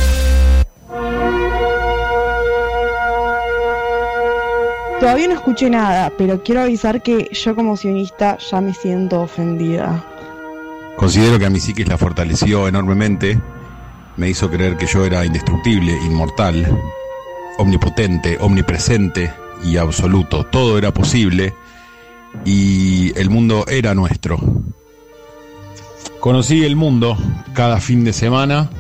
Todavía 5.02 5.26
no 5.26 5.34
escuché 5.34 5.68
nada, 5.68 6.12
pero 6.16 6.44
quiero 6.44 6.60
avisar 6.60 7.02
que 7.02 7.28
yo 7.32 7.56
como 7.56 7.76
sionista 7.76 8.38
ya 8.38 8.60
me 8.60 8.72
siento 8.72 9.22
ofendida. 9.22 10.06
Considero 10.96 11.40
que 11.40 11.46
a 11.46 11.50
mi 11.50 11.58
psiquis 11.58 11.88
la 11.88 11.98
fortaleció 11.98 12.68
enormemente, 12.68 13.36
me 14.16 14.30
hizo 14.30 14.48
creer 14.48 14.76
que 14.76 14.86
yo 14.86 15.04
era 15.04 15.26
indestructible, 15.26 15.92
inmortal, 16.06 16.64
omnipotente, 17.58 18.38
omnipresente 18.40 19.32
y 19.64 19.76
absoluto. 19.76 20.46
Todo 20.46 20.78
era 20.78 20.94
posible 20.94 21.52
y 22.44 23.12
el 23.18 23.28
mundo 23.28 23.64
era 23.66 23.96
nuestro. 23.96 24.38
Conocí 26.20 26.62
el 26.62 26.76
mundo 26.76 27.18
cada 27.54 27.80
fin 27.80 28.04
de 28.04 28.12
semana, 28.12 28.70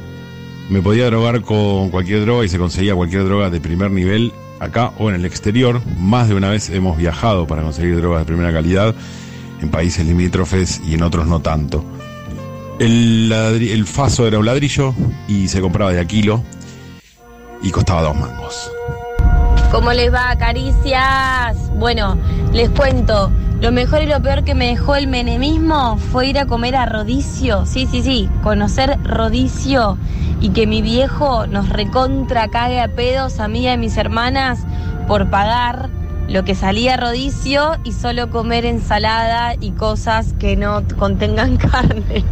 me 0.70 0.82
podía 0.82 1.06
drogar 1.06 1.40
con 1.40 1.90
cualquier 1.90 2.20
droga 2.20 2.44
y 2.44 2.48
se 2.48 2.58
conseguía 2.58 2.94
cualquier 2.94 3.24
droga 3.24 3.50
de 3.50 3.60
primer 3.60 3.90
nivel 3.90 4.32
acá 4.62 4.92
o 4.98 5.10
en 5.10 5.16
el 5.16 5.24
exterior. 5.24 5.82
Más 5.98 6.28
de 6.28 6.34
una 6.34 6.48
vez 6.50 6.70
hemos 6.70 6.96
viajado 6.96 7.46
para 7.46 7.62
conseguir 7.62 7.96
drogas 7.96 8.20
de 8.20 8.26
primera 8.26 8.52
calidad 8.52 8.94
en 9.60 9.70
países 9.70 10.06
limítrofes 10.06 10.80
y 10.86 10.94
en 10.94 11.02
otros 11.02 11.26
no 11.26 11.40
tanto. 11.40 11.84
El, 12.78 13.30
el 13.32 13.86
faso 13.86 14.26
era 14.26 14.38
un 14.38 14.46
ladrillo 14.46 14.94
y 15.28 15.48
se 15.48 15.60
compraba 15.60 15.92
de 15.92 16.00
a 16.00 16.04
kilo 16.04 16.42
y 17.62 17.70
costaba 17.70 18.02
dos 18.02 18.16
mangos. 18.16 18.70
¿Cómo 19.70 19.92
les 19.92 20.12
va, 20.12 20.36
caricias? 20.36 21.56
Bueno, 21.76 22.18
les 22.52 22.68
cuento. 22.70 23.30
Lo 23.62 23.70
mejor 23.70 24.02
y 24.02 24.06
lo 24.06 24.20
peor 24.20 24.42
que 24.42 24.56
me 24.56 24.66
dejó 24.66 24.96
el 24.96 25.06
menemismo 25.06 25.96
fue 25.96 26.26
ir 26.26 26.38
a 26.40 26.46
comer 26.46 26.74
a 26.74 26.84
Rodicio. 26.84 27.64
Sí, 27.64 27.86
sí, 27.88 28.02
sí, 28.02 28.28
conocer 28.42 28.98
Rodicio 29.04 29.98
y 30.40 30.48
que 30.48 30.66
mi 30.66 30.82
viejo 30.82 31.46
nos 31.46 31.68
recontra 31.68 32.48
cague 32.48 32.80
a 32.80 32.88
pedos 32.88 33.38
a 33.38 33.46
mí 33.46 33.60
y 33.60 33.68
a 33.68 33.76
mis 33.76 33.96
hermanas 33.96 34.66
por 35.06 35.30
pagar 35.30 35.90
lo 36.28 36.44
que 36.44 36.56
salía 36.56 36.96
Rodicio 36.96 37.76
y 37.84 37.92
solo 37.92 38.30
comer 38.30 38.66
ensalada 38.66 39.54
y 39.60 39.70
cosas 39.70 40.34
que 40.40 40.56
no 40.56 40.82
contengan 40.98 41.56
carne. 41.70 42.24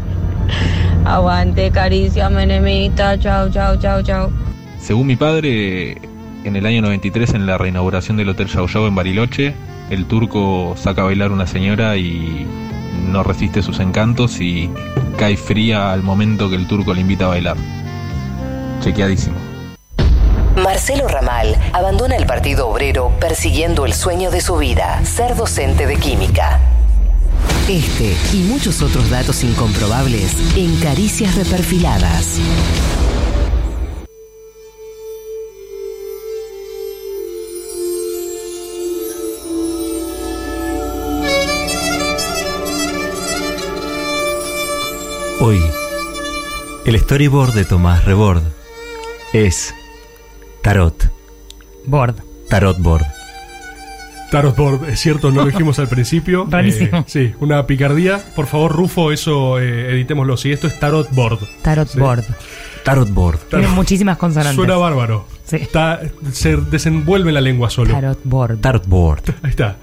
Aguante, 1.04 1.70
caricia, 1.70 2.28
menemita. 2.28 3.16
Chau, 3.20 3.48
chau, 3.50 3.76
chau, 3.76 4.02
chau. 4.02 4.30
Según 4.80 5.06
mi 5.06 5.14
padre, 5.14 5.92
en 6.42 6.56
el 6.56 6.66
año 6.66 6.82
93, 6.82 7.34
en 7.34 7.46
la 7.46 7.56
reinauguración 7.56 8.16
del 8.16 8.30
Hotel 8.30 8.48
Yao 8.48 8.66
Yao 8.66 8.88
en 8.88 8.96
Bariloche, 8.96 9.54
el 9.90 10.06
turco 10.06 10.74
saca 10.76 11.02
a 11.02 11.04
bailar 11.04 11.32
una 11.32 11.46
señora 11.46 11.96
y 11.96 12.46
no 13.06 13.22
resiste 13.22 13.62
sus 13.62 13.80
encantos 13.80 14.40
y 14.40 14.70
cae 15.18 15.36
fría 15.36 15.92
al 15.92 16.02
momento 16.02 16.48
que 16.48 16.56
el 16.56 16.66
turco 16.66 16.94
le 16.94 17.00
invita 17.00 17.26
a 17.26 17.28
bailar. 17.28 17.56
Chequeadísimo. 18.80 19.36
Marcelo 20.56 21.08
Ramal 21.08 21.56
abandona 21.72 22.16
el 22.16 22.26
Partido 22.26 22.68
Obrero 22.68 23.12
persiguiendo 23.20 23.84
el 23.84 23.92
sueño 23.92 24.30
de 24.30 24.40
su 24.40 24.56
vida, 24.56 25.04
ser 25.04 25.36
docente 25.36 25.86
de 25.86 25.96
química. 25.96 26.60
Este 27.68 28.16
y 28.32 28.42
muchos 28.48 28.82
otros 28.82 29.10
datos 29.10 29.42
incomprobables 29.44 30.56
en 30.56 30.76
Caricias 30.80 31.36
Reperfiladas. 31.36 32.38
Hoy, 45.40 45.60
el 46.84 46.98
storyboard 46.98 47.54
de 47.54 47.64
Tomás 47.64 48.04
Rebord 48.04 48.42
es 49.32 49.74
Tarot. 50.62 51.10
Board. 51.86 52.16
Tarot 52.48 52.78
Board. 52.78 53.04
Tarot 54.30 54.54
board, 54.56 54.88
es 54.88 55.00
cierto, 55.00 55.32
no 55.32 55.40
lo 55.40 55.46
dijimos 55.46 55.80
al 55.80 55.88
principio. 55.88 56.46
Rarísimo. 56.50 56.98
Eh, 56.98 57.04
sí, 57.08 57.34
una 57.40 57.66
picardía. 57.66 58.22
Por 58.36 58.46
favor, 58.46 58.70
Rufo, 58.72 59.10
eso 59.10 59.58
eh, 59.58 59.90
editémoslo. 59.92 60.36
Sí, 60.36 60.52
esto 60.52 60.68
es 60.68 60.78
Tarot 60.78 61.10
board. 61.12 61.40
Tarot 61.62 61.88
Sí. 61.88 61.98
board. 61.98 62.24
Tarot 62.84 63.10
Board. 63.10 63.38
Tiene 63.50 63.68
muchísimas 63.68 64.16
consonantes. 64.16 64.56
Suena 64.56 64.76
bárbaro. 64.76 65.26
Está, 65.50 66.00
se 66.32 66.56
desenvuelve 66.56 67.28
en 67.28 67.34
la 67.34 67.40
lengua 67.42 67.68
solo. 67.68 67.92
Tarot 67.92 68.20
board. 68.24 68.58
Tarot 68.60 68.86
Board. 68.86 69.22
Ahí 69.42 69.50
está. 69.50 69.76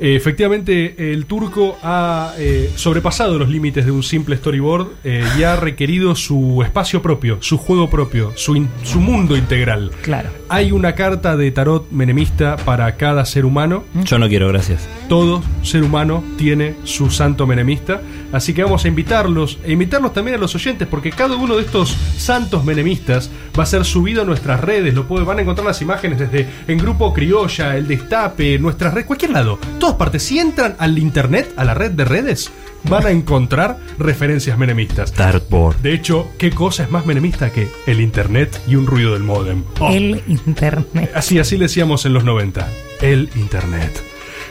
Eh, 0.00 0.14
efectivamente, 0.14 1.12
el 1.12 1.26
turco 1.26 1.76
ha 1.82 2.32
eh, 2.38 2.70
sobrepasado 2.76 3.38
los 3.38 3.48
límites 3.48 3.84
de 3.84 3.90
un 3.90 4.02
simple 4.02 4.36
storyboard 4.36 4.86
eh, 5.04 5.24
y 5.38 5.42
ha 5.42 5.56
requerido 5.56 6.14
su 6.14 6.62
espacio 6.62 7.02
propio, 7.02 7.38
su 7.40 7.58
juego 7.58 7.90
propio, 7.90 8.32
su, 8.36 8.54
in- 8.56 8.68
su 8.84 9.00
mundo 9.00 9.36
integral. 9.36 9.90
Claro. 10.02 10.30
Hay 10.48 10.70
una 10.72 10.94
carta 10.94 11.36
de 11.36 11.50
tarot 11.50 11.90
menemista 11.90 12.56
para 12.56 12.96
cada 12.96 13.24
ser 13.26 13.44
humano. 13.44 13.84
Yo 14.04 14.18
no 14.18 14.28
quiero, 14.28 14.48
gracias. 14.48 14.88
Todo 15.08 15.42
ser 15.62 15.82
humano 15.82 16.22
tiene 16.36 16.76
su 16.84 17.10
santo 17.10 17.46
menemista. 17.46 18.00
Así 18.32 18.54
que 18.54 18.62
vamos 18.62 18.84
a 18.84 18.88
invitarlos 18.88 19.58
e 19.64 19.72
invitarlos 19.72 20.12
también 20.12 20.36
a 20.36 20.40
los 20.40 20.54
oyentes, 20.54 20.86
porque 20.86 21.10
cada 21.10 21.34
uno 21.36 21.56
de 21.56 21.62
estos 21.62 21.96
santos 22.16 22.64
menemistas 22.64 23.30
va 23.58 23.62
a 23.62 23.66
ser 23.66 23.84
subido 23.84 24.22
a 24.22 24.24
nuestras 24.24 24.60
redes. 24.60 24.94
Lo 24.94 25.08
puede- 25.08 25.24
van 25.24 25.38
a 25.38 25.42
encontrar 25.42 25.66
las 25.66 25.82
imágenes 25.82 26.18
desde 26.18 26.46
en 26.68 26.78
Grupo 26.78 27.12
Criolla, 27.12 27.76
El 27.76 27.88
Destape, 27.88 28.58
nuestras 28.58 28.94
redes, 28.94 29.06
cualquier 29.06 29.32
lado. 29.32 29.58
Todas 29.88 29.98
partes. 29.98 30.22
Si 30.22 30.38
entran 30.38 30.76
al 30.78 30.98
internet, 30.98 31.52
a 31.56 31.64
la 31.64 31.72
red 31.72 31.92
de 31.92 32.04
redes, 32.04 32.50
van 32.84 33.06
a 33.06 33.10
encontrar 33.10 33.78
referencias 33.98 34.58
menemistas. 34.58 35.12
Tarot 35.14 35.48
Board. 35.48 35.76
De 35.78 35.94
hecho, 35.94 36.28
¿qué 36.38 36.50
cosa 36.50 36.82
es 36.82 36.90
más 36.90 37.06
menemista 37.06 37.50
que 37.50 37.68
el 37.86 38.00
internet 38.02 38.60
y 38.66 38.74
un 38.76 38.86
ruido 38.86 39.14
del 39.14 39.22
modem? 39.22 39.64
Oh. 39.80 39.90
El 39.90 40.22
internet. 40.26 41.10
Así, 41.14 41.38
así 41.38 41.56
le 41.56 41.64
decíamos 41.64 42.04
en 42.04 42.12
los 42.12 42.22
90. 42.24 42.68
El 43.00 43.30
Internet. 43.36 44.02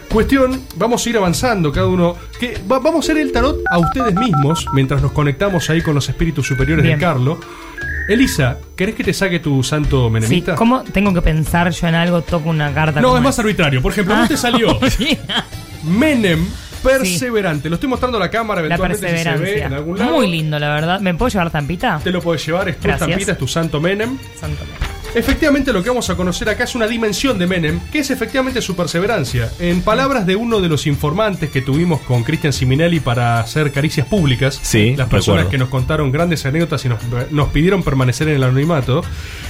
Cuestión, 0.10 0.60
vamos 0.78 1.06
a 1.06 1.10
ir 1.10 1.18
avanzando 1.18 1.72
cada 1.72 1.86
uno. 1.88 2.16
Que 2.40 2.58
va- 2.70 2.80
vamos 2.80 3.08
a 3.08 3.12
hacer 3.12 3.22
el 3.22 3.32
tarot 3.32 3.60
a 3.70 3.78
ustedes 3.78 4.16
mismos 4.16 4.66
mientras 4.74 5.02
nos 5.02 5.12
conectamos 5.12 5.70
ahí 5.70 5.82
con 5.82 5.94
los 5.94 6.08
espíritus 6.10 6.48
superiores 6.48 6.82
Bien. 6.84 6.98
de 6.98 7.06
Carlo. 7.06 7.40
Elisa, 8.08 8.58
¿querés 8.76 8.96
que 8.96 9.04
te 9.04 9.14
saque 9.14 9.40
tu 9.40 9.62
santo 9.64 10.06
Sí, 10.08 10.12
menemista? 10.14 10.56
¿cómo 10.56 10.84
tengo 10.84 11.14
que 11.14 11.22
pensar 11.22 11.70
yo 11.72 11.88
en 11.88 11.96
algo? 11.96 12.22
Toco 12.22 12.50
una 12.50 12.74
carta. 12.74 13.02
no, 13.02 13.08
¿cómo 13.10 13.18
es 13.18 13.24
más 13.24 13.40
arbitrario. 13.40 13.82
Por 13.82 13.92
ejemplo, 13.92 14.14
Ah, 14.14 14.18
¿cómo 14.20 14.28
te 14.30 14.38
salió? 14.38 14.80
Menem 15.84 16.46
perseverante. 16.84 17.70
Lo 17.70 17.76
estoy 17.76 17.90
mostrando 17.90 18.18
a 18.18 18.22
la 18.22 18.30
cámara 18.30 18.62
La 18.62 18.68
eventualmente 18.68 19.08
si 19.08 19.12
se 19.12 19.18
ve 19.18 19.24
perseverancia. 19.24 19.66
en 19.68 19.74
algún 19.74 20.00
lado. 20.00 20.12
Muy 20.16 20.28
lindo, 20.30 20.58
la 20.60 20.70
verdad. 20.74 21.00
¿Me 21.02 21.14
puedo 21.16 21.30
llevar 21.30 21.52
tampita? 21.52 22.00
Te 22.04 22.12
lo 22.12 22.22
puedes 22.22 22.46
llevar, 22.46 22.70
es 22.70 22.78
tu 22.78 22.84
Gracias. 22.84 23.10
estampita, 23.10 23.32
es 23.34 23.38
tu 23.38 23.48
santo 23.48 23.82
Menem. 23.82 24.18
Santo 24.40 24.64
Efectivamente 25.16 25.74
lo 25.74 25.82
que 25.82 25.90
vamos 25.90 26.10
a 26.10 26.16
conocer 26.16 26.48
acá 26.50 26.66
es 26.66 26.76
una 26.76 26.86
dimensión 26.88 27.40
de 27.40 27.48
Menem, 27.48 27.80
que 27.92 28.00
es 28.00 28.12
efectivamente 28.12 28.62
su 28.62 28.76
perseverancia. 28.76 29.50
En 29.60 29.82
palabras 29.82 30.26
de 30.28 30.36
uno 30.36 30.62
de 30.62 30.70
los 30.70 30.86
informantes 30.86 31.50
que 31.50 31.62
tuvimos 31.62 32.02
con 32.02 32.24
Cristian 32.24 32.54
Siminelli 32.54 33.00
para 33.00 33.40
hacer 33.40 33.72
caricias 33.72 34.06
públicas, 34.08 34.60
Sí, 34.62 34.96
las 34.96 35.08
personas 35.10 35.40
recuerdo. 35.46 35.50
que 35.52 35.58
nos 35.58 35.70
contaron 35.70 36.12
grandes 36.12 36.46
anécdotas 36.46 36.86
y 36.86 36.90
nos, 36.90 37.00
nos 37.32 37.50
pidieron 37.50 37.84
permanecer 37.84 38.28
en 38.30 38.36
el 38.36 38.44
anonimato, 38.44 39.04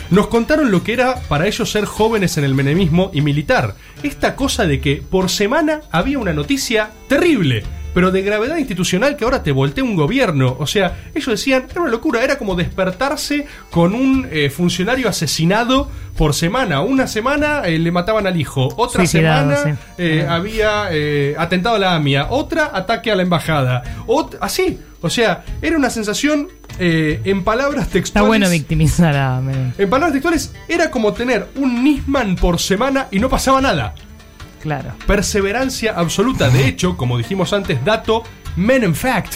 nos 0.09 0.27
contaron 0.27 0.71
lo 0.71 0.83
que 0.83 0.93
era 0.93 1.15
para 1.27 1.47
ellos 1.47 1.69
ser 1.69 1.85
jóvenes 1.85 2.37
en 2.37 2.43
el 2.45 2.53
menemismo 2.55 3.11
y 3.13 3.21
militar. 3.21 3.75
Esta 4.03 4.35
cosa 4.35 4.65
de 4.65 4.79
que 4.79 4.97
por 4.97 5.29
semana 5.29 5.81
había 5.91 6.19
una 6.19 6.33
noticia 6.33 6.91
terrible. 7.07 7.63
Pero 7.93 8.11
de 8.11 8.21
gravedad 8.21 8.57
institucional 8.57 9.17
que 9.17 9.23
ahora 9.23 9.41
te 9.41 9.51
voltea 9.51 9.83
un 9.83 9.95
gobierno. 9.95 10.55
O 10.59 10.67
sea, 10.67 11.09
ellos 11.15 11.27
decían, 11.29 11.65
era 11.71 11.81
una 11.81 11.89
locura, 11.89 12.23
era 12.23 12.37
como 12.37 12.53
despertarse 12.53 13.47
con 13.71 13.95
un 13.95 14.27
eh, 14.31 14.51
funcionario 14.51 15.09
asesinado 15.09 15.89
por 16.17 16.33
semana. 16.33 16.81
Una 16.81 17.07
semana 17.07 17.61
eh, 17.65 17.77
le 17.79 17.91
mataban 17.91 18.27
al 18.27 18.39
hijo, 18.39 18.67
otra 18.75 19.01
Suicidado, 19.01 19.55
semana 19.55 19.77
sí. 19.77 19.83
eh, 19.99 20.25
había 20.27 20.87
eh, 20.91 21.35
atentado 21.37 21.75
a 21.75 21.79
la 21.79 21.95
AMIA, 21.95 22.27
otra 22.29 22.71
ataque 22.73 23.11
a 23.11 23.15
la 23.15 23.21
embajada. 23.23 23.83
ot- 24.07 24.37
así, 24.41 24.79
o 25.01 25.09
sea, 25.09 25.45
era 25.61 25.77
una 25.77 25.89
sensación 25.89 26.49
eh, 26.79 27.21
en 27.23 27.43
palabras 27.43 27.83
Está 27.83 27.93
textuales. 27.93 28.27
bueno 28.27 28.49
victimizar 28.49 29.15
a. 29.15 29.41
En 29.77 29.89
palabras 29.89 30.11
textuales, 30.13 30.53
era 30.67 30.91
como 30.91 31.13
tener 31.13 31.47
un 31.55 31.83
Nisman 31.83 32.35
por 32.35 32.59
semana 32.59 33.07
y 33.11 33.19
no 33.19 33.29
pasaba 33.29 33.61
nada. 33.61 33.93
Claro. 34.61 34.91
Perseverancia 35.05 35.93
absoluta. 35.95 36.49
De 36.49 36.67
hecho, 36.67 36.97
como 36.97 37.17
dijimos 37.17 37.53
antes, 37.53 37.83
dato 37.85 38.23
Men 38.55 38.83
in 38.83 38.95
Fact. 38.95 39.35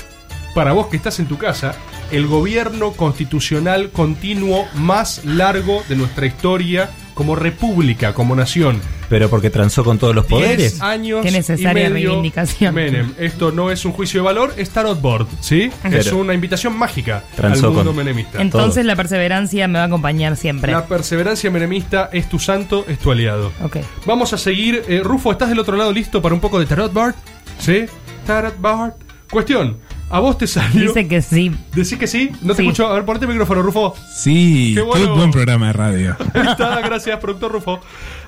Para 0.53 0.73
vos 0.73 0.87
que 0.87 0.97
estás 0.97 1.19
en 1.19 1.27
tu 1.27 1.37
casa, 1.37 1.75
el 2.11 2.27
gobierno 2.27 2.91
constitucional 2.91 3.89
continuo 3.91 4.65
más 4.75 5.23
largo 5.23 5.81
de 5.87 5.95
nuestra 5.95 6.25
historia 6.25 6.89
como 7.13 7.35
república, 7.35 8.13
como 8.13 8.35
nación. 8.35 8.81
Pero 9.07 9.29
porque 9.29 9.49
transó 9.49 9.83
con 9.83 9.97
todos 9.99 10.15
los 10.15 10.25
poderes. 10.25 10.71
10 10.73 10.81
años 10.81 11.25
Qué 11.25 11.31
necesaria 11.31 11.87
y 11.87 11.91
medio 11.93 12.09
reivindicación. 12.09 12.73
Menem. 12.73 13.13
Esto 13.19 13.51
no 13.51 13.69
es 13.71 13.83
un 13.85 13.91
juicio 13.91 14.21
de 14.21 14.25
valor, 14.25 14.53
es 14.57 14.69
tarot 14.71 14.99
board, 15.01 15.27
¿sí? 15.41 15.69
es 15.83 16.11
una 16.11 16.33
invitación 16.33 16.77
mágica 16.77 17.23
Transó 17.35 17.67
al 17.67 17.73
mundo 17.73 17.89
con- 17.91 17.97
menemista. 17.97 18.41
Entonces 18.41 18.85
la 18.85 18.95
perseverancia 18.95 19.67
me 19.67 19.79
va 19.79 19.83
a 19.83 19.87
acompañar 19.87 20.35
siempre. 20.37 20.71
La 20.71 20.85
perseverancia 20.85 21.49
menemista 21.51 22.09
es 22.11 22.27
tu 22.29 22.39
santo, 22.39 22.85
es 22.87 22.99
tu 22.99 23.11
aliado. 23.11 23.51
Ok. 23.63 23.77
Vamos 24.05 24.33
a 24.33 24.37
seguir. 24.37 24.83
eh, 24.87 25.01
Rufo, 25.03 25.31
¿estás 25.31 25.49
del 25.49 25.59
otro 25.59 25.75
lado 25.77 25.91
listo 25.93 26.21
para 26.21 26.33
un 26.33 26.41
poco 26.41 26.59
de 26.59 26.65
Tarot 26.65 26.91
Bard? 26.93 27.15
¿Sí? 27.59 27.85
Tarot 28.25 28.59
Bard. 28.59 28.93
Cuestión. 29.29 29.77
¿A 30.11 30.19
vos 30.19 30.37
te 30.37 30.45
salió? 30.47 30.87
Dice 30.87 31.07
que 31.07 31.21
sí. 31.21 31.51
¿Decís 31.73 31.97
que 31.97 32.07
sí? 32.07 32.29
No 32.41 32.53
te 32.53 32.61
Sí. 32.61 32.67
escucho. 32.67 32.87
A 32.87 32.93
ver, 32.95 33.05
ponete 33.05 33.25
el 33.25 33.31
micrófono, 33.31 33.61
Rufo. 33.61 33.95
Sí, 34.13 34.73
Qué 34.75 34.81
bueno. 34.81 35.05
qué 35.05 35.11
buen 35.11 35.31
programa 35.31 35.67
de 35.67 35.73
radio. 35.73 36.17
Ahí 36.33 36.47
está, 36.47 36.81
gracias, 36.81 37.17
productor 37.19 37.51
Rufo. 37.53 37.79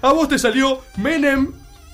A 0.01 0.13
vos 0.13 0.29
te 0.29 0.39
salió 0.39 0.79
Menem. 0.97 1.51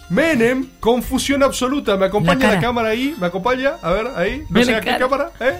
Menem, 0.09 0.65
confusión 0.79 1.43
absoluta. 1.43 1.95
¿Me 1.97 2.05
acompaña 2.07 2.53
La 2.53 2.59
cámara 2.59 2.89
ahí? 2.89 3.15
¿Me 3.19 3.27
acompaña? 3.27 3.73
A 3.83 3.91
ver, 3.91 4.07
ahí. 4.15 4.43
No 4.49 4.63
sé 4.63 4.71
la 4.71 4.77
a 4.77 4.81
qué 4.81 4.97
cámara, 4.97 5.31
¿eh? 5.39 5.59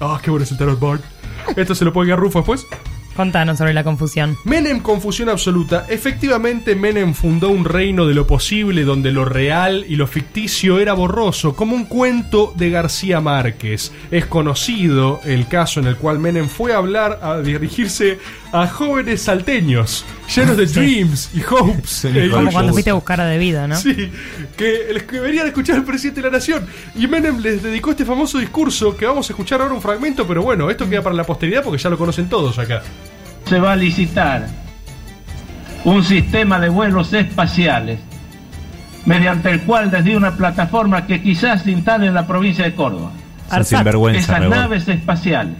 Ah, 0.00 0.18
qué 0.22 0.30
bueno 0.30 0.44
es 0.44 0.50
el 0.52 0.58
Tarot 0.58 0.78
Board. 0.78 1.00
Esto 1.56 1.74
se 1.74 1.84
lo 1.86 1.92
puede 1.92 2.08
quedar 2.08 2.18
Rufo 2.20 2.40
después. 2.40 2.66
Contanos 3.20 3.58
sobre 3.58 3.74
la 3.74 3.84
confusión. 3.84 4.36
Menem, 4.44 4.80
confusión 4.80 5.28
absoluta. 5.28 5.84
Efectivamente, 5.90 6.74
Menem 6.74 7.12
fundó 7.12 7.50
un 7.50 7.66
reino 7.66 8.06
de 8.06 8.14
lo 8.14 8.26
posible 8.26 8.84
donde 8.84 9.12
lo 9.12 9.26
real 9.26 9.84
y 9.86 9.96
lo 9.96 10.06
ficticio 10.06 10.78
era 10.80 10.94
borroso, 10.94 11.54
como 11.54 11.76
un 11.76 11.84
cuento 11.84 12.54
de 12.56 12.70
García 12.70 13.20
Márquez. 13.20 13.92
Es 14.10 14.24
conocido 14.24 15.20
el 15.24 15.48
caso 15.48 15.80
en 15.80 15.86
el 15.86 15.96
cual 15.96 16.18
Menem 16.18 16.48
fue 16.48 16.72
a 16.72 16.78
hablar, 16.78 17.20
a 17.22 17.38
dirigirse 17.40 18.18
a 18.52 18.66
jóvenes 18.66 19.22
salteños, 19.22 20.04
llenos 20.34 20.56
de 20.56 20.66
dreams 20.80 21.30
y 21.34 21.42
hopes. 21.42 22.06
Como 22.32 22.50
cuando 22.50 22.72
fuiste 22.72 22.90
a 22.90 22.94
buscar 22.94 23.20
a 23.20 23.26
De 23.26 23.36
Vida, 23.38 23.68
¿no? 23.68 23.76
Sí, 23.76 24.10
que, 24.56 24.86
les- 24.94 25.02
que 25.04 25.20
venían 25.20 25.44
a 25.44 25.48
escuchar 25.48 25.76
al 25.76 25.84
presidente 25.84 26.22
de 26.22 26.28
la 26.30 26.32
nación. 26.38 26.66
Y 26.96 27.06
Menem 27.06 27.38
les 27.40 27.62
dedicó 27.62 27.90
este 27.90 28.04
famoso 28.06 28.38
discurso 28.38 28.96
que 28.96 29.04
vamos 29.06 29.28
a 29.28 29.32
escuchar 29.34 29.60
ahora 29.60 29.74
un 29.74 29.82
fragmento, 29.82 30.26
pero 30.26 30.42
bueno, 30.42 30.70
esto 30.70 30.88
queda 30.88 31.02
para 31.02 31.14
la 31.14 31.24
posteridad 31.24 31.62
porque 31.62 31.82
ya 31.82 31.90
lo 31.90 31.98
conocen 31.98 32.28
todos 32.28 32.58
acá. 32.58 32.82
Se 33.50 33.58
va 33.58 33.72
a 33.72 33.76
licitar 33.76 34.46
un 35.84 36.04
sistema 36.04 36.60
de 36.60 36.68
vuelos 36.68 37.12
espaciales 37.12 37.98
mediante 39.06 39.50
el 39.50 39.62
cual 39.62 39.90
desde 39.90 40.16
una 40.16 40.36
plataforma 40.36 41.04
que 41.04 41.20
quizás 41.20 41.62
se 41.62 41.72
instale 41.72 42.06
en 42.06 42.14
la 42.14 42.28
provincia 42.28 42.64
de 42.64 42.76
Córdoba. 42.76 43.10
Esas 44.14 44.48
naves 44.48 44.86
espaciales, 44.86 45.56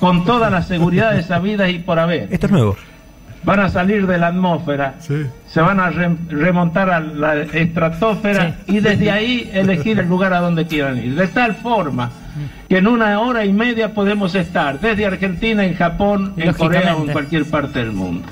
con 0.00 0.26
todas 0.26 0.52
las 0.52 0.68
seguridades 0.68 1.30
habidas 1.30 1.70
y 1.70 1.78
por 1.78 1.98
haber, 1.98 2.28
Esto 2.30 2.44
es 2.44 2.52
nuevo. 2.52 2.76
Van 3.44 3.60
a 3.60 3.68
salir 3.68 4.06
de 4.06 4.18
la 4.18 4.28
atmósfera, 4.28 4.94
se 5.00 5.60
van 5.60 5.80
a 5.80 5.90
re- 5.90 6.16
remontar 6.28 6.90
a 6.90 7.00
la 7.00 7.42
estratosfera 7.42 8.56
y 8.66 8.80
desde 8.80 9.10
ahí 9.10 9.50
elegir 9.52 9.98
el 9.98 10.08
lugar 10.08 10.32
a 10.32 10.40
donde 10.40 10.66
quieran 10.66 10.98
ir. 10.98 11.14
De 11.14 11.26
tal 11.28 11.54
forma 11.54 12.10
que 12.68 12.78
en 12.78 12.86
una 12.86 13.20
hora 13.20 13.44
y 13.44 13.52
media 13.52 13.94
podemos 13.94 14.34
estar 14.34 14.80
desde 14.80 15.06
Argentina, 15.06 15.64
en 15.64 15.74
Japón, 15.74 16.34
en 16.36 16.52
Corea 16.54 16.96
o 16.96 17.04
en 17.04 17.12
cualquier 17.12 17.44
parte 17.44 17.78
del 17.80 17.92
mundo. 17.92 18.26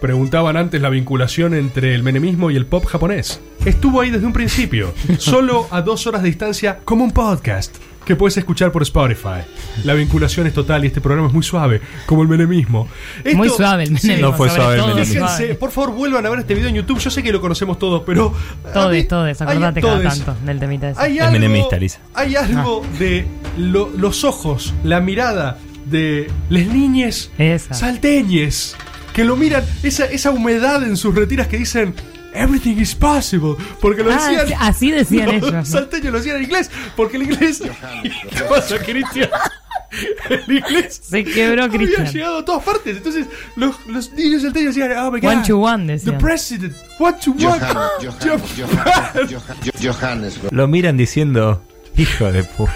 Preguntaban 0.00 0.56
antes 0.56 0.80
la 0.80 0.90
vinculación 0.90 1.54
entre 1.54 1.94
el 1.94 2.04
menemismo 2.04 2.52
y 2.52 2.56
el 2.56 2.66
pop 2.66 2.84
japonés. 2.86 3.40
Estuvo 3.64 4.00
ahí 4.00 4.10
desde 4.10 4.26
un 4.26 4.32
principio, 4.32 4.94
solo 5.18 5.66
a 5.72 5.82
dos 5.82 6.06
horas 6.06 6.22
de 6.22 6.28
distancia, 6.28 6.78
como 6.84 7.02
un 7.02 7.10
podcast 7.10 7.76
que 8.08 8.16
puedes 8.16 8.36
escuchar 8.38 8.72
por 8.72 8.82
Spotify. 8.82 9.42
La 9.84 9.94
vinculación 9.94 10.46
es 10.46 10.54
total 10.54 10.82
y 10.84 10.88
este 10.88 11.00
programa 11.00 11.28
es 11.28 11.34
muy 11.34 11.42
suave, 11.42 11.80
como 12.06 12.22
el 12.22 12.28
menemismo. 12.28 12.88
Muy 13.34 13.48
suave 13.50 13.84
el 13.84 13.90
menemismo, 13.92 14.30
No 14.30 14.36
fue 14.36 14.48
suave 14.50 14.76
el 14.76 14.86
menemismo. 14.86 15.28
Fíjense, 15.28 15.54
por 15.54 15.70
favor, 15.70 15.92
vuelvan 15.94 16.24
a 16.26 16.30
ver 16.30 16.40
este 16.40 16.54
video 16.54 16.68
en 16.70 16.74
YouTube. 16.76 16.98
Yo 16.98 17.10
sé 17.10 17.22
que 17.22 17.30
lo 17.30 17.40
conocemos 17.40 17.78
todos, 17.78 18.02
pero. 18.06 18.28
a 18.64 18.68
mí- 18.68 18.72
Todes, 18.72 19.08
todes, 19.08 19.40
hay- 19.42 19.48
acordate 19.48 19.80
cada 19.82 20.02
tanto 20.02 20.36
del 20.44 20.58
temita 20.58 20.90
ese. 20.90 21.00
Hay 21.00 21.16
Es 21.18 21.22
algo, 21.22 21.32
menemista, 21.34 21.76
Lisa. 21.76 22.00
hay 22.14 22.34
algo 22.34 22.82
Ah. 22.84 22.98
de 22.98 23.26
lo- 23.58 23.90
los 23.96 24.24
ojos, 24.24 24.72
la 24.84 25.00
mirada 25.00 25.58
de 25.84 26.30
las 26.48 26.66
niñes 26.66 27.30
Esa. 27.38 27.74
salteñes 27.74 28.74
que 29.12 29.24
lo 29.24 29.36
miran, 29.36 29.64
esa, 29.82 30.06
esa 30.06 30.30
humedad 30.30 30.82
en 30.82 30.96
sus 30.96 31.14
retiras 31.14 31.46
que 31.48 31.58
dicen. 31.58 31.94
Everything 32.38 32.76
is 32.80 32.94
possible. 32.94 33.56
Porque 33.80 34.02
lo 34.02 34.10
Ah, 34.12 34.14
decían. 34.30 34.46
sí, 34.48 34.54
así 34.58 34.90
decían 34.90 35.26
los 35.34 35.34
ellos, 35.36 35.52
¿no? 35.52 35.64
salteños 35.64 36.12
lo 36.12 36.18
decían 36.18 36.36
en 36.36 36.42
inglés. 36.44 36.70
Porque 36.96 37.16
el 37.16 37.24
inglés. 37.24 37.62
¿Qué 37.62 38.42
pasa, 38.48 38.78
Cristian? 38.78 39.28
El 40.28 40.42
inglés. 40.58 41.00
Se 41.02 41.24
quebró, 41.24 41.64
Había 41.64 41.78
Cristian. 41.78 42.06
llegado 42.12 42.38
a 42.40 42.44
todas 42.44 42.62
partes. 42.62 42.98
Entonces, 42.98 43.26
los, 43.56 43.74
los 43.86 44.12
niños 44.12 44.42
salteños 44.42 44.74
decían. 44.74 44.92
Oh 44.98 45.10
my 45.10 45.18
God. 45.18 45.30
One 45.32 45.42
to 45.46 45.58
one, 45.58 45.86
The 45.86 45.92
decían. 45.94 46.18
president. 46.18 46.74
What 46.98 47.14
to 47.20 47.30
what? 47.32 47.62
Lo 50.50 50.68
miran 50.68 50.96
diciendo, 50.96 51.62
hijo 51.96 52.30
de 52.32 52.44
pu. 52.44 52.68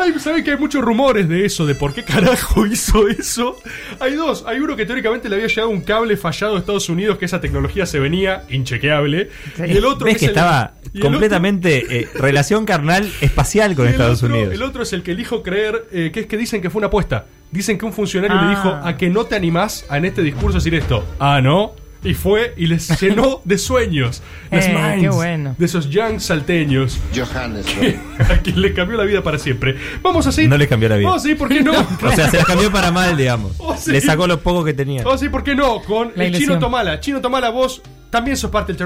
Ay, 0.00 0.18
¿Saben 0.18 0.42
que 0.44 0.52
hay 0.52 0.56
muchos 0.58 0.82
rumores 0.82 1.28
de 1.28 1.44
eso? 1.44 1.66
De 1.66 1.74
por 1.74 1.92
qué 1.94 2.02
carajo 2.04 2.66
hizo 2.70 3.08
eso. 3.08 3.56
Hay 3.98 4.14
dos. 4.14 4.44
Hay 4.46 4.58
uno 4.60 4.76
que 4.76 4.86
teóricamente 4.86 5.28
le 5.28 5.36
había 5.36 5.48
llegado 5.48 5.68
un 5.68 5.82
cable 5.82 6.16
fallado 6.16 6.54
de 6.54 6.60
Estados 6.60 6.88
Unidos, 6.88 7.18
que 7.18 7.24
esa 7.26 7.40
tecnología 7.40 7.84
se 7.86 7.98
venía 7.98 8.44
inchequeable. 8.48 9.30
Y 9.58 9.76
el 9.76 9.84
otro 9.84 10.06
¿Ves 10.06 10.14
es 10.14 10.20
que 10.20 10.26
estaba 10.26 10.74
el 10.94 11.00
completamente 11.00 12.00
eh, 12.00 12.08
relación 12.14 12.64
carnal 12.64 13.10
espacial 13.20 13.74
con 13.74 13.88
Estados 13.88 14.22
otro- 14.22 14.34
Unidos? 14.34 14.54
El 14.54 14.62
otro 14.62 14.82
es 14.82 14.92
el 14.92 15.02
que 15.02 15.12
elijo 15.12 15.42
creer, 15.42 15.86
eh, 15.92 16.10
que 16.12 16.20
es 16.20 16.26
que 16.26 16.36
dicen 16.36 16.62
que 16.62 16.70
fue 16.70 16.78
una 16.80 16.86
apuesta. 16.88 17.26
Dicen 17.50 17.78
que 17.78 17.84
un 17.84 17.92
funcionario 17.92 18.36
Ah. 18.38 18.44
le 18.44 18.50
dijo 18.50 18.68
a 18.82 18.96
que 18.96 19.10
no 19.10 19.24
te 19.24 19.34
animás 19.34 19.84
a 19.88 19.98
en 19.98 20.04
este 20.04 20.22
discurso 20.22 20.58
decir 20.58 20.74
esto. 20.74 21.04
Ah, 21.18 21.40
no. 21.42 21.72
Y 22.02 22.14
fue 22.14 22.54
y 22.56 22.66
les 22.66 22.88
llenó 23.00 23.42
de 23.44 23.58
sueños. 23.58 24.22
Las 24.50 24.66
Eh, 24.66 24.72
minds 24.74 25.02
qué 25.02 25.08
bueno. 25.10 25.54
de 25.58 25.66
esos 25.66 25.90
young 25.90 26.18
salteños. 26.20 26.98
Johannesburg. 27.14 27.96
a 28.18 28.38
quien 28.38 28.60
le 28.62 28.72
cambió 28.72 28.96
la 28.96 29.04
vida 29.04 29.22
para 29.22 29.38
siempre. 29.38 29.76
Vamos 30.02 30.26
a 30.26 30.32
seguir. 30.32 30.48
No 30.50 30.56
le 30.56 30.66
cambió 30.66 30.88
la 30.88 30.96
vida. 30.96 31.08
Vamos 31.08 31.20
a 31.20 31.24
seguir, 31.24 31.38
¿por 31.38 31.48
qué 31.48 31.60
no? 31.62 31.72
O 32.02 32.12
sea, 32.12 32.30
se 32.30 32.38
las 32.38 32.46
cambió 32.46 32.72
para 32.72 32.90
mal, 32.90 33.16
digamos. 33.16 33.52
Oh, 33.58 33.76
sí. 33.76 33.90
Le 33.92 34.00
sacó 34.00 34.26
lo 34.26 34.40
poco 34.40 34.64
que 34.64 34.72
tenía. 34.72 35.02
A 35.02 35.18
seguir, 35.18 35.30
¿por 35.30 35.44
qué 35.44 35.54
no? 35.54 35.82
Con 35.82 36.12
La 36.16 36.24
el. 36.24 36.36
Chino 36.38 36.58
Tomala. 36.58 37.00
Chino 37.00 37.20
Tomala, 37.20 37.50
vos 37.50 37.82
también 38.10 38.36
sos 38.36 38.50
parte 38.50 38.72
del 38.72 38.78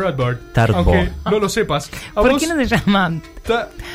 Tarot 0.53 0.77
Aunque 0.77 1.11
no 1.25 1.39
lo 1.39 1.49
sepas. 1.49 1.91
A 2.11 2.21
¿Por 2.21 2.33
vos, 2.33 2.43
qué 2.43 2.47
no 2.47 2.57
se 2.57 2.67
llama 2.67 3.21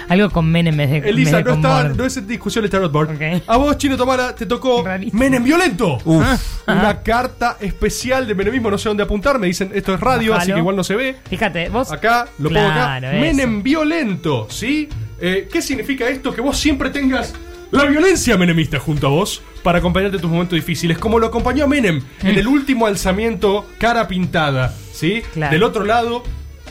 algo 0.09 0.29
con 0.29 0.49
Menem 0.49 0.73
en 0.73 0.77
vez 0.77 1.03
de, 1.03 1.09
Elisa, 1.09 1.39
en 1.39 1.45
vez 1.45 1.55
de 1.55 1.61
no, 1.61 1.69
con 1.69 1.77
está, 1.77 1.93
no 1.95 2.05
es 2.05 2.17
en 2.17 2.27
discusión 2.27 2.65
el 2.65 2.69
Tarot 2.69 2.91
Board. 2.91 3.15
Ok. 3.15 3.43
A 3.47 3.57
vos, 3.57 3.77
Chino 3.77 3.97
Tomala, 3.97 4.35
te 4.35 4.45
tocó. 4.45 4.83
Menem 5.13 5.43
Violento. 5.43 5.97
Uf. 6.03 6.67
Una 6.67 7.01
carta 7.01 7.57
especial 7.59 8.27
de 8.27 8.35
menemismo, 8.35 8.69
no 8.69 8.77
sé 8.77 8.89
dónde 8.89 9.03
apuntar. 9.03 9.39
Me 9.39 9.47
dicen, 9.47 9.71
esto 9.73 9.93
es 9.93 9.99
radio, 9.99 10.33
así 10.33 10.39
Bájalo. 10.39 10.55
que 10.55 10.59
igual 10.59 10.75
no 10.75 10.83
se 10.83 10.95
ve. 10.95 11.15
Fíjate, 11.29 11.69
vos. 11.69 11.91
Acá, 11.91 12.27
lo 12.37 12.49
pongo 12.49 12.61
acá. 12.61 12.73
Claro, 12.73 13.09
eso. 13.09 13.19
Menem 13.19 13.63
violento, 13.63 14.47
¿sí? 14.49 14.89
Eh, 15.19 15.47
¿Qué 15.51 15.61
significa 15.61 16.07
esto? 16.07 16.33
Que 16.33 16.41
vos 16.41 16.57
siempre 16.57 16.89
tengas 16.89 17.33
la 17.71 17.85
violencia 17.85 18.37
menemista 18.37 18.79
junto 18.79 19.07
a 19.07 19.09
vos 19.11 19.41
para 19.63 19.79
acompañarte 19.79 20.15
en 20.17 20.21
tus 20.21 20.31
momentos 20.31 20.55
difíciles, 20.55 20.97
como 20.97 21.19
lo 21.19 21.27
acompañó 21.27 21.67
Menem 21.67 22.01
en 22.23 22.37
el 22.37 22.47
último 22.47 22.87
alzamiento 22.87 23.67
cara 23.77 24.07
pintada, 24.07 24.73
¿sí? 24.91 25.21
Claro. 25.33 25.51
Del 25.53 25.63
otro 25.63 25.85
lado, 25.85 26.23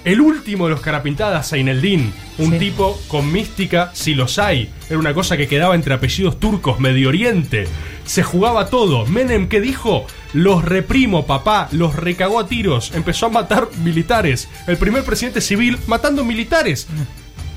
el 0.05 0.21
último 0.21 0.65
de 0.67 0.71
los 0.73 0.81
cara 0.81 1.03
pintadas, 1.03 1.51
Zaineldin, 1.51 2.13
un 2.39 2.53
Sí. 2.53 2.59
tipo 2.59 2.99
con 3.09 3.31
mística, 3.31 3.91
si 3.95 4.15
los 4.15 4.39
hay. 4.39 4.71
Era 4.89 4.99
una 4.99 5.15
cosa 5.15 5.37
que 5.37 5.47
quedaba 5.49 5.75
entre 5.75 5.95
apellidos 5.95 6.41
turcos, 6.41 6.81
Medio 6.81 7.09
Oriente. 7.11 7.67
Se 8.05 8.23
jugaba 8.23 8.71
todo. 8.71 9.05
Menem, 9.07 9.49
¿qué 9.49 9.61
dijo? 9.61 10.07
Los 10.33 10.65
reprimo, 10.65 11.27
papá. 11.27 11.69
Los 11.73 11.95
recagó 11.95 12.41
a 12.41 12.49
tiros. 12.49 12.93
Empezó 12.95 13.27
a 13.27 13.31
matar 13.31 13.69
militares. 13.85 14.49
El 14.67 14.79
primer 14.79 15.05
presidente 15.05 15.41
civil 15.43 15.77
matando 15.87 16.25
militares. 16.25 16.87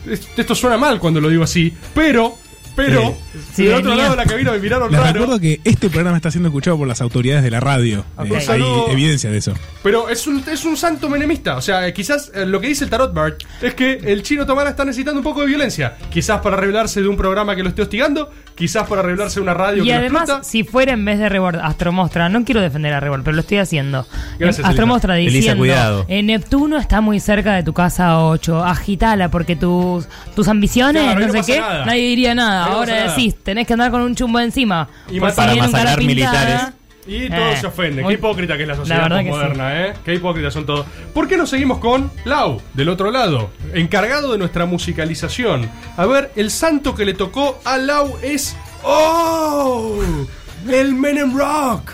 Es- 0.06 0.28
Esto 0.36 0.56
suena 0.56 0.78
mal 0.78 1.00
cuando 1.00 1.22
lo 1.22 1.30
digo 1.30 1.44
así, 1.44 1.74
pero, 1.94 2.38
pero, 2.76 3.02
Eh, 3.10 3.16
sí, 3.54 3.66
del 3.66 3.76
otro 3.76 3.96
lado 3.96 4.12
de 4.12 4.18
la 4.18 4.26
cabina 4.26 4.52
me 4.52 4.60
miraron 4.60 4.92
Les 4.92 5.00
raro. 5.00 5.14
recuerdo 5.14 5.40
que 5.40 5.60
este 5.64 5.90
programa 5.90 6.18
está 6.18 6.32
siendo 6.32 6.50
escuchado 6.50 6.78
por 6.78 6.88
las 6.88 7.02
autoridades 7.02 7.44
de 7.44 7.52
la 7.52 7.60
radio. 7.60 8.06
Ok. 8.18 8.26
Eh, 8.28 8.36
hay 8.38 8.42
Saludo. 8.46 8.90
evidencia 8.90 9.30
de 9.30 9.38
eso. 9.38 9.54
Pero 9.84 10.10
es 10.10 10.26
un, 10.28 10.44
es 10.52 10.66
un 10.66 10.78
santo 10.78 11.10
menemista. 11.10 11.56
O 11.58 11.62
sea, 11.62 11.92
quizás 11.94 12.32
eh, 12.34 12.46
lo 12.46 12.60
que 12.62 12.68
dice 12.68 12.84
el 12.84 12.90
Tarot 12.90 13.14
Bard 13.14 13.34
es 13.62 13.74
que 13.76 13.94
el 13.94 14.24
chino 14.24 14.46
Tomara 14.46 14.70
está 14.72 14.86
necesitando 14.86 15.20
un 15.20 15.24
poco 15.24 15.42
de 15.42 15.48
violencia. 15.48 15.98
Quizás 16.12 16.42
para 16.42 16.58
revelarse 16.58 17.02
de 17.02 17.08
un 17.08 17.18
programa 17.18 17.56
que 17.56 17.64
lo 17.64 17.70
esté 17.70 17.82
hostigando, 17.84 18.32
quizás 18.62 18.88
para 18.88 19.02
revelarse 19.02 19.36
de 19.36 19.42
una 19.42 19.54
radio 19.54 19.84
Y 19.84 19.88
que 19.88 19.94
además, 19.94 20.22
explota. 20.24 20.44
si 20.44 20.64
fuera 20.64 20.94
en 20.94 21.04
vez 21.04 21.18
de 21.20 21.28
Rebord, 21.30 21.58
Astromostra, 21.58 22.30
no 22.30 22.44
quiero 22.46 22.62
defender 22.62 22.94
a 22.94 23.00
Rebord, 23.00 23.24
pero 23.24 23.36
lo 23.36 23.42
estoy 23.42 23.58
haciendo. 23.58 24.06
Gracias, 24.40 24.68
Astromostra 24.68 25.18
Elisa. 25.18 25.36
diciendo, 25.38 25.64
Elisa, 25.64 25.78
cuidado. 25.80 26.06
eh, 26.08 26.22
Neptuno 26.24 26.78
está 26.78 27.02
muy 27.02 27.20
cerca 27.20 27.54
de 27.56 27.64
tu 27.64 27.74
casa 27.74 28.20
8, 28.20 28.64
agitala 28.64 29.30
porque 29.30 29.56
tus, 29.56 30.08
tus 30.36 30.48
ambiciones, 30.48 31.04
Claro, 31.04 31.20
no 31.22 31.28
no 31.28 31.34
sé 31.44 31.54
qué, 31.54 31.60
nada. 31.60 31.86
nadie 31.86 32.02
diría 32.10 32.36
nada. 32.36 32.68
No 32.68 32.72
Ahora 32.76 32.94
nada. 32.96 33.08
decís, 33.16 33.36
tenés 33.44 33.66
que 33.68 33.74
andar 33.74 33.92
con 33.92 34.02
un 34.02 34.16
chumbo 34.16 34.40
encima. 34.40 34.88
Y 35.10 35.20
por 35.20 35.32
si 35.32 35.36
Para 35.36 35.54
pintada. 35.54 35.98
militares. 35.98 36.62
Y 37.08 37.30
todos 37.30 37.42
Eh, 37.56 37.58
se 37.62 37.68
ofenden. 37.68 38.04
muy- 38.04 38.14
Qué 38.14 38.20
hipócrita 38.20 38.56
que 38.58 38.64
es 38.64 38.68
la 38.68 38.76
sociedad 38.76 39.10
que 39.20 39.30
moderna, 39.30 39.86
¿eh? 39.88 39.94
Qué 40.06 40.14
hipócritas 40.16 40.54
son 40.54 40.66
todos. 40.66 40.86
¿Por 41.14 41.28
qué 41.28 41.36
no 41.38 41.46
seguimos 41.48 41.80
con 41.80 42.12
Lau, 42.26 42.62
del 42.74 42.90
otro 42.90 43.10
lado? 43.12 43.50
Encargado 43.74 44.32
de 44.32 44.38
nuestra 44.38 44.66
musicalización. 44.66 45.70
A 45.98 46.06
ver, 46.06 46.32
el 46.36 46.52
santo 46.52 46.94
que 46.96 47.06
le 47.06 47.14
tocó 47.14 47.60
a 47.66 47.78
Lau 47.78 48.18
es. 48.22 48.56
¡Oh! 48.84 50.00
El 50.70 50.94
Menem 50.94 51.36
Rock. 51.36 51.92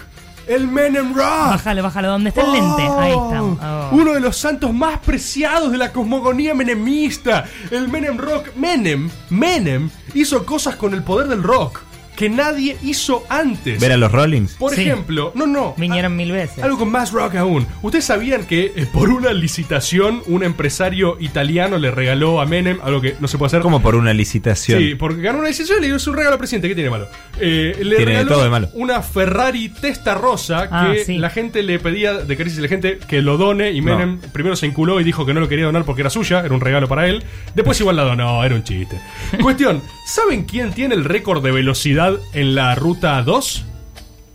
el 0.47 0.65
Menem 0.65 1.13
Rock. 1.13 1.25
Bájale, 1.49 1.81
bájale, 1.81 2.07
¿dónde 2.07 2.29
está 2.29 2.41
el 2.41 2.53
lente? 2.53 2.81
Ahí 2.97 3.11
está. 3.11 3.43
Oh. 3.43 3.89
Uno 3.91 4.13
de 4.13 4.21
los 4.21 4.37
santos 4.37 4.73
más 4.73 4.99
preciados 4.99 5.73
de 5.73 5.77
la 5.77 5.91
cosmogonía 5.91 6.53
menemista, 6.53 7.43
el 7.69 7.89
Menem 7.89 8.17
Rock. 8.17 8.55
Menem, 8.55 9.09
Menem 9.29 9.89
hizo 10.13 10.45
cosas 10.45 10.77
con 10.77 10.93
el 10.93 11.03
poder 11.03 11.27
del 11.27 11.43
rock 11.43 11.81
que 12.17 12.29
nadie 12.29 12.75
hizo 12.83 13.23
antes. 13.29 13.79
¿Ver 13.79 13.93
a 13.93 13.97
los 13.97 14.11
Rollings? 14.11 14.55
Por 14.55 14.73
Sí. 14.75 14.81
ejemplo, 14.81 15.31
no, 15.35 15.47
no. 15.47 15.73
Vinieron 15.77 16.15
mil 16.15 16.31
veces. 16.33 16.61
Algo 16.63 16.79
con 16.79 16.91
más 16.91 17.11
rock 17.13 17.35
aún. 17.35 17.65
¿Ustedes 17.81 18.03
sabían 18.05 18.45
que 18.45 18.73
eh, 18.75 18.87
por 18.91 19.09
una 19.09 19.31
licitación 19.31 20.21
un 20.25 20.43
empresario 20.43 21.17
italiano 21.19 21.77
le 21.77 21.91
regaló 21.91 22.41
a 22.41 22.45
Menem 22.45 22.79
algo 22.83 22.99
que 23.01 23.15
no 23.19 23.27
se 23.27 23.37
puede 23.37 23.47
hacer? 23.47 23.61
Como 23.61 23.81
por 23.81 23.95
una 23.95 24.13
licitación. 24.13 24.79
Sí, 24.81 24.95
porque 24.95 25.21
ganó 25.21 25.39
una 25.39 25.47
licitación 25.47 25.77
y 25.77 25.81
le 25.81 25.87
dio 25.87 25.99
su 25.99 26.11
regalo 26.11 26.33
al 26.33 26.39
presidente. 26.39 26.67
¿Qué 26.67 26.75
tiene 26.75 26.89
de 26.89 26.91
malo? 26.97 27.07
Eh, 27.39 27.75
le 27.83 27.95
Tiene 27.97 28.11
regaló 28.13 28.29
todo 28.31 28.43
de 28.43 28.49
malo. 28.49 28.69
una 28.73 29.01
Ferrari 29.01 29.69
Testa 29.69 30.15
Rosa 30.15 30.67
Ah, 30.71 30.91
que 30.93 31.05
sí. 31.05 31.17
la 31.19 31.29
gente 31.29 31.61
le 31.63 31.77
pedía 31.79 32.13
de 32.15 32.35
crisis 32.35 32.57
la 32.59 32.67
gente 32.67 32.97
que 33.07 33.21
lo 33.21 33.37
done 33.37 33.71
y 33.71 33.81
No. 33.81 33.95
Menem 33.95 34.19
primero 34.33 34.55
se 34.55 34.65
inculó 34.65 34.99
y 34.99 35.03
dijo 35.03 35.25
que 35.25 35.33
no 35.35 35.39
lo 35.39 35.47
quería 35.47 35.65
donar 35.65 35.85
porque 35.85 36.01
era 36.01 36.09
suya, 36.09 36.39
era 36.43 36.53
un 36.53 36.61
regalo 36.61 36.87
para 36.87 37.07
él. 37.07 37.23
Después 37.53 37.79
igual 37.79 37.95
la 37.95 38.03
donó, 38.03 38.43
era 38.43 38.55
un 38.55 38.63
chiste. 38.63 38.99
Cuestión, 39.41 39.81
¿saben 40.07 40.45
quién 40.45 40.71
tiene 40.73 40.95
el 40.95 41.05
récord 41.05 41.43
de 41.43 41.51
velocidad 41.51 42.06
en 42.33 42.55
la 42.55 42.75
ruta 42.75 43.21
2? 43.21 43.65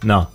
No. 0.02 0.30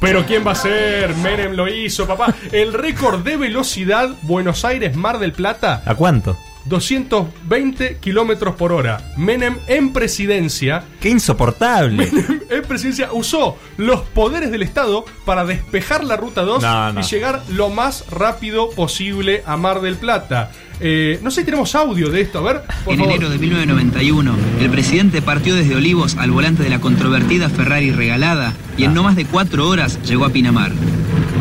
Pero 0.00 0.26
¿quién 0.26 0.46
va 0.46 0.52
a 0.52 0.56
ser? 0.56 1.14
Menem 1.16 1.52
lo 1.52 1.68
hizo, 1.68 2.06
papá. 2.06 2.34
El 2.52 2.72
récord 2.72 3.24
de 3.24 3.36
velocidad 3.36 4.10
Buenos 4.22 4.64
Aires-Mar 4.64 5.18
del 5.18 5.32
Plata, 5.32 5.82
¿A 5.86 5.94
cuánto? 5.94 6.36
220 6.68 7.96
kilómetros 8.00 8.54
por 8.56 8.72
hora. 8.72 8.98
Menem 9.16 9.56
en 9.66 9.92
presidencia 9.92 10.84
¡Qué 11.00 11.10
insoportable! 11.10 12.08
en 12.50 12.62
presidencia 12.64 13.10
usó 13.12 13.56
los 13.76 14.00
poderes 14.00 14.50
del 14.50 14.62
Estado 14.62 15.04
para 15.24 15.44
despejar 15.44 16.04
la 16.04 16.16
ruta 16.16 16.42
2 16.42 16.62
No, 16.62 16.92
no. 16.92 17.00
y 17.00 17.02
llegar 17.04 17.42
lo 17.50 17.70
más 17.70 18.04
rápido 18.10 18.70
posible 18.70 19.42
a 19.46 19.56
Mar 19.56 19.80
del 19.80 19.96
Plata. 19.96 20.50
Eh, 20.80 21.18
no 21.22 21.30
sé 21.30 21.40
si 21.40 21.44
tenemos 21.46 21.74
audio 21.74 22.10
de 22.10 22.20
esto, 22.20 22.38
a 22.40 22.42
ver, 22.52 22.62
por 22.84 22.92
En 22.92 23.00
favor. 23.00 23.14
enero 23.14 23.30
de 23.30 23.38
1991, 23.38 24.34
el 24.60 24.68
presidente 24.70 25.22
partió 25.22 25.54
desde 25.54 25.74
Olivos 25.74 26.16
al 26.18 26.30
volante 26.30 26.62
de 26.62 26.68
la 26.70 26.80
controvertida 26.80 27.48
Ferrari 27.48 27.92
regalada 27.92 28.52
y 28.76 28.84
en 28.84 28.92
no 28.92 29.02
más 29.02 29.16
de 29.16 29.24
cuatro 29.24 29.68
horas 29.68 29.98
llegó 30.02 30.26
a 30.26 30.30
Pinamar. 30.30 30.72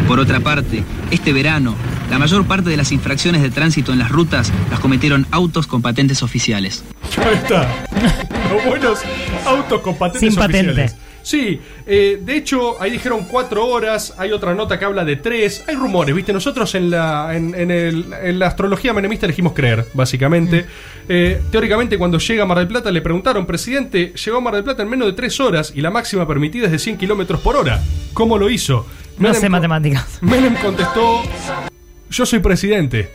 Por 0.07 0.19
otra 0.21 0.39
parte, 0.39 0.83
este 1.11 1.33
verano, 1.33 1.75
la 2.09 2.19
mayor 2.19 2.45
parte 2.45 2.69
de 2.69 2.77
las 2.77 2.91
infracciones 2.91 3.41
de 3.41 3.49
tránsito 3.49 3.91
en 3.93 3.99
las 3.99 4.09
rutas 4.11 4.51
las 4.69 4.79
cometieron 4.79 5.25
autos 5.31 5.67
con 5.67 5.81
patentes 5.81 6.23
oficiales. 6.23 6.83
Ahí 7.17 7.35
está. 7.35 7.67
Los 8.53 8.65
buenos 8.65 8.99
autos 9.45 9.81
con 9.81 9.97
patentes 9.97 10.21
Sin 10.33 10.35
patente. 10.39 10.71
oficiales. 10.71 10.95
Sí, 11.23 11.59
eh, 11.87 12.19
de 12.21 12.37
hecho, 12.37 12.79
ahí 12.79 12.91
dijeron 12.91 13.25
cuatro 13.27 13.65
horas, 13.65 14.13
hay 14.19 14.31
otra 14.31 14.53
nota 14.53 14.77
que 14.77 14.85
habla 14.85 15.03
de 15.03 15.15
tres, 15.15 15.63
hay 15.67 15.73
rumores, 15.73 16.13
¿viste? 16.13 16.31
Nosotros 16.31 16.75
en 16.75 16.91
la, 16.91 17.35
en, 17.35 17.55
en 17.55 17.71
el- 17.71 18.13
en 18.21 18.37
la 18.37 18.45
astrología 18.45 18.93
menemista 18.93 19.25
elegimos 19.25 19.53
creer, 19.53 19.87
básicamente. 19.95 20.67
Eh, 21.09 21.41
teóricamente, 21.51 21.97
cuando 21.97 22.19
llega 22.19 22.43
a 22.43 22.45
Mar 22.45 22.59
del 22.59 22.67
Plata, 22.67 22.91
le 22.91 23.01
preguntaron, 23.01 23.47
presidente, 23.47 24.13
llegó 24.23 24.37
a 24.37 24.41
Mar 24.41 24.53
del 24.53 24.63
Plata 24.63 24.83
en 24.83 24.89
menos 24.89 25.07
de 25.07 25.13
tres 25.13 25.39
horas 25.39 25.73
y 25.75 25.81
la 25.81 25.89
máxima 25.89 26.27
permitida 26.27 26.67
es 26.67 26.71
de 26.71 26.77
100 26.77 26.97
kilómetros 26.97 27.41
por 27.41 27.55
hora. 27.55 27.81
¿Cómo 28.13 28.37
lo 28.37 28.47
hizo? 28.51 28.85
No 29.17 29.33
sé 29.33 29.49
matemáticas. 29.49 30.19
Menem 30.21 30.53
contestó, 30.57 31.23
yo 32.15 32.25
soy 32.25 32.39
presidente. 32.39 33.09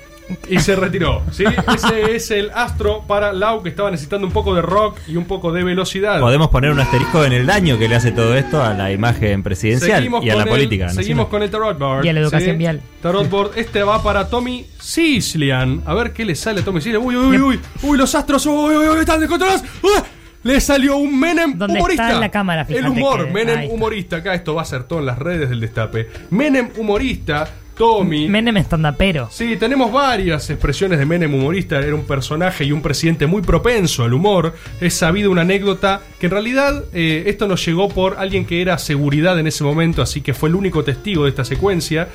Y 0.49 0.61
se 0.61 0.77
retiró. 0.77 1.23
¿sí? 1.33 1.43
Ese 1.75 2.15
es 2.15 2.31
el 2.31 2.51
astro 2.55 3.03
para 3.09 3.33
Lau 3.33 3.65
que 3.65 3.69
estaba 3.69 3.91
necesitando 3.91 4.25
un 4.29 4.33
poco 4.33 4.55
de 4.55 4.63
rock 4.63 4.97
y 5.09 5.17
un 5.17 5.25
poco 5.25 5.51
de 5.51 5.65
velocidad. 5.65 6.21
Podemos 6.21 6.51
poner 6.51 6.71
un 6.71 6.79
asterisco 6.79 7.25
en 7.25 7.33
el 7.33 7.47
daño 7.47 7.79
que 7.81 7.89
le 7.89 7.97
hace 7.97 8.13
todo 8.13 8.37
esto 8.37 8.63
a 8.63 8.73
la 8.75 8.93
imagen 8.93 9.43
presidencial 9.43 9.99
Seguimos 9.99 10.25
y 10.25 10.31
a 10.31 10.37
la 10.37 10.45
el- 10.45 10.49
política. 10.49 10.89
Seguimos 10.91 11.27
nacional. 11.27 11.31
con 11.31 11.43
el 11.43 11.51
Tarot 11.51 11.79
Board. 11.81 12.05
Y 12.05 12.09
a 12.11 12.13
la 12.13 12.21
educación 12.21 12.53
¿sí? 12.53 12.57
vial. 12.59 12.81
Tarot 13.03 13.29
Board. 13.29 13.51
Este 13.57 13.83
va 13.83 14.01
para 14.05 14.29
Tommy 14.29 14.67
Sicilian. 14.79 15.83
A 15.85 15.95
ver 15.95 16.13
qué 16.13 16.25
le 16.25 16.37
sale 16.37 16.61
a 16.61 16.65
Tommy 16.65 16.81
Sicilian. 16.81 17.03
Uy, 17.05 17.17
uy, 17.17 17.41
uy. 17.41 17.61
Uy, 17.83 17.99
los 17.99 18.15
astros. 18.15 18.47
Uy, 18.47 18.77
uy, 18.77 18.87
uy, 18.89 19.01
están 19.01 19.19
descontrolados. 19.19 19.65
¡Ah! 19.83 20.05
Le 20.43 20.61
salió 20.61 20.97
un 20.97 21.19
Menem 21.19 21.59
¿Dónde 21.59 21.79
humorista. 21.81 22.07
está 22.09 22.21
la 22.21 22.31
cámara? 22.31 22.65
El 22.69 22.87
humor, 22.87 23.27
que- 23.27 23.33
Menem 23.33 23.59
ahí 23.59 23.69
humorista. 23.71 24.17
Acá 24.19 24.33
esto 24.35 24.55
va 24.55 24.63
a 24.63 24.65
ser 24.65 24.85
todo 24.85 25.01
en 25.01 25.07
las 25.07 25.19
redes 25.19 25.51
del 25.51 25.59
destape. 25.61 26.09
Menem 26.31 26.71
humorista, 26.79 27.49
Tommy. 27.81 28.29
Menem 28.29 28.59
estandapero. 28.59 29.29
Sí, 29.31 29.57
tenemos 29.57 29.91
varias 29.91 30.51
expresiones 30.51 30.99
de 30.99 31.07
Menem 31.07 31.33
humorista. 31.33 31.79
Era 31.79 31.95
un 31.95 32.05
personaje 32.05 32.65
y 32.65 32.73
un 32.73 32.83
presidente 32.83 33.27
muy 33.27 33.41
propenso 33.41 34.05
al 34.05 34.13
humor. 34.13 34.55
Es 34.83 34.93
sabido 34.93 35.31
una 35.31 35.41
anécdota 35.41 36.03
que 36.19 36.27
en 36.27 36.33
realidad 36.33 36.85
eh, 36.93 37.23
esto 37.29 37.49
nos 37.49 37.65
llegó 37.65 37.89
por 37.89 38.19
alguien 38.19 38.45
que 38.45 38.61
era 38.61 38.77
seguridad 38.77 39.39
en 39.39 39.47
ese 39.47 39.65
momento, 39.65 40.03
así 40.03 40.21
que 40.21 40.35
fue 40.35 40.51
el 40.51 40.57
único 40.57 40.85
testigo 40.85 41.25
de 41.25 41.31
esta 41.31 41.43
secuencia. 41.43 42.11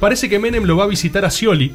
Parece 0.00 0.28
que 0.28 0.38
Menem 0.38 0.64
lo 0.64 0.76
va 0.76 0.84
a 0.84 0.86
visitar 0.86 1.24
a 1.24 1.30
Scioli. 1.30 1.72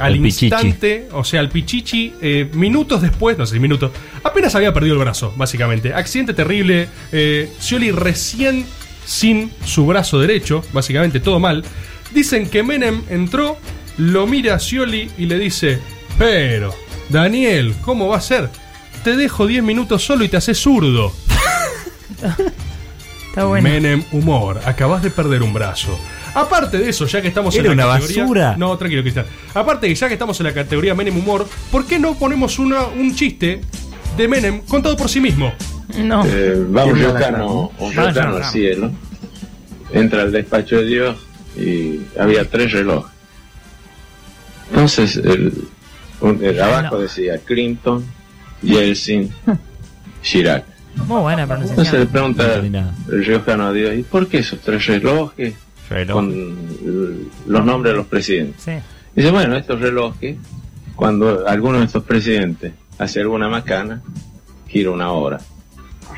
Al 0.00 0.14
El 0.14 0.22
Pichichi. 0.22 0.46
instante, 0.46 1.08
o 1.12 1.22
sea, 1.22 1.38
al 1.38 1.48
Pichichi, 1.48 2.14
eh, 2.20 2.50
minutos 2.54 3.02
después, 3.02 3.38
no 3.38 3.46
sé 3.46 3.54
si 3.54 3.60
minutos, 3.60 3.92
apenas 4.24 4.52
había 4.56 4.74
perdido 4.74 4.94
el 4.94 5.00
brazo, 5.00 5.32
básicamente. 5.36 5.94
Accidente 5.94 6.34
terrible, 6.34 6.88
eh, 7.12 7.52
Scioli 7.60 7.92
recién 7.92 8.64
sin 9.04 9.52
su 9.64 9.86
brazo 9.86 10.18
derecho, 10.18 10.64
básicamente 10.72 11.20
todo 11.20 11.38
mal. 11.38 11.64
Dicen 12.12 12.48
que 12.48 12.62
Menem 12.62 13.02
entró, 13.08 13.56
lo 13.98 14.26
mira 14.26 14.54
a 14.54 14.58
Scioli 14.58 15.10
y 15.18 15.26
le 15.26 15.38
dice, 15.38 15.78
pero, 16.18 16.74
Daniel, 17.08 17.74
¿cómo 17.82 18.08
va 18.08 18.16
a 18.16 18.20
ser? 18.20 18.48
Te 19.04 19.16
dejo 19.16 19.46
10 19.46 19.62
minutos 19.62 20.04
solo 20.04 20.24
y 20.24 20.28
te 20.28 20.36
haces 20.36 20.58
zurdo. 20.58 21.12
Está 23.28 23.44
bueno. 23.44 23.68
Menem 23.68 24.02
humor, 24.12 24.60
acabas 24.64 25.02
de 25.02 25.10
perder 25.10 25.42
un 25.42 25.52
brazo. 25.52 25.98
Aparte 26.34 26.78
de 26.78 26.88
eso, 26.88 27.06
ya 27.06 27.20
que 27.22 27.28
estamos 27.28 27.54
Era 27.54 27.70
en 27.70 27.76
la 27.78 27.84
una 27.86 27.94
categoría. 27.94 28.22
basura. 28.22 28.56
No, 28.56 28.76
tranquilo, 28.76 29.02
Cristian. 29.02 29.26
Aparte 29.54 29.88
que 29.88 29.94
ya 29.94 30.08
que 30.08 30.14
estamos 30.14 30.38
en 30.40 30.46
la 30.46 30.52
categoría 30.52 30.94
Menem 30.94 31.16
humor, 31.16 31.48
¿por 31.70 31.86
qué 31.86 31.98
no 31.98 32.14
ponemos 32.14 32.58
una, 32.58 32.82
un 32.86 33.14
chiste 33.14 33.60
de 34.16 34.28
Menem 34.28 34.60
contado 34.62 34.96
por 34.96 35.08
sí 35.08 35.20
mismo? 35.20 35.52
No. 35.98 36.24
Eh, 36.26 36.64
va 36.76 36.84
un 36.84 36.94
¿Quién 36.94 37.06
va 37.06 37.10
a 37.10 37.18
riojano, 37.18 37.72
ganar? 37.78 38.28
un 38.30 38.42
al 38.42 38.44
cielo, 38.44 38.90
entra 39.92 40.22
al 40.22 40.30
despacho 40.32 40.76
de 40.76 40.84
Dios 40.86 41.16
y 41.56 42.00
había 42.18 42.48
tres 42.48 42.72
relojes. 42.72 43.12
Entonces, 44.70 45.16
el, 45.16 45.52
un- 46.20 46.42
el 46.44 46.60
abajo 46.60 46.98
decía 46.98 47.38
Clinton, 47.38 48.04
Yeltsin, 48.62 49.30
Chirac. 50.22 50.64
Muy 51.06 51.20
buena 51.20 51.42
Entonces 51.42 51.92
le 51.92 52.06
pregunta 52.06 52.54
el 52.56 53.24
riojano 53.24 53.66
a 53.68 53.72
Dios, 53.72 53.94
¿y 53.96 54.02
por 54.02 54.26
qué 54.28 54.38
esos 54.38 54.60
tres 54.60 54.86
relojes 54.86 55.54
con 56.12 56.56
los 57.46 57.64
nombres 57.64 57.92
de 57.92 57.96
los 57.96 58.06
presidentes? 58.06 58.62
Sí. 58.62 58.72
Dice, 59.14 59.30
bueno, 59.30 59.56
estos 59.56 59.80
relojes, 59.80 60.36
cuando 60.96 61.46
alguno 61.48 61.78
de 61.78 61.86
estos 61.86 62.04
presidentes 62.04 62.72
hace 62.98 63.20
alguna 63.20 63.48
macana, 63.48 64.02
gira 64.68 64.90
una 64.90 65.10
hora, 65.12 65.40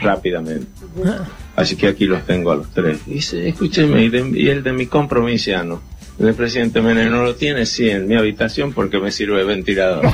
rápidamente. 0.00 0.66
Así 1.56 1.76
que 1.76 1.88
aquí 1.88 2.06
los 2.06 2.24
tengo 2.26 2.50
a 2.52 2.56
los 2.56 2.70
tres. 2.70 3.04
Dice, 3.06 3.48
escúcheme, 3.48 4.02
y, 4.04 4.08
de- 4.08 4.30
y 4.40 4.48
el 4.48 4.62
de 4.62 4.72
mi 4.72 4.86
compromisaano, 4.86 5.82
el 6.18 6.34
presidente 6.34 6.80
Menem 6.80 7.10
no 7.10 7.22
lo 7.24 7.34
tiene, 7.34 7.66
sí, 7.66 7.90
en 7.90 8.06
mi 8.08 8.16
habitación 8.16 8.72
porque 8.72 8.98
me 8.98 9.10
sirve 9.10 9.38
de 9.38 9.44
ventilador. 9.44 10.04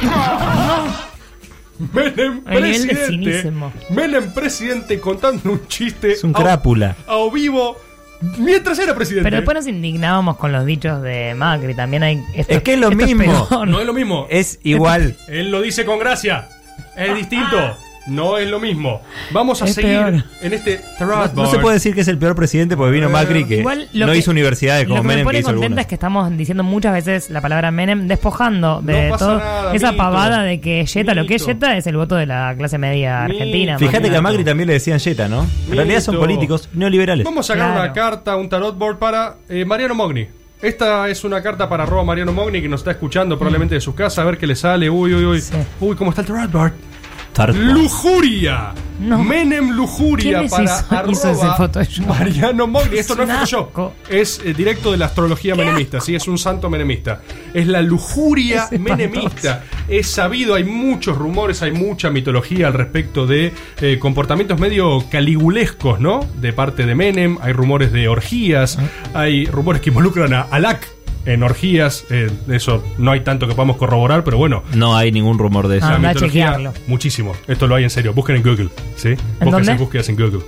Menem 1.94 2.42
El 2.50 2.62
nivel 2.62 2.88
de 2.88 2.94
presidente. 2.94 3.52
Menem 3.90 4.32
presidente 4.34 4.98
contando 4.98 5.52
un 5.52 5.66
chiste. 5.68 6.12
Es 6.12 6.24
un 6.24 6.34
a- 6.34 6.38
crápula. 6.40 6.96
A, 7.06 7.16
o 7.18 7.30
vivo 7.30 7.76
mientras 8.38 8.78
era 8.80 8.96
presidente. 8.96 9.24
Pero 9.24 9.36
después 9.36 9.54
nos 9.54 9.66
indignábamos 9.68 10.36
con 10.38 10.50
los 10.50 10.66
dichos 10.66 11.00
de 11.02 11.34
Macri. 11.36 11.74
También 11.74 12.02
hay. 12.02 12.20
esto- 12.34 12.52
Es 12.54 12.62
que 12.62 12.74
es 12.74 12.80
lo 12.80 12.90
mismo. 12.90 13.48
No 13.66 13.80
es 13.80 13.86
lo 13.86 13.92
mismo. 13.92 14.26
Es 14.28 14.58
igual. 14.64 15.16
Él 15.28 15.50
lo 15.52 15.60
dice 15.62 15.84
con 15.84 16.00
gracia. 16.00 16.48
Es 16.96 17.14
distinto. 17.14 17.76
No 18.08 18.38
es 18.38 18.48
lo 18.48 18.58
mismo. 18.58 19.02
Vamos 19.32 19.60
a 19.62 19.66
Es 19.66 19.74
seguir 19.74 19.98
peor. 19.98 20.24
en 20.40 20.52
este 20.52 20.80
No, 21.00 21.26
no 21.34 21.46
se 21.46 21.58
puede 21.58 21.74
decir 21.74 21.94
que 21.94 22.00
es 22.00 22.08
el 22.08 22.18
peor 22.18 22.34
presidente 22.34 22.76
porque 22.76 22.92
vino 22.92 23.08
Macri 23.10 23.44
que 23.44 23.58
Igual 23.58 23.88
lo 23.92 24.06
no 24.06 24.12
que- 24.12 24.18
hizo 24.18 24.30
universidades 24.30 24.84
Lo 24.88 24.96
como 24.96 25.02
que 25.02 25.08
me 25.08 25.14
Menem 25.14 25.22
que 25.22 25.28
pone 25.28 25.38
hizo 25.40 25.50
contenta 25.52 25.80
es 25.82 25.86
que 25.86 25.94
estamos 25.94 26.36
diciendo 26.36 26.64
muchas 26.64 26.92
veces 26.94 27.30
la 27.30 27.40
palabra 27.40 27.70
Menem 27.70 28.08
despojando 28.08 28.80
de 28.82 29.10
No 29.10 29.16
todo 29.18 29.38
nada, 29.38 29.74
esa 29.74 29.92
mito. 29.92 30.02
pavada 30.02 30.42
de 30.42 30.60
que 30.60 30.86
Jetta, 30.86 31.14
lo 31.14 31.26
que 31.26 31.34
es 31.34 31.42
Mito. 31.42 31.52
Jetta 31.52 31.76
es 31.76 31.86
el 31.86 31.96
voto 31.96 32.14
de 32.16 32.26
la 32.26 32.54
clase 32.56 32.78
media 32.78 33.24
argentina. 33.24 33.78
Fíjate 33.78 34.08
que 34.10 34.16
a. 34.16 34.22
Macri 34.22 34.44
también 34.44 34.66
le 34.68 34.72
decían 34.74 34.98
Jetta, 35.00 35.28
¿no? 35.28 35.46
En 35.70 35.76
realidad 35.76 36.00
son 36.00 36.14
Mito. 36.14 36.24
políticos 36.26 36.68
neoliberales. 36.74 37.24
Vamos 37.24 37.48
a 37.50 37.52
sacar 37.54 37.72
una 37.72 37.92
carta, 37.92 38.36
un 38.36 38.48
tarot 38.48 38.76
board 38.78 38.98
para 38.98 39.34
eh, 39.48 39.64
Mariano 39.64 39.94
Mogni. 39.94 40.26
Esta 40.60 41.08
es 41.08 41.22
una 41.22 41.40
carta 41.40 41.68
para 41.68 41.84
arroba 41.84 42.02
Mariano 42.04 42.32
Mogni 42.32 42.60
que 42.60 42.68
nos 42.68 42.80
está 42.80 42.90
escuchando 42.90 43.38
probablemente 43.38 43.74
de 43.76 43.80
su 43.80 43.94
casa. 43.94 44.22
A 44.22 44.24
ver 44.24 44.38
qué 44.38 44.46
le 44.46 44.56
sale. 44.56 44.90
Uy, 44.90 45.14
uy, 45.14 45.24
uy. 45.24 45.42
Uy, 45.80 45.94
¿cómo 45.94 46.10
está 46.10 46.22
el 46.22 46.26
tarot 46.26 46.50
board? 46.50 46.72
Lujuria. 47.46 48.72
Menem 49.00 49.70
Lujuria 49.70 50.24
¿Quién 50.24 50.42
les 50.42 50.50
para 50.50 50.64
hizo- 50.64 51.10
hizo 51.12 51.30
ese 51.30 51.42
arroba 51.42 51.56
Photoshop? 51.56 52.06
Mariano 52.06 52.66
Mogni. 52.66 52.98
Esto 52.98 53.14
no 53.14 53.22
es 53.22 53.30
Photoshop. 53.30 53.92
Es 54.10 54.40
eh, 54.44 54.54
directo 54.54 54.90
de 54.90 54.96
la 54.98 55.06
astrología 55.06 55.54
menemista. 55.54 56.00
Sí, 56.00 56.16
es 56.16 56.26
un 56.26 56.36
santo 56.36 56.68
menemista. 56.68 57.22
Es 57.54 57.68
la 57.68 57.80
lujuria 57.80 58.68
Es 58.72 58.80
menemista. 58.80 59.62
Es 59.86 60.08
sabido, 60.08 60.56
hay 60.56 60.64
muchos 60.64 61.16
rumores, 61.16 61.62
hay 61.62 61.70
mucha 61.70 62.10
mitología 62.10 62.66
al 62.66 62.74
respecto 62.74 63.26
de 63.26 63.52
eh, 63.80 63.98
comportamientos 64.00 64.58
medio 64.58 65.04
caligulescos, 65.08 66.00
¿no? 66.00 66.20
De 66.40 66.52
parte 66.52 66.84
de 66.84 66.94
Menem. 66.96 67.38
Hay 67.40 67.52
rumores 67.52 67.92
de 67.92 68.08
orgías. 68.08 68.78
Hay 69.14 69.46
rumores 69.46 69.80
que 69.80 69.90
involucran 69.90 70.34
a 70.34 70.40
Alak 70.42 70.88
en 71.28 71.42
orgías. 71.42 72.06
Eh, 72.10 72.30
eso 72.48 72.82
no 72.96 73.10
hay 73.10 73.20
tanto 73.20 73.46
que 73.46 73.54
podamos 73.54 73.76
corroborar, 73.76 74.24
pero 74.24 74.38
bueno. 74.38 74.62
No 74.74 74.96
hay 74.96 75.12
ningún 75.12 75.38
rumor 75.38 75.68
de 75.68 75.78
eso. 75.78 75.88
La 75.88 75.96
Anda 75.96 76.10
a 76.10 76.14
mitología. 76.14 76.72
Muchísimo. 76.86 77.34
Esto 77.46 77.66
lo 77.66 77.74
hay 77.74 77.84
en 77.84 77.90
serio. 77.90 78.14
Busquen 78.14 78.36
en 78.36 78.42
Google. 78.42 78.70
¿sí? 78.96 79.10
Busquen 79.40 79.50
dónde? 79.50 79.74
búsquedas 79.74 80.08
en 80.08 80.16
Google. 80.16 80.40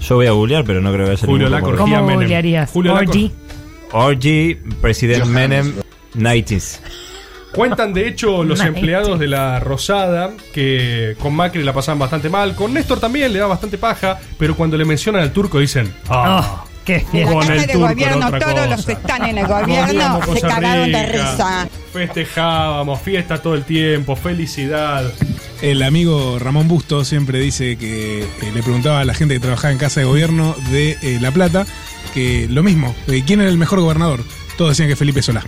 Yo 0.00 0.16
voy 0.16 0.26
a 0.26 0.32
googlear, 0.32 0.64
pero 0.64 0.80
no 0.80 0.92
creo 0.92 1.06
que 1.06 1.12
haya 1.12 1.26
Julio 1.26 1.48
ningún 1.48 1.62
rumor. 1.62 1.78
¿Cómo 1.78 2.02
Menem. 2.02 2.20
googlearías? 2.20 2.70
Julio 2.70 2.94
Orgy. 2.94 3.30
Orgy, 3.92 4.54
President 4.80 5.26
Menem, 5.26 5.74
90s. 6.14 6.80
Cuentan 7.52 7.92
de 7.92 8.08
hecho 8.08 8.42
los 8.44 8.60
empleados 8.60 9.18
de 9.18 9.28
la 9.28 9.60
Rosada 9.60 10.30
que 10.54 11.14
con 11.20 11.36
Macri 11.36 11.62
la 11.62 11.74
pasaban 11.74 11.98
bastante 11.98 12.30
mal. 12.30 12.54
Con 12.54 12.72
Néstor 12.72 12.98
también 12.98 13.30
le 13.30 13.38
da 13.38 13.46
bastante 13.46 13.76
paja, 13.76 14.18
pero 14.38 14.56
cuando 14.56 14.78
le 14.78 14.86
mencionan 14.86 15.20
al 15.20 15.32
turco 15.32 15.58
dicen. 15.58 15.92
Ah, 16.08 16.64
qué 16.84 17.02
con 17.24 17.42
Acá 17.42 17.54
el 17.54 17.60
en 17.60 17.60
el 17.60 17.70
turco 17.70 17.78
era 17.78 17.88
gobierno, 17.92 18.26
otra 18.26 18.38
todos 18.40 18.54
cosa. 18.54 18.66
los 18.66 18.86
que 18.86 18.92
están 18.92 19.24
en 19.24 19.38
el 19.38 19.46
gobierno 19.46 20.20
se 20.34 20.40
cagaron 20.40 20.92
de 20.92 21.06
risa. 21.06 21.68
Festejábamos, 21.92 23.00
fiesta 23.00 23.40
todo 23.40 23.54
el 23.54 23.64
tiempo, 23.64 24.16
felicidad. 24.16 25.04
El 25.60 25.82
amigo 25.82 26.38
Ramón 26.38 26.66
Busto 26.66 27.04
siempre 27.04 27.38
dice 27.38 27.76
que 27.76 28.22
eh, 28.22 28.28
le 28.52 28.62
preguntaba 28.62 29.00
a 29.00 29.04
la 29.04 29.14
gente 29.14 29.34
que 29.34 29.40
trabajaba 29.40 29.72
en 29.72 29.78
casa 29.78 30.00
de 30.00 30.06
gobierno 30.06 30.56
de 30.70 30.98
eh, 31.02 31.18
La 31.20 31.30
Plata 31.30 31.66
que 32.12 32.46
lo 32.50 32.62
mismo, 32.62 32.94
de 33.06 33.24
quién 33.24 33.40
era 33.40 33.48
el 33.48 33.58
mejor 33.58 33.80
gobernador. 33.80 34.24
Todos 34.56 34.72
decían 34.72 34.88
que 34.88 34.96
Felipe 34.96 35.22
Solá. 35.22 35.44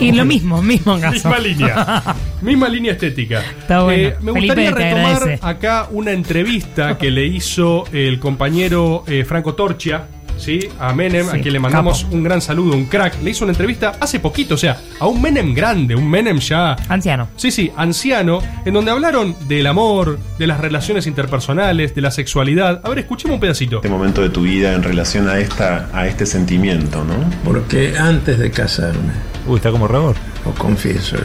Y 0.00 0.12
lo 0.12 0.24
mismo, 0.24 0.60
mismo 0.62 0.98
caso. 1.00 1.12
Misma 1.12 1.38
línea. 1.38 2.02
Misma 2.42 2.68
línea 2.68 2.92
estética. 2.92 3.40
Está 3.58 3.82
bueno. 3.84 4.08
Eh, 4.08 4.16
me 4.20 4.32
Felipe, 4.32 4.46
gustaría 4.54 4.70
retomar 4.70 5.16
agradece. 5.16 5.38
acá 5.46 5.88
una 5.90 6.10
entrevista 6.12 6.98
que 6.98 7.10
le 7.10 7.24
hizo 7.26 7.84
el 7.92 8.18
compañero 8.18 9.04
eh, 9.06 9.24
Franco 9.24 9.54
Torchia. 9.54 10.06
¿Sí? 10.36 10.58
A 10.80 10.92
Menem, 10.92 11.26
Sí, 11.30 11.36
a 11.38 11.40
quien 11.40 11.52
le 11.52 11.60
mandamos 11.60 12.02
capo. 12.02 12.16
un 12.16 12.24
gran 12.24 12.40
saludo, 12.40 12.74
un 12.76 12.86
crack. 12.86 13.22
Le 13.22 13.30
hizo 13.30 13.44
una 13.44 13.52
entrevista 13.52 13.92
hace 14.00 14.18
poquito, 14.18 14.54
o 14.56 14.58
sea, 14.58 14.78
a 14.98 15.06
un 15.06 15.22
Menem 15.22 15.54
grande, 15.54 15.94
un 15.94 16.10
Menem 16.10 16.38
ya. 16.40 16.74
Anciano. 16.88 17.28
Sí, 17.36 17.52
sí, 17.52 17.70
anciano, 17.76 18.40
en 18.64 18.74
donde 18.74 18.90
hablaron 18.90 19.36
del 19.46 19.64
amor, 19.68 20.18
de 20.36 20.48
las 20.48 20.58
relaciones 20.60 21.06
interpersonales, 21.06 21.94
de 21.94 22.00
la 22.00 22.10
sexualidad. 22.10 22.80
A 22.82 22.88
ver, 22.88 22.98
escuchemos 22.98 23.36
un 23.36 23.40
pedacito. 23.40 23.76
este 23.76 23.88
momento 23.88 24.22
de 24.22 24.28
tu 24.30 24.42
vida 24.42 24.72
en 24.74 24.82
relación 24.82 25.28
a 25.28 25.38
esta 25.38 25.88
a 25.94 26.08
este 26.08 26.26
sentimiento, 26.26 27.04
¿no? 27.04 27.14
Porque 27.44 27.94
antes 27.96 28.36
de 28.40 28.50
casarme, 28.50 29.12
Uy, 29.46 29.56
está 29.56 29.70
como 29.70 29.86
Rebor. 29.88 30.16
os 30.44 30.54
confieso, 30.58 31.16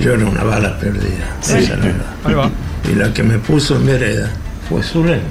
yo 0.00 0.14
era 0.14 0.24
una 0.26 0.42
bala 0.44 0.78
perdida. 0.78 1.36
Sí. 1.40 1.58
esa 1.58 1.76
verdad. 1.76 2.06
Ahí 2.24 2.34
va. 2.34 2.50
Y 2.90 2.94
la 2.94 3.12
que 3.12 3.22
me 3.22 3.38
puso 3.38 3.76
en 3.76 3.86
vereda 3.86 4.30
fue 4.68 4.82
Zulema. 4.82 5.22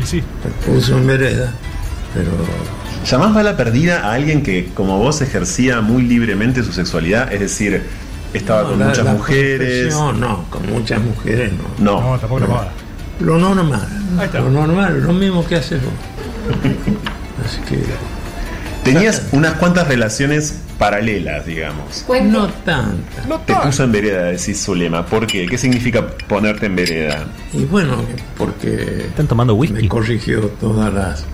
Y 0.00 0.06
sí. 0.06 0.22
Me 0.44 0.72
puso 0.74 0.96
en 0.98 1.06
vereda, 1.06 1.52
pero 2.14 2.30
¿Llamás 3.06 3.32
bala 3.34 3.56
perdida 3.56 4.00
a 4.06 4.12
alguien 4.12 4.42
que, 4.42 4.70
como 4.74 4.98
vos, 4.98 5.22
ejercía 5.22 5.80
muy 5.80 6.02
libremente 6.02 6.62
su 6.62 6.70
sexualidad? 6.72 7.32
Es 7.32 7.40
decir, 7.40 7.82
estaba 8.34 8.68
con 8.68 8.78
la- 8.78 8.86
muchas 8.88 9.04
la 9.06 9.12
mujeres. 9.14 9.94
profesión, 9.94 10.20
no, 10.20 10.44
con 10.50 10.66
muchas 10.70 11.00
mujeres 11.00 11.50
no. 11.78 12.00
No. 12.02 12.18
tampoco 12.18 12.40
No. 12.40 12.64
Lo 13.20 13.38
normal. 13.38 13.88
Ahí 14.18 14.26
está. 14.26 14.40
Lo 14.40 14.50
normal, 14.50 15.02
lo 15.02 15.12
mismo 15.14 15.46
que 15.46 15.56
haces 15.56 15.80
vos. 15.82 15.92
Así 17.46 17.60
que. 17.68 17.82
Tenías 18.84 19.22
unas 19.32 19.54
cuantas 19.54 19.88
relaciones 19.88 20.56
paralelas, 20.80 21.44
digamos. 21.44 22.06
No 22.24 22.48
tantas. 22.48 23.44
Te 23.44 23.54
puso 23.54 23.84
en 23.84 23.92
vereda, 23.92 24.22
decís 24.24 24.64
Zulema. 24.64 25.04
¿Por 25.04 25.26
qué? 25.26 25.46
¿Qué 25.46 25.58
significa 25.58 26.06
ponerte 26.26 26.66
en 26.66 26.74
vereda? 26.74 27.26
Y 27.52 27.66
bueno, 27.66 27.98
porque 28.38 29.04
¿Están 29.08 29.28
tomando 29.28 29.54
whisky? 29.54 29.82
me 29.82 29.88
corrigió 29.88 30.40
todas 30.58 30.92
las, 30.92 31.24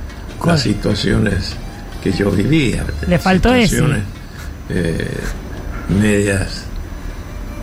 las 0.44 0.60
situaciones 0.60 1.54
que 2.02 2.10
yo 2.10 2.28
vivía. 2.32 2.84
Le 3.06 3.20
faltó. 3.20 3.50
Situaciones, 3.54 4.02
eh, 4.68 5.16
medias, 6.00 6.64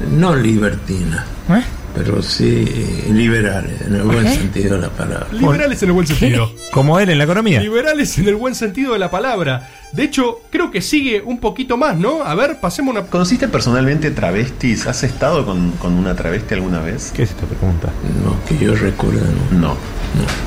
no 0.09 0.38
libertinas, 0.38 1.25
¿Eh? 1.49 1.63
Pero 1.94 2.22
sí 2.22 2.66
liberales, 3.12 3.82
en 3.82 3.96
el 3.96 4.04
buen 4.04 4.28
sentido 4.28 4.76
de 4.76 4.82
la 4.82 4.89
palabra. 4.89 5.28
Liberales 5.32 5.82
en 5.84 5.89
el 5.89 5.94
buen 5.94 6.08
sentido. 6.08 6.52
Como 6.72 7.00
él 7.00 7.10
en 7.10 7.18
la 7.18 7.24
economía. 7.24 7.62
Liberales 7.62 8.18
en 8.18 8.28
el 8.28 8.36
buen 8.36 8.56
sentido 8.56 8.94
de 8.94 9.00
la 9.00 9.12
palabra. 9.12 9.70
De 9.91 10.04
hecho, 10.04 10.41
creo 10.50 10.72
que 10.72 10.82
sigue 10.82 11.22
un 11.22 11.39
poquito 11.39 11.78
más, 11.78 11.96
¿no? 11.96 12.24
A 12.24 12.34
ver, 12.34 12.60
pasemos 12.60 12.96
una. 12.96 13.06
¿Conociste 13.06 13.48
personalmente 13.48 14.10
travestis? 14.12 14.88
¿Has 14.88 15.04
estado 15.04 15.46
con, 15.46 15.72
con 15.74 15.94
una 15.94 16.16
travesti 16.16 16.56
alguna 16.56 16.80
vez? 16.80 17.12
¿Qué 17.16 17.24
es 17.24 17.30
esta 17.30 17.46
pregunta? 17.46 17.89
No, 18.24 18.36
que 18.48 18.64
yo 18.64 18.74
recuerdo, 18.76 19.22
no. 19.52 19.60
No. 19.60 19.78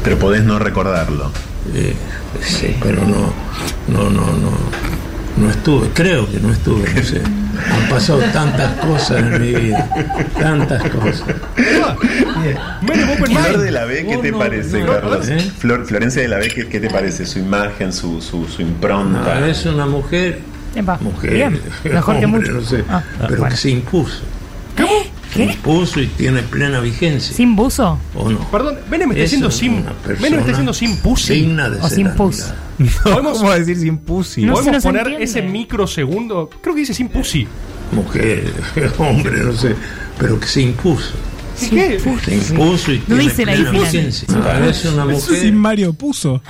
Pero 0.02 0.18
podés 0.18 0.44
no 0.44 0.58
recordarlo. 0.58 1.30
Eh, 1.74 1.94
sí, 2.42 2.76
pero 2.82 3.02
no, 3.02 3.32
no, 3.88 4.10
no, 4.10 4.26
no, 4.26 4.50
no 5.36 5.50
estuve, 5.50 5.88
creo 5.94 6.30
que 6.30 6.40
no 6.40 6.50
estuve, 6.52 6.92
no 6.94 7.02
sé. 7.02 7.20
Han 7.20 7.88
pasado 7.88 8.18
tantas 8.32 8.72
cosas 8.84 9.18
en 9.18 9.40
mi 9.40 9.52
vida, 9.54 9.88
tantas 10.38 10.82
cosas. 10.90 11.24
Flor 13.24 13.58
de 13.58 13.70
la 13.70 13.84
B, 13.84 14.06
¿qué 14.06 14.16
te 14.18 14.32
parece, 14.32 14.84
Carlos? 14.84 15.28
¿eh? 15.28 15.38
Flor, 15.58 15.86
Florencia 15.86 16.22
de 16.22 16.28
la 16.28 16.38
B, 16.38 16.48
¿qué, 16.48 16.66
qué 16.68 16.80
te 16.80 16.90
parece? 16.90 17.26
Su 17.26 17.38
imagen, 17.38 17.92
su, 17.92 18.20
su, 18.20 18.46
su 18.46 18.62
impronta. 18.62 19.40
No, 19.40 19.46
es 19.46 19.64
una 19.66 19.86
mujer, 19.86 20.40
Epa, 20.74 20.98
mujer, 21.00 21.32
bien. 21.32 21.60
Mejor 21.84 22.20
que 22.20 22.26
mucho. 22.26 22.52
no 22.52 22.60
sé, 22.62 22.84
Ah, 22.88 23.02
pero 23.20 23.36
bueno. 23.38 23.48
que 23.50 23.56
se 23.56 23.70
impuso. 23.70 24.20
¿Qué? 25.36 25.44
Impuso 25.44 26.00
y 26.00 26.06
tiene 26.06 26.42
plena 26.42 26.80
vigencia. 26.80 27.34
¿Sin 27.34 27.54
buzo? 27.56 27.98
¿O 28.14 28.30
no? 28.30 28.38
Perdón, 28.50 28.78
Menem 28.90 29.12
está 29.12 29.24
Es 29.24 29.32
una 29.34 29.50
sin. 29.50 29.84
Menem 30.20 30.38
está 30.40 30.48
diciendo 30.48 30.74
sin 30.74 30.96
pussy. 30.98 31.34
Digna 31.34 31.68
de 31.70 31.78
O 31.78 31.88
ser 31.88 31.96
sin 31.96 32.10
pus. 32.10 32.46
¿Podemos, 33.02 33.38
¿Cómo 33.38 33.52
decir 33.52 33.76
sin 33.78 33.98
pussy? 33.98 34.42
No 34.44 34.54
podemos 34.54 34.76
no 34.76 34.82
poner 34.82 35.02
entiende. 35.02 35.24
ese 35.24 35.42
microsegundo. 35.42 36.50
Creo 36.60 36.74
que 36.74 36.80
dice 36.80 36.94
sin 36.94 37.08
pussy. 37.08 37.46
Mujer, 37.92 38.52
hombre, 38.98 39.44
no 39.44 39.52
sé, 39.52 39.74
pero 40.18 40.38
que 40.40 40.46
se 40.46 40.62
impuso. 40.62 41.12
¿Y 41.62 41.68
qué? 41.70 42.00
Se 42.24 42.34
impuso 42.34 42.92
y 42.92 42.98
No 42.98 43.04
tiene 43.06 43.22
dice 43.22 43.46
la 43.46 43.52
plena 43.52 43.70
vigencia. 43.70 44.28
Es 44.68 44.84
una 44.84 45.04
Eso 45.04 45.04
mujer 45.04 45.40
sin 45.40 45.56
Mario 45.56 45.92
puso. 45.94 46.42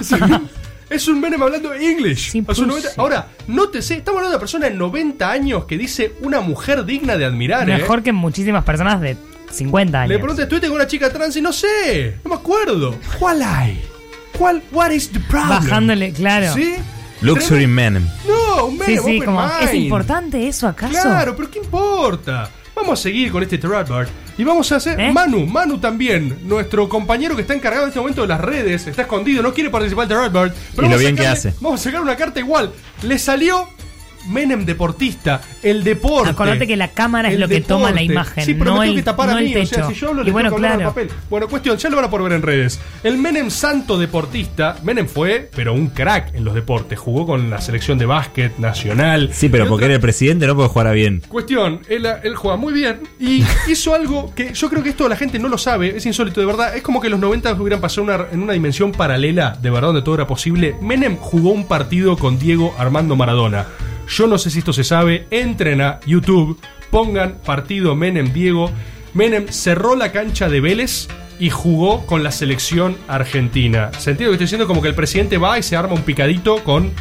Es 0.89 1.09
un 1.09 1.20
Menem 1.20 1.43
hablando 1.43 1.74
English. 1.74 2.30
Sin 2.30 2.45
A 2.49 2.55
sus 2.55 2.64
pussy. 2.66 2.82
90 2.82 3.01
Ahora, 3.01 3.28
nótese, 3.49 3.95
estamos 3.95 4.18
hablando 4.18 4.30
de 4.30 4.37
una 4.37 4.41
persona 4.41 4.68
de 4.68 4.74
90 4.74 5.30
años 5.30 5.64
que 5.64 5.76
dice 5.76 6.12
una 6.20 6.41
mujer 6.41 6.84
digna 6.84 7.16
de 7.16 7.24
admirar. 7.24 7.68
¿eh? 7.68 7.76
Mejor 7.76 8.03
que 8.03 8.12
muchísimas 8.12 8.64
personas 8.64 9.01
de 9.01 9.16
50 9.51 10.01
años. 10.03 10.09
Le 10.11 10.18
pregunté, 10.18 10.43
¿estuviste 10.43 10.68
con 10.68 10.76
una 10.76 10.87
chica 10.87 11.12
trans? 11.12 11.37
Y 11.37 11.41
no 11.41 11.53
sé, 11.53 12.18
no 12.24 12.30
me 12.30 12.37
acuerdo. 12.37 12.97
¿Cuál 13.18 13.43
hay? 13.43 13.82
¿Cuál? 14.39 14.62
What 14.70 14.91
is 14.91 15.11
the 15.11 15.20
problem? 15.20 15.49
Bajándole, 15.49 16.12
claro. 16.12 16.55
¿Sí? 16.55 16.74
Luxury 17.22 17.66
Menem. 17.66 18.07
No, 18.28 18.66
un 18.66 18.74
Sí, 18.74 18.78
Menem 18.78 19.05
sí, 19.05 19.16
open 19.16 19.24
como. 19.24 19.51
¿Es 19.61 19.74
importante 19.74 20.47
eso 20.47 20.68
acaso? 20.68 20.93
Claro, 20.93 21.34
pero 21.34 21.51
¿qué 21.51 21.59
importa? 21.59 22.51
Vamos 22.77 23.01
a 23.01 23.03
seguir 23.03 23.33
con 23.33 23.43
este 23.43 23.57
Terrat 23.57 23.89
y 24.37 24.45
vamos 24.45 24.70
a 24.70 24.77
hacer. 24.77 25.01
¿Eh? 25.01 25.11
Manu, 25.11 25.47
Manu 25.47 25.79
también, 25.79 26.37
nuestro 26.47 26.91
compañero 26.91 27.35
que 27.35 27.41
está 27.41 27.55
encargado 27.55 27.85
en 27.85 27.89
este 27.89 27.99
momento 27.99 28.20
de 28.20 28.29
las 28.29 28.41
redes, 28.41 28.87
está 28.87 29.03
escondido, 29.03 29.43
no 29.43 29.55
quiere 29.55 29.70
participar 29.70 30.07
del 30.07 30.18
Terrat 30.31 30.55
Y 30.77 30.89
lo 30.89 30.99
bien 30.99 31.16
que 31.16 31.27
hace. 31.27 31.55
Vamos 31.61 31.81
a 31.81 31.85
sacar 31.85 32.03
una 32.03 32.16
carta 32.16 32.39
igual. 32.39 32.70
Le 33.03 33.18
salió 33.18 33.66
Menem 34.29 34.64
deportista, 34.64 35.41
el 35.62 35.85
deporte. 35.85 36.31
Acordate 36.31 36.66
que 36.66 36.77
la 36.77 36.89
cámara 36.89 37.31
es 37.31 37.39
lo 37.39 37.49
que 37.49 37.61
toma 37.61 37.93
la 37.93 38.03
imagen, 38.03 38.45
Sí, 38.45 38.55
pero 38.55 38.72
no 38.72 38.77
me 38.81 38.87
tengo 38.87 38.93
el- 38.93 38.97
que 39.01 39.03
tapar 39.05 39.29
no 39.29 39.37
a 39.37 39.39
el 39.39 39.45
mí. 39.47 39.57
O 39.57 39.66
sea, 39.66 39.79
techo. 39.83 39.89
si 39.89 39.95
yo 40.01 40.09
hablo, 40.09 40.22
Y 40.22 40.27
le 40.27 40.33
bueno, 40.33 40.49
tengo 40.51 40.62
que 40.62 40.68
claro. 40.68 40.85
papel. 40.89 41.09
Bueno, 41.31 41.49
cuestión, 41.49 41.77
ya 41.77 41.89
lo 41.91 41.97
van 41.97 42.05
a 42.07 42.11
poder 42.11 42.24
ver 42.24 42.33
en 42.35 42.43
redes. 42.43 42.81
El 43.03 43.18
Menem 43.18 43.51
santo 43.51 43.99
deportista. 43.99 44.77
Menem 44.83 45.07
fue, 45.07 45.51
pero 45.55 45.72
un 45.74 45.89
crack 45.89 46.35
en 46.35 46.45
los 46.45 46.55
deportes. 46.55 46.99
Jugó 46.99 47.27
con 47.27 47.51
la 47.51 47.61
selección 47.61 47.99
de 47.99 48.07
básquet 48.07 48.59
nacional. 48.59 49.31
Sí, 49.33 49.49
pero 49.49 49.64
porque 49.64 49.85
otra- 49.85 49.87
era 49.87 49.95
el 49.95 50.01
presidente 50.01 50.47
no 50.47 50.55
puede 50.57 50.68
jugar 50.68 50.93
bien. 50.95 51.22
Cuestión, 51.29 51.81
él, 51.89 52.07
él 52.22 52.35
juega 52.37 52.57
muy 52.57 52.72
bien 52.72 53.01
y 53.20 53.43
hizo 53.68 53.95
algo 53.95 54.33
que 54.34 54.53
yo 54.55 54.68
creo 54.68 54.83
que 54.83 54.91
esto 54.91 55.09
la 55.09 55.17
gente 55.17 55.38
no 55.38 55.49
lo 55.49 55.59
sabe, 55.59 55.96
es 55.96 56.07
insólito 56.07 56.41
de 56.41 56.46
verdad. 56.46 56.76
Es 56.76 56.83
como 56.83 57.01
que 57.01 57.09
los 57.09 57.21
90 57.21 57.53
hubieran 57.55 57.80
pasado 57.80 58.03
una- 58.03 58.26
en 58.33 58.42
una 58.42 58.53
dimensión 58.53 58.92
paralela, 58.92 59.57
de 59.61 59.71
verdad, 59.71 59.88
donde 59.88 60.03
todo 60.03 60.14
era 60.17 60.26
posible. 60.26 60.75
Menem 60.80 61.17
jugó 61.17 61.51
un 61.51 61.67
partido 61.67 62.17
con 62.17 62.38
Diego 62.38 62.75
Armando 62.79 63.17
Maradona. 63.17 63.67
Yo 64.08 64.26
no 64.26 64.38
sé 64.38 64.50
si 64.50 64.61
esto 64.61 64.72
se 64.72 64.84
sabe, 64.84 65.26
entren 65.30 65.80
a 65.80 66.00
YouTube, 66.07 66.58
pongan 66.91 67.37
partido 67.45 67.95
Menem 67.96 68.33
Diego. 68.33 68.70
Menem 69.14 69.49
cerró 69.49 69.96
la 69.96 70.12
cancha 70.12 70.49
de 70.49 70.61
Vélez 70.61 71.08
y 71.38 71.50
jugó 71.50 72.07
con 72.07 72.22
la 72.22 72.30
selección 72.30 72.96
argentina. 73.08 73.91
¿Sentido 73.99 74.30
que 74.30 74.34
estoy 74.34 74.45
diciendo? 74.46 74.66
Como 74.66 74.83
que 74.83 74.88
el 74.88 74.95
presidente 74.95 75.38
va 75.38 75.58
y 75.58 75.62
se 75.62 75.76
arma 75.76 75.95
un 75.95 76.03
picadito 76.03 76.62
con 76.64 76.92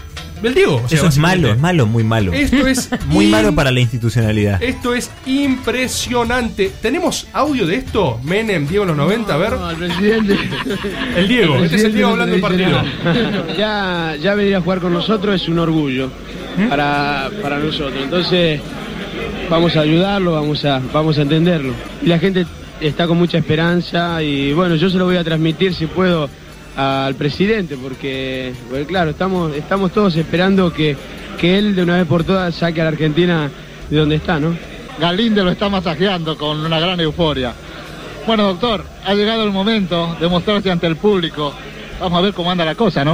del 0.41 0.53
Diego. 0.53 0.82
o 0.84 0.90
sea, 0.90 0.98
Eso 0.98 1.07
es 1.07 1.18
malo, 1.18 1.52
es 1.53 1.60
malo, 1.60 1.86
muy 1.86 2.03
malo. 2.03 2.34
Esto 2.34 2.68
es 2.68 2.90
muy 3.07 3.27
malo 3.27 3.53
para 3.56 3.72
la 3.72 3.80
institucionalidad. 3.80 4.61
Esto 4.61 4.94
es 4.94 5.10
impresionante. 5.26 6.72
¿Tenemos 6.82 7.27
audio 7.34 7.65
de 7.65 7.76
esto? 7.76 8.19
Menem, 8.23 8.68
Diego 8.68 8.84
en 8.84 8.90
los 8.90 8.98
90, 8.98 9.34
a 9.34 9.38
ver. 9.38 9.53
el 9.72 9.77
presidente. 9.77 10.38
El 11.15 11.27
Diego, 11.27 11.56
este 11.64 11.77
es 11.77 11.84
el 11.86 11.94
Diego 11.94 12.10
hablando 12.10 12.34
del 12.34 12.41
partido. 12.41 12.82
Ya, 13.57 14.15
ya 14.22 14.36
venir 14.36 14.56
a 14.56 14.61
jugar 14.61 14.80
con 14.80 14.91
nosotros 14.94 15.41
es 15.41 15.48
un 15.48 15.60
orgullo 15.60 16.11
para, 16.69 17.30
para 17.41 17.60
nosotros. 17.60 18.02
Entonces, 18.02 18.61
vamos 19.49 19.76
a 19.76 19.82
ayudarlo, 19.82 20.34
vamos 20.34 20.65
a, 20.65 20.82
vamos 20.94 21.18
a 21.18 21.22
entenderlo. 21.22 21.73
Y 22.02 22.07
la 22.07 22.19
gente 22.19 22.45
está 22.82 23.07
con 23.07 23.18
mucha 23.18 23.38
esperanza 23.38 24.22
y 24.22 24.53
bueno, 24.53 24.76
yo 24.76 24.90
se 24.90 24.98
lo 24.98 25.06
voy 25.06 25.18
a 25.18 25.23
transmitir 25.23 25.73
si 25.73 25.88
puedo 25.88 26.30
al 26.76 27.15
presidente 27.15 27.77
porque, 27.82 28.53
porque, 28.69 28.86
claro, 28.86 29.11
estamos, 29.11 29.56
estamos 29.56 29.91
todos 29.91 30.15
esperando 30.18 30.73
que, 30.73 30.95
que 31.40 31.57
él 31.57 31.76
de 31.76 31.84
una 31.84 31.98
vez 31.98 32.06
por 32.06 32.23
todas 32.23 32.53
saque 32.53 32.82
a 32.82 32.84
la 32.84 32.90
Argentina 32.90 33.49
de 33.90 33.98
donde 33.98 34.15
está, 34.15 34.40
¿no? 34.40 34.56
Galinde 34.99 35.44
lo 35.44 35.52
está 35.52 35.69
masajeando 35.69 36.38
con 36.38 36.60
una 36.60 36.80
gran 36.80 36.99
euforia. 36.99 37.53
Bueno, 38.26 38.44
doctor, 38.44 38.84
ha 39.06 39.14
llegado 39.14 39.44
el 39.44 39.52
momento 39.52 40.15
de 40.19 40.27
mostrarse 40.27 40.72
ante 40.72 40.88
el 40.88 40.95
público. 40.95 41.53
Vamos 41.99 42.19
a 42.19 42.22
ver 42.22 42.34
cómo 42.34 42.49
anda 42.52 42.65
la 42.65 42.76
cosa, 42.76 43.06
¿no? 43.06 43.14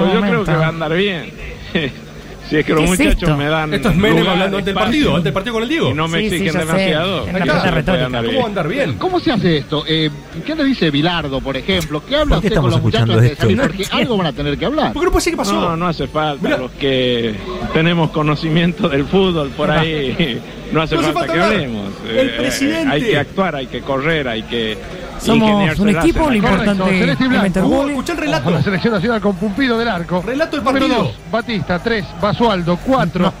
Pues 0.00 0.12
yo 0.14 0.20
creo 0.20 0.44
que 0.44 0.52
va 0.52 0.66
a 0.66 0.68
andar 0.68 0.94
bien. 0.94 1.32
si 2.48 2.56
es 2.56 2.64
que 2.64 2.72
los 2.72 2.80
¿Qué 2.82 2.84
es 2.92 2.98
muchachos 2.98 3.22
esto? 3.22 3.36
me 3.36 3.46
dan. 3.46 3.74
Esto 3.74 3.90
es 3.90 3.96
Menem 3.96 4.26
hablando 4.26 4.58
ante 4.58 4.70
el 4.70 4.76
partido, 4.76 5.16
ante 5.16 5.28
el 5.28 5.32
partido 5.34 5.54
con 5.54 5.62
el 5.62 5.68
Diego. 5.68 5.90
Y 5.90 5.94
no 5.94 6.08
me 6.08 6.18
Sí, 6.20 6.28
sí, 6.30 6.34
exigen 6.36 6.52
sé. 6.52 6.58
demasiado. 6.58 7.26
Es 7.28 7.34
una 7.34 8.22
¿Cómo 8.22 8.46
andar 8.46 8.68
bien? 8.68 8.94
¿Cómo 8.94 9.20
se 9.20 9.32
hace 9.32 9.58
esto? 9.58 9.84
Eh, 9.86 10.10
¿Qué 10.46 10.54
le 10.54 10.64
dice 10.64 10.90
Bilardo, 10.90 11.40
por 11.40 11.56
ejemplo? 11.56 12.02
¿Qué 12.06 12.16
habla 12.16 12.36
¿Por 12.36 12.42
qué 12.42 12.48
usted 12.48 12.60
con 12.60 12.70
estamos 12.70 12.72
los 12.72 12.82
muchachos 12.82 13.08
antes 13.10 13.22
de 13.22 13.28
esto? 13.32 13.42
salir? 13.42 13.60
Porque 13.60 13.84
algo 13.90 14.16
van 14.16 14.26
a 14.26 14.32
tener 14.32 14.58
que 14.58 14.64
hablar. 14.64 14.92
¿Por 14.92 15.02
qué 15.02 15.06
no 15.06 15.12
puede 15.12 15.22
ser 15.24 15.32
que 15.32 15.36
pasó? 15.36 15.52
No, 15.52 15.76
no 15.76 15.86
hace 15.88 16.06
falta. 16.08 16.56
Los 16.58 16.70
que 16.72 17.34
tenemos 17.72 18.10
conocimiento 18.10 18.88
del 18.88 19.04
fútbol 19.04 19.50
por 19.50 19.70
ahí, 19.70 20.40
no 20.72 20.82
hace 20.82 20.94
No 20.94 21.00
hace 21.02 21.12
falta, 21.12 21.20
falta 21.20 21.32
que 21.34 21.40
hablemos. 21.40 21.92
El 22.10 22.28
Eh, 22.28 22.34
presidente. 22.38 22.88
hay 22.94 23.02
que 23.02 23.18
actuar, 23.18 23.56
hay 23.56 23.66
que 23.66 23.80
correr, 23.80 24.28
hay 24.28 24.42
que. 24.44 24.78
Somos 25.20 25.78
un 25.78 25.88
equipo, 25.88 26.28
lo 26.30 26.34
importante 26.36 27.00
es 27.10 27.18
Uh, 27.62 28.00
el 28.10 28.16
relato. 28.16 28.44
Con 28.44 28.54
la 28.54 28.62
selección 28.62 28.94
nacional 28.94 29.20
con 29.20 29.36
Pumpido 29.36 29.78
del 29.78 29.88
arco. 29.88 30.22
Relato 30.24 30.56
del 30.56 30.64
Número 30.64 30.86
partido. 30.86 31.04
2, 31.04 31.18
Batista. 31.30 31.78
3, 31.78 32.04
Basualdo. 32.20 32.78
4, 32.84 33.32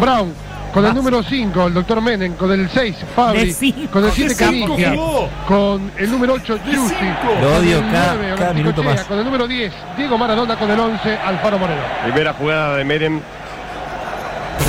Brown. 0.00 0.32
Con 0.72 0.86
el 0.86 0.94
número 0.94 1.20
5, 1.22 1.66
el 1.66 1.74
doctor 1.74 2.00
Menem. 2.00 2.34
Con 2.34 2.52
el 2.52 2.68
6, 2.70 2.96
Fabri. 3.16 3.52
Cinco. 3.52 3.90
Con 3.92 4.04
el 4.04 4.10
De 4.10 4.14
7, 4.16 4.34
cinco 4.38 4.66
Canigia. 4.68 4.90
jugó. 4.92 5.28
Con 5.48 5.90
el 5.96 6.10
número 6.10 6.34
8, 6.34 6.58
Giusti. 6.64 7.04
Lo 7.40 7.56
odio 7.56 7.76
Con 7.78 7.86
el 7.86 7.92
cada- 7.92 8.14
9, 8.14 8.34
cada 8.38 8.52
minuto 8.52 8.82
Chea. 8.82 8.90
más. 8.94 9.04
Con 9.04 9.18
el 9.18 9.24
número 9.24 9.48
10, 9.48 9.72
Diego 9.96 10.16
Maradona. 10.18 10.56
Con 10.56 10.70
el 10.70 10.78
11, 10.78 11.16
Alfaro 11.18 11.58
Moreno. 11.58 11.82
Primera 12.04 12.32
jugada 12.34 12.76
de 12.76 12.84
Menem. 12.84 13.20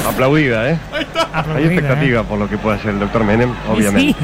Aplaudida, 0.07 0.69
¿eh? 0.71 0.79
Hay 1.55 1.65
expectativa 1.65 2.23
por 2.23 2.39
lo 2.39 2.49
que 2.49 2.57
puede 2.57 2.77
hacer 2.77 2.91
el 2.91 2.99
doctor 2.99 3.23
Menem, 3.23 3.53
obviamente. 3.69 4.15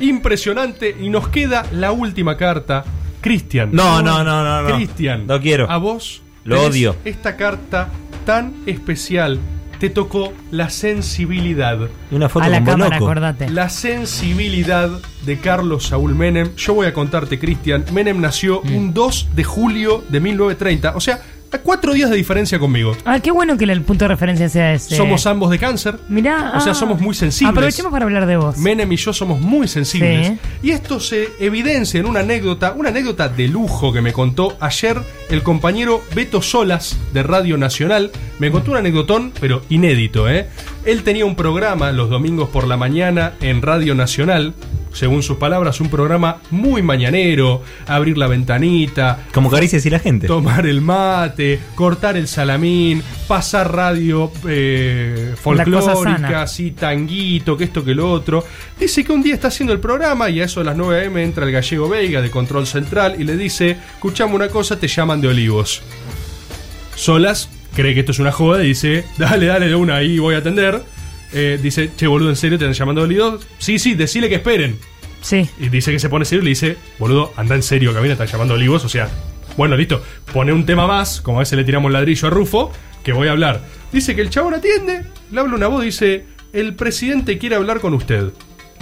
Impresionante. 0.00 0.96
Y 1.00 1.08
nos 1.08 1.28
queda 1.28 1.64
la 1.72 1.92
última 1.92 2.36
carta. 2.36 2.84
Cristian. 3.20 3.70
No, 3.72 4.02
no, 4.02 4.24
no, 4.24 4.42
no, 4.44 4.62
no. 4.68 4.74
Cristian. 4.76 5.26
No 5.26 5.40
quiero. 5.40 5.70
A 5.70 5.76
vos. 5.76 6.22
Lo 6.44 6.62
odio. 6.62 6.96
Esta 7.04 7.36
carta 7.36 7.88
tan 8.26 8.52
especial 8.66 9.38
te 9.78 9.90
tocó 9.90 10.32
la 10.50 10.70
sensibilidad. 10.70 11.78
Y 12.10 12.14
una 12.14 12.28
foto 12.28 12.44
A 12.44 12.48
la 12.48 12.62
cámara, 12.64 12.96
acordate. 12.96 13.48
La 13.48 13.68
sensibilidad 13.68 14.90
de 15.24 15.38
Carlos 15.38 15.86
Saúl 15.88 16.14
Menem. 16.14 16.54
Yo 16.56 16.74
voy 16.74 16.86
a 16.86 16.92
contarte, 16.94 17.38
Cristian. 17.38 17.84
Menem 17.92 18.20
nació 18.20 18.60
Mm. 18.64 18.76
un 18.76 18.94
2 18.94 19.28
de 19.34 19.44
julio 19.44 20.04
de 20.08 20.20
1930. 20.20 20.96
O 20.96 21.00
sea, 21.00 21.20
a 21.52 21.58
cuatro 21.58 21.92
días 21.92 22.10
de 22.10 22.16
diferencia 22.16 22.58
conmigo. 22.58 22.96
Ah, 23.04 23.20
qué 23.20 23.30
bueno 23.30 23.56
que 23.56 23.64
el 23.64 23.82
punto 23.82 24.04
de 24.04 24.08
referencia 24.08 24.48
sea 24.48 24.72
ese. 24.72 24.96
Somos 24.96 25.26
ambos 25.26 25.50
de 25.50 25.58
cáncer. 25.58 25.98
Mirá. 26.08 26.54
O 26.56 26.60
sea, 26.60 26.72
ah. 26.72 26.74
somos 26.74 27.00
muy 27.00 27.14
sensibles. 27.14 27.52
Aprovechemos 27.52 27.92
para 27.92 28.04
hablar 28.04 28.26
de 28.26 28.36
vos. 28.36 28.56
Menem 28.58 28.90
y 28.92 28.96
yo 28.96 29.12
somos 29.12 29.40
muy 29.40 29.68
sensibles. 29.68 30.28
Sí. 30.28 30.38
Y 30.62 30.70
esto 30.70 30.98
se 31.00 31.28
evidencia 31.38 32.00
en 32.00 32.06
una 32.06 32.20
anécdota, 32.20 32.72
una 32.72 32.88
anécdota 32.88 33.28
de 33.28 33.48
lujo 33.48 33.92
que 33.92 34.00
me 34.00 34.12
contó 34.12 34.56
ayer 34.60 34.98
el 35.28 35.42
compañero 35.42 36.02
Beto 36.14 36.42
Solas 36.42 36.96
de 37.12 37.22
Radio 37.22 37.58
Nacional. 37.58 38.10
Me 38.38 38.50
contó 38.50 38.72
un 38.72 38.78
anecdotón, 38.78 39.32
pero 39.40 39.62
inédito, 39.68 40.28
¿eh? 40.28 40.48
Él 40.84 41.02
tenía 41.02 41.26
un 41.26 41.36
programa 41.36 41.92
los 41.92 42.10
domingos 42.10 42.48
por 42.48 42.66
la 42.66 42.76
mañana 42.76 43.34
en 43.40 43.62
Radio 43.62 43.94
Nacional. 43.94 44.54
Según 44.92 45.22
sus 45.22 45.38
palabras, 45.38 45.80
un 45.80 45.88
programa 45.88 46.38
muy 46.50 46.82
mañanero, 46.82 47.62
abrir 47.86 48.18
la 48.18 48.26
ventanita, 48.26 49.26
Como 49.32 49.50
caricias 49.50 49.84
y 49.86 49.90
la 49.90 49.98
gente. 49.98 50.26
tomar 50.26 50.66
el 50.66 50.80
mate, 50.80 51.60
cortar 51.74 52.16
el 52.16 52.28
salamín, 52.28 53.02
pasar 53.26 53.74
radio 53.74 54.30
eh, 54.46 55.34
folclórica, 55.40 56.42
así, 56.42 56.72
tanguito, 56.72 57.56
que 57.56 57.64
esto 57.64 57.84
que 57.84 57.94
lo 57.94 58.10
otro. 58.10 58.44
Dice 58.78 59.04
que 59.04 59.12
un 59.12 59.22
día 59.22 59.34
está 59.34 59.48
haciendo 59.48 59.72
el 59.72 59.80
programa 59.80 60.28
y 60.28 60.40
a 60.40 60.44
eso 60.44 60.60
de 60.60 60.66
las 60.66 60.76
9 60.76 61.06
am 61.06 61.16
entra 61.18 61.46
el 61.46 61.52
gallego 61.52 61.88
Veiga 61.88 62.20
de 62.20 62.30
Control 62.30 62.66
Central 62.66 63.16
y 63.18 63.24
le 63.24 63.36
dice, 63.36 63.76
escuchame 63.94 64.34
una 64.34 64.48
cosa, 64.48 64.78
te 64.78 64.88
llaman 64.88 65.20
de 65.20 65.28
Olivos. 65.28 65.82
Solas 66.94 67.48
cree 67.74 67.94
que 67.94 68.00
esto 68.00 68.12
es 68.12 68.18
una 68.18 68.32
joda 68.32 68.62
y 68.62 68.68
dice, 68.68 69.04
dale, 69.18 69.46
dale, 69.46 69.68
de 69.68 69.74
una 69.74 69.96
ahí 69.96 70.18
voy 70.18 70.34
a 70.34 70.38
atender. 70.38 70.82
Eh, 71.32 71.58
dice, 71.62 71.90
che, 71.96 72.06
boludo, 72.06 72.30
¿en 72.30 72.36
serio 72.36 72.58
te 72.58 72.64
están 72.64 72.74
llamando 72.74 73.00
de 73.00 73.06
Olivos? 73.06 73.46
Sí, 73.58 73.78
sí, 73.78 73.94
decile 73.94 74.28
que 74.28 74.36
esperen. 74.36 74.78
Sí. 75.20 75.48
Y 75.58 75.68
dice 75.68 75.92
que 75.92 75.98
se 75.98 76.08
pone 76.08 76.24
serio 76.24 76.42
y 76.42 76.44
le 76.44 76.50
dice, 76.50 76.76
boludo, 76.98 77.32
anda 77.36 77.54
en 77.54 77.62
serio, 77.62 77.92
que 77.92 77.98
a 77.98 78.02
mí 78.02 78.08
me 78.08 78.12
están 78.12 78.26
llamando 78.26 78.54
Olivos. 78.54 78.84
O 78.84 78.88
sea, 78.88 79.08
bueno, 79.56 79.76
listo, 79.76 80.02
pone 80.32 80.52
un 80.52 80.66
tema 80.66 80.86
más, 80.86 81.20
como 81.20 81.38
a 81.38 81.40
veces 81.40 81.56
le 81.56 81.64
tiramos 81.64 81.90
ladrillo 81.92 82.28
a 82.28 82.30
Rufo, 82.30 82.72
que 83.02 83.12
voy 83.12 83.28
a 83.28 83.32
hablar. 83.32 83.60
Dice 83.92 84.14
que 84.14 84.22
el 84.22 84.30
chabón 84.30 84.54
atiende, 84.54 85.04
le 85.30 85.40
habla 85.40 85.54
una 85.54 85.68
voz, 85.68 85.84
dice, 85.84 86.24
el 86.52 86.74
presidente 86.74 87.38
quiere 87.38 87.56
hablar 87.56 87.80
con 87.80 87.94
usted. 87.94 88.32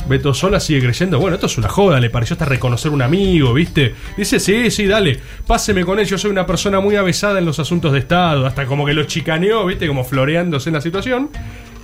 Beto 0.08 0.32
Sola 0.32 0.60
sigue 0.60 0.80
creyendo, 0.80 1.18
bueno, 1.18 1.34
esto 1.34 1.46
es 1.46 1.58
una 1.58 1.68
joda, 1.68 2.00
le 2.00 2.08
pareció 2.10 2.34
hasta 2.34 2.46
reconocer 2.46 2.90
un 2.90 3.02
amigo, 3.02 3.52
¿viste? 3.52 3.94
Dice, 4.16 4.40
sí, 4.40 4.70
sí, 4.70 4.86
dale, 4.86 5.20
páseme 5.46 5.84
con 5.84 5.98
él, 5.98 6.06
yo 6.06 6.16
soy 6.16 6.30
una 6.30 6.46
persona 6.46 6.80
muy 6.80 6.96
avesada 6.96 7.38
en 7.38 7.44
los 7.44 7.58
asuntos 7.58 7.92
de 7.92 7.98
Estado, 7.98 8.46
hasta 8.46 8.66
como 8.66 8.86
que 8.86 8.94
lo 8.94 9.04
chicaneó, 9.04 9.66
¿viste? 9.66 9.86
Como 9.86 10.04
floreándose 10.04 10.70
en 10.70 10.74
la 10.74 10.80
situación. 10.80 11.30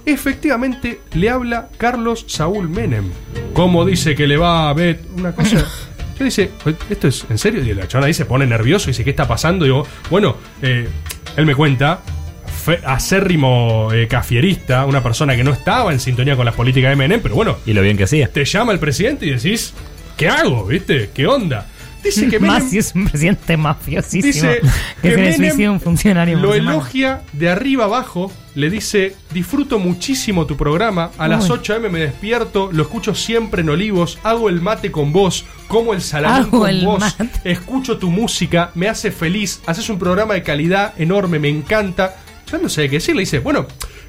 Efectivamente, 0.07 1.01
le 1.15 1.29
habla 1.31 1.69
Carlos 1.79 2.25
Saúl 2.29 2.69
Menem. 2.69 3.11
¿Cómo 3.53 3.85
dice 3.85 4.15
que 4.15 4.27
le 4.27 4.37
va 4.37 4.71
a 4.71 4.73
ver 4.73 5.01
una 5.17 5.33
cosa? 5.33 5.67
Yo 6.19 6.25
dice, 6.25 6.51
¿esto 6.89 7.09
es 7.09 7.27
en 7.29 7.37
serio? 7.37 7.63
Y 7.63 7.75
la 7.75 7.87
chavana 7.89 8.07
ahí 8.07 8.15
se 8.15 8.25
pone 8.25 8.47
nervioso 8.47 8.89
y 8.89 8.93
dice, 8.93 9.05
¿qué 9.05 9.11
está 9.11 9.29
pasando? 9.29 9.67
Y 9.67 9.69
digo, 9.69 9.87
bueno, 10.09 10.37
eh, 10.63 10.89
él 11.37 11.45
me 11.45 11.55
cuenta, 11.55 12.01
fe- 12.65 12.81
acérrimo 12.87 13.93
eh, 13.93 14.09
cafierista, 14.09 14.87
una 14.87 15.03
persona 15.03 15.37
que 15.37 15.45
no 15.45 15.53
estaba 15.53 15.93
en 15.93 16.01
sintonía 16.01 16.35
con 16.37 16.47
las 16.47 16.55
políticas 16.55 16.91
de 16.91 16.97
Menem, 16.97 17.21
pero 17.21 17.35
bueno, 17.35 17.59
Y 17.67 17.75
lo 17.75 17.83
bien 17.83 17.97
que 17.99 18.05
hacía. 18.05 18.29
te 18.29 18.45
llama 18.47 18.73
el 18.73 18.79
presidente 18.79 19.27
y 19.27 19.31
decís, 19.33 19.75
¿qué 20.17 20.29
hago? 20.29 20.65
¿Viste? 20.67 21.11
¿Qué 21.13 21.27
onda? 21.27 21.67
Dice 22.03 22.29
que 22.29 22.39
Más 22.41 22.59
Menem 22.61 22.71
si 22.71 22.79
es 22.79 22.95
un 22.95 23.09
presidente 23.09 23.57
mafiosísimo. 23.59 24.33
Dice 24.53 24.61
que, 25.03 25.09
que 25.09 25.11
se 25.11 25.17
le 25.17 25.23
Menem 25.33 25.51
suicida 25.51 25.71
un 25.73 25.81
funcionario. 25.81 26.39
lo 26.39 26.55
elogia 26.55 27.21
de 27.35 27.51
arriba 27.51 27.85
abajo, 27.85 28.33
le 28.57 28.71
dice, 28.71 29.15
disfruto 29.35 29.79
muchísimo 29.79 30.47
tu 30.47 30.57
programa, 30.57 31.11
a 31.19 31.29
las 31.29 31.45
Uy. 31.51 31.59
8 31.61 31.75
am 31.75 31.93
me 31.93 32.01
despierto, 32.01 32.71
lo 32.73 32.85
escucho 32.85 33.15
siempre 33.15 33.61
en 33.61 33.69
Olivos, 33.69 34.19
hago 34.23 34.49
el 34.49 34.63
mate 34.63 34.91
con 34.91 35.13
vos, 35.13 35.45
como 35.69 35.93
el 35.93 36.01
salamín 36.01 36.47
Hago 36.47 36.61
con 36.61 36.71
el 36.71 36.85
vos, 36.85 37.01
mate. 37.01 37.31
escucho 37.45 37.99
tu 37.99 38.11
música, 38.11 38.71
me 38.75 38.89
hace 38.89 39.11
feliz, 39.11 39.61
haces 39.67 39.91
un 39.91 39.99
programa 39.99 40.33
de 40.33 40.43
calidad 40.43 40.95
enorme, 40.99 41.39
me 41.39 41.51
encanta. 41.51 42.17
Ya 42.51 42.57
no 42.57 42.71
sé 42.71 42.89
qué 42.89 42.97
decir, 42.97 43.15
le 43.15 43.21
dice, 43.21 43.41
bueno, 43.41 43.67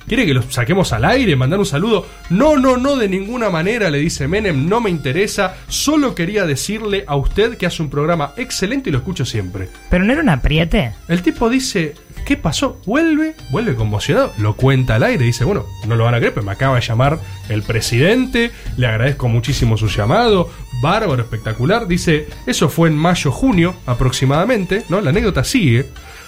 ¿quiere 0.07 0.25
que 0.25 0.33
lo 0.33 0.41
saquemos 0.43 0.93
al 0.93 1.03
aire, 1.03 1.35
mandar 1.35 1.59
un 1.59 1.65
saludo? 1.65 2.05
No, 2.29 2.55
no, 2.55 2.77
no, 2.77 2.95
de 2.95 3.09
ninguna 3.09 3.49
manera, 3.49 3.89
le 3.89 3.97
dice 3.97 4.29
Menem, 4.29 4.69
no 4.69 4.79
me 4.79 4.89
interesa, 4.89 5.55
solo 5.67 6.15
quería 6.15 6.45
decirle 6.45 7.03
a 7.05 7.17
usted 7.17 7.57
que 7.57 7.65
hace 7.65 7.83
un 7.83 7.89
programa 7.89 8.31
excelente 8.37 8.89
y 8.89 8.93
lo 8.93 8.99
escucho 8.99 9.25
siempre. 9.25 9.67
Pero 9.89 10.05
no 10.05 10.13
era 10.13 10.21
un 10.21 10.29
apriete. 10.29 10.93
El 11.09 11.21
tipo 11.21 11.49
dice, 11.49 11.95
¿qué 12.27 12.35
pasó? 12.35 12.77
Vuelve, 12.85 13.35
vuelve 13.51 13.73
conmocionado, 13.75 14.33
lo 14.37 14.57
cuenta 14.57 14.95
al 14.95 15.03
aire, 15.03 15.23
dice, 15.23 15.45
bueno, 15.45 15.65
no 15.87 15.95
lo 15.95 16.03
van 16.03 16.13
a 16.13 16.17
creer, 16.17 16.33
pero 16.33 16.45
me 16.45 16.51
acaba 16.51 16.75
de 16.75 16.81
llamar 16.81 17.19
el 17.47 17.63
presidente, 17.63 18.51
le 18.75 18.85
agradezco 18.85 19.29
muchísimo 19.29 19.77
su 19.77 19.87
llamado, 19.87 20.49
bárbaro, 20.83 21.21
espectacular, 21.21 21.87
dice, 21.87 22.27
eso 22.45 22.67
fue 22.67 22.89
en 22.89 22.97
mayo, 22.97 23.31
junio 23.31 23.75
aproximadamente, 23.85 24.83
¿no? 24.89 24.99
La 24.99 25.11
anécdota 25.11 25.45
sigue. 25.45 25.85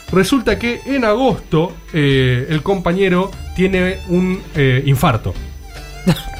Resulta 0.09 0.57
que 0.57 0.79
en 0.85 1.03
agosto 1.03 1.75
eh, 1.93 2.47
el 2.49 2.63
compañero 2.63 3.29
tiene 3.53 3.97
un 4.07 4.41
eh, 4.55 4.81
infarto. 4.85 5.33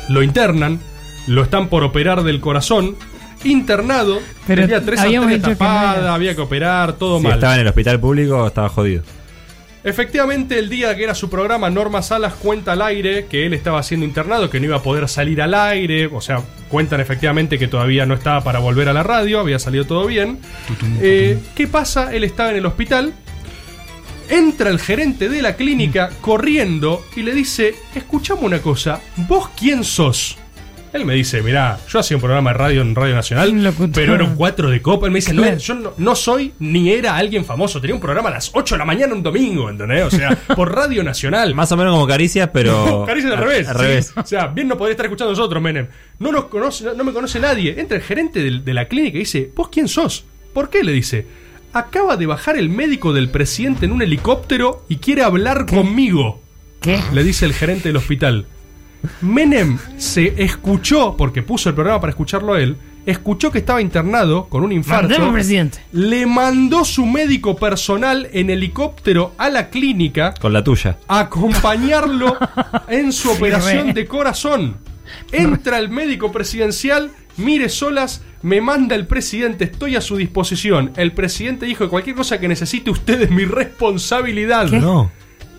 Lo 0.07 0.23
internan, 0.23 0.80
lo 1.27 1.44
están 1.44 1.68
por 1.68 1.84
operar 1.84 2.23
del 2.23 2.40
corazón, 2.40 2.95
internado, 3.44 4.19
Pero 4.48 4.61
tenía 4.61 4.81
tres 4.86 5.02
habíamos 5.02 5.27
arterias 5.27 5.48
dicho 5.49 5.57
que 5.60 5.64
no 5.65 5.69
tapadas, 5.69 5.98
era. 5.98 6.14
había 6.14 6.34
que 6.34 6.41
operar, 6.41 6.94
todo 6.94 7.18
Si 7.18 7.23
mal. 7.26 7.34
estaba 7.34 7.56
en 7.56 7.60
el 7.60 7.68
hospital 7.68 7.99
público, 7.99 8.48
estaba 8.48 8.69
jodido. 8.69 9.03
Efectivamente, 9.84 10.60
el 10.60 10.69
día 10.69 10.95
que 10.95 11.03
era 11.03 11.15
su 11.15 11.30
programa, 11.30 11.69
Norma 11.69 12.01
Salas 12.01 12.34
cuenta 12.34 12.73
al 12.73 12.81
aire 12.81 13.27
que 13.30 13.45
él 13.45 13.53
estaba 13.53 13.81
siendo 13.81 14.06
internado, 14.06 14.49
que 14.49 14.60
no 14.60 14.65
iba 14.65 14.77
a 14.77 14.84
poder 14.84 15.07
salir 15.07 15.41
al 15.41 15.53
aire. 15.53 16.07
O 16.07 16.19
sea, 16.19 16.41
cuentan 16.68 16.99
efectivamente 16.99 17.57
que 17.57 17.68
todavía 17.68 18.06
no 18.06 18.14
estaba 18.14 18.43
para 18.43 18.60
volver 18.60 18.89
a 18.89 18.93
la 18.93 19.03
radio, 19.03 19.39
había 19.39 19.57
salido 19.57 19.85
todo 19.85 20.06
bien. 20.06 20.39
Eh, 21.01 21.39
¿Qué 21.56 21.68
pasa? 21.68 22.14
Él 22.14 22.23
estaba 22.26 22.51
en 22.51 22.57
el 22.57 22.65
hospital. 22.65 23.14
Entra 24.27 24.69
el 24.69 24.80
gerente 24.80 25.27
de 25.30 25.41
la 25.41 25.56
clínica 25.56 26.11
corriendo 26.22 27.03
y 27.15 27.23
le 27.23 27.34
dice, 27.34 27.73
escuchame 27.95 28.41
una 28.41 28.60
cosa, 28.60 29.01
¿vos 29.15 29.49
quién 29.57 29.84
sos? 29.84 30.38
Él 30.91 31.06
me 31.06 31.14
dice, 31.14 31.44
mirá, 31.44 31.78
yo 31.88 31.99
hacía 31.99 32.18
un 32.18 32.22
programa 32.22 32.52
de 32.52 32.57
radio 32.57 32.82
en 32.82 32.95
Radio 32.95 33.14
Nacional, 33.14 33.74
pero 33.94 34.16
era 34.16 34.24
un 34.24 34.36
4 34.36 34.72
de 34.72 34.82
copa. 34.82 35.06
Él 35.06 35.11
me 35.11 35.20
dice, 35.20 35.34
no, 35.34 35.56
yo 35.56 35.76
no, 35.76 35.94
no 35.98 36.16
soy 36.16 36.53
ni 36.60 36.91
era 36.91 37.16
alguien 37.16 37.45
famoso. 37.45 37.80
Tenía 37.80 37.94
un 37.94 38.02
programa 38.02 38.30
a 38.30 38.34
las 38.34 38.49
8 38.53 38.76
de 38.76 38.80
la 38.80 38.86
mañana 38.86 39.14
un 39.14 39.22
domingo, 39.22 39.70
¿entendés? 39.70 40.06
O 40.06 40.10
sea, 40.10 40.36
por 40.56 40.74
Radio 40.74 41.03
Nacional. 41.03 41.53
Más 41.53 41.72
o 41.72 41.78
menos 41.78 41.94
como 41.94 42.07
caricias, 42.07 42.49
pero. 42.52 43.06
Caricias 43.07 43.34
al 43.34 43.38
revés. 43.38 43.68
Al 43.68 43.76
sí. 43.76 43.82
revés. 43.82 44.14
O 44.16 44.26
sea, 44.26 44.48
bien 44.48 44.68
no 44.68 44.78
podría 44.78 44.94
estar 44.94 45.06
escuchando 45.06 45.32
a 45.32 45.36
nosotros, 45.36 45.61
Menem. 45.61 45.88
No 46.18 46.32
nos 46.32 46.45
conoce, 46.45 46.84
no, 46.86 46.94
no 46.95 47.03
me 47.03 47.14
conoce 47.14 47.40
nadie. 47.40 47.80
Entra 47.80 47.98
el 47.98 48.03
gerente 48.03 48.41
de, 48.41 48.74
la 48.74 48.88
clínica 48.88 49.18
y 49.18 49.22
dice, 49.22 49.52
¿vos 49.56 49.70
quién 49.70 49.88
sos? 49.88 50.26
¿Por 50.53 50.70
qué? 50.70 50.84
Le 50.84 50.91
dice. 50.91 51.28
Acaba 51.72 52.18
de 52.18 52.26
bajar 52.26 52.57
el 52.57 52.68
médico 52.68 53.14
del 53.14 53.30
presidente 53.30 53.86
en 53.86 53.91
un 53.91 54.02
helicóptero 54.02 54.86
y 54.90 54.98
quiere 54.98 55.22
hablar 55.22 55.68
conmigo. 55.68 56.41
¿Qué? 56.82 56.99
Le 57.14 57.24
dice 57.24 57.45
el 57.45 57.53
gerente 57.53 57.90
del 57.90 57.98
hospital. 57.98 58.48
Menem 59.21 59.77
se 59.97 60.43
escuchó, 60.43 61.15
porque 61.17 61.41
puso 61.43 61.69
el 61.69 61.76
programa 61.76 61.99
para 62.01 62.11
escucharlo 62.11 62.53
a 62.53 62.61
él, 62.61 62.77
escuchó 63.05 63.51
que 63.51 63.59
estaba 63.59 63.81
internado 63.81 64.47
con 64.47 64.63
un 64.63 64.71
infarto. 64.71 65.09
Mandemos, 65.09 65.34
presidente. 65.34 65.80
Le 65.91 66.26
mandó 66.26 66.84
su 66.85 67.05
médico 67.05 67.55
personal 67.55 68.30
en 68.34 68.49
helicóptero 68.49 69.34
a 69.38 69.49
la 69.49 69.69
clínica 69.69 70.34
Con 70.39 70.53
la 70.53 70.63
tuya. 70.63 70.97
a 71.07 71.21
acompañarlo 71.21 72.38
en 72.88 73.11
su 73.11 73.31
operación 73.31 73.93
de 73.93 74.05
corazón. 74.05 74.77
Entra 75.31 75.80
el 75.80 75.89
médico 75.89 76.31
presidencial, 76.31 77.11
mire 77.38 77.69
solas, 77.69 78.21
me 78.41 78.61
manda 78.61 78.95
el 78.95 79.07
presidente, 79.07 79.65
estoy 79.65 79.95
a 79.95 80.01
su 80.01 80.17
disposición. 80.17 80.91
El 80.95 81.13
presidente 81.13 81.65
dijo 81.65 81.85
que 81.85 81.89
cualquier 81.89 82.15
cosa 82.15 82.39
que 82.39 82.47
necesite 82.47 82.91
usted 82.91 83.21
es 83.23 83.31
mi 83.31 83.45
responsabilidad. 83.45 84.67
No. 84.69 85.11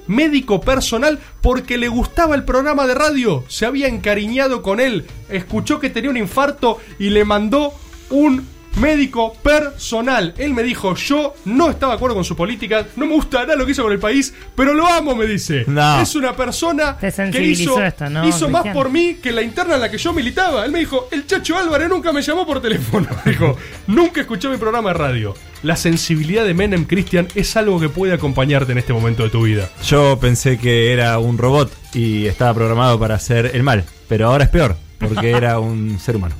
Médico 0.06 0.60
personal 0.60 1.18
porque 1.40 1.78
le 1.78 1.88
gustaba 1.88 2.34
el 2.34 2.44
programa 2.44 2.86
de 2.86 2.94
radio, 2.94 3.44
se 3.48 3.66
había 3.66 3.88
encariñado 3.88 4.62
con 4.62 4.80
él, 4.80 5.06
escuchó 5.28 5.80
que 5.80 5.90
tenía 5.90 6.10
un 6.10 6.16
infarto 6.16 6.78
y 6.98 7.10
le 7.10 7.24
mandó 7.24 7.72
un 8.10 8.46
médico 8.76 9.34
personal. 9.42 10.34
Él 10.38 10.54
me 10.54 10.62
dijo, 10.62 10.94
yo 10.94 11.34
no 11.44 11.70
estaba 11.70 11.92
de 11.92 11.96
acuerdo 11.96 12.16
con 12.16 12.24
su 12.24 12.36
política, 12.36 12.86
no 12.96 13.06
me 13.06 13.14
gusta 13.14 13.40
nada 13.42 13.56
lo 13.56 13.66
que 13.66 13.72
hizo 13.72 13.82
con 13.82 13.92
el 13.92 13.98
país, 13.98 14.34
pero 14.54 14.74
lo 14.74 14.86
amo, 14.86 15.14
me 15.14 15.26
dice. 15.26 15.64
No. 15.66 16.00
Es 16.00 16.14
una 16.14 16.34
persona 16.34 16.96
Te 16.96 17.12
que 17.30 17.42
hizo, 17.42 17.82
esto, 17.82 18.08
¿no, 18.08 18.26
hizo 18.26 18.48
más 18.48 18.66
por 18.68 18.90
mí 18.90 19.16
que 19.22 19.32
la 19.32 19.42
interna 19.42 19.74
en 19.74 19.80
la 19.80 19.90
que 19.90 19.98
yo 19.98 20.12
militaba. 20.12 20.64
Él 20.64 20.72
me 20.72 20.80
dijo, 20.80 21.08
el 21.10 21.26
Chacho 21.26 21.56
Álvarez 21.56 21.88
nunca 21.88 22.12
me 22.12 22.22
llamó 22.22 22.46
por 22.46 22.60
teléfono. 22.60 23.08
Dijo, 23.24 23.56
nunca 23.86 24.20
escuchó 24.20 24.50
mi 24.50 24.56
programa 24.56 24.90
de 24.90 24.94
radio. 24.94 25.34
La 25.62 25.76
sensibilidad 25.76 26.44
de 26.44 26.54
Menem, 26.54 26.84
Cristian, 26.84 27.28
es 27.34 27.56
algo 27.56 27.78
que 27.78 27.88
puede 27.88 28.14
acompañarte 28.14 28.72
en 28.72 28.78
este 28.78 28.92
momento 28.92 29.22
de 29.22 29.30
tu 29.30 29.42
vida. 29.42 29.68
Yo 29.84 30.18
pensé 30.18 30.58
que 30.58 30.92
era 30.92 31.18
un 31.18 31.38
robot 31.38 31.72
y 31.94 32.26
estaba 32.26 32.54
programado 32.54 32.98
para 32.98 33.14
hacer 33.16 33.50
el 33.54 33.62
mal, 33.62 33.84
pero 34.08 34.28
ahora 34.28 34.44
es 34.44 34.50
peor, 34.50 34.76
porque 34.98 35.30
era 35.36 35.58
un 35.58 35.98
ser 35.98 36.16
humano. 36.16 36.34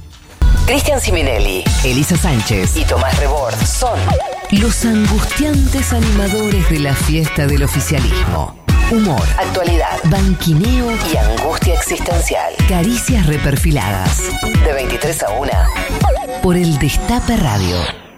Cristian 0.71 1.01
Siminelli, 1.01 1.65
Elisa 1.83 2.17
Sánchez 2.17 2.77
y 2.77 2.85
Tomás 2.85 3.19
Rebord 3.19 3.57
son 3.57 3.99
los 4.53 4.85
angustiantes 4.85 5.93
animadores 5.93 6.71
de 6.71 6.79
la 6.79 6.95
fiesta 6.95 7.49
del 7.49 7.65
oficialismo. 7.65 8.55
Humor, 8.93 9.21
actualidad, 9.37 9.99
banquineo 10.05 10.93
y 11.13 11.17
angustia 11.17 11.75
existencial. 11.75 12.55
Caricias 12.69 13.27
reperfiladas. 13.27 14.23
De 14.65 14.73
23 14.73 15.25
a 15.25 15.31
1 15.33 15.51
por 16.41 16.57
el 16.57 16.79
Destape 16.79 17.37
Radio. 17.37 18.10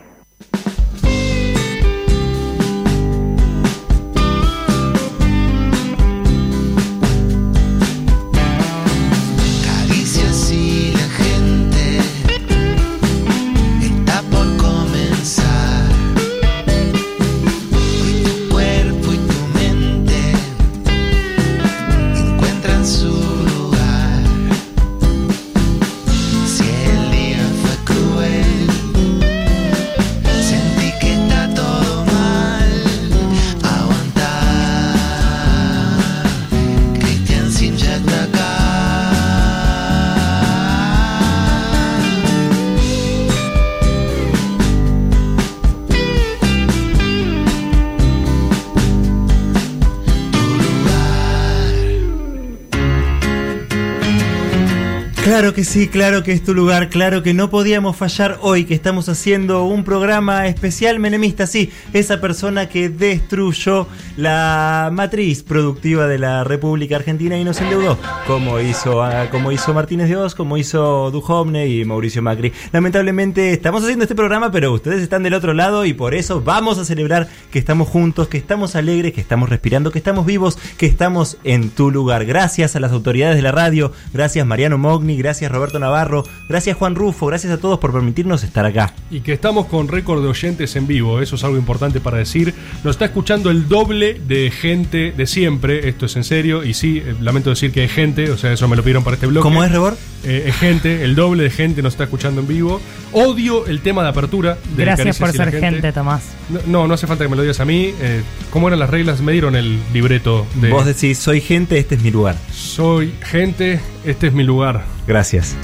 Claro 55.43 55.57
que 55.57 55.65
sí, 55.65 55.89
claro 55.89 56.23
que 56.23 56.31
es 56.31 56.45
tu 56.45 56.55
lugar, 56.55 56.89
claro 56.89 57.25
que 57.25 57.35
no 57.35 57.51
podíamos 57.51 57.97
fallar 57.97 58.39
hoy 58.43 58.65
que 58.65 58.75
estamos 58.75 59.09
haciendo 59.09 59.65
un 59.65 59.83
programa 59.83 60.47
especial 60.47 61.01
menemista, 61.01 61.49
sí, 61.49 61.73
esa 61.93 62.21
persona 62.21 62.69
que 62.69 62.89
destruyó 62.89 63.89
la 64.17 64.91
matriz 64.93 65.43
productiva 65.43 66.07
de 66.07 66.21
la 66.21 66.45
República 66.45 66.95
Argentina 66.95 67.37
y 67.37 67.43
nos 67.43 67.61
endeudó, 67.61 67.99
como 68.29 68.61
hizo, 68.61 69.03
ah, 69.03 69.31
como 69.33 69.51
hizo 69.51 69.75
Martínez 69.75 70.09
de 70.09 70.31
como 70.37 70.59
hizo 70.59 71.11
Duhovne 71.11 71.67
y 71.67 71.85
Mauricio 71.85 72.23
Macri. 72.23 72.53
Lamentablemente 72.71 73.53
estamos 73.53 73.83
haciendo 73.83 74.05
este 74.05 74.15
programa, 74.15 74.53
pero 74.53 74.73
ustedes 74.73 75.03
están 75.03 75.25
del 75.25 75.35
otro 75.35 75.55
lado 75.55 75.85
y 75.85 75.93
por 75.93 76.15
eso 76.15 76.41
vamos 76.41 76.79
a 76.79 76.85
celebrar 76.85 77.27
que 77.51 77.59
estamos 77.59 77.89
juntos, 77.89 78.29
que 78.29 78.39
estamos 78.39 78.77
alegres, 78.77 79.13
que 79.13 79.21
estamos 79.21 79.49
respirando, 79.49 79.91
que 79.91 79.99
estamos 79.99 80.25
vivos, 80.25 80.57
que 80.77 80.87
estamos 80.87 81.39
en 81.43 81.71
tu 81.71 81.91
lugar. 81.91 82.27
Gracias 82.27 82.77
a 82.77 82.81
las 82.81 82.93
autoridades 82.93 83.35
de 83.35 83.43
la 83.43 83.51
radio, 83.51 83.91
gracias 84.13 84.47
Mariano 84.47 84.79
Mogni, 84.79 85.17
gracias 85.17 85.32
Roberto 85.41 85.79
Navarro, 85.79 86.25
gracias 86.49 86.77
Juan 86.77 86.95
Rufo, 86.95 87.27
gracias 87.27 87.53
a 87.53 87.59
todos 87.59 87.79
por 87.79 87.93
permitirnos 87.93 88.45
estar 88.45 88.65
acá. 88.65 88.93
Y 89.11 89.21
que 89.21 89.33
estamos 89.33 89.67
con 89.67 89.89
récord 89.89 90.23
de 90.23 90.29
oyentes 90.29 90.77
en 90.77 90.87
vivo, 90.87 91.21
eso 91.21 91.37
es 91.37 91.45
algo 91.45 91.57
importante 91.57 92.01
para 92.01 92.19
decir. 92.19 92.55
Nos 92.85 92.97
está 92.97 93.07
escuchando 93.07 93.51
el 93.51 93.69
doble 93.69 94.21
de 94.27 94.51
gente 94.51 95.13
de 95.13 95.27
siempre, 95.27 95.89
esto 95.89 96.07
es 96.07 96.17
en 96.17 96.25
serio, 96.25 96.65
y 96.65 96.75
sí, 96.75 96.99
eh, 96.99 97.15
lamento 97.21 97.51
decir 97.51 97.73
que 97.73 97.83
hay 97.83 97.89
gente, 97.89 98.31
o 98.31 98.37
sea, 98.37 98.53
eso 98.53 98.69
me 98.69 98.77
lo 98.77 98.83
pidieron 98.83 99.05
para 99.05 99.15
este 99.15 99.27
bloque. 99.27 99.43
¿Cómo 99.43 99.65
es, 99.65 99.73
Rebor? 99.73 99.97
Eh, 100.25 100.45
es 100.47 100.57
gente, 100.57 101.03
el 101.03 101.15
doble 101.15 101.45
de 101.45 101.51
gente 101.51 101.83
nos 101.83 101.95
está 101.95 102.05
escuchando 102.05 102.41
en 102.41 102.47
vivo. 102.47 102.81
Odio 103.13 103.67
el 103.67 103.81
tema 103.81 104.03
de 104.03 104.11
apertura. 104.11 104.57
De 104.77 104.85
Gracias 104.85 105.19
por 105.19 105.33
ser 105.33 105.51
gente, 105.59 105.93
Tomás. 105.93 106.23
No, 106.49 106.61
no, 106.67 106.89
no 106.89 106.95
hace 106.95 107.07
falta 107.07 107.25
que 107.25 107.31
me 107.31 107.37
lo 107.37 107.43
digas 107.43 107.61
a 107.61 107.65
mí. 107.65 107.93
Eh, 108.01 108.23
¿Cómo 108.51 108.69
eran 108.69 108.79
las 108.79 108.91
reglas? 108.91 109.21
Me 109.21 109.33
dieron 109.33 109.57
el 109.57 109.81
libreto 109.93 110.47
de... 110.57 110.71
Vos 110.71 110.87
decís, 110.87 111.19
soy 111.19 111.41
gente, 111.41 111.79
este 111.79 111.97
es 111.97 112.03
mi 112.03 112.11
lugar. 112.11 112.37
Soy 112.53 113.13
gente, 113.23 113.81
este 114.05 114.29
es 114.29 114.33
mi 114.33 114.45
lugar. 114.45 114.85
Gracias. 115.07 115.55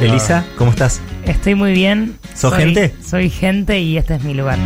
Ah. 0.00 0.04
Elisa, 0.04 0.44
¿cómo 0.56 0.70
estás? 0.70 1.00
Estoy 1.26 1.54
muy 1.54 1.72
bien. 1.72 2.16
¿Sos 2.34 2.52
Soy- 2.54 2.62
gente? 2.64 2.94
Soy 3.06 3.30
gente 3.30 3.80
y 3.80 3.98
este 3.98 4.14
es 4.14 4.24
mi 4.24 4.34
lugar. 4.34 4.58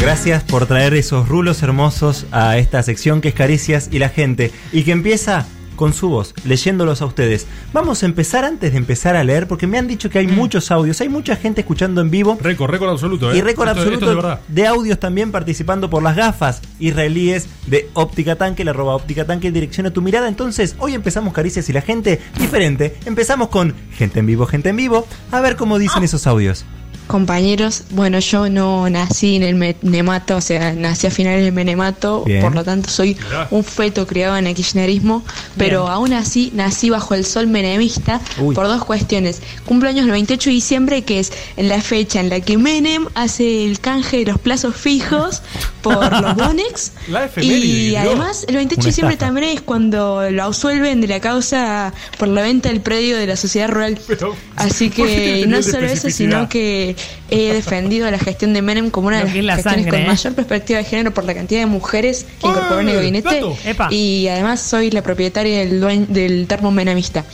Gracias 0.00 0.42
por 0.42 0.66
traer 0.66 0.94
esos 0.94 1.28
rulos 1.28 1.62
hermosos 1.62 2.26
a 2.32 2.58
esta 2.58 2.82
sección 2.82 3.20
que 3.20 3.28
es 3.28 3.34
Caricias 3.34 3.88
y 3.92 3.98
la 4.00 4.08
gente 4.08 4.50
y 4.72 4.82
que 4.82 4.90
empieza 4.92 5.46
con 5.76 5.92
su 5.92 6.08
voz, 6.08 6.34
leyéndolos 6.44 7.02
a 7.02 7.06
ustedes. 7.06 7.46
Vamos 7.72 8.02
a 8.02 8.06
empezar 8.06 8.44
antes 8.44 8.72
de 8.72 8.78
empezar 8.78 9.16
a 9.16 9.24
leer 9.24 9.46
porque 9.48 9.66
me 9.66 9.78
han 9.78 9.88
dicho 9.88 10.10
que 10.10 10.18
hay 10.18 10.26
muchos 10.26 10.70
audios, 10.70 11.00
hay 11.00 11.08
mucha 11.08 11.36
gente 11.36 11.60
escuchando 11.62 12.00
en 12.00 12.10
vivo. 12.10 12.38
Récord, 12.40 12.70
récord 12.70 12.90
absoluto, 12.90 13.32
¿eh? 13.32 13.38
Y 13.38 13.40
récord 13.40 13.68
Esto- 13.68 13.80
absoluto 13.80 14.12
esto 14.12 14.38
de 14.48 14.66
audios 14.66 14.98
también 15.00 15.32
participando 15.32 15.88
por 15.90 16.02
las 16.02 16.16
gafas 16.16 16.60
israelíes 16.78 17.46
de 17.66 17.88
Óptica 17.94 18.36
Tanque, 18.36 18.64
la 18.64 18.70
arroba 18.72 18.94
Óptica 18.94 19.24
Tanque 19.24 19.50
direcciona 19.50 19.90
tu 19.90 20.02
mirada. 20.02 20.28
Entonces, 20.28 20.76
hoy 20.78 20.94
empezamos 20.94 21.32
Caricias 21.32 21.68
y 21.68 21.72
la 21.72 21.80
gente 21.82 22.20
diferente. 22.38 22.96
Empezamos 23.06 23.48
con 23.48 23.74
gente 23.92 24.20
en 24.20 24.26
vivo, 24.26 24.46
gente 24.46 24.68
en 24.70 24.76
vivo. 24.76 25.06
A 25.30 25.40
ver 25.40 25.56
cómo 25.56 25.78
dicen 25.78 26.02
esos 26.02 26.26
audios. 26.26 26.64
Compañeros, 27.12 27.82
bueno, 27.90 28.20
yo 28.20 28.48
no 28.48 28.88
nací 28.88 29.36
en 29.36 29.42
el 29.42 29.54
Menemato, 29.54 30.36
o 30.38 30.40
sea, 30.40 30.72
nací 30.72 31.06
a 31.06 31.10
finales 31.10 31.44
del 31.44 31.52
Menemato, 31.52 32.24
Bien. 32.24 32.40
por 32.40 32.54
lo 32.54 32.64
tanto 32.64 32.88
soy 32.88 33.18
un 33.50 33.62
feto 33.64 34.06
criado 34.06 34.34
en 34.38 34.46
el 34.46 34.54
kirchnerismo, 34.54 35.22
pero 35.58 35.82
Bien. 35.82 35.92
aún 35.92 36.12
así 36.14 36.50
nací 36.54 36.88
bajo 36.88 37.14
el 37.14 37.26
sol 37.26 37.48
menemista 37.48 38.18
Uy. 38.38 38.54
por 38.54 38.66
dos 38.66 38.82
cuestiones. 38.86 39.42
Cumpleaños 39.66 40.06
el 40.06 40.12
28 40.12 40.48
de 40.48 40.54
diciembre, 40.54 41.02
que 41.02 41.18
es 41.18 41.34
en 41.58 41.68
la 41.68 41.82
fecha 41.82 42.18
en 42.18 42.30
la 42.30 42.40
que 42.40 42.56
Menem 42.56 43.06
hace 43.14 43.66
el 43.66 43.78
canje 43.78 44.24
de 44.24 44.32
los 44.32 44.40
plazos 44.40 44.74
fijos, 44.74 45.42
por 45.82 46.20
los 46.20 46.36
Donex. 46.36 46.92
La 47.08 47.28
Y 47.40 47.88
Dios. 47.90 48.00
además, 48.06 48.44
el 48.48 48.56
28 48.56 48.80
de 48.82 48.86
diciembre 48.88 49.14
estafa. 49.14 49.32
también 49.34 49.56
es 49.56 49.60
cuando 49.60 50.30
lo 50.30 50.44
absuelven 50.44 51.00
de 51.00 51.08
la 51.08 51.20
causa 51.20 51.92
por 52.18 52.28
la 52.28 52.42
venta 52.42 52.68
del 52.68 52.80
predio 52.80 53.16
de 53.16 53.26
la 53.26 53.36
sociedad 53.36 53.68
rural. 53.68 53.98
Así 54.56 54.88
¿por 54.90 55.06
qué 55.06 55.16
tiene 55.16 55.40
que 55.40 55.46
no 55.48 55.62
solo 55.62 55.86
eso, 55.86 56.08
sino 56.10 56.48
que 56.48 56.96
he 57.30 57.52
defendido 57.52 58.10
la 58.10 58.18
gestión 58.18 58.52
de 58.52 58.62
Menem 58.62 58.90
como 58.90 59.08
una 59.08 59.24
de 59.24 59.24
las 59.24 59.44
la 59.44 59.54
gestiones 59.56 59.84
sangre, 59.84 59.90
con 59.90 60.00
¿eh? 60.00 60.06
mayor 60.06 60.34
perspectiva 60.34 60.78
de 60.78 60.84
género 60.84 61.12
por 61.14 61.24
la 61.24 61.34
cantidad 61.34 61.60
de 61.60 61.66
mujeres 61.66 62.26
que 62.40 62.46
incorporó 62.46 62.80
en 62.80 62.88
el 62.88 62.94
gabinete. 62.96 63.42
Y 63.90 64.28
además 64.28 64.60
soy 64.60 64.90
la 64.90 65.02
propietaria 65.02 65.58
del, 65.60 65.80
dueño, 65.80 66.06
del 66.08 66.46
termo 66.46 66.70
menemista 66.70 67.24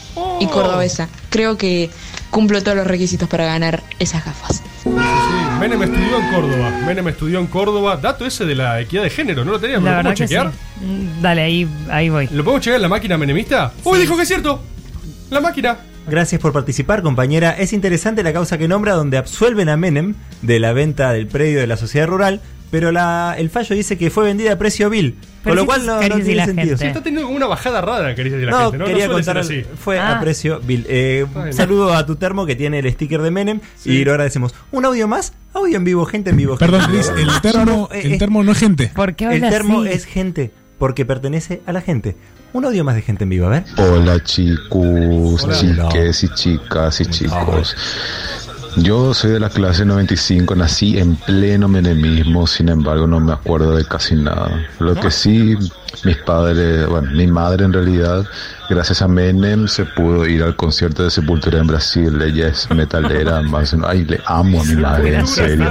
y 0.41 0.47
Oh. 0.47 0.51
cordobesa. 0.51 1.09
Creo 1.31 1.57
que 1.59 1.91
cumplo 2.31 2.63
todos 2.63 2.77
los 2.77 2.87
requisitos 2.87 3.29
para 3.29 3.45
ganar 3.47 3.83
esas 3.99 4.25
gafas. 4.25 4.63
Sí, 4.83 4.91
Menem 5.61 5.83
estudió 5.83 6.19
en 6.21 6.29
Córdoba. 6.31 6.71
Menem 6.87 7.09
estudió 7.09 7.39
en 7.41 7.47
Córdoba. 7.49 7.97
Dato 7.97 8.25
ese 8.25 8.45
de 8.45 8.55
la 8.55 8.81
equidad 8.81 9.03
de 9.03 9.11
género, 9.11 9.45
¿no 9.45 9.53
lo 9.53 9.59
teníamos? 9.61 9.85
La 9.85 9.91
¿Lo 9.91 9.97
verdad 9.97 10.13
podemos 10.13 10.19
que 10.19 10.27
chequear? 10.27 10.53
sí. 10.81 10.85
Mm, 10.85 11.23
Dale, 11.23 11.43
ahí, 11.43 11.69
ahí 11.91 12.09
voy. 12.09 12.29
¿Lo 12.33 12.45
podemos 12.45 12.63
chequear 12.63 12.77
en 12.77 12.83
la 12.83 12.89
máquina 12.89 13.19
menemista? 13.19 13.73
¡Uy, 13.85 13.99
dijo 13.99 14.17
que 14.17 14.23
es 14.23 14.29
cierto! 14.29 14.63
La 15.31 15.41
máquina. 15.41 15.79
Gracias 16.07 16.41
por 16.41 16.53
participar, 16.53 17.03
compañera. 17.03 17.51
Es 17.59 17.73
interesante 17.73 18.23
la 18.23 18.33
causa 18.33 18.57
que 18.57 18.69
nombra 18.69 18.95
donde 18.95 19.19
absuelven 19.19 19.69
a 19.69 19.77
Menem 19.77 20.15
de 20.43 20.59
la 20.61 20.73
venta 20.73 21.13
del 21.13 21.27
predio 21.27 21.59
de 21.61 21.67
la 21.67 21.77
sociedad 21.77 22.07
rural, 22.07 22.41
pero 22.71 22.93
la, 22.93 23.35
el 23.39 23.51
fallo 23.51 23.75
dice 23.75 23.97
que 23.97 24.11
fue 24.11 24.25
vendida 24.25 24.53
a 24.53 24.59
precio 24.59 24.91
vil. 24.91 25.17
Pero 25.43 25.55
Con 25.55 25.57
lo 25.57 25.67
cual 25.67 25.87
no, 25.87 25.99
tiene 26.01 26.35
la 26.35 26.45
sentido. 26.47 26.77
Sí, 26.77 26.85
está 26.87 27.03
teniendo 27.03 27.27
como 27.27 27.37
una 27.37 27.47
bajada 27.47 27.81
rara, 27.81 28.15
Caricias 28.15 28.43
la 28.43 28.51
No, 28.51 28.59
gente. 28.71 28.79
No, 28.79 28.85
quería 28.85 29.09
contar, 29.09 29.39
así. 29.39 29.65
fue 29.83 29.99
Ah. 29.99 30.17
a 30.17 30.21
precio 30.21 30.61
vil. 30.63 30.85
Eh, 30.89 31.25
saludo 31.53 31.95
a 31.95 32.05
tu 32.05 32.17
termo 32.17 32.45
que 32.45 32.57
tiene 32.57 32.81
el 32.81 32.91
sticker 32.93 33.23
de 33.23 33.31
Menem 33.31 33.61
y 33.85 34.05
lo 34.05 34.11
agradecemos. 34.13 34.55
Un 34.73 34.85
audio 34.85 35.09
más, 35.09 35.33
audio 35.55 35.77
en 35.77 35.85
vivo, 35.85 36.05
gente 36.05 36.31
en 36.31 36.37
vivo. 36.37 36.57
Perdón, 36.59 36.83
gente 36.83 37.23
el 37.23 37.41
termo, 37.41 37.89
Eh, 37.93 38.01
el 38.05 38.13
eh, 38.15 38.19
termo 38.19 38.43
no 38.43 38.53
es 38.53 38.59
gente. 38.59 38.91
¿Por 38.95 39.15
qué 39.15 39.25
el 39.27 39.41
termo 39.41 39.85
es 39.85 40.05
gente, 40.05 40.51
porque 40.79 41.07
pertenece 41.07 41.63
a 41.67 41.73
la 41.73 41.81
gente. 41.81 42.17
Un 42.53 42.65
audio 42.65 42.83
más 42.83 42.95
de 42.95 43.03
gente 43.03 43.25
en 43.25 43.31
vivo, 43.31 43.47
a 43.47 43.51
ver. 43.51 43.65
Hola 43.77 44.23
chicos, 44.25 45.45
Hola. 45.45 45.55
chiques 45.55 46.25
y 46.25 46.29
chicas 46.35 47.01
y 47.01 47.07
chicos. 47.07 47.77
Yo 48.77 49.13
soy 49.15 49.33
de 49.33 49.41
la 49.41 49.49
clase 49.49 49.85
95, 49.85 50.55
nací 50.55 50.99
en 50.99 51.17
pleno 51.17 51.69
menemismo, 51.69 52.47
sin 52.47 52.69
embargo 52.69 53.07
no 53.07 53.19
me 53.21 53.33
acuerdo 53.33 53.75
de 53.75 53.85
casi 53.85 54.15
nada. 54.15 54.51
Lo 54.79 54.95
que 54.95 55.11
sí, 55.11 55.57
mis 56.05 56.17
padres, 56.19 56.87
bueno, 56.87 57.11
mi 57.13 57.27
madre 57.27 57.65
en 57.65 57.73
realidad, 57.73 58.25
gracias 58.69 59.03
a 59.03 59.09
Menem 59.09 59.67
se 59.67 59.85
pudo 59.85 60.27
ir 60.27 60.43
al 60.43 60.55
concierto 60.57 61.03
de 61.03 61.11
Sepultura 61.11 61.59
en 61.59 61.67
Brasil. 61.67 62.21
Ella 62.23 62.49
es 62.49 62.71
metalera, 62.71 63.43
más, 63.43 63.75
ay, 63.85 64.05
le 64.05 64.21
amo 64.27 64.61
a 64.61 64.65
mi 64.65 64.77
madre, 64.77 65.17
en 65.17 65.27
serio. 65.27 65.71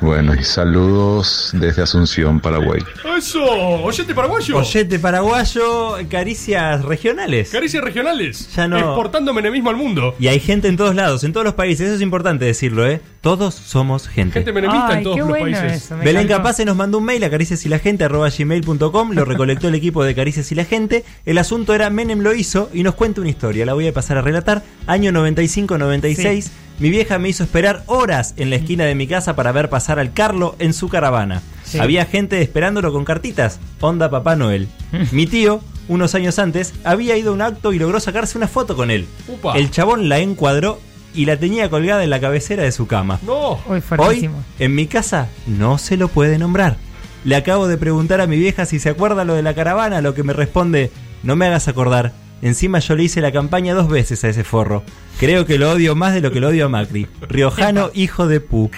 Bueno, 0.00 0.34
y 0.34 0.44
saludos 0.44 1.50
desde 1.54 1.82
Asunción, 1.82 2.38
Paraguay. 2.40 2.82
¡Eso! 3.16 3.42
¡Oyente 3.42 4.14
paraguayo! 4.14 4.58
Oyente 4.58 4.98
paraguayo, 4.98 5.96
caricias 6.10 6.84
regionales. 6.84 7.50
Caricias 7.50 7.82
regionales. 7.82 8.54
Ya 8.54 8.68
no- 8.68 8.78
Exportando 8.78 9.32
menemismo 9.32 9.70
al 9.70 9.76
mundo. 9.76 10.14
Y 10.18 10.28
hay 10.28 10.38
gente 10.38 10.68
en 10.68 10.76
todos 10.76 10.94
lados, 10.94 11.24
en 11.24 11.32
todos 11.32 11.44
los 11.44 11.54
países, 11.54 11.86
eso 11.86 11.96
es 11.96 12.02
importante 12.02 12.44
decirlo, 12.44 12.86
¿eh? 12.86 13.00
Todos 13.22 13.54
somos 13.54 14.06
gente. 14.06 14.34
Gente 14.34 14.52
menemista 14.52 14.98
en 14.98 15.02
todos 15.04 15.18
los 15.18 15.30
países. 15.38 15.90
Belén 16.04 16.28
Capaz 16.28 16.58
nos 16.64 16.76
mandó 16.76 16.98
un 16.98 17.04
mail 17.04 17.24
a 17.24 17.30
caricias 17.30 17.64
y 17.64 17.68
la 17.68 17.78
gente 17.78 18.04
arroba 18.04 18.28
gmail.com, 18.28 19.12
lo 19.12 19.24
recolectó 19.24 19.68
el 19.68 19.74
equipo 19.74 20.04
de 20.04 20.14
Caricias 20.14 20.52
y 20.52 20.54
la 20.54 20.64
gente. 20.64 21.04
El 21.24 21.38
asunto 21.38 21.74
era 21.74 21.90
Menem 21.90 22.20
lo 22.20 22.34
hizo 22.34 22.70
y 22.72 22.82
nos 22.82 22.94
cuenta 22.94 23.20
una 23.22 23.30
historia, 23.30 23.64
la 23.66 23.74
voy 23.74 23.88
a 23.88 23.92
pasar 23.92 24.18
a 24.18 24.22
relatar. 24.22 24.62
Año 24.86 25.10
95-96, 25.12 26.50
mi 26.78 26.90
vieja 26.90 27.18
me 27.18 27.28
hizo 27.28 27.44
esperar 27.44 27.82
horas 27.86 28.34
en 28.36 28.50
la 28.50 28.56
esquina 28.56 28.84
de 28.84 28.94
mi 28.94 29.06
casa 29.06 29.34
para 29.34 29.52
ver 29.52 29.70
pasar 29.70 29.98
al 29.98 30.12
Carlo 30.12 30.56
en 30.58 30.74
su 30.74 30.88
caravana. 30.88 31.42
Sí. 31.64 31.78
Había 31.78 32.04
gente 32.04 32.42
esperándolo 32.42 32.92
con 32.92 33.04
cartitas, 33.04 33.58
onda 33.80 34.10
Papá 34.10 34.36
Noel. 34.36 34.68
mi 35.10 35.26
tío, 35.26 35.60
unos 35.88 36.14
años 36.14 36.38
antes, 36.38 36.74
había 36.84 37.16
ido 37.16 37.30
a 37.30 37.34
un 37.34 37.42
acto 37.42 37.72
y 37.72 37.78
logró 37.78 37.98
sacarse 38.00 38.36
una 38.36 38.48
foto 38.48 38.76
con 38.76 38.90
él. 38.90 39.06
Upa. 39.28 39.56
El 39.56 39.70
chabón 39.70 40.08
la 40.08 40.18
encuadró 40.18 40.80
y 41.14 41.24
la 41.24 41.38
tenía 41.38 41.70
colgada 41.70 42.04
en 42.04 42.10
la 42.10 42.20
cabecera 42.20 42.62
de 42.62 42.72
su 42.72 42.86
cama. 42.86 43.18
No. 43.22 43.58
Hoy, 43.66 43.80
fuertísimo. 43.80 44.44
en 44.58 44.74
mi 44.74 44.86
casa, 44.86 45.28
no 45.46 45.78
se 45.78 45.96
lo 45.96 46.08
puede 46.08 46.38
nombrar. 46.38 46.76
Le 47.24 47.36
acabo 47.36 47.66
de 47.66 47.78
preguntar 47.78 48.20
a 48.20 48.26
mi 48.26 48.36
vieja 48.36 48.66
si 48.66 48.78
se 48.78 48.90
acuerda 48.90 49.24
lo 49.24 49.34
de 49.34 49.42
la 49.42 49.54
caravana, 49.54 49.98
a 49.98 50.02
lo 50.02 50.14
que 50.14 50.22
me 50.22 50.32
responde, 50.32 50.92
no 51.22 51.34
me 51.34 51.46
hagas 51.46 51.68
acordar. 51.68 52.12
Encima 52.42 52.78
yo 52.80 52.94
le 52.94 53.04
hice 53.04 53.20
la 53.20 53.32
campaña 53.32 53.74
dos 53.74 53.88
veces 53.88 54.22
a 54.24 54.28
ese 54.28 54.44
forro. 54.44 54.84
Creo 55.18 55.46
que 55.46 55.58
lo 55.58 55.70
odio 55.72 55.94
más 55.94 56.14
de 56.14 56.20
lo 56.20 56.30
que 56.30 56.40
lo 56.40 56.48
odio 56.48 56.66
a 56.66 56.68
Macri. 56.68 57.06
Riojano, 57.28 57.90
hijo 57.94 58.26
de 58.26 58.40
pu. 58.40 58.70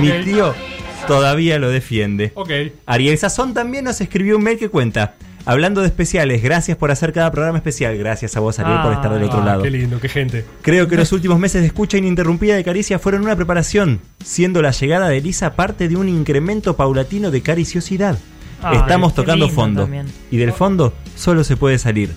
Mi 0.00 0.10
tío 0.24 0.54
todavía 1.06 1.58
lo 1.58 1.70
defiende. 1.70 2.32
Ariel 2.86 3.16
Sazón 3.18 3.54
también 3.54 3.84
nos 3.84 4.00
escribió 4.00 4.36
un 4.36 4.42
mail 4.42 4.58
que 4.58 4.68
cuenta. 4.68 5.14
Hablando 5.46 5.80
de 5.80 5.86
especiales, 5.86 6.42
gracias 6.42 6.76
por 6.76 6.90
hacer 6.90 7.14
cada 7.14 7.30
programa 7.30 7.56
especial. 7.56 7.96
Gracias 7.96 8.36
a 8.36 8.40
vos, 8.40 8.58
Ariel, 8.58 8.82
por 8.82 8.92
estar 8.92 9.10
del 9.14 9.22
otro 9.22 9.40
Ah, 9.40 9.44
lado. 9.46 9.62
Qué 9.62 9.70
lindo, 9.70 9.98
qué 9.98 10.10
gente. 10.10 10.44
Creo 10.60 10.88
que 10.88 10.96
los 10.96 11.10
últimos 11.12 11.38
meses 11.38 11.62
de 11.62 11.68
escucha 11.68 11.96
ininterrumpida 11.96 12.54
de 12.54 12.64
Caricia 12.64 12.98
fueron 12.98 13.22
una 13.22 13.34
preparación, 13.34 14.00
siendo 14.22 14.60
la 14.60 14.72
llegada 14.72 15.08
de 15.08 15.16
Elisa 15.16 15.54
parte 15.54 15.88
de 15.88 15.96
un 15.96 16.06
incremento 16.10 16.76
paulatino 16.76 17.30
de 17.30 17.40
cariciosidad. 17.40 18.18
Ay, 18.62 18.76
Estamos 18.76 19.14
tocando 19.14 19.48
fondo. 19.48 19.82
también. 19.82 20.06
Y 20.30 20.36
del 20.36 20.52
fondo 20.52 20.92
solo 21.16 21.42
se 21.44 21.56
puede 21.56 21.78
salir. 21.78 22.10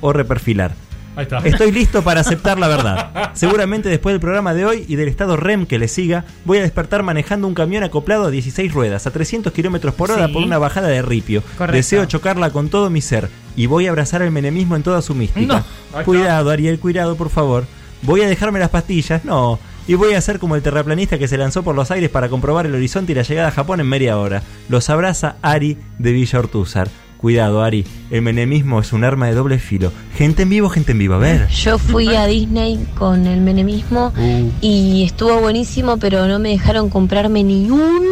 O 0.00 0.14
reperfilar. 0.14 0.72
Ahí 1.18 1.24
está. 1.24 1.38
Estoy 1.38 1.72
listo 1.72 2.02
para 2.02 2.20
aceptar 2.20 2.60
la 2.60 2.68
verdad. 2.68 3.32
Seguramente 3.34 3.88
después 3.88 4.12
del 4.12 4.20
programa 4.20 4.54
de 4.54 4.64
hoy 4.64 4.84
y 4.86 4.94
del 4.94 5.08
estado 5.08 5.36
REM 5.36 5.66
que 5.66 5.76
le 5.78 5.88
siga, 5.88 6.24
voy 6.44 6.58
a 6.58 6.62
despertar 6.62 7.02
manejando 7.02 7.48
un 7.48 7.54
camión 7.54 7.82
acoplado 7.82 8.26
a 8.26 8.30
16 8.30 8.72
ruedas 8.72 9.06
a 9.08 9.10
300 9.10 9.52
kilómetros 9.52 9.94
por 9.94 10.12
hora 10.12 10.28
Sí. 10.28 10.32
por 10.32 10.42
una 10.44 10.58
bajada 10.58 10.86
de 10.86 11.02
ripio. 11.02 11.42
Correcto. 11.56 11.76
Deseo 11.76 12.04
chocarla 12.04 12.50
con 12.50 12.68
todo 12.68 12.88
mi 12.88 13.00
ser 13.00 13.28
y 13.56 13.66
voy 13.66 13.86
a 13.86 13.90
abrazar 13.90 14.22
el 14.22 14.30
menemismo 14.30 14.76
en 14.76 14.84
toda 14.84 15.02
su 15.02 15.12
mística. 15.16 15.64
No. 15.92 16.04
Cuidado, 16.04 16.50
Ariel, 16.50 16.78
cuidado, 16.78 17.16
por 17.16 17.30
favor. 17.30 17.64
Voy 18.02 18.20
a 18.22 18.28
dejarme 18.28 18.60
las 18.60 18.68
pastillas, 18.70 19.24
no. 19.24 19.58
Y 19.88 19.94
voy 19.94 20.14
a 20.14 20.20
ser 20.20 20.38
como 20.38 20.54
el 20.54 20.62
terraplanista 20.62 21.18
que 21.18 21.26
se 21.26 21.36
lanzó 21.36 21.64
por 21.64 21.74
los 21.74 21.90
aires 21.90 22.10
para 22.10 22.28
comprobar 22.28 22.66
el 22.66 22.74
horizonte 22.76 23.10
y 23.10 23.14
la 23.16 23.22
llegada 23.22 23.48
a 23.48 23.52
Japón 23.52 23.80
en 23.80 23.88
media 23.88 24.18
hora. 24.18 24.42
Los 24.68 24.88
abraza 24.88 25.34
Ari 25.42 25.78
de 25.98 26.12
Villa 26.12 26.38
Ortúzar. 26.38 26.88
Cuidado, 27.18 27.62
Ari. 27.62 27.84
El 28.10 28.22
menemismo 28.22 28.80
es 28.80 28.92
un 28.92 29.02
arma 29.04 29.26
de 29.26 29.34
doble 29.34 29.58
filo. 29.58 29.92
Gente 30.16 30.42
en 30.44 30.50
vivo, 30.50 30.68
gente 30.70 30.92
en 30.92 30.98
vivo. 30.98 31.14
A 31.14 31.18
ver. 31.18 31.48
Yo 31.48 31.76
fui 31.78 32.14
a 32.14 32.26
Disney 32.26 32.86
con 32.96 33.26
el 33.26 33.40
menemismo 33.40 34.12
Uh. 34.16 34.50
y 34.60 35.02
estuvo 35.04 35.38
buenísimo, 35.40 35.96
pero 35.98 36.26
no 36.28 36.38
me 36.38 36.50
dejaron 36.50 36.88
comprarme 36.90 37.42
ni 37.44 37.68
un 37.70 38.02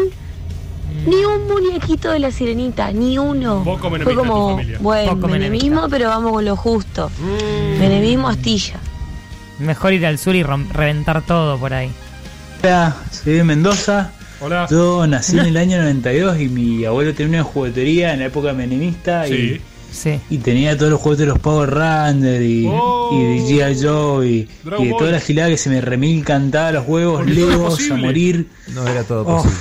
ni 1.06 1.24
un 1.24 1.46
muñequito 1.46 2.10
de 2.10 2.18
la 2.18 2.32
sirenita, 2.32 2.90
ni 2.90 3.16
uno. 3.16 3.62
Poco 3.62 3.90
Fue 3.90 4.14
como, 4.14 4.60
bueno, 4.80 5.12
Poco 5.12 5.28
menemismo, 5.28 5.68
menemista. 5.68 5.88
pero 5.88 6.08
vamos 6.08 6.32
con 6.32 6.44
lo 6.44 6.56
justo. 6.56 7.10
Mm. 7.20 7.78
Menemismo 7.78 8.28
astilla. 8.28 8.74
Mejor 9.60 9.92
ir 9.92 10.04
al 10.04 10.18
sur 10.18 10.34
y 10.34 10.42
reventar 10.42 11.22
todo 11.22 11.58
por 11.58 11.72
ahí. 11.74 11.90
Hola, 12.64 12.96
soy 13.12 13.34
de 13.34 13.44
Mendoza. 13.44 14.10
Hola. 14.40 14.66
Yo 14.70 15.06
nací 15.06 15.38
en 15.38 15.46
el 15.46 15.56
año 15.56 15.78
92 15.78 16.40
y 16.40 16.48
mi 16.48 16.84
abuelo 16.84 17.14
tenía 17.14 17.40
una 17.40 17.44
juguetería 17.44 18.12
en 18.12 18.20
la 18.20 18.26
época 18.26 18.52
menemista 18.52 19.26
Sí. 19.26 19.60
Sí. 19.92 20.20
y, 20.28 20.34
y 20.34 20.38
tenía 20.38 20.76
todos 20.76 20.90
los 20.92 21.00
juguetes 21.00 21.20
de 21.20 21.26
los 21.26 21.38
Power 21.38 21.70
Rangers 21.70 22.44
y, 22.44 22.66
Oh. 22.70 23.10
y 23.14 23.24
de 23.24 23.64
G.I. 23.70 23.82
Joe 23.86 24.26
y, 24.26 24.30
y 24.30 24.46
de 24.84 24.90
Ball. 24.90 24.98
toda 24.98 25.10
la 25.12 25.20
gilada 25.20 25.48
que 25.48 25.56
se 25.56 25.70
me 25.70 25.80
remil 25.80 26.22
cantaba 26.24 26.70
los 26.72 26.84
es 26.86 27.26
legos 27.26 27.90
a 27.90 27.96
morir. 27.96 28.48
No 28.74 28.86
era 28.86 29.04
todo 29.04 29.22
Oh, 29.26 29.36
posible. 29.42 29.56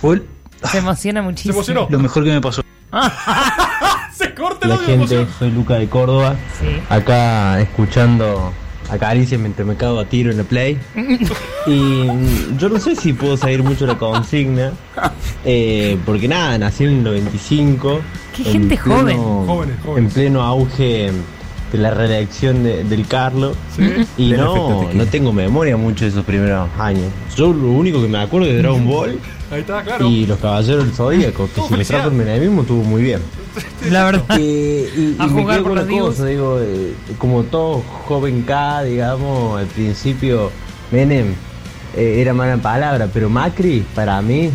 fue 0.00 0.22
Se 0.70 0.78
emociona 0.78 1.20
Se 1.20 1.24
muchísimo. 1.24 1.54
emocionó. 1.56 1.86
lo 1.90 1.98
mejor 1.98 2.24
que 2.24 2.30
me 2.32 2.40
pasó. 2.40 2.62
Se 4.16 4.32
corta 4.32 4.68
La 4.68 4.74
audio 4.76 4.86
de 4.86 4.94
emoción. 4.94 5.20
gente, 5.26 5.38
soy 5.38 5.50
Luca 5.50 5.74
de 5.74 5.88
Córdoba. 5.88 6.36
Sí. 6.60 6.66
Acá 6.88 7.60
escuchando 7.60 8.52
a 8.90 8.98
Caricia 8.98 9.38
mientras 9.38 9.66
me 9.66 9.76
cago 9.76 9.98
a 9.98 10.04
tiro 10.04 10.30
en 10.30 10.36
la 10.38 10.44
play. 10.44 10.78
Y 11.66 12.06
yo 12.58 12.68
no 12.68 12.78
sé 12.78 12.96
si 12.96 13.12
puedo 13.12 13.36
seguir 13.36 13.62
mucho 13.62 13.86
la 13.86 13.96
consigna. 13.98 14.72
eh, 15.44 15.96
porque 16.04 16.28
nada, 16.28 16.58
nací 16.58 16.84
en 16.84 16.90
el 16.90 17.02
95. 17.04 18.00
Qué 18.36 18.42
en 18.42 18.52
gente 18.52 18.76
pleno- 18.78 19.46
joven. 19.46 19.46
Jóvenes, 19.46 19.76
En 19.96 20.08
pleno 20.10 20.42
auge 20.42 21.10
de 21.72 21.78
la 21.78 21.90
reelección 21.90 22.62
de- 22.62 22.84
del 22.84 23.06
Carlo. 23.06 23.54
Y 24.16 24.32
no, 24.32 24.90
no 24.92 25.06
tengo 25.06 25.32
memoria 25.32 25.76
mucho 25.76 26.04
de 26.04 26.10
esos 26.10 26.24
primeros 26.24 26.68
años. 26.78 27.06
Yo 27.36 27.52
lo 27.52 27.68
único 27.72 28.00
que 28.00 28.08
me 28.08 28.18
acuerdo 28.18 28.46
es 28.46 28.52
de 28.54 28.58
Dragon 28.58 28.86
Ball 28.86 29.18
Ahí 29.54 29.60
está, 29.60 29.82
claro. 29.84 30.08
y 30.08 30.26
los 30.26 30.38
Caballeros 30.38 30.84
del 30.84 30.94
Zodíaco, 30.94 31.48
que 31.54 31.84
si 31.84 31.84
trajo 31.84 32.08
el 32.08 32.14
menemismo 32.14 32.62
estuvo 32.62 32.82
muy 32.82 33.02
bien. 33.02 33.20
La 33.90 34.04
verdad. 34.04 34.24
Eh, 34.38 34.88
y, 34.96 35.16
A 35.22 35.26
y 35.26 35.28
jugar 35.28 35.62
por 35.62 35.74
con 35.76 35.88
los 35.88 36.00
cosa, 36.08 36.26
digo, 36.26 36.58
eh, 36.60 36.92
como 37.18 37.44
todo 37.44 37.82
joven 38.06 38.42
K, 38.42 38.82
digamos, 38.82 39.60
al 39.60 39.66
principio 39.66 40.50
Menem 40.90 41.34
eh, 41.96 42.20
era 42.20 42.34
mala 42.34 42.56
palabra, 42.56 43.08
pero 43.12 43.30
Macri, 43.30 43.84
para 43.94 44.20
mí, 44.22 44.50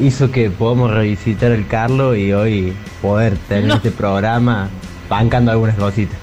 hizo 0.00 0.30
que 0.30 0.50
podamos 0.50 0.90
revisitar 0.90 1.50
el 1.52 1.66
Carlo 1.66 2.14
y 2.14 2.32
hoy 2.32 2.74
poder 3.00 3.36
tener 3.48 3.64
No. 3.68 3.74
este 3.76 3.90
programa 3.90 4.68
bancando 5.08 5.50
algunas 5.50 5.76
cositas. 5.76 6.18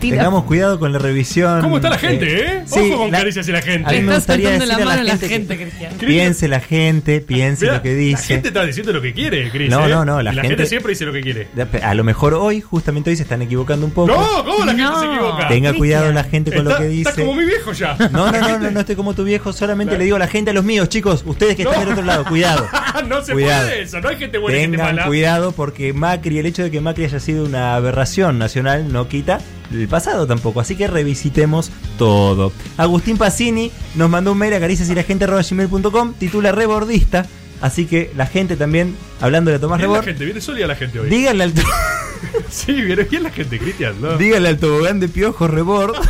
Tengamos 0.00 0.44
cuidado 0.44 0.78
con 0.78 0.92
la 0.92 0.98
revisión. 0.98 1.60
¿Cómo 1.62 1.76
está 1.76 1.90
la 1.90 1.98
gente, 1.98 2.44
eh? 2.56 2.62
sí, 2.66 2.78
Ojo 2.90 2.98
con 3.02 3.10
la- 3.10 3.18
caricias 3.18 3.48
y 3.48 3.52
la 3.52 3.62
gente. 3.62 3.88
A 3.88 3.92
mí 3.92 4.00
me 4.00 4.14
gustaría 4.14 4.48
soltando 4.58 4.66
la 4.66 4.74
decirle 4.74 4.82
a 4.82 4.86
mano 4.86 5.00
a 5.00 5.04
la 5.04 5.12
la 5.14 5.18
gente, 5.18 5.28
gente, 5.28 5.58
que 5.58 5.64
Cristian. 5.64 5.92
piense 5.98 6.48
la 6.48 6.60
gente, 6.60 7.20
piense 7.20 7.64
Mirá, 7.64 7.76
lo 7.76 7.82
que 7.82 7.88
La 7.90 7.94
dice. 7.96 8.22
gente 8.24 8.48
está 8.48 8.64
diciendo 8.64 8.92
lo 8.92 9.00
que 9.00 9.12
quiere, 9.12 9.50
Cris. 9.50 9.70
No, 9.70 9.86
¿eh? 9.86 9.90
no, 9.90 10.04
no, 10.04 10.22
la 10.22 10.32
Y 10.32 10.36
la 10.36 10.42
gente- 10.42 10.56
gente 10.56 10.66
siempre 10.68 10.90
dice 10.90 11.04
lo 11.04 11.12
que 11.12 11.20
quiere. 11.20 11.48
A 11.82 11.94
lo 11.94 12.04
mejor 12.04 12.34
hoy, 12.34 12.60
justamente 12.60 13.10
hoy, 13.10 13.16
se 13.16 13.22
están 13.22 13.42
equivocando 13.42 13.86
un 13.86 13.92
poco. 13.92 14.08
No, 14.12 14.44
¿cómo 14.44 14.64
la 14.64 14.74
gente 14.74 14.98
se 15.00 15.06
equivoca? 15.06 15.48
Tenga 15.48 15.72
cuidado 15.74 16.12
la 16.12 16.24
gente 16.24 16.52
con 16.54 16.64
lo 16.64 16.76
que 16.76 16.84
dice. 16.84 17.10
Está 17.10 17.22
como 17.22 17.34
mi 17.34 17.44
viejo 17.44 17.72
ya. 17.72 17.96
No, 18.12 18.30
no, 18.30 18.40
no, 18.40 18.58
no, 18.58 18.70
no 18.70 18.80
estoy 18.80 18.96
como 18.96 19.14
tu 19.14 19.24
viejo, 19.24 19.52
solamente 19.52 19.96
le 19.96 20.04
digo 20.04 20.16
a 20.16 20.20
la 20.20 20.28
gente, 20.28 20.50
a 20.50 20.54
los 20.54 20.64
míos, 20.64 20.88
chicos, 20.88 21.22
ustedes 21.26 21.56
que 21.56 21.62
están 21.62 21.80
del 21.80 21.90
otro 21.92 22.04
lado, 22.04 22.24
cuidado. 22.24 22.66
no 23.08 23.22
se 23.22 23.32
Cuidado. 23.32 23.66
puede 23.68 23.82
eso, 23.82 24.00
no 24.00 24.08
hay 24.08 24.16
gente 24.16 24.38
buena 24.38 24.58
y 24.58 24.60
gente 24.62 24.76
Tengan 24.76 24.96
mala. 24.96 25.06
cuidado 25.08 25.52
porque 25.52 25.92
Macri, 25.92 26.38
el 26.38 26.46
hecho 26.46 26.62
de 26.62 26.70
que 26.70 26.80
Macri 26.80 27.04
haya 27.04 27.20
sido 27.20 27.44
una 27.44 27.74
aberración 27.74 28.38
nacional 28.38 28.92
no 28.92 29.08
quita 29.08 29.40
el 29.74 29.88
pasado 29.88 30.26
tampoco, 30.26 30.60
así 30.60 30.76
que 30.76 30.86
revisitemos 30.86 31.70
todo. 31.98 32.52
Agustín 32.76 33.16
Pacini 33.18 33.70
nos 33.94 34.08
mandó 34.10 34.32
un 34.32 34.38
mail 34.38 34.54
a 34.54 34.60
cariciasylagente.com, 34.60 36.14
titula 36.14 36.52
rebordista, 36.52 37.26
así 37.60 37.86
que 37.86 38.10
la 38.16 38.26
gente 38.26 38.56
también, 38.56 38.94
hablando 39.20 39.50
de 39.50 39.58
Tomás 39.58 39.78
Bien 39.78 39.90
la 39.90 39.94
Rebord, 40.00 40.06
gente, 40.06 40.24
viene 40.24 40.40
sólida 40.40 40.66
la 40.66 40.76
gente 40.76 41.00
hoy. 41.00 41.08
díganle 41.10 41.44
al, 41.44 41.52
Sí, 42.50 42.72
viene 42.72 43.04
bien 43.04 43.22
la 43.24 43.30
gente, 43.30 43.58
Cristian. 43.58 44.00
¿no? 44.00 44.16
díganle 44.16 44.48
al 44.50 44.58
tobogán 44.58 45.00
de 45.00 45.08
piojo 45.08 45.48
Rebord 45.48 45.94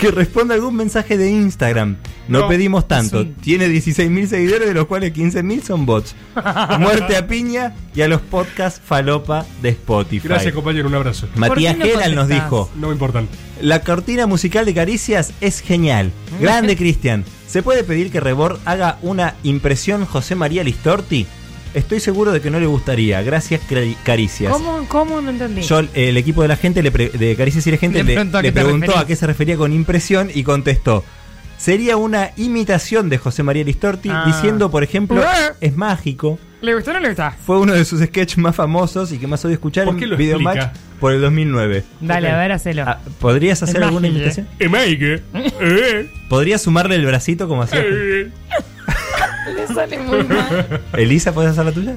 que 0.00 0.10
responda 0.10 0.54
algún 0.54 0.74
mensaje 0.76 1.16
de 1.18 1.30
Instagram. 1.30 1.96
No, 2.28 2.40
No, 2.40 2.48
pedimos 2.48 2.88
tanto. 2.88 3.22
sí. 3.22 3.34
Tiene 3.42 3.68
16.000 3.68 4.26
seguidores, 4.26 4.66
de 4.68 4.74
los 4.74 4.86
cuales 4.86 5.12
15.000 5.12 5.62
son 5.62 5.84
bots. 5.86 6.14
Muerte 6.78 7.16
a 7.16 7.26
piña 7.26 7.74
y 7.94 8.00
a 8.02 8.08
los 8.08 8.20
podcasts 8.20 8.80
falopa 8.84 9.44
de 9.62 9.70
Spotify. 9.70 10.28
Gracias, 10.28 10.54
compañero, 10.54 10.88
un 10.88 10.94
abrazo. 10.94 11.28
Matías 11.36 11.76
Geral 11.76 12.14
nos 12.14 12.28
dijo: 12.28 12.70
No 12.76 12.88
me 12.88 12.94
importan. 12.94 13.28
La 13.60 13.82
cortina 13.82 14.26
musical 14.26 14.64
de 14.64 14.72
Caricias 14.74 15.32
es 15.40 15.60
genial. 15.60 16.12
Grande, 16.40 16.76
Cristian. 16.76 17.24
¿Se 17.46 17.62
puede 17.62 17.82
pedir 17.84 18.10
que 18.10 18.20
Rebord 18.20 18.58
haga 18.64 18.98
una 19.02 19.34
impresión 19.42 20.06
José 20.06 20.34
María 20.36 20.62
Listorti? 20.64 21.26
Estoy 21.74 22.00
seguro 22.00 22.32
de 22.32 22.40
que 22.40 22.50
no 22.50 22.58
le 22.58 22.66
gustaría. 22.66 23.22
Gracias, 23.22 23.60
Cari- 23.68 23.96
Caricias. 24.02 24.52
¿Cómo, 24.52 24.86
¿Cómo? 24.88 25.20
No 25.20 25.30
entendí. 25.30 25.62
Yo, 25.62 25.80
el 25.94 26.16
equipo 26.16 26.42
de 26.42 26.48
la 26.48 26.56
gente 26.56 26.82
le 26.82 26.90
pre- 26.90 27.10
de 27.10 27.36
Caricias 27.36 27.66
y 27.66 27.70
la 27.70 27.76
gente 27.76 27.98
Le 27.98 28.04
le, 28.04 28.14
preguntó 28.14 28.38
a 28.38 28.42
le 28.42 28.48
qué 28.48 28.52
te 28.52 28.60
preguntó 28.60 28.86
referís. 28.86 29.02
a 29.04 29.06
qué 29.06 29.16
se 29.16 29.26
refería 29.26 29.56
con 29.56 29.72
impresión 29.72 30.30
y 30.34 30.42
contestó. 30.42 31.04
Sería 31.58 31.96
una 31.98 32.30
imitación 32.36 33.08
de 33.10 33.18
José 33.18 33.42
María 33.42 33.62
Listorti 33.64 34.08
Ah. 34.10 34.24
diciendo, 34.26 34.70
por 34.70 34.82
ejemplo, 34.82 35.22
Eh. 35.22 35.26
es 35.60 35.76
mágico. 35.76 36.38
¿Le 36.62 36.74
gustó 36.74 36.90
o 36.90 36.94
no 36.94 37.00
le 37.00 37.08
gusta? 37.08 37.30
Fue 37.46 37.58
uno 37.58 37.72
de 37.74 37.84
sus 37.84 38.00
sketches 38.02 38.38
más 38.38 38.56
famosos 38.56 39.12
y 39.12 39.18
que 39.18 39.26
más 39.26 39.44
odio 39.44 39.54
escuchar 39.54 39.84
¿Por 39.86 39.94
en 39.94 40.00
qué 40.00 40.06
Videomatch 40.16 40.56
explica? 40.56 40.80
por 40.98 41.12
el 41.12 41.20
2009. 41.20 41.84
Dale, 42.00 42.28
Ok. 42.28 42.34
a 42.34 42.38
ver, 42.38 42.52
hacelo. 42.52 42.82
Ah, 42.86 42.98
¿Podrías 43.18 43.62
hacer 43.62 43.76
Es 43.76 43.82
alguna 43.82 44.08
mágico, 44.08 44.18
imitación? 44.18 44.48
Emake. 44.58 45.22
Eh. 45.60 46.10
¿Podrías 46.28 46.60
sumarle 46.62 46.96
el 46.96 47.06
bracito 47.06 47.46
como 47.48 47.62
hacía? 47.62 47.80
Eh. 47.82 48.30
Le 49.56 49.66
sale 49.66 49.98
muy 49.98 50.24
mal. 50.24 50.80
Elisa, 50.96 51.32
¿puedes 51.32 51.52
hacer 51.52 51.64
la 51.64 51.72
tuya? 51.72 51.96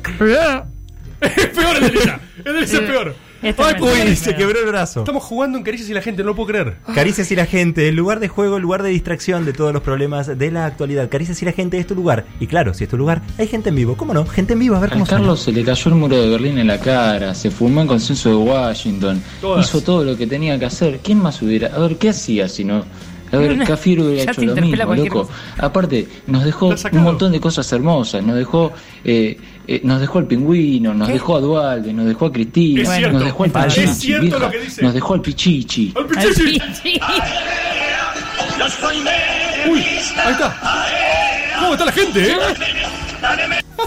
Es 1.22 1.48
peor 1.50 1.76
el 1.78 1.82
de 1.82 1.88
Elisa. 1.88 2.20
El 2.38 2.44
de 2.54 2.60
Elisa 2.60 2.78
es 2.78 2.82
peor. 2.82 3.16
Esto 3.44 3.66
Ay, 3.66 3.76
parece 3.78 4.16
se 4.16 4.36
quebró 4.38 4.58
el 4.58 4.68
brazo. 4.68 5.02
Estamos 5.02 5.22
jugando 5.22 5.58
en 5.58 5.66
Caricias 5.66 5.90
y 5.90 5.94
la 5.94 6.02
gente, 6.02 6.24
no 6.24 6.30
lo 6.30 6.36
puedo 6.36 6.48
creer. 6.48 6.78
Caricias 6.96 7.30
y 7.30 7.36
la 7.36 7.46
gente, 7.46 7.90
el 7.90 7.96
lugar 7.96 8.22
de 8.22 8.30
juego, 8.30 8.56
el 8.56 8.62
lugar 8.62 8.84
de 8.84 8.90
distracción 8.90 9.44
de 9.44 9.52
todos 9.52 9.74
los 9.74 9.84
problemas 9.84 10.38
de 10.38 10.50
la 10.50 10.66
actualidad. 10.66 11.10
Caricias 11.10 11.42
y 11.42 11.46
la 11.46 11.52
gente 11.52 11.78
es 11.78 11.86
tu 11.86 11.94
lugar. 11.94 12.24
Y 12.40 12.48
claro, 12.48 12.74
si 12.74 12.86
es 12.86 12.90
tu 12.90 12.96
lugar, 12.98 13.22
hay 13.38 13.48
gente 13.48 13.68
en 13.68 13.76
vivo. 13.76 13.98
¿Cómo 13.98 14.14
no? 14.14 14.26
Gente 14.26 14.54
en 14.54 14.60
vivo, 14.60 14.78
a 14.78 14.80
ver 14.80 14.92
A 14.92 14.94
cómo 14.94 15.06
suena. 15.06 15.20
Carlos 15.20 15.42
se 15.42 15.52
le 15.52 15.66
cayó 15.66 15.90
el 15.92 15.96
muro 15.96 16.22
de 16.22 16.30
Berlín 16.30 16.58
en 16.58 16.68
la 16.68 16.80
cara, 16.80 17.36
se 17.36 17.52
fumó 17.52 17.82
en 17.82 17.88
consenso 17.88 18.30
de 18.30 18.36
Washington, 18.36 19.22
Todas. 19.42 19.68
hizo 19.68 19.82
todo 19.82 20.06
lo 20.06 20.16
que 20.16 20.26
tenía 20.26 20.58
que 20.58 20.66
hacer. 20.66 21.02
¿Quién 21.04 21.18
más 21.22 21.42
hubiera? 21.42 21.68
A 21.76 21.80
ver, 21.80 21.98
¿qué 21.98 22.10
hacía 22.10 22.48
si 22.48 22.64
no? 22.64 22.86
A 23.34 23.38
ver, 23.38 23.58
Cafir 23.68 24.00
hubiera 24.00 24.26
Ya 24.26 24.32
hecho 24.32 24.42
lo 24.44 24.56
mismo, 24.56 24.96
loco. 24.96 25.30
Aparte, 25.58 26.08
nos 26.28 26.44
dejó 26.44 26.74
un 26.92 27.04
montón 27.04 27.32
de 27.32 27.40
cosas 27.40 27.72
hermosas, 27.74 28.24
nos 28.24 28.36
dejó, 28.36 28.72
eh, 29.04 29.38
eh, 29.68 29.82
nos 29.84 30.00
dejó 30.00 30.20
al 30.20 30.28
pingüino, 30.28 30.94
nos 30.94 31.08
dejó 31.08 31.38
a 31.38 31.40
Dualde, 31.42 31.94
nos 31.94 32.06
dejó 32.06 32.28
a 32.28 32.32
Cristina, 32.32 32.84
nos 33.10 33.24
dejó 33.24 33.44
al 33.44 33.50
Es 33.50 33.74
Pichichi, 33.74 33.94
cierto 33.96 34.22
vieja, 34.22 34.40
lo 34.40 34.52
que 34.52 34.60
dice. 34.60 34.82
nos 34.84 34.94
dejó 34.94 35.14
al 35.16 35.22
Pichichi. 35.22 35.94
¡Al 35.96 36.06
pichichi! 36.06 37.00
Uy, 39.70 39.80
ahí 39.80 40.32
está. 40.32 40.58
¿Cómo 41.60 41.72
está 41.74 41.86
la 41.86 41.92
gente, 41.92 42.32
eh? 42.32 42.38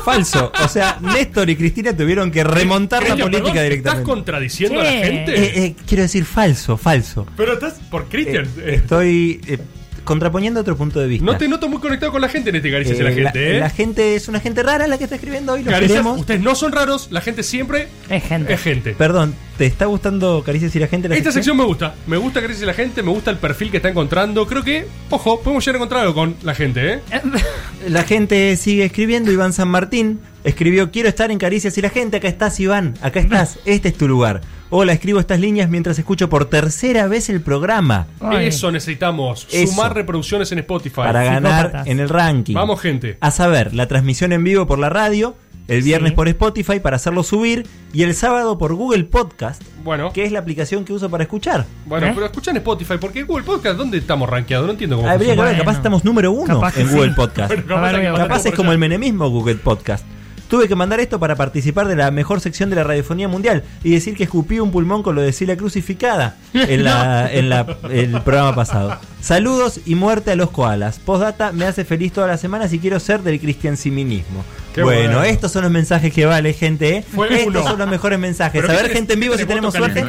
Falso. 0.05 0.53
O 0.65 0.69
sea, 0.69 0.99
Néstor 1.01 1.51
y 1.51 1.57
Cristina 1.57 1.97
tuvieron 1.97 2.31
que 2.31 2.45
remontar 2.45 3.03
la 3.03 3.17
política 3.17 3.31
perdón, 3.45 3.63
directamente. 3.65 3.89
¿Estás 3.89 4.01
contradiciendo 4.05 4.81
a 4.81 4.85
la 4.85 4.91
gente? 4.93 5.35
Eh, 5.35 5.65
eh, 5.65 5.75
quiero 5.87 6.03
decir 6.03 6.25
falso, 6.25 6.77
falso. 6.77 7.27
Pero 7.37 7.55
estás 7.55 7.75
por 7.91 8.09
Cristian. 8.09 8.47
Eh, 8.59 8.75
estoy 8.77 9.41
eh, 9.47 9.59
contraponiendo 10.05 10.61
otro 10.61 10.77
punto 10.77 11.01
de 11.01 11.09
vista. 11.09 11.25
no 11.27 11.37
te 11.37 11.49
noto 11.49 11.69
muy 11.69 11.81
conectado 11.81 12.13
con 12.13 12.21
la 12.21 12.29
gente 12.29 12.51
en 12.51 12.57
este 12.57 12.71
Caricias 12.71 12.99
la 13.01 13.11
Eh, 13.11 13.15
gente, 13.15 13.57
¿eh? 13.57 13.59
la 13.61 13.71
gente 13.71 14.15
es 14.15 14.29
una 14.29 14.39
gente 14.39 14.63
rara 14.63 14.87
la 14.87 14.99
que 14.99 15.05
está 15.05 15.17
escribiendo 15.17 15.53
hoy. 15.55 15.65
Caricias, 15.65 15.91
queremos. 15.91 16.21
ustedes 16.21 16.41
no 16.41 16.55
son 16.55 16.71
raros, 16.73 17.09
la 17.11 17.21
gente 17.21 17.43
siempre 17.43 17.89
Es 18.09 18.23
gente. 18.25 18.53
es 18.55 18.61
gente. 18.63 18.93
Perdón, 18.93 19.35
¿te 19.57 19.67
está 19.67 19.87
gustando 19.87 20.43
Caricias 20.45 20.75
y 20.77 20.79
la 20.79 20.87
gente? 20.87 21.09
la 21.09 21.17
Esta 21.17 21.33
sección 21.33 21.57
me 21.57 21.65
gusta, 21.65 21.95
me 22.07 22.17
gusta 22.17 22.41
Caricias 22.41 22.63
y 22.63 22.67
la 22.67 22.75
gente, 22.75 23.03
me 23.03 23.11
gusta 23.11 23.31
el 23.31 23.39
perfil 23.39 23.71
que 23.71 23.79
está 23.79 23.89
encontrando. 23.89 24.47
Creo 24.47 24.63
que, 24.63 24.87
ojo, 25.11 25.41
podemos 25.41 25.65
llegar 25.65 25.77
a 25.77 25.79
encontrar 25.79 26.01
algo 26.03 26.15
con 26.15 26.37
la 26.43 26.55
gente, 26.55 26.95
¿eh? 26.95 27.01
La 27.89 28.03
gente 28.03 28.57
sigue 28.57 28.85
escribiendo. 28.85 29.31
Iván 29.31 29.53
San 29.53 29.69
Martín 29.69 30.21
escribió: 30.45 30.91
Quiero 30.91 31.09
estar 31.09 31.31
en 31.31 31.39
Caricias 31.39 31.77
y 31.79 31.83
la 31.83 31.91
gente. 31.91 32.17
Acá 32.17 32.29
estás, 32.29 32.59
Iván. 32.59 32.95
Acá 33.01 33.21
estás. 33.21 33.59
Este 33.65 33.89
es 33.89 33.97
tu 33.97 34.09
lugar. 34.09 34.41
Hola, 34.71 34.93
escribo 34.93 35.21
estas 35.21 35.39
líneas 35.39 35.71
mientras 35.71 35.97
escucho 35.99 36.29
por 36.29 36.47
tercera 36.47 37.07
vez 37.07 37.29
el 37.29 37.41
programa 37.41 38.09
Ay. 38.19 38.49
Eso 38.49 38.73
necesitamos, 38.73 39.47
Eso. 39.53 39.73
sumar 39.73 39.95
reproducciones 39.95 40.51
en 40.51 40.59
Spotify. 40.59 40.97
para 40.97 41.23
ganar 41.23 41.67
psicópatas. 41.67 41.87
en 41.87 42.01
el 42.01 42.09
ranking. 42.09 42.55
Vamos, 42.55 42.81
gente. 42.81 43.17
A 43.21 43.31
saber, 43.31 43.73
la 43.75 43.87
transmisión 43.87 44.33
en 44.33 44.43
vivo 44.43 44.67
por 44.67 44.81
la 44.81 44.89
radio, 44.89 45.37
el 45.69 45.83
viernes 45.83 46.11
Sí. 46.11 46.17
por 46.17 46.29
Spotify 46.29 46.81
para 46.81 46.97
hacerlo 46.97 47.23
subir 47.23 47.67
y 47.93 48.03
el 48.03 48.15
sábado 48.15 48.59
por 48.59 48.75
Google 48.75 49.05
Podcast, 49.05 49.63
Bueno, 49.83 50.13
que 50.13 50.25
es 50.25 50.33
la 50.33 50.39
aplicación 50.39 50.85
que 50.85 50.93
uso 50.93 51.09
para 51.11 51.25
escuchar. 51.25 51.67
bueno, 51.87 52.07
¿Eh? 52.07 52.13
pero 52.15 52.27
escuchan 52.27 52.57
Spotify, 52.57 52.95
porque 53.01 53.23
Google 53.25 53.45
Podcast, 53.45 53.77
¿dónde 53.77 53.99
estamos 53.99 54.29
rankeados? 54.29 54.67
No 54.67 54.73
entiendo 54.73 54.97
cómo 54.97 55.09
Habría 55.09 55.35
que 55.35 55.41
ver, 55.43 55.59
capaz 55.59 55.77
estás 55.79 56.05
número 56.05 56.31
uno 56.33 56.55
Capaz 56.61 56.77
en 56.79 56.89
sí. 56.89 56.95
Google 56.95 57.13
Podcast. 57.15 57.53
Bueno, 57.69 58.15
capaz 58.17 58.47
es 58.47 58.55
como 58.55 58.73
el 58.73 58.79
menemismo 58.79 59.29
Google 59.29 59.57
Podcast. 59.57 60.05
Tuve 60.49 60.69
que 60.69 60.77
mandar 60.77 61.01
esto 61.01 61.19
para 61.19 61.35
participar 61.35 61.89
de 61.89 61.97
la 61.97 62.09
mejor 62.13 62.41
sección 62.41 62.71
de 62.71 62.77
la 62.77 62.85
radiofonía 62.85 63.27
mundial 63.27 63.65
y 63.83 63.91
decir 63.91 64.17
que 64.17 64.23
escupí 64.23 64.61
un 64.61 64.71
pulmón 64.71 65.03
con 65.03 65.17
lo 65.17 65.21
de 65.23 65.33
Sila 65.33 65.57
crucificada 65.57 66.37
en, 66.55 66.85
la, 66.85 67.29
en 67.33 67.49
la- 67.49 67.67
el 67.91 68.21
programa 68.23 68.55
pasado. 68.55 68.97
Saludos 69.21 69.81
y 69.87 69.97
muerte 69.97 70.31
a 70.31 70.37
los 70.37 70.51
koalas. 70.53 71.01
Postdata 71.01 71.51
me 71.51 71.65
hace 71.65 71.85
feliz 71.85 72.13
todas 72.13 72.31
las 72.31 72.41
semanas 72.41 72.73
y 72.73 72.79
quiero 72.79 73.01
ser 73.01 73.23
del 73.23 73.41
cristiancinismo. 73.41 74.45
Qué 74.77 74.83
bueno, 74.83 75.17
bueno. 75.17 75.23
estos 75.25 75.53
son 75.53 75.63
los 75.63 75.73
mensajes 75.73 76.13
que 76.13 76.27
vale, 76.27 76.53
gente. 76.53 76.99
¿eh? 76.99 77.03
Fue 77.03 77.29
estos 77.33 77.47
uno. 77.47 77.63
son 77.63 77.79
los 77.79 77.89
mejores 77.89 78.19
mensajes. 78.19 78.61
Pero 78.61 78.73
A 78.73 78.77
¿qué 78.77 78.83
ver, 78.83 78.93
gente 78.93 79.15
en 79.15 79.21
vivo 79.21 79.37
si 79.39 79.47
tenemos 79.47 79.73
suerte. 79.75 80.05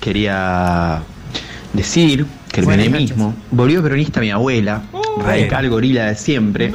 Quería 0.00 1.02
decir 1.72 2.24
que 2.52 2.60
el 2.60 2.66
menemismo 2.68 3.34
volvió 3.50 3.82
peronista 3.82 4.20
mi 4.20 4.30
abuela, 4.30 4.82
radical 5.18 5.68
gorila 5.68 6.06
de 6.06 6.14
siempre. 6.14 6.68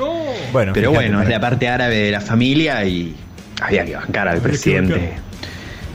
Bueno, 0.52 0.74
pero 0.74 0.92
fíjate, 0.92 1.08
bueno, 1.08 1.22
es 1.24 1.30
la 1.30 1.40
parte 1.40 1.70
árabe 1.70 1.96
de 1.96 2.12
la 2.12 2.20
familia 2.20 2.84
y 2.84 3.16
había 3.62 3.86
que 3.86 3.96
bancar 3.96 4.28
al 4.28 4.42
presidente 4.42 5.14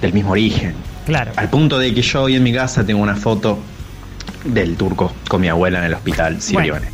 del 0.01 0.13
mismo 0.15 0.31
origen. 0.31 0.73
Claro. 1.05 1.33
Al 1.37 1.51
punto 1.51 1.79
de 1.79 1.93
que 1.93 2.01
yo 2.01 2.23
hoy 2.23 2.37
en 2.37 2.43
mi 2.43 2.55
casa 2.55 2.87
tengo 2.87 3.03
una 3.03 3.17
foto 3.17 3.59
del 4.45 4.77
turco 4.77 5.13
con 5.29 5.43
mi 5.43 5.49
abuela 5.49 5.81
en 5.81 5.85
el 5.85 5.93
hospital 5.93 6.41
Sirione. 6.41 6.89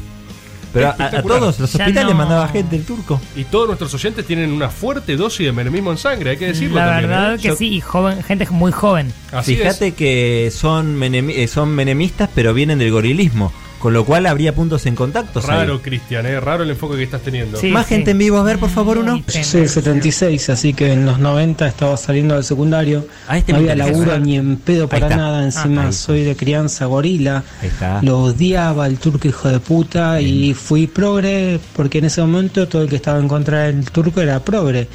Pero 0.73 0.89
a, 0.89 1.23
todos 1.23 1.59
los 1.59 1.61
hospitales 1.75 2.05
no. 2.05 2.15
mandaba 2.15 2.47
gente 2.49 2.77
el 2.77 2.85
turco. 2.85 3.21
Y 3.37 3.45
todos 3.45 3.67
nuestros 3.67 3.93
oyentes 3.95 4.25
tienen 4.27 4.53
una 4.53 4.69
fuerte 4.71 5.17
dosis 5.17 5.47
de 5.47 5.53
menemismo 5.53 5.91
en 5.91 5.99
sangre, 5.99 6.31
hay 6.31 6.37
que 6.37 6.47
decirlo 6.47 6.77
La 6.77 6.87
también. 6.87 7.11
verdad 7.11 7.35
¿eh? 7.35 7.39
que 7.39 7.49
Yo- 7.49 7.57
sí, 7.57 7.69
y 7.75 7.81
joven, 7.81 8.23
gente 8.23 8.47
muy 8.51 8.71
joven. 8.73 9.13
Así 9.33 9.57
Fíjate 9.57 9.89
es. 9.89 9.95
que 9.95 10.53
son, 10.55 10.97
menemi- 10.99 11.35
eh, 11.37 11.49
son 11.49 11.71
menemistas, 11.71 12.31
pero 12.35 12.55
vienen 12.55 12.79
del 12.79 12.91
gorilismo. 12.93 13.53
Con 13.81 13.95
lo 13.95 14.05
cual 14.05 14.27
habría 14.27 14.55
puntos 14.55 14.85
en 14.85 14.95
contacto. 14.95 15.41
Raro, 15.41 15.81
Cristian, 15.81 16.27
¿eh? 16.27 16.39
raro 16.39 16.65
el 16.65 16.71
enfoque 16.71 16.97
que 16.99 17.03
estás 17.05 17.23
teniendo. 17.23 17.59
Sí, 17.59 17.69
Más 17.69 17.87
sí. 17.87 17.95
gente 17.95 18.11
en 18.11 18.19
vivo, 18.19 18.37
a 18.37 18.43
ver, 18.43 18.59
por 18.59 18.69
favor, 18.69 18.99
uno. 18.99 19.23
Yo 19.27 19.43
soy 19.43 19.61
del 19.63 19.71
76, 19.71 20.51
así 20.51 20.75
que 20.75 20.93
en 20.93 21.07
los 21.07 21.19
90 21.19 21.67
estaba 21.67 21.97
saliendo 21.97 22.35
del 22.35 22.45
secundario. 22.45 23.07
Ah, 23.27 23.39
este 23.39 23.53
no 23.53 23.59
había 23.59 23.75
laburo 23.75 24.19
ni 24.19 24.37
en 24.37 24.59
pedo 24.59 24.87
para 24.87 25.09
nada. 25.09 25.43
Encima 25.45 25.87
Ah, 25.89 25.93
soy 25.93 26.25
de 26.25 26.37
crianza 26.37 26.85
gorila. 26.85 27.43
Ahí 27.63 27.69
está. 27.69 28.03
Lo 28.03 28.19
odiaba 28.19 28.87
el 28.87 28.99
turco 28.99 29.27
hijo 29.27 29.49
de 29.49 29.61
puta 29.61 30.21
y 30.21 30.53
fui 30.53 30.87
progre 30.87 31.59
porque 31.75 31.99
en 31.99 32.05
ese 32.05 32.21
momento 32.21 32.69
todo 32.69 32.83
el 32.83 32.89
que 32.91 32.97
estaba 32.97 33.19
en 33.19 33.29
contra 33.29 33.63
del 33.63 33.91
turco 33.91 34.21
era 34.21 34.41
progre. 34.45 34.89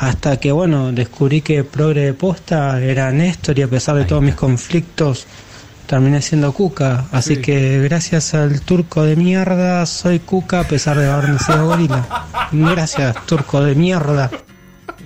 Hasta 0.00 0.38
que 0.38 0.50
bueno, 0.52 0.92
descubrí 0.92 1.40
que 1.40 1.62
progre 1.64 2.00
de 2.06 2.14
posta 2.14 2.80
era 2.80 3.10
Néstor 3.12 3.58
y 3.58 3.62
a 3.62 3.68
pesar 3.68 3.96
de 3.96 4.04
todos 4.04 4.22
mis 4.22 4.34
conflictos 4.34 5.26
terminé 5.88 6.22
siendo 6.22 6.52
Cuca. 6.52 7.06
Así 7.10 7.36
Sí. 7.36 7.42
que 7.42 7.80
gracias 7.80 8.34
al 8.34 8.60
turco 8.60 9.02
de 9.02 9.16
mierda 9.16 9.84
soy 9.86 10.20
Cuca 10.20 10.60
a 10.60 10.64
pesar 10.64 10.96
de 10.98 11.10
haber 11.10 11.30
nacido 11.30 11.66
gorila. 11.66 12.06
Gracias, 12.52 13.16
turco 13.26 13.60
de 13.64 13.74
mierda. 13.74 14.30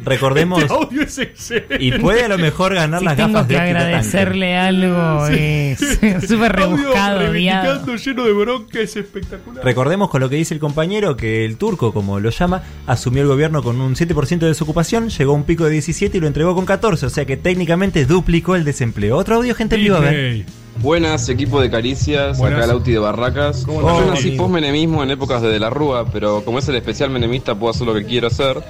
recordemos. 0.04 0.60
Este 0.60 0.74
audio 0.74 1.02
es 1.02 1.16
excelente. 1.18 1.76
Y 1.78 1.92
puede 1.92 2.24
a 2.24 2.28
lo 2.28 2.36
mejor 2.36 2.74
ganar 2.74 2.98
Si 2.98 3.04
las 3.04 3.14
tengo 3.16 3.34
gafas 3.34 3.46
que 3.46 3.52
de 3.54 3.58
tanque. 3.60 3.70
agradecerle 3.78 4.56
algo, 4.56 5.26
Sí. 5.28 5.34
es 5.36 5.78
súper 6.28 6.52
rebuscado, 6.56 7.32
lleno 7.32 8.24
de 8.24 8.32
bronca, 8.32 8.80
es 8.80 8.96
espectacular. 8.96 9.64
Recordemos 9.64 10.10
con 10.10 10.20
lo 10.20 10.28
que 10.28 10.34
dice 10.36 10.54
el 10.54 10.60
compañero 10.60 11.16
que 11.16 11.44
el 11.44 11.56
turco, 11.56 11.92
como 11.92 12.18
lo 12.18 12.30
llama, 12.30 12.62
asumió 12.88 13.22
el 13.22 13.28
gobierno 13.28 13.62
con 13.62 13.80
un 13.80 13.94
7% 13.94 14.40
de 14.46 14.48
desocupación, 14.48 15.08
llegó 15.08 15.32
a 15.32 15.36
un 15.36 15.44
pico 15.44 15.64
de 15.66 15.70
17 15.70 16.16
y 16.18 16.20
lo 16.20 16.26
entregó 16.26 16.56
con 16.56 16.66
14, 16.66 17.06
o 17.06 17.10
sea 17.10 17.24
que 17.24 17.36
técnicamente 17.36 18.04
duplicó 18.04 18.56
el 18.56 18.64
desempleo. 18.64 19.16
Otro 19.16 19.36
audio, 19.36 19.54
gente 19.54 19.76
en 19.76 19.82
vivo, 19.82 19.96
a 19.96 20.00
ver. 20.00 20.44
Buenas, 20.80 21.28
equipo 21.28 21.60
de 21.60 21.70
Caricias, 21.70 22.38
Buenas. 22.38 22.58
acá 22.58 22.66
Lauti 22.66 22.92
de 22.92 22.98
Barracas. 22.98 23.64
¿Cómo 23.66 23.82
Yo 23.82 24.06
nací 24.06 24.32
post-menemismo 24.32 25.02
en 25.02 25.10
épocas 25.10 25.42
de 25.42 25.48
De 25.48 25.60
la 25.60 25.70
Rúa, 25.70 26.06
pero 26.10 26.44
como 26.44 26.58
es 26.58 26.68
el 26.68 26.74
especial 26.76 27.10
menemista 27.10 27.54
puedo 27.54 27.70
hacer 27.70 27.86
lo 27.86 27.94
que 27.94 28.04
quiero 28.04 28.26
hacer. 28.26 28.62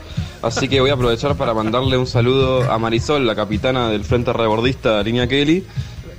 Así 0.42 0.68
que 0.68 0.80
voy 0.80 0.90
a 0.90 0.94
aprovechar 0.94 1.36
para 1.36 1.54
mandarle 1.54 1.96
un 1.96 2.06
saludo 2.06 2.70
a 2.70 2.76
Marisol, 2.78 3.26
la 3.26 3.36
capitana 3.36 3.88
del 3.88 4.04
Frente 4.04 4.32
Rebordista 4.32 5.02
Línea 5.02 5.28
Kelly, 5.28 5.64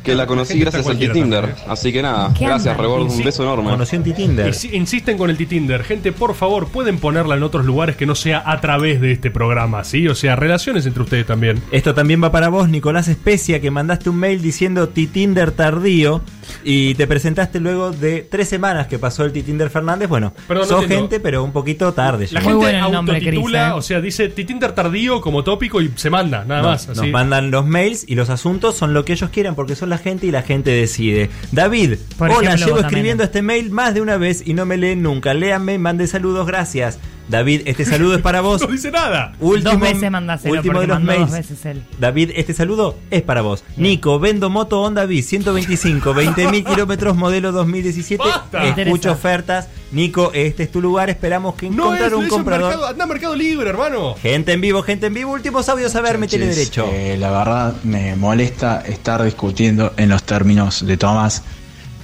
que 0.03 0.15
la 0.15 0.27
conocí 0.27 0.59
gracias 0.59 0.85
al 0.87 0.97
T-Tinder. 0.99 1.55
Así 1.67 1.91
que 1.93 2.01
nada, 2.01 2.33
¿Qué 2.37 2.45
gracias? 2.45 2.75
Rebord, 2.77 3.03
un 3.11 3.23
beso 3.23 3.43
enorme. 3.43 3.69
Conocí 3.71 3.95
un 3.95 4.03
T-Tinder. 4.03 4.47
Insi- 4.53 4.73
Insisten 4.73 5.17
con 5.17 5.29
el 5.29 5.37
T-Tinder. 5.37 5.83
Gente, 5.83 6.11
por 6.11 6.35
favor, 6.35 6.67
pueden 6.67 6.97
ponerla 6.99 7.35
en 7.35 7.43
otros 7.43 7.65
lugares 7.65 7.95
que 7.95 8.05
no 8.05 8.15
sea 8.15 8.43
a 8.45 8.59
través 8.61 8.99
de 9.01 9.11
este 9.13 9.31
programa, 9.31 9.83
¿sí? 9.83 10.07
O 10.07 10.15
sea, 10.15 10.35
relaciones 10.35 10.85
entre 10.85 11.03
ustedes 11.03 11.25
también. 11.25 11.61
Esto 11.71 11.93
también 11.93 12.21
va 12.23 12.31
para 12.31 12.49
vos, 12.49 12.67
Nicolás 12.69 13.07
Especia, 13.07 13.61
que 13.61 13.71
mandaste 13.71 14.09
un 14.09 14.17
mail 14.17 14.41
diciendo 14.41 14.89
T-Tinder 14.89 15.51
tardío 15.51 16.21
y 16.63 16.95
te 16.95 17.07
presentaste 17.07 17.59
luego 17.59 17.91
de 17.91 18.21
tres 18.29 18.47
semanas 18.49 18.87
que 18.87 18.99
pasó 18.99 19.23
el 19.25 19.31
T-Tinder 19.33 19.69
Fernández. 19.69 20.09
Bueno, 20.09 20.33
Perdón, 20.47 20.63
no 20.67 20.69
sos 20.69 20.83
entiendo. 20.83 21.03
gente, 21.09 21.19
pero 21.19 21.43
un 21.43 21.51
poquito 21.51 21.93
tarde. 21.93 22.27
La 22.31 22.41
ya. 22.41 22.49
gente 22.49 22.77
autotitula, 22.79 23.75
o 23.75 23.81
sea, 23.81 24.01
dice 24.01 24.29
T-Tinder 24.29 24.71
tardío 24.73 25.21
como 25.21 25.43
tópico 25.43 25.81
y 25.81 25.91
se 25.95 26.09
manda, 26.09 26.43
nada 26.45 26.61
No, 26.61 26.67
más. 26.69 26.87
Nos 26.87 26.99
así. 26.99 27.09
mandan 27.09 27.51
los 27.51 27.65
mails 27.65 28.05
y 28.07 28.15
los 28.15 28.29
asuntos 28.29 28.75
son 28.75 28.93
lo 28.93 29.05
que 29.05 29.13
ellos 29.13 29.29
quieran 29.29 29.55
porque 29.55 29.75
son 29.75 29.89
la 29.89 29.97
gente 29.97 30.27
y 30.27 30.31
la 30.31 30.41
gente 30.43 30.71
decide. 30.71 31.29
David, 31.51 31.95
Por 32.17 32.29
hola, 32.31 32.49
ejemplo, 32.49 32.65
llevo 32.65 32.77
vos 32.77 32.85
escribiendo 32.85 33.23
este 33.23 33.41
mail 33.41 33.71
más 33.71 33.93
de 33.93 34.01
una 34.01 34.17
vez 34.17 34.43
y 34.45 34.53
no 34.53 34.65
me 34.65 34.77
leen 34.77 35.01
nunca. 35.01 35.33
Léanme, 35.33 35.77
mande 35.77 36.07
saludos, 36.07 36.47
gracias. 36.47 36.99
David, 37.29 37.61
este 37.65 37.85
saludo 37.85 38.15
es 38.15 38.21
para 38.21 38.41
vos. 38.41 38.61
no 38.67 38.67
dice 38.67 38.91
nada. 38.91 39.33
Último, 39.39 39.71
dos 39.71 39.79
veces 39.79 40.11
mandáselo 40.11 40.55
último 40.55 40.73
porque 40.73 40.81
de 40.81 40.87
los 40.87 40.97
mandó 40.97 41.11
mails. 41.11 41.31
dos 41.31 41.37
veces 41.39 41.65
él. 41.65 41.83
David, 41.99 42.31
este 42.35 42.53
saludo 42.53 42.97
es 43.11 43.21
para 43.21 43.41
vos. 43.41 43.63
Nico, 43.77 44.19
vendo 44.19 44.49
moto 44.49 44.81
Honda 44.81 45.05
Bis 45.05 45.27
125, 45.27 46.13
20.000 46.13 46.63
kilómetros, 46.65 47.15
modelo 47.15 47.51
2017. 47.51 48.23
Basta. 48.23 48.57
Escucho 48.65 48.81
Interesa. 48.81 49.11
ofertas. 49.11 49.67
Nico, 49.91 50.31
este 50.33 50.63
es 50.63 50.71
tu 50.71 50.81
lugar. 50.81 51.09
Esperamos 51.09 51.55
que 51.55 51.69
No 51.69 51.93
es, 51.93 52.01
encontrar 52.01 52.15
un 52.15 52.27
comprador. 52.27 52.67
mercado, 52.69 52.87
anda 52.87 53.03
a 53.03 53.07
Mercado 53.07 53.35
Libre, 53.35 53.69
hermano. 53.69 54.15
Gente 54.21 54.51
en 54.53 54.61
vivo, 54.61 54.81
gente 54.83 55.05
en 55.07 55.13
vivo. 55.13 55.31
Últimos 55.31 55.69
audios 55.69 55.95
a 55.95 56.01
ver, 56.01 56.17
metele 56.17 56.45
Entonces, 56.45 56.71
derecho. 56.71 56.89
eh, 56.93 57.15
la 57.17 57.31
verdad 57.31 57.73
me 57.83 58.15
molesta 58.15 58.81
estar 58.81 59.23
discutiendo 59.23 59.93
en 59.97 60.09
los 60.09 60.23
términos 60.23 60.85
de 60.85 60.97
Tomás. 60.97 61.43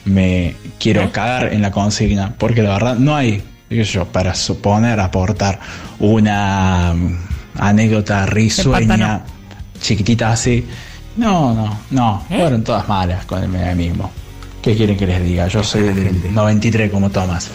Me 0.06 0.56
quiero 0.80 1.12
cagar 1.12 1.54
en 1.54 1.62
la 1.62 1.72
consigna 1.72 2.36
porque 2.38 2.62
la 2.64 2.70
verdad 2.72 2.96
no 2.96 3.16
hay, 3.16 3.44
yo, 3.70 4.06
para 4.06 4.34
suponer, 4.34 5.00
aportar 5.00 5.60
una 6.00 6.94
mm, 6.94 7.18
anécdota 7.60 8.26
risueña, 8.26 9.22
chiquitita 9.80 10.32
así. 10.32 10.66
No, 11.18 11.54
no, 11.54 11.80
no. 11.92 12.24
Fueron 12.28 12.64
todas 12.64 12.88
malas 12.88 13.26
con 13.26 13.44
el 13.44 13.50
menemismo. 13.50 14.12
¿Qué 14.62 14.76
quieren 14.76 14.98
que 14.98 15.08
les 15.08 15.24
diga? 15.24 15.48
Yo 15.48 15.64
soy 15.64 15.84
del 15.84 16.34
93 16.34 16.92
como 16.92 17.10
Tomás. 17.10 17.50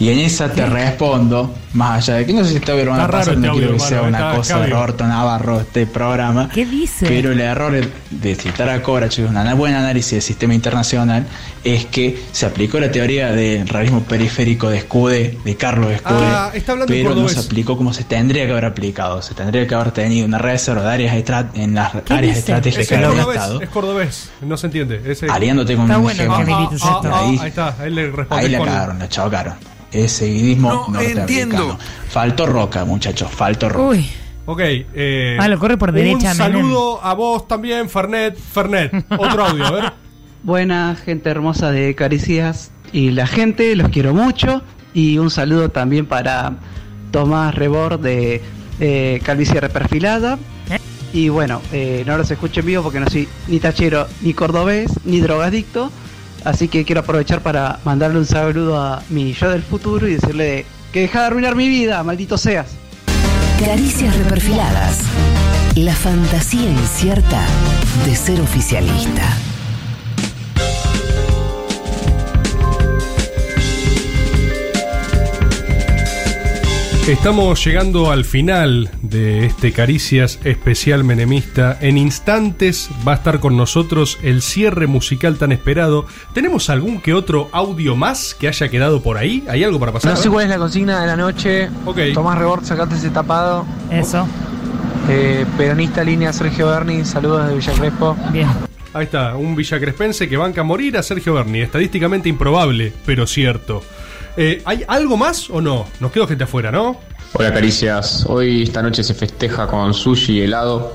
Y 0.00 0.08
en 0.10 0.18
esa 0.18 0.50
te 0.52 0.66
respondo, 0.66 1.54
más 1.72 1.98
allá 2.08 2.18
de 2.18 2.26
que 2.26 2.32
no 2.32 2.42
sé 2.44 2.50
si 2.50 2.56
está 2.56 2.74
bien 2.74 2.88
Está 2.88 3.06
raro 3.06 3.36
no 3.36 3.52
quiero 3.52 3.72
que 3.74 3.80
sea 3.80 4.02
una 4.02 4.18
está 4.18 4.34
cosa 4.36 4.58
de. 4.60 4.66
Roberto 4.68 5.06
Navarro 5.06 5.60
este 5.60 5.86
programa. 5.86 6.48
¿Qué 6.52 6.66
dice? 6.66 7.06
Pero 7.06 7.30
el 7.32 7.40
error 7.40 7.72
de 8.10 8.34
citar 8.34 8.68
a 8.70 8.82
Corach, 8.82 9.14
que 9.14 9.24
es 9.24 9.30
un 9.30 9.58
buen 9.58 9.74
análisis 9.74 10.10
del 10.12 10.22
sistema 10.22 10.52
internacional, 10.54 11.26
es 11.62 11.86
que 11.86 12.20
se 12.32 12.44
aplicó 12.44 12.80
la 12.80 12.90
teoría 12.90 13.30
del 13.32 13.68
realismo 13.68 14.02
periférico 14.02 14.68
de 14.68 14.78
Escude, 14.78 15.38
de 15.44 15.56
Carlos 15.56 15.92
Escude, 15.92 16.18
Ah, 16.26 16.50
está 16.52 16.72
hablando 16.72 16.92
pero 16.92 17.14
no 17.14 17.28
se 17.28 17.38
aplicó 17.38 17.76
como 17.76 17.92
se 17.92 18.02
tendría 18.04 18.46
que 18.46 18.52
haber 18.52 18.64
aplicado. 18.64 19.22
Se 19.22 19.34
tendría 19.34 19.66
que 19.66 19.74
haber 19.74 19.92
tenido 19.92 20.26
una 20.26 20.38
reserva 20.38 20.82
de 20.82 20.92
áreas 20.92 21.14
en 21.54 21.74
las 21.74 21.94
áreas 22.10 22.36
estratégicas 22.38 22.90
Es, 22.90 23.08
del 23.08 23.18
Estado. 23.20 23.60
es 23.60 23.68
cordobés, 23.68 24.30
no 24.42 24.56
se 24.56 24.66
entiende. 24.66 25.00
Ese- 25.06 25.28
Aliándote 25.30 25.76
con 25.76 25.84
Está 25.84 25.98
un 25.98 26.02
bueno 26.02 26.20
hegemón. 26.22 26.44
milites 26.46 26.82
esto. 26.82 27.00
Ahí- 27.04 27.36
Ah, 27.38 27.42
ahí 27.42 27.48
está, 27.48 27.76
ahí 27.78 27.90
le 27.90 28.12
Ahí 28.30 28.48
la 28.48 28.58
cagaron, 28.58 28.98
la 28.98 29.08
chocaron. 29.08 29.54
Es 29.94 30.12
seguidismo 30.12 30.70
No 30.70 30.76
norteamericano. 30.88 31.20
entiendo. 31.22 31.78
Faltó 32.08 32.46
roca, 32.46 32.84
muchachos, 32.84 33.30
faltó 33.30 33.68
roca. 33.68 33.86
Uy. 33.88 34.06
Ok. 34.46 34.60
Eh, 34.60 35.38
Ah, 35.40 35.48
lo 35.48 35.58
corre 35.58 35.78
por 35.78 35.90
Un 35.90 35.94
derecha, 35.94 36.34
saludo 36.34 37.02
a 37.02 37.14
vos 37.14 37.48
también, 37.48 37.88
Fernet. 37.88 38.36
Fernet, 38.36 38.92
otro 39.16 39.46
audio, 39.46 39.64
a 39.66 39.70
ver. 39.70 39.92
Buena 40.42 40.94
gente 41.02 41.30
hermosa 41.30 41.70
de 41.70 41.94
Caricias 41.94 42.70
y 42.92 43.10
la 43.12 43.26
gente, 43.26 43.74
los 43.76 43.88
quiero 43.88 44.12
mucho. 44.12 44.62
Y 44.92 45.18
un 45.18 45.30
saludo 45.30 45.70
también 45.70 46.06
para 46.06 46.52
Tomás 47.10 47.54
Rebord 47.54 48.00
de 48.00 48.42
eh, 48.80 49.20
Calvicie 49.24 49.60
Reperfilada. 49.60 50.38
Y 51.12 51.28
bueno, 51.28 51.62
eh, 51.72 52.02
no 52.06 52.18
los 52.18 52.28
escucho 52.30 52.60
en 52.60 52.66
vivo 52.66 52.82
porque 52.82 52.98
no 53.00 53.08
soy 53.08 53.28
ni 53.46 53.60
tachero, 53.60 54.08
ni 54.20 54.34
cordobés, 54.34 54.90
ni 55.04 55.20
drogadicto. 55.20 55.90
Así 56.44 56.68
que 56.68 56.84
quiero 56.84 57.00
aprovechar 57.00 57.40
para 57.40 57.78
mandarle 57.84 58.18
un 58.18 58.26
saludo 58.26 58.80
a 58.80 59.02
mi 59.08 59.32
yo 59.32 59.50
del 59.50 59.62
futuro 59.62 60.06
y 60.06 60.14
decirle 60.14 60.66
que 60.92 61.00
deja 61.00 61.20
de 61.20 61.26
arruinar 61.26 61.56
mi 61.56 61.68
vida, 61.68 62.02
maldito 62.02 62.36
seas. 62.36 62.66
Caricias 63.58 64.16
reperfiladas. 64.16 64.98
La 65.76 65.94
fantasía 65.94 66.70
incierta 66.70 67.40
de 68.04 68.14
ser 68.14 68.40
oficialista. 68.40 69.22
Estamos 77.06 77.62
llegando 77.62 78.10
al 78.10 78.24
final 78.24 78.90
de 79.02 79.44
este 79.44 79.72
Caricias 79.72 80.40
especial 80.42 81.04
menemista. 81.04 81.76
En 81.82 81.98
instantes 81.98 82.88
va 83.06 83.12
a 83.12 83.16
estar 83.16 83.40
con 83.40 83.58
nosotros 83.58 84.18
el 84.22 84.40
cierre 84.40 84.86
musical 84.86 85.36
tan 85.36 85.52
esperado. 85.52 86.06
¿Tenemos 86.32 86.70
algún 86.70 87.02
que 87.02 87.12
otro 87.12 87.50
audio 87.52 87.94
más 87.94 88.34
que 88.34 88.48
haya 88.48 88.70
quedado 88.70 89.02
por 89.02 89.18
ahí? 89.18 89.44
¿Hay 89.50 89.62
algo 89.62 89.78
para 89.78 89.92
pasar? 89.92 90.12
No 90.12 90.16
sé 90.16 90.30
cuál 90.30 90.44
es 90.44 90.50
la 90.50 90.56
consigna 90.56 91.02
de 91.02 91.06
la 91.06 91.16
noche. 91.16 91.68
Tomás 92.14 92.38
Rebord, 92.38 92.64
sacate 92.64 92.94
ese 92.94 93.10
tapado. 93.10 93.66
Eso. 93.90 94.26
Eh, 95.06 95.44
peronista 95.58 96.02
línea 96.02 96.32
Sergio 96.32 96.68
Berni, 96.68 97.04
saludos 97.04 97.48
de 97.48 97.54
Villa 97.54 97.72
Crespo. 97.74 98.16
Bien. 98.32 98.48
Ahí 98.94 99.04
está, 99.04 99.36
un 99.36 99.54
villacrespense 99.54 100.26
que 100.26 100.38
banca 100.38 100.62
a 100.62 100.64
morir 100.64 100.96
a 100.96 101.02
Sergio 101.02 101.34
Berni. 101.34 101.60
Estadísticamente 101.60 102.30
improbable, 102.30 102.94
pero 103.04 103.26
cierto. 103.26 103.82
Eh, 104.36 104.62
¿Hay 104.64 104.84
algo 104.88 105.16
más 105.16 105.48
o 105.50 105.60
no? 105.60 105.86
Nos 106.00 106.10
quedó 106.10 106.26
gente 106.26 106.44
afuera, 106.44 106.72
¿no? 106.72 106.96
Hola 107.34 107.52
Caricias, 107.52 108.24
hoy 108.28 108.62
esta 108.62 108.82
noche 108.82 109.02
se 109.02 109.14
festeja 109.14 109.66
con 109.66 109.92
sushi 109.92 110.38
y 110.38 110.42
helado 110.42 110.92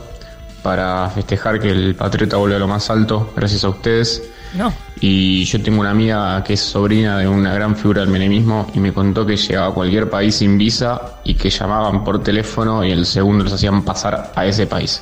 para 0.63 1.09
festejar 1.09 1.59
que 1.59 1.69
el 1.69 1.95
Patriota 1.95 2.37
vuelve 2.37 2.55
a 2.55 2.59
lo 2.59 2.67
más 2.67 2.89
alto, 2.89 3.31
gracias 3.35 3.63
a 3.63 3.69
ustedes. 3.69 4.29
No. 4.55 4.73
Y 4.99 5.45
yo 5.45 5.61
tengo 5.61 5.81
una 5.81 5.91
amiga 5.91 6.43
que 6.43 6.53
es 6.53 6.59
sobrina 6.59 7.17
de 7.17 7.27
una 7.27 7.53
gran 7.53 7.75
figura 7.75 8.01
del 8.01 8.09
menemismo 8.09 8.67
y 8.73 8.79
me 8.79 8.93
contó 8.93 9.25
que 9.25 9.37
llegaba 9.37 9.67
a 9.67 9.71
cualquier 9.71 10.09
país 10.09 10.35
sin 10.35 10.57
visa 10.57 11.19
y 11.23 11.35
que 11.35 11.49
llamaban 11.49 12.03
por 12.03 12.21
teléfono 12.23 12.83
y 12.83 12.91
el 12.91 13.05
segundo 13.05 13.43
los 13.43 13.53
hacían 13.53 13.83
pasar 13.83 14.31
a 14.35 14.45
ese 14.45 14.67
país. 14.67 15.01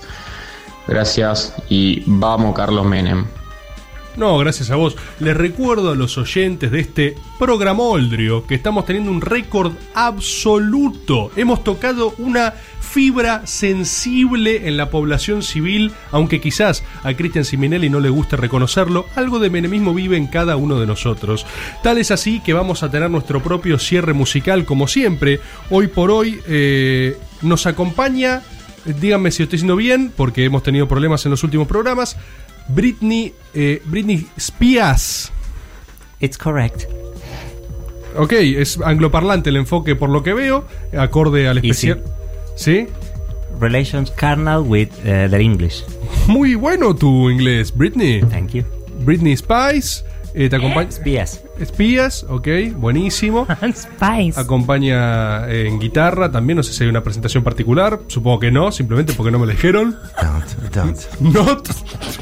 Gracias 0.88 1.56
y 1.70 2.04
vamos 2.06 2.56
Carlos 2.56 2.86
Menem. 2.86 3.26
No, 4.18 4.36
gracias 4.40 4.72
a 4.72 4.76
vos. 4.76 4.96
Les 5.20 5.38
recuerdo 5.38 5.92
a 5.92 5.96
los 5.96 6.18
oyentes 6.18 6.72
de 6.72 6.80
este 6.80 7.16
programa 7.38 7.84
Oldrio 7.84 8.48
que 8.48 8.56
estamos 8.56 8.84
teniendo 8.88 9.12
un 9.12 9.22
récord 9.22 9.74
absoluto. 9.94 11.30
Hemos 11.36 11.64
tocado 11.64 12.16
una 12.18 12.56
fibra 12.82 13.46
sensible 13.46 14.68
en 14.68 14.76
la 14.76 14.90
población 14.90 15.44
civil, 15.44 15.92
aunque 16.12 16.42
quizás 16.42 16.84
a 17.04 17.14
Cristian 17.14 17.46
Siminelli 17.46 17.92
no 17.92 18.00
le 18.00 18.10
guste 18.10 18.38
reconocerlo, 18.38 19.06
algo 19.16 19.38
de 19.38 19.52
menemismo 19.52 19.94
vive 19.94 20.18
en 20.18 20.26
cada 20.26 20.56
uno 20.56 20.80
de 20.80 20.88
nosotros. 20.88 21.46
Tal 21.84 22.00
es 22.00 22.10
así 22.10 22.40
que 22.40 22.54
vamos 22.54 22.82
a 22.82 22.90
tener 22.90 23.12
nuestro 23.12 23.44
propio 23.44 23.78
cierre 23.78 24.14
musical 24.14 24.66
como 24.66 24.88
siempre. 24.88 25.42
Hoy 25.70 25.90
por 25.90 26.10
hoy 26.10 26.40
eh, 26.48 27.16
nos 27.44 27.68
acompaña, 27.68 28.42
díganme 29.00 29.30
si 29.30 29.44
estoy 29.44 29.58
diciendo 29.58 29.76
bien, 29.76 30.12
porque 30.16 30.44
hemos 30.44 30.64
tenido 30.64 30.88
problemas 30.88 31.24
en 31.26 31.32
los 31.32 31.44
últimos 31.44 31.68
programas. 31.68 32.18
Britney, 32.70 33.34
eh, 33.54 33.82
Britney 33.86 34.28
Spears. 34.38 35.32
It's 36.20 36.38
correct. 36.38 36.84
Ok, 38.16 38.34
es 38.34 38.80
angloparlante 38.84 39.50
el 39.52 39.58
enfoque 39.58 39.96
por 39.96 40.10
lo 40.10 40.24
que 40.24 40.34
veo, 40.34 40.66
acorde 40.98 41.48
al 41.48 41.60
especial. 41.60 42.04
¿Sí? 42.56 42.88
Relations 43.60 44.12
carnal 44.12 44.62
with 44.62 44.90
uh, 45.04 45.30
the 45.30 45.40
English. 45.40 45.84
Muy 46.28 46.56
bueno 46.56 46.96
tu 46.96 47.30
inglés, 47.30 47.76
Britney. 47.76 48.22
Thank 48.22 48.52
you. 48.52 48.64
Britney 49.02 49.38
Spice, 49.38 50.04
eh, 50.34 50.50
te 50.50 50.56
acompaña. 50.56 50.90
Spears. 50.90 51.42
Espías, 51.60 52.26
ok, 52.30 52.48
buenísimo. 52.76 53.48
Spice. 53.74 54.40
Acompaña 54.40 55.48
eh, 55.48 55.68
en 55.68 55.80
guitarra 55.80 56.32
también, 56.32 56.58
no 56.58 56.64
sé 56.64 56.74
si 56.74 56.84
hay 56.84 56.90
una 56.90 57.04
presentación 57.04 57.44
particular, 57.44 58.00
supongo 58.08 58.40
que 58.40 58.52
no, 58.52 58.72
simplemente 58.72 59.14
porque 59.14 59.32
no 59.32 59.40
me 59.40 59.48
la 59.48 59.54
dijeron. 59.54 59.96
Don't, 60.22 60.74
don't. 60.74 60.98
Not. 61.20 61.70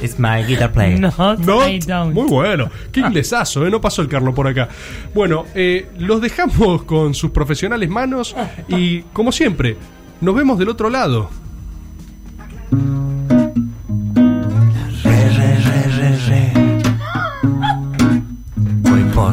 It's 0.01 0.19
my 0.19 0.43
guitar 0.45 0.71
player. 0.71 0.99
Not, 0.99 1.39
Not. 1.39 1.67
I 1.69 1.79
don't. 1.79 2.13
Muy 2.13 2.27
bueno. 2.27 2.69
Qué 2.91 3.01
inglesazo, 3.01 3.65
¿eh? 3.65 3.69
No 3.69 3.81
pasó 3.81 4.01
el 4.01 4.07
Carlos 4.07 4.33
por 4.33 4.47
acá. 4.47 4.69
Bueno, 5.13 5.45
eh, 5.53 5.87
los 5.97 6.21
dejamos 6.21 6.83
con 6.83 7.13
sus 7.13 7.31
profesionales 7.31 7.89
manos 7.89 8.35
y, 8.67 9.01
como 9.13 9.31
siempre, 9.31 9.77
nos 10.21 10.35
vemos 10.35 10.57
del 10.57 10.69
otro 10.69 10.89
lado. 10.89 11.29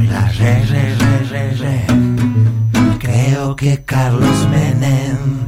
La 0.09 0.29
re, 0.39 0.63
re, 0.67 0.95
re, 0.95 1.19
re, 1.31 1.51
re. 1.55 1.87
Creo 2.99 3.55
que 3.57 3.83
Carlos 3.85 4.49
Menem 4.51 5.47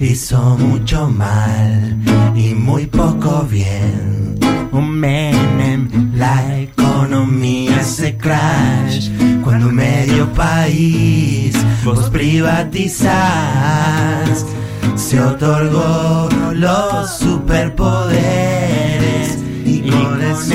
hizo 0.00 0.56
mucho 0.58 1.08
mal 1.08 1.96
y 2.34 2.54
muy 2.54 2.86
poco 2.86 3.46
bien. 3.50 4.38
Un 4.72 4.90
Menem, 4.90 6.12
la 6.14 6.60
economía 6.60 7.82
se 7.82 8.16
crash 8.16 9.10
cuando 9.42 9.70
medio 9.70 10.32
país 10.32 11.54
vos 11.84 12.08
privatizás. 12.10 13.14
Se 14.96 15.20
otorgó 15.20 16.28
los 16.52 17.10
superpoderes 17.18 19.38
y 19.64 19.80
con 19.90 20.22
eso 20.22 20.54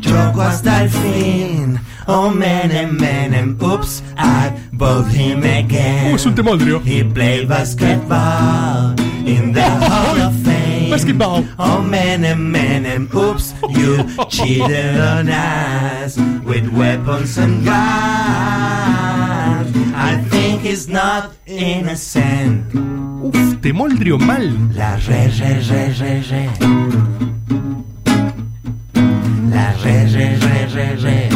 choco 0.00 0.42
hasta 0.42 0.82
el 0.82 0.90
fin. 0.90 1.78
Oh 2.08 2.30
Menem, 2.30 2.96
Menem, 2.98 3.60
oops, 3.60 4.00
I 4.16 4.56
vote 4.72 5.08
him 5.08 5.42
again. 5.42 6.12
Uh, 6.12 6.14
es 6.14 6.24
un 6.24 6.34
temoldrio. 6.36 6.78
He 6.80 7.02
played 7.02 7.48
basketball 7.48 8.94
in 9.26 9.52
the 9.52 9.64
Hall 9.64 10.20
of 10.20 10.32
Fame. 10.44 10.90
Basketball. 10.90 11.44
Oh 11.58 11.82
Menem, 11.84 12.52
Menem, 12.52 13.12
oops, 13.12 13.54
you 13.70 14.04
cheated 14.28 15.00
on 15.00 15.28
us 15.28 16.16
with 16.44 16.68
weapons 16.72 17.38
and 17.38 17.64
guns. 17.64 17.76
I 19.96 20.22
think 20.30 20.62
he's 20.62 20.88
not 20.88 21.32
innocent. 21.46 22.72
Uf, 23.24 23.60
temoldrio 23.60 24.16
mal. 24.18 24.46
La 24.74 24.94
re, 24.94 25.26
re, 25.26 25.58
re, 25.68 25.90
re, 25.98 26.22
re. 26.30 27.35
La 29.56 29.72
re, 29.82 30.06
re, 30.08 30.36
re, 30.36 30.66
re, 30.66 30.96
re. 30.96 31.28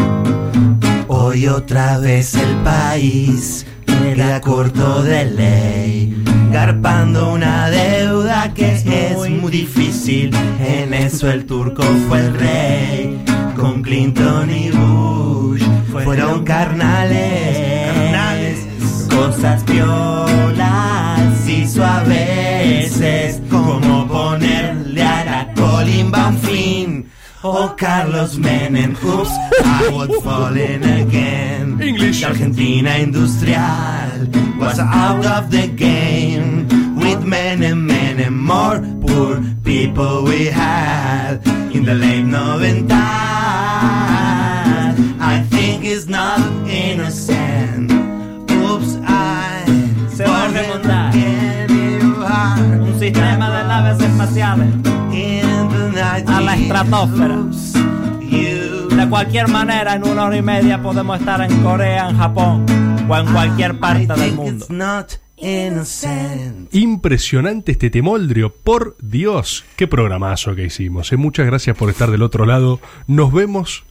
Hoy 1.09 1.47
otra 1.47 1.97
vez 1.97 2.35
el 2.35 2.55
país 2.57 3.65
queda 3.87 4.43
corto 4.43 5.03
de 5.03 5.25
ley, 5.25 6.23
garpando 6.53 7.33
una 7.33 7.71
deuda 7.71 8.53
que 8.53 8.75
es 8.75 8.85
muy 8.85 9.51
difícil. 9.51 10.37
En 10.61 10.93
eso 10.93 11.31
el 11.31 11.47
turco 11.47 11.83
fue 12.09 12.19
el 12.21 12.35
rey, 12.35 13.25
con 13.57 13.81
Clinton 13.81 14.51
y 14.51 14.71
Bush 14.71 15.63
fueron 15.91 16.45
carnales, 16.45 17.89
cosas 19.09 19.65
violas 19.65 21.49
hizo 21.49 21.83
a 21.83 22.03
veces, 22.03 23.41
como 23.51 24.07
ponerle 24.07 25.03
a 25.03 25.25
la 25.25 25.55
colimba 25.55 26.29
un 26.29 26.39
fin. 26.39 27.11
Oh, 27.43 27.75
Carlos 27.79 28.37
Menem, 28.37 28.91
oops, 29.03 29.31
I 29.65 29.89
was 29.91 30.23
falling 30.23 30.85
again. 30.85 31.81
English. 31.81 32.23
Argentina 32.23 32.91
industrial 32.99 34.29
was 34.59 34.79
out 34.79 35.25
of 35.25 35.51
the 35.51 35.67
game. 35.69 36.69
With 36.97 37.25
Menem, 37.25 37.89
Menem, 37.89 38.37
more 38.37 38.81
poor 39.01 39.41
people 39.65 40.25
we 40.25 40.47
had 40.47 41.41
in 41.75 41.87
the 41.87 41.95
late 41.95 42.27
90s. 42.27 42.91
I 45.19 45.43
think 45.49 45.85
it's 45.87 46.09
not 46.09 46.41
innocent. 46.69 47.91
Oops, 48.53 48.99
I 49.09 49.65
Se 50.15 50.25
va 50.27 50.45
a 50.45 50.49
remontar. 50.49 51.15
Un 51.15 52.83
Un 52.83 52.99
sistema 52.99 53.49
de 53.51 53.65
naves 53.67 54.01
espaciales 54.03 54.75
a 56.11 56.41
la 56.41 56.57
estratosfera. 56.57 57.39
De 58.97 59.09
cualquier 59.09 59.49
manera, 59.49 59.95
en 59.95 60.05
una 60.05 60.25
hora 60.25 60.37
y 60.37 60.43
media 60.43 60.83
podemos 60.83 61.21
estar 61.21 61.41
en 61.41 61.63
Corea, 61.63 62.09
en 62.11 62.19
Japón 62.19 62.67
o 63.09 63.17
en 63.17 63.33
cualquier 63.33 63.79
parte 63.79 64.13
del 64.15 64.33
mundo. 64.35 64.67
Impresionante 66.73 67.73
este 67.73 67.91
temoldrio, 67.91 68.53
por 68.53 68.97
Dios. 69.01 69.65
Qué 69.77 69.87
programazo 69.87 70.55
que 70.57 70.65
hicimos. 70.65 71.13
eh. 71.13 71.17
Muchas 71.17 71.47
gracias 71.47 71.77
por 71.77 71.89
estar 71.91 72.11
del 72.11 72.23
otro 72.23 72.45
lado. 72.45 72.81
Nos 73.07 73.33
vemos 73.33 73.85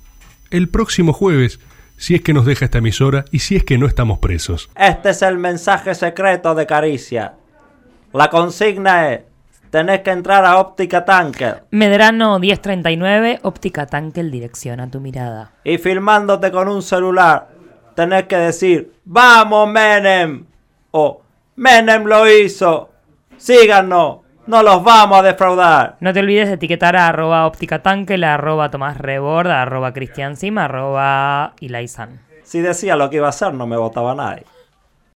el 0.51 0.67
próximo 0.67 1.13
jueves, 1.13 1.59
si 1.95 2.15
es 2.15 2.21
que 2.21 2.33
nos 2.33 2.45
deja 2.45 2.65
esta 2.65 2.79
emisora 2.79 3.23
y 3.31 3.39
si 3.39 3.55
es 3.55 3.63
que 3.63 3.77
no 3.77 3.87
estamos 3.87 4.19
presos. 4.19 4.69
Este 4.75 5.11
es 5.11 5.21
el 5.21 5.37
mensaje 5.37 5.95
secreto 5.95 6.53
de 6.53 6.65
Caricia. 6.67 7.35
La 8.13 8.29
consigna 8.29 9.13
es, 9.13 9.21
tenés 9.69 10.01
que 10.01 10.11
entrar 10.11 10.45
a 10.45 10.59
Óptica 10.59 11.05
Tanker 11.05 11.63
Medrano 11.71 12.39
1039, 12.39 13.39
óptica 13.43 13.85
tanque, 13.85 14.23
dirección 14.23 14.79
a 14.79 14.89
tu 14.89 14.99
mirada. 14.99 15.51
y 15.63 15.77
filmándote 15.77 16.51
con 16.51 16.67
un 16.67 16.81
celular, 16.81 17.47
tenés 17.95 18.23
que 18.25 18.37
decir, 18.37 18.93
¡Vamos, 19.05 19.67
Menem! 19.69 20.45
O, 20.91 21.21
¡Menem 21.55 22.05
lo 22.05 22.29
hizo! 22.29 22.89
¡Síganos! 23.37 24.19
¡No 24.47 24.63
los 24.63 24.83
vamos 24.83 25.19
a 25.19 25.23
defraudar! 25.23 25.97
No 25.99 26.11
te 26.11 26.21
olvides 26.21 26.47
de 26.47 26.55
etiquetar 26.55 26.95
a 26.95 27.07
arroba 27.07 27.45
óptica 27.45 27.83
tanque, 27.83 28.15
a 28.23 28.33
arroba 28.33 28.71
Tomás 28.71 28.97
Rebord, 28.97 29.47
a 29.47 29.61
arroba 29.61 29.93
Cristian 29.93 30.35
Sim, 30.35 30.57
a 30.57 30.65
arroba 30.65 31.53
Ilaisan. 31.59 32.19
Si 32.43 32.59
decía 32.59 32.95
lo 32.95 33.09
que 33.09 33.17
iba 33.17 33.27
a 33.27 33.29
hacer, 33.29 33.53
no 33.53 33.67
me 33.67 33.77
votaba 33.77 34.15
nadie. 34.15 34.43